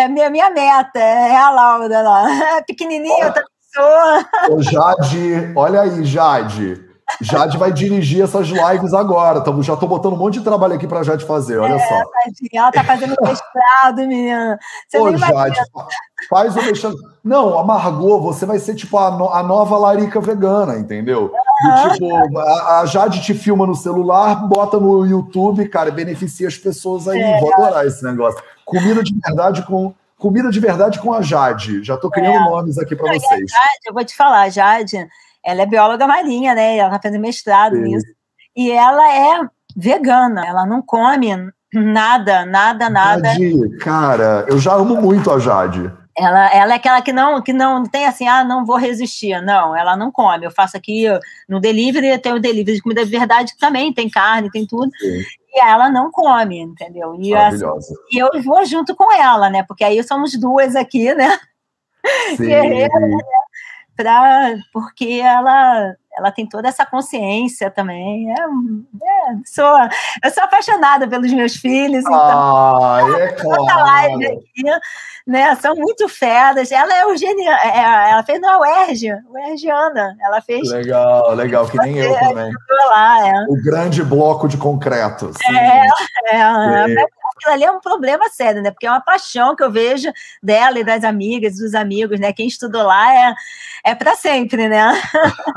é, 0.00 0.02
é 0.02 0.08
minha, 0.08 0.28
minha 0.28 0.50
meta, 0.50 0.98
é 0.98 1.36
a 1.36 1.50
Laura 1.50 2.02
lá. 2.02 2.26
Pequenininha, 2.66 3.26
outra 3.26 3.44
pessoa. 3.72 4.26
Ô, 4.50 4.62
Jade, 4.62 5.52
olha 5.56 5.80
aí, 5.80 6.04
Jade. 6.04 6.87
Jade 7.20 7.56
vai 7.56 7.72
dirigir 7.72 8.22
essas 8.22 8.48
lives 8.48 8.92
agora. 8.92 9.40
Tamo, 9.40 9.62
já 9.62 9.76
tô 9.76 9.86
botando 9.86 10.12
um 10.12 10.16
monte 10.16 10.38
de 10.38 10.44
trabalho 10.44 10.74
aqui 10.74 10.86
pra 10.86 11.02
Jade 11.02 11.24
fazer, 11.24 11.58
olha 11.58 11.74
é, 11.74 11.78
só. 11.78 12.02
Ela 12.52 12.72
tá 12.72 12.84
fazendo 12.84 13.16
mestrado, 13.22 13.96
menina. 13.96 14.58
Você 14.88 14.98
Ô, 14.98 15.16
Jade, 15.16 15.60
faz 16.28 16.56
o 16.56 16.62
mestrado. 16.62 16.96
Não, 17.24 17.58
amargou, 17.58 18.20
você 18.20 18.46
vai 18.46 18.58
ser 18.58 18.74
tipo 18.74 18.96
a, 18.98 19.10
no, 19.10 19.28
a 19.30 19.42
nova 19.42 19.76
larica 19.76 20.20
vegana, 20.20 20.78
entendeu? 20.78 21.32
Uhum. 21.64 21.92
tipo, 21.92 22.38
a, 22.38 22.80
a, 22.80 22.86
Jade 22.86 23.20
te 23.20 23.34
filma 23.34 23.66
no 23.66 23.74
celular, 23.74 24.46
bota 24.46 24.78
no 24.78 25.04
YouTube, 25.04 25.68
cara, 25.68 25.90
beneficia 25.90 26.46
as 26.46 26.56
pessoas 26.56 27.08
aí. 27.08 27.20
É. 27.20 27.40
Vou 27.40 27.52
adorar 27.54 27.86
esse 27.86 28.04
negócio. 28.04 28.40
Comida 28.64 29.02
de 29.02 29.14
verdade 29.14 29.62
com 29.62 29.94
comida 30.16 30.50
de 30.50 30.58
verdade 30.58 30.98
com 30.98 31.12
a 31.12 31.22
Jade. 31.22 31.82
Já 31.82 31.96
tô 31.96 32.10
criando 32.10 32.36
é. 32.36 32.50
nomes 32.50 32.78
aqui 32.78 32.94
para 32.94 33.12
vocês. 33.12 33.50
Jade, 33.50 33.80
eu 33.86 33.94
vou 33.94 34.04
te 34.04 34.16
falar, 34.16 34.48
Jade 34.50 35.08
ela 35.48 35.62
é 35.62 35.66
bióloga 35.66 36.06
marinha, 36.06 36.54
né? 36.54 36.76
Ela 36.76 36.88
está 36.88 37.08
fazendo 37.08 37.22
mestrado 37.22 37.74
Sim. 37.74 37.82
nisso. 37.82 38.06
E 38.54 38.70
ela 38.70 39.14
é 39.14 39.40
vegana, 39.74 40.46
ela 40.46 40.66
não 40.66 40.82
come 40.82 41.30
nada, 41.72 42.44
nada, 42.44 42.90
nada. 42.90 43.30
Jade, 43.30 43.76
cara, 43.78 44.44
eu 44.46 44.58
já 44.58 44.74
amo 44.74 45.00
muito 45.00 45.30
a 45.30 45.38
Jade. 45.38 45.90
Ela, 46.14 46.52
ela 46.52 46.72
é 46.74 46.76
aquela 46.76 47.00
que 47.00 47.12
não, 47.12 47.40
que 47.40 47.52
não 47.52 47.84
tem 47.84 48.04
assim, 48.04 48.26
ah, 48.28 48.44
não 48.44 48.66
vou 48.66 48.76
resistir. 48.76 49.40
Não, 49.40 49.74
ela 49.74 49.96
não 49.96 50.10
come. 50.12 50.44
Eu 50.44 50.50
faço 50.50 50.76
aqui 50.76 51.06
no 51.48 51.60
delivery, 51.60 52.18
tem 52.18 52.34
o 52.34 52.40
delivery 52.40 52.76
de 52.76 52.82
comida 52.82 53.04
de 53.04 53.10
verdade 53.10 53.54
que 53.54 53.58
também 53.58 53.94
tem 53.94 54.10
carne, 54.10 54.50
tem 54.50 54.66
tudo. 54.66 54.90
Sim. 54.98 55.22
E 55.54 55.60
ela 55.60 55.88
não 55.88 56.10
come, 56.10 56.58
entendeu? 56.58 57.16
E, 57.18 57.34
assim, 57.34 57.64
e 58.12 58.18
eu 58.18 58.28
vou 58.42 58.66
junto 58.66 58.94
com 58.94 59.10
ela, 59.14 59.48
né? 59.48 59.62
Porque 59.62 59.84
aí 59.84 60.02
somos 60.02 60.38
duas 60.38 60.76
aqui, 60.76 61.14
né? 61.14 61.38
Sim. 62.36 62.46
Guerreira, 62.46 63.00
né? 63.00 63.16
Pra, 63.98 64.54
porque 64.72 65.20
ela, 65.20 65.92
ela 66.16 66.30
tem 66.30 66.48
toda 66.48 66.68
essa 66.68 66.86
consciência 66.86 67.68
também. 67.68 68.30
É, 68.30 68.34
é, 68.34 69.34
sou, 69.44 69.76
eu 70.24 70.30
sou 70.30 70.44
apaixonada 70.44 71.08
pelos 71.08 71.32
meus 71.32 71.56
filhos. 71.56 72.04
Então, 72.04 72.14
ah, 72.14 73.00
é 73.18 73.32
claro. 73.42 73.66
live 73.66 74.26
aqui, 74.26 74.62
né, 75.26 75.52
são 75.56 75.74
muito 75.74 76.08
feras. 76.08 76.70
Ela 76.70 76.96
é 76.96 77.02
Eugênia, 77.02 77.50
é, 77.50 77.78
é, 77.78 78.10
ela 78.12 78.22
fez 78.22 78.40
na 78.40 78.60
UERJ, 78.60 79.14
UERJiana. 79.30 80.16
Ela 80.22 80.40
fez. 80.40 80.70
Legal, 80.70 81.34
legal, 81.34 81.66
que 81.66 81.76
nem 81.78 81.98
eu 81.98 82.16
também. 82.20 82.52
Lá, 82.90 83.28
é. 83.28 83.32
O 83.48 83.60
grande 83.64 84.04
bloco 84.04 84.46
de 84.46 84.56
concreto. 84.56 85.32
Sim. 85.44 85.56
É, 85.56 85.86
é, 86.30 86.36
é, 86.36 87.06
aquilo 87.38 87.54
ali 87.54 87.64
é 87.64 87.70
um 87.70 87.80
problema 87.80 88.28
sério, 88.28 88.62
né? 88.62 88.70
Porque 88.70 88.86
é 88.86 88.90
uma 88.90 89.00
paixão 89.00 89.54
que 89.54 89.62
eu 89.62 89.70
vejo 89.70 90.10
dela 90.42 90.78
e 90.78 90.84
das 90.84 91.04
amigas, 91.04 91.56
dos 91.56 91.74
amigos, 91.74 92.18
né? 92.18 92.32
Quem 92.32 92.46
estudou 92.46 92.82
lá 92.82 93.14
é, 93.14 93.34
é 93.84 93.94
para 93.94 94.14
sempre, 94.16 94.68
né? 94.68 95.00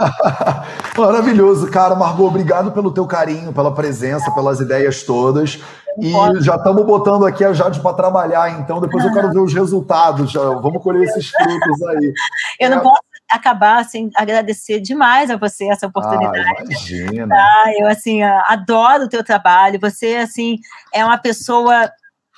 Maravilhoso, 0.97 1.69
cara. 1.69 1.95
Margot, 1.95 2.27
obrigado 2.27 2.71
pelo 2.71 2.91
teu 2.91 3.05
carinho, 3.05 3.51
pela 3.51 3.73
presença, 3.73 4.31
pelas 4.31 4.59
ideias 4.59 5.03
todas. 5.03 5.59
E 5.99 6.13
já 6.41 6.55
estamos 6.55 6.85
botando 6.85 7.25
aqui 7.25 7.43
a 7.43 7.51
Jade 7.51 7.81
para 7.81 7.93
trabalhar, 7.93 8.49
então 8.59 8.79
depois 8.79 9.03
eu 9.03 9.11
quero 9.11 9.31
ver 9.31 9.39
os 9.39 9.53
resultados. 9.53 10.31
Já. 10.31 10.41
Vamos 10.41 10.81
colher 10.81 11.03
esses 11.03 11.29
frutos 11.29 11.81
aí. 11.83 12.13
Eu 12.59 12.67
é. 12.67 12.69
não 12.69 12.81
posso 12.81 13.10
acabar 13.31 13.83
sem 13.85 14.05
assim, 14.05 14.11
agradecer 14.15 14.79
demais 14.79 15.29
a 15.29 15.37
você 15.37 15.69
essa 15.69 15.87
oportunidade. 15.87 16.39
Ah, 16.39 16.63
imagina. 16.63 17.35
Ah, 17.35 17.71
eu 17.79 17.87
assim 17.87 18.21
adoro 18.23 19.05
o 19.05 19.09
teu 19.09 19.23
trabalho. 19.23 19.79
Você 19.79 20.17
assim 20.17 20.57
é 20.93 21.03
uma 21.03 21.17
pessoa, 21.17 21.91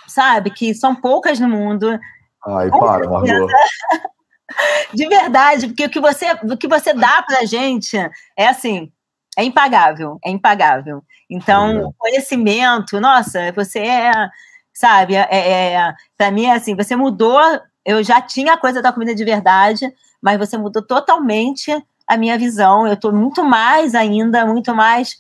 sabe, 0.08 0.52
que 0.52 0.74
são 0.74 0.96
poucas 0.96 1.40
no 1.40 1.50
mundo. 1.50 2.00
Ai, 2.46 2.70
para, 2.70 3.10
Margot. 3.10 3.48
De 4.94 5.08
verdade, 5.08 5.68
porque 5.68 5.86
o 5.86 5.90
que 5.90 6.00
você, 6.00 6.32
o 6.44 6.58
que 6.58 6.68
você 6.68 6.94
dá 6.94 7.24
para 7.24 7.40
a 7.40 7.46
gente 7.46 7.98
é 8.38 8.48
assim, 8.48 8.92
é 9.38 9.44
impagável, 9.44 10.20
é 10.24 10.30
impagável. 10.30 11.04
Então, 11.30 11.86
o 11.86 11.94
conhecimento, 11.94 13.00
nossa, 13.00 13.52
você 13.54 13.80
é, 13.80 14.12
sabe, 14.74 15.16
é, 15.16 15.74
é 15.74 15.94
para 16.18 16.30
mim 16.30 16.46
é 16.46 16.54
assim, 16.54 16.76
você 16.76 16.96
mudou. 16.96 17.42
Eu 17.86 18.04
já 18.04 18.22
tinha 18.22 18.54
a 18.54 18.58
coisa 18.58 18.82
da 18.82 18.94
comida 18.94 19.16
de 19.16 19.26
verdade, 19.26 19.92
mas 20.24 20.40
você 20.40 20.58
mudou 20.58 20.82
totalmente 20.82 21.70
a 22.08 22.16
minha 22.16 22.38
visão. 22.38 22.88
Eu 22.88 22.94
estou 22.94 23.12
muito 23.12 23.44
mais 23.44 23.94
ainda, 23.94 24.46
muito 24.46 24.74
mais 24.74 25.18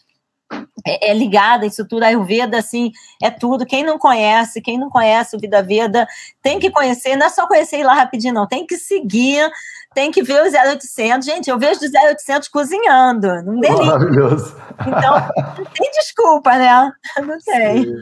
é, 0.86 1.12
é, 1.12 1.14
ligada 1.14 1.66
isso 1.66 1.86
tudo. 1.86 2.04
A 2.04 2.08
Ayurveda, 2.08 2.58
assim, 2.58 2.92
é 3.22 3.30
tudo. 3.30 3.66
Quem 3.66 3.84
não 3.84 4.00
conhece, 4.00 4.62
quem 4.62 4.78
não 4.78 4.90
conhece 4.90 5.36
o 5.36 5.40
Vida 5.40 5.62
Veda, 5.62 6.08
tem 6.42 6.58
que 6.58 6.72
conhecer. 6.72 7.18
Não 7.18 7.26
é 7.26 7.30
só 7.30 7.46
conhecer 7.46 7.84
lá 7.84 7.94
rapidinho, 7.94 8.34
não. 8.34 8.48
Tem 8.48 8.66
que 8.66 8.78
seguir, 8.78 9.52
tem 9.94 10.11
que 10.11 10.24
ver 10.24 10.41
o 10.41 10.45
0800. 10.45 11.26
Gente, 11.26 11.49
eu 11.49 11.57
vejo 11.57 11.80
o 11.82 12.07
0800 12.10 12.48
cozinhando. 12.48 13.28
Não 13.44 13.60
delírio. 13.60 13.86
Maravilhoso. 13.86 14.56
Então, 14.82 15.15
não 15.57 15.65
tem 15.65 15.91
desculpa, 15.91 16.57
né? 16.57 16.91
Não 17.22 17.38
tem. 17.40 17.84
Sim. 17.84 17.95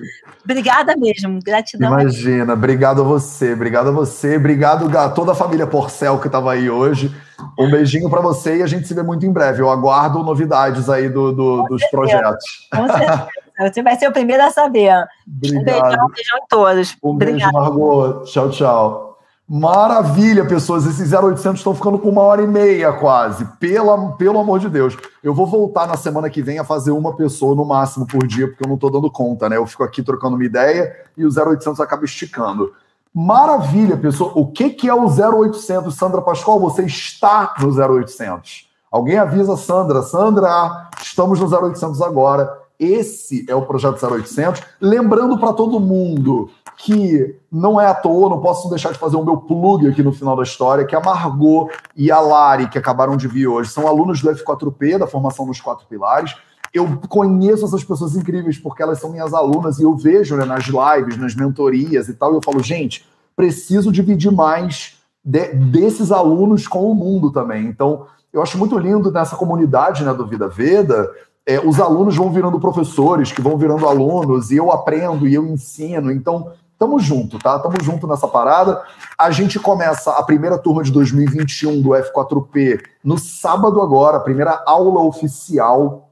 Obrigada 0.43 0.95
mesmo. 0.95 1.39
Gratidão. 1.43 1.99
Imagina. 1.99 2.53
Obrigado 2.53 3.01
a 3.01 3.03
você. 3.03 3.53
Obrigado 3.53 3.89
a 3.89 3.91
você. 3.91 4.37
Obrigado 4.37 4.97
a 4.97 5.09
toda 5.09 5.33
a 5.33 5.35
família 5.35 5.67
Porcel 5.67 6.17
que 6.19 6.27
estava 6.27 6.53
aí 6.53 6.69
hoje. 6.69 7.13
Um 7.59 7.69
beijinho 7.69 8.09
para 8.09 8.21
você 8.21 8.57
e 8.57 8.63
a 8.63 8.67
gente 8.67 8.87
se 8.87 8.93
vê 8.93 9.03
muito 9.03 9.25
em 9.25 9.31
breve. 9.31 9.61
Eu 9.61 9.69
aguardo 9.69 10.23
novidades 10.23 10.89
aí 10.89 11.09
do, 11.09 11.31
do 11.31 11.63
dos 11.63 11.85
projetos. 11.89 12.69
Com 12.73 12.87
certeza. 12.87 13.27
Você 13.59 13.83
vai 13.83 13.95
ser 13.95 14.07
o 14.07 14.11
primeiro 14.11 14.43
a 14.43 14.49
saber. 14.49 14.91
Obrigado. 15.27 15.59
Um 15.59 15.63
beijão, 15.63 16.05
um 16.05 16.09
beijão 16.09 16.37
em 16.37 16.47
todos. 16.49 16.97
Um 17.03 17.09
Obrigado. 17.09 17.51
beijo, 17.51 17.53
Margot. 17.53 18.23
Tchau, 18.25 18.49
tchau. 18.49 19.10
Maravilha, 19.53 20.45
pessoas. 20.45 20.85
Esses 20.85 21.11
0800 21.11 21.59
estão 21.59 21.75
ficando 21.75 21.99
com 21.99 22.07
uma 22.07 22.21
hora 22.21 22.41
e 22.41 22.47
meia 22.47 22.93
quase. 22.93 23.43
Pela, 23.59 24.13
pelo 24.13 24.39
amor 24.39 24.59
de 24.59 24.69
Deus. 24.69 24.95
Eu 25.21 25.33
vou 25.33 25.45
voltar 25.45 25.85
na 25.85 25.97
semana 25.97 26.29
que 26.29 26.41
vem 26.41 26.57
a 26.57 26.63
fazer 26.63 26.91
uma 26.91 27.17
pessoa 27.17 27.53
no 27.53 27.65
máximo 27.65 28.07
por 28.07 28.25
dia, 28.25 28.47
porque 28.47 28.63
eu 28.63 28.69
não 28.69 28.75
estou 28.75 28.89
dando 28.89 29.11
conta, 29.11 29.49
né? 29.49 29.57
Eu 29.57 29.67
fico 29.67 29.83
aqui 29.83 30.01
trocando 30.01 30.37
uma 30.37 30.45
ideia 30.45 30.95
e 31.17 31.25
o 31.25 31.27
0800 31.27 31.81
acaba 31.81 32.05
esticando. 32.05 32.71
Maravilha, 33.13 33.97
pessoal. 33.97 34.31
O 34.35 34.47
que, 34.47 34.69
que 34.69 34.87
é 34.87 34.93
o 34.95 35.05
0800, 35.07 35.93
Sandra 35.93 36.21
Pascoal? 36.21 36.57
Você 36.61 36.83
está 36.83 37.53
no 37.59 37.67
0800. 37.67 38.69
Alguém 38.89 39.17
avisa 39.17 39.57
Sandra. 39.57 40.01
Sandra, 40.01 40.89
estamos 41.01 41.41
no 41.41 41.53
0800 41.53 42.01
agora. 42.01 42.57
Esse 42.79 43.45
é 43.49 43.53
o 43.53 43.63
projeto 43.63 44.01
0800. 44.01 44.63
Lembrando 44.79 45.37
para 45.37 45.51
todo 45.51 45.77
mundo 45.77 46.49
que 46.77 47.35
não 47.51 47.79
é 47.79 47.85
à 47.85 47.93
toa, 47.93 48.29
não 48.29 48.39
posso 48.39 48.69
deixar 48.69 48.91
de 48.91 48.97
fazer 48.97 49.15
o 49.15 49.25
meu 49.25 49.37
plug 49.37 49.87
aqui 49.87 50.01
no 50.01 50.11
final 50.11 50.35
da 50.35 50.43
história, 50.43 50.85
que 50.85 50.95
a 50.95 50.99
Margot 50.99 51.69
e 51.95 52.11
a 52.11 52.19
Lari, 52.19 52.67
que 52.67 52.77
acabaram 52.77 53.15
de 53.15 53.27
vir 53.27 53.47
hoje, 53.47 53.69
são 53.69 53.87
alunos 53.87 54.21
do 54.21 54.29
F4P, 54.29 54.97
da 54.97 55.07
formação 55.07 55.45
dos 55.45 55.61
quatro 55.61 55.85
pilares 55.87 56.35
eu 56.73 57.01
conheço 57.09 57.65
essas 57.65 57.83
pessoas 57.83 58.15
incríveis 58.15 58.57
porque 58.57 58.81
elas 58.81 58.99
são 58.99 59.11
minhas 59.11 59.33
alunas 59.33 59.79
e 59.79 59.83
eu 59.83 59.95
vejo 59.95 60.37
né, 60.37 60.45
nas 60.45 60.65
lives, 60.65 61.17
nas 61.17 61.35
mentorias 61.35 62.07
e 62.07 62.13
tal, 62.13 62.31
e 62.31 62.35
eu 62.35 62.41
falo, 62.41 62.61
gente, 62.61 63.05
preciso 63.35 63.91
dividir 63.91 64.31
mais 64.31 64.97
de, 65.23 65.53
desses 65.53 66.11
alunos 66.11 66.67
com 66.67 66.89
o 66.89 66.95
mundo 66.95 67.31
também. 67.31 67.65
Então, 67.65 68.05
eu 68.31 68.41
acho 68.41 68.57
muito 68.57 68.77
lindo 68.77 69.11
nessa 69.11 69.35
comunidade 69.35 70.03
né, 70.05 70.13
do 70.13 70.25
Vida 70.25 70.47
Veda, 70.47 71.11
é, 71.45 71.59
os 71.59 71.79
alunos 71.79 72.15
vão 72.15 72.31
virando 72.31 72.59
professores, 72.59 73.31
que 73.31 73.41
vão 73.41 73.57
virando 73.57 73.87
alunos, 73.87 74.51
e 74.51 74.57
eu 74.57 74.71
aprendo 74.71 75.27
e 75.27 75.33
eu 75.33 75.45
ensino. 75.45 76.11
Então, 76.11 76.51
tamo 76.77 76.99
junto, 76.99 77.39
tá? 77.39 77.57
Tamo 77.59 77.75
junto 77.81 78.07
nessa 78.07 78.27
parada. 78.27 78.81
A 79.17 79.31
gente 79.31 79.59
começa 79.59 80.11
a 80.11 80.23
primeira 80.23 80.57
turma 80.57 80.83
de 80.83 80.91
2021 80.91 81.81
do 81.81 81.89
F4P 81.89 82.81
no 83.03 83.17
sábado 83.17 83.81
agora, 83.81 84.17
a 84.17 84.21
primeira 84.21 84.63
aula 84.65 85.01
oficial 85.01 86.09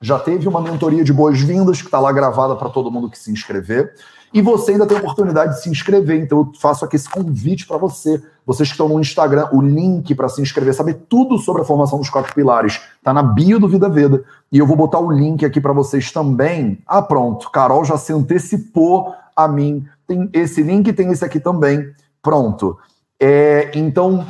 já 0.00 0.18
teve 0.18 0.48
uma 0.48 0.60
mentoria 0.60 1.04
de 1.04 1.12
boas-vindas 1.12 1.80
que 1.80 1.86
está 1.86 2.00
lá 2.00 2.10
gravada 2.10 2.56
para 2.56 2.68
todo 2.68 2.90
mundo 2.90 3.08
que 3.08 3.16
se 3.16 3.30
inscrever. 3.30 3.94
E 4.34 4.40
você 4.40 4.72
ainda 4.72 4.86
tem 4.86 4.96
a 4.96 5.00
oportunidade 5.00 5.54
de 5.54 5.62
se 5.62 5.68
inscrever. 5.68 6.20
Então 6.20 6.38
eu 6.38 6.52
faço 6.58 6.84
aqui 6.84 6.96
esse 6.96 7.08
convite 7.08 7.66
para 7.66 7.76
você. 7.76 8.22
Vocês 8.46 8.68
que 8.68 8.74
estão 8.74 8.88
no 8.88 8.98
Instagram, 8.98 9.48
o 9.52 9.60
link 9.60 10.14
para 10.14 10.28
se 10.28 10.40
inscrever, 10.40 10.74
saber 10.74 11.04
tudo 11.08 11.38
sobre 11.38 11.62
a 11.62 11.64
formação 11.64 11.98
dos 11.98 12.10
quatro 12.10 12.34
pilares, 12.34 12.80
tá 13.02 13.12
na 13.12 13.22
bio 13.22 13.60
do 13.60 13.68
Vida 13.68 13.88
Veda. 13.88 14.24
E 14.50 14.58
eu 14.58 14.66
vou 14.66 14.76
botar 14.76 14.98
o 14.98 15.10
link 15.10 15.44
aqui 15.44 15.60
para 15.60 15.72
vocês 15.72 16.10
também. 16.10 16.78
Ah, 16.86 17.02
pronto. 17.02 17.50
Carol 17.50 17.84
já 17.84 17.96
se 17.96 18.12
antecipou 18.12 19.14
a 19.36 19.46
mim. 19.46 19.86
Tem 20.06 20.28
esse 20.32 20.62
link, 20.62 20.92
tem 20.92 21.10
esse 21.10 21.24
aqui 21.24 21.38
também. 21.38 21.92
Pronto. 22.22 22.78
É, 23.20 23.70
então, 23.74 24.26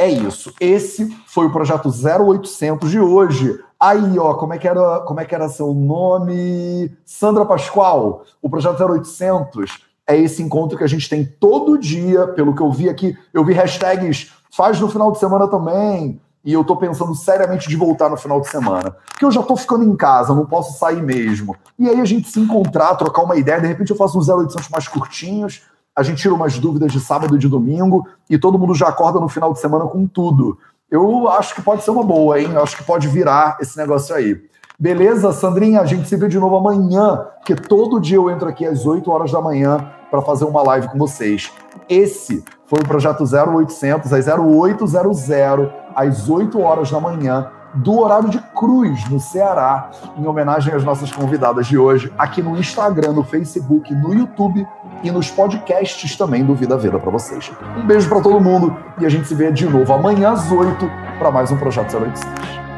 é 0.00 0.08
isso. 0.08 0.54
Esse 0.58 1.14
foi 1.26 1.46
o 1.46 1.52
projeto 1.52 1.90
0800 1.90 2.90
de 2.90 2.98
hoje. 2.98 3.60
Aí, 3.78 4.18
ó, 4.18 4.32
como 4.34 4.54
é 4.54 4.58
que 4.58 4.66
era, 4.66 5.00
como 5.00 5.20
é 5.20 5.26
que 5.26 5.34
era 5.34 5.48
seu 5.48 5.74
nome? 5.74 6.90
Sandra 7.04 7.44
Pascoal. 7.44 8.24
O 8.40 8.48
projeto 8.48 8.82
0800 8.82 9.84
é 10.06 10.16
esse 10.16 10.42
encontro 10.42 10.78
que 10.78 10.84
a 10.84 10.88
gente 10.88 11.08
tem 11.08 11.24
todo 11.24 11.76
dia, 11.76 12.26
pelo 12.28 12.54
que 12.54 12.62
eu 12.62 12.72
vi 12.72 12.88
aqui. 12.88 13.14
Eu 13.32 13.44
vi 13.44 13.52
hashtags 13.52 14.32
faz 14.50 14.80
no 14.80 14.88
final 14.88 15.12
de 15.12 15.18
semana 15.18 15.46
também. 15.46 16.18
E 16.42 16.54
eu 16.54 16.64
tô 16.64 16.74
pensando 16.76 17.14
seriamente 17.14 17.68
de 17.68 17.76
voltar 17.76 18.08
no 18.08 18.16
final 18.16 18.40
de 18.40 18.48
semana. 18.48 18.96
Porque 19.10 19.24
eu 19.26 19.30
já 19.30 19.42
tô 19.42 19.54
ficando 19.54 19.84
em 19.84 19.94
casa, 19.94 20.34
não 20.34 20.46
posso 20.46 20.78
sair 20.78 21.02
mesmo. 21.02 21.54
E 21.78 21.86
aí 21.86 22.00
a 22.00 22.04
gente 22.06 22.30
se 22.30 22.40
encontrar, 22.40 22.94
trocar 22.96 23.22
uma 23.22 23.36
ideia, 23.36 23.60
de 23.60 23.66
repente 23.66 23.90
eu 23.90 23.96
faço 23.96 24.18
uns 24.18 24.28
0800 24.28 24.70
mais 24.70 24.88
curtinhos, 24.88 25.62
a 26.00 26.02
gente 26.02 26.22
tira 26.22 26.34
umas 26.34 26.58
dúvidas 26.58 26.90
de 26.90 26.98
sábado 26.98 27.36
e 27.36 27.38
de 27.38 27.46
domingo, 27.46 28.06
e 28.28 28.38
todo 28.38 28.58
mundo 28.58 28.74
já 28.74 28.88
acorda 28.88 29.20
no 29.20 29.28
final 29.28 29.52
de 29.52 29.60
semana 29.60 29.84
com 29.84 30.06
tudo. 30.06 30.56
Eu 30.90 31.28
acho 31.28 31.54
que 31.54 31.60
pode 31.60 31.84
ser 31.84 31.90
uma 31.90 32.02
boa, 32.02 32.40
hein? 32.40 32.48
Eu 32.54 32.62
acho 32.62 32.74
que 32.74 32.84
pode 32.84 33.06
virar 33.06 33.58
esse 33.60 33.76
negócio 33.76 34.14
aí. 34.14 34.40
Beleza, 34.78 35.30
Sandrinha? 35.30 35.82
A 35.82 35.84
gente 35.84 36.08
se 36.08 36.16
vê 36.16 36.26
de 36.26 36.38
novo 36.38 36.56
amanhã, 36.56 37.26
porque 37.36 37.54
todo 37.54 38.00
dia 38.00 38.16
eu 38.16 38.30
entro 38.30 38.48
aqui 38.48 38.64
às 38.64 38.86
8 38.86 39.10
horas 39.10 39.30
da 39.30 39.42
manhã 39.42 39.92
para 40.10 40.22
fazer 40.22 40.46
uma 40.46 40.62
live 40.62 40.88
com 40.88 40.98
vocês. 40.98 41.52
Esse 41.86 42.42
foi 42.64 42.80
o 42.80 42.88
projeto 42.88 43.22
0800, 43.22 44.10
às 44.10 44.26
0800, 44.26 45.28
às 45.94 46.30
8 46.30 46.58
horas 46.60 46.90
da 46.90 46.98
manhã, 46.98 47.50
do 47.74 47.98
horário 47.98 48.28
de 48.28 48.38
Cruz, 48.54 49.08
no 49.08 49.20
Ceará, 49.20 49.90
em 50.16 50.26
homenagem 50.26 50.74
às 50.74 50.84
nossas 50.84 51.12
convidadas 51.12 51.66
de 51.66 51.78
hoje, 51.78 52.12
aqui 52.18 52.42
no 52.42 52.56
Instagram, 52.58 53.12
no 53.12 53.24
Facebook, 53.24 53.94
no 53.94 54.14
YouTube 54.14 54.66
e 55.02 55.10
nos 55.10 55.30
podcasts 55.30 56.16
também 56.16 56.44
do 56.44 56.54
Vida 56.54 56.76
Veda 56.76 56.98
para 56.98 57.10
vocês. 57.10 57.50
Um 57.76 57.86
beijo 57.86 58.08
para 58.08 58.20
todo 58.20 58.40
mundo 58.40 58.76
e 58.98 59.06
a 59.06 59.08
gente 59.08 59.26
se 59.26 59.34
vê 59.34 59.50
de 59.52 59.66
novo 59.66 59.92
amanhã 59.92 60.32
às 60.32 60.50
8 60.50 60.90
para 61.18 61.30
mais 61.30 61.50
um 61.50 61.56
Projeto 61.56 61.96
0800. 61.96 62.69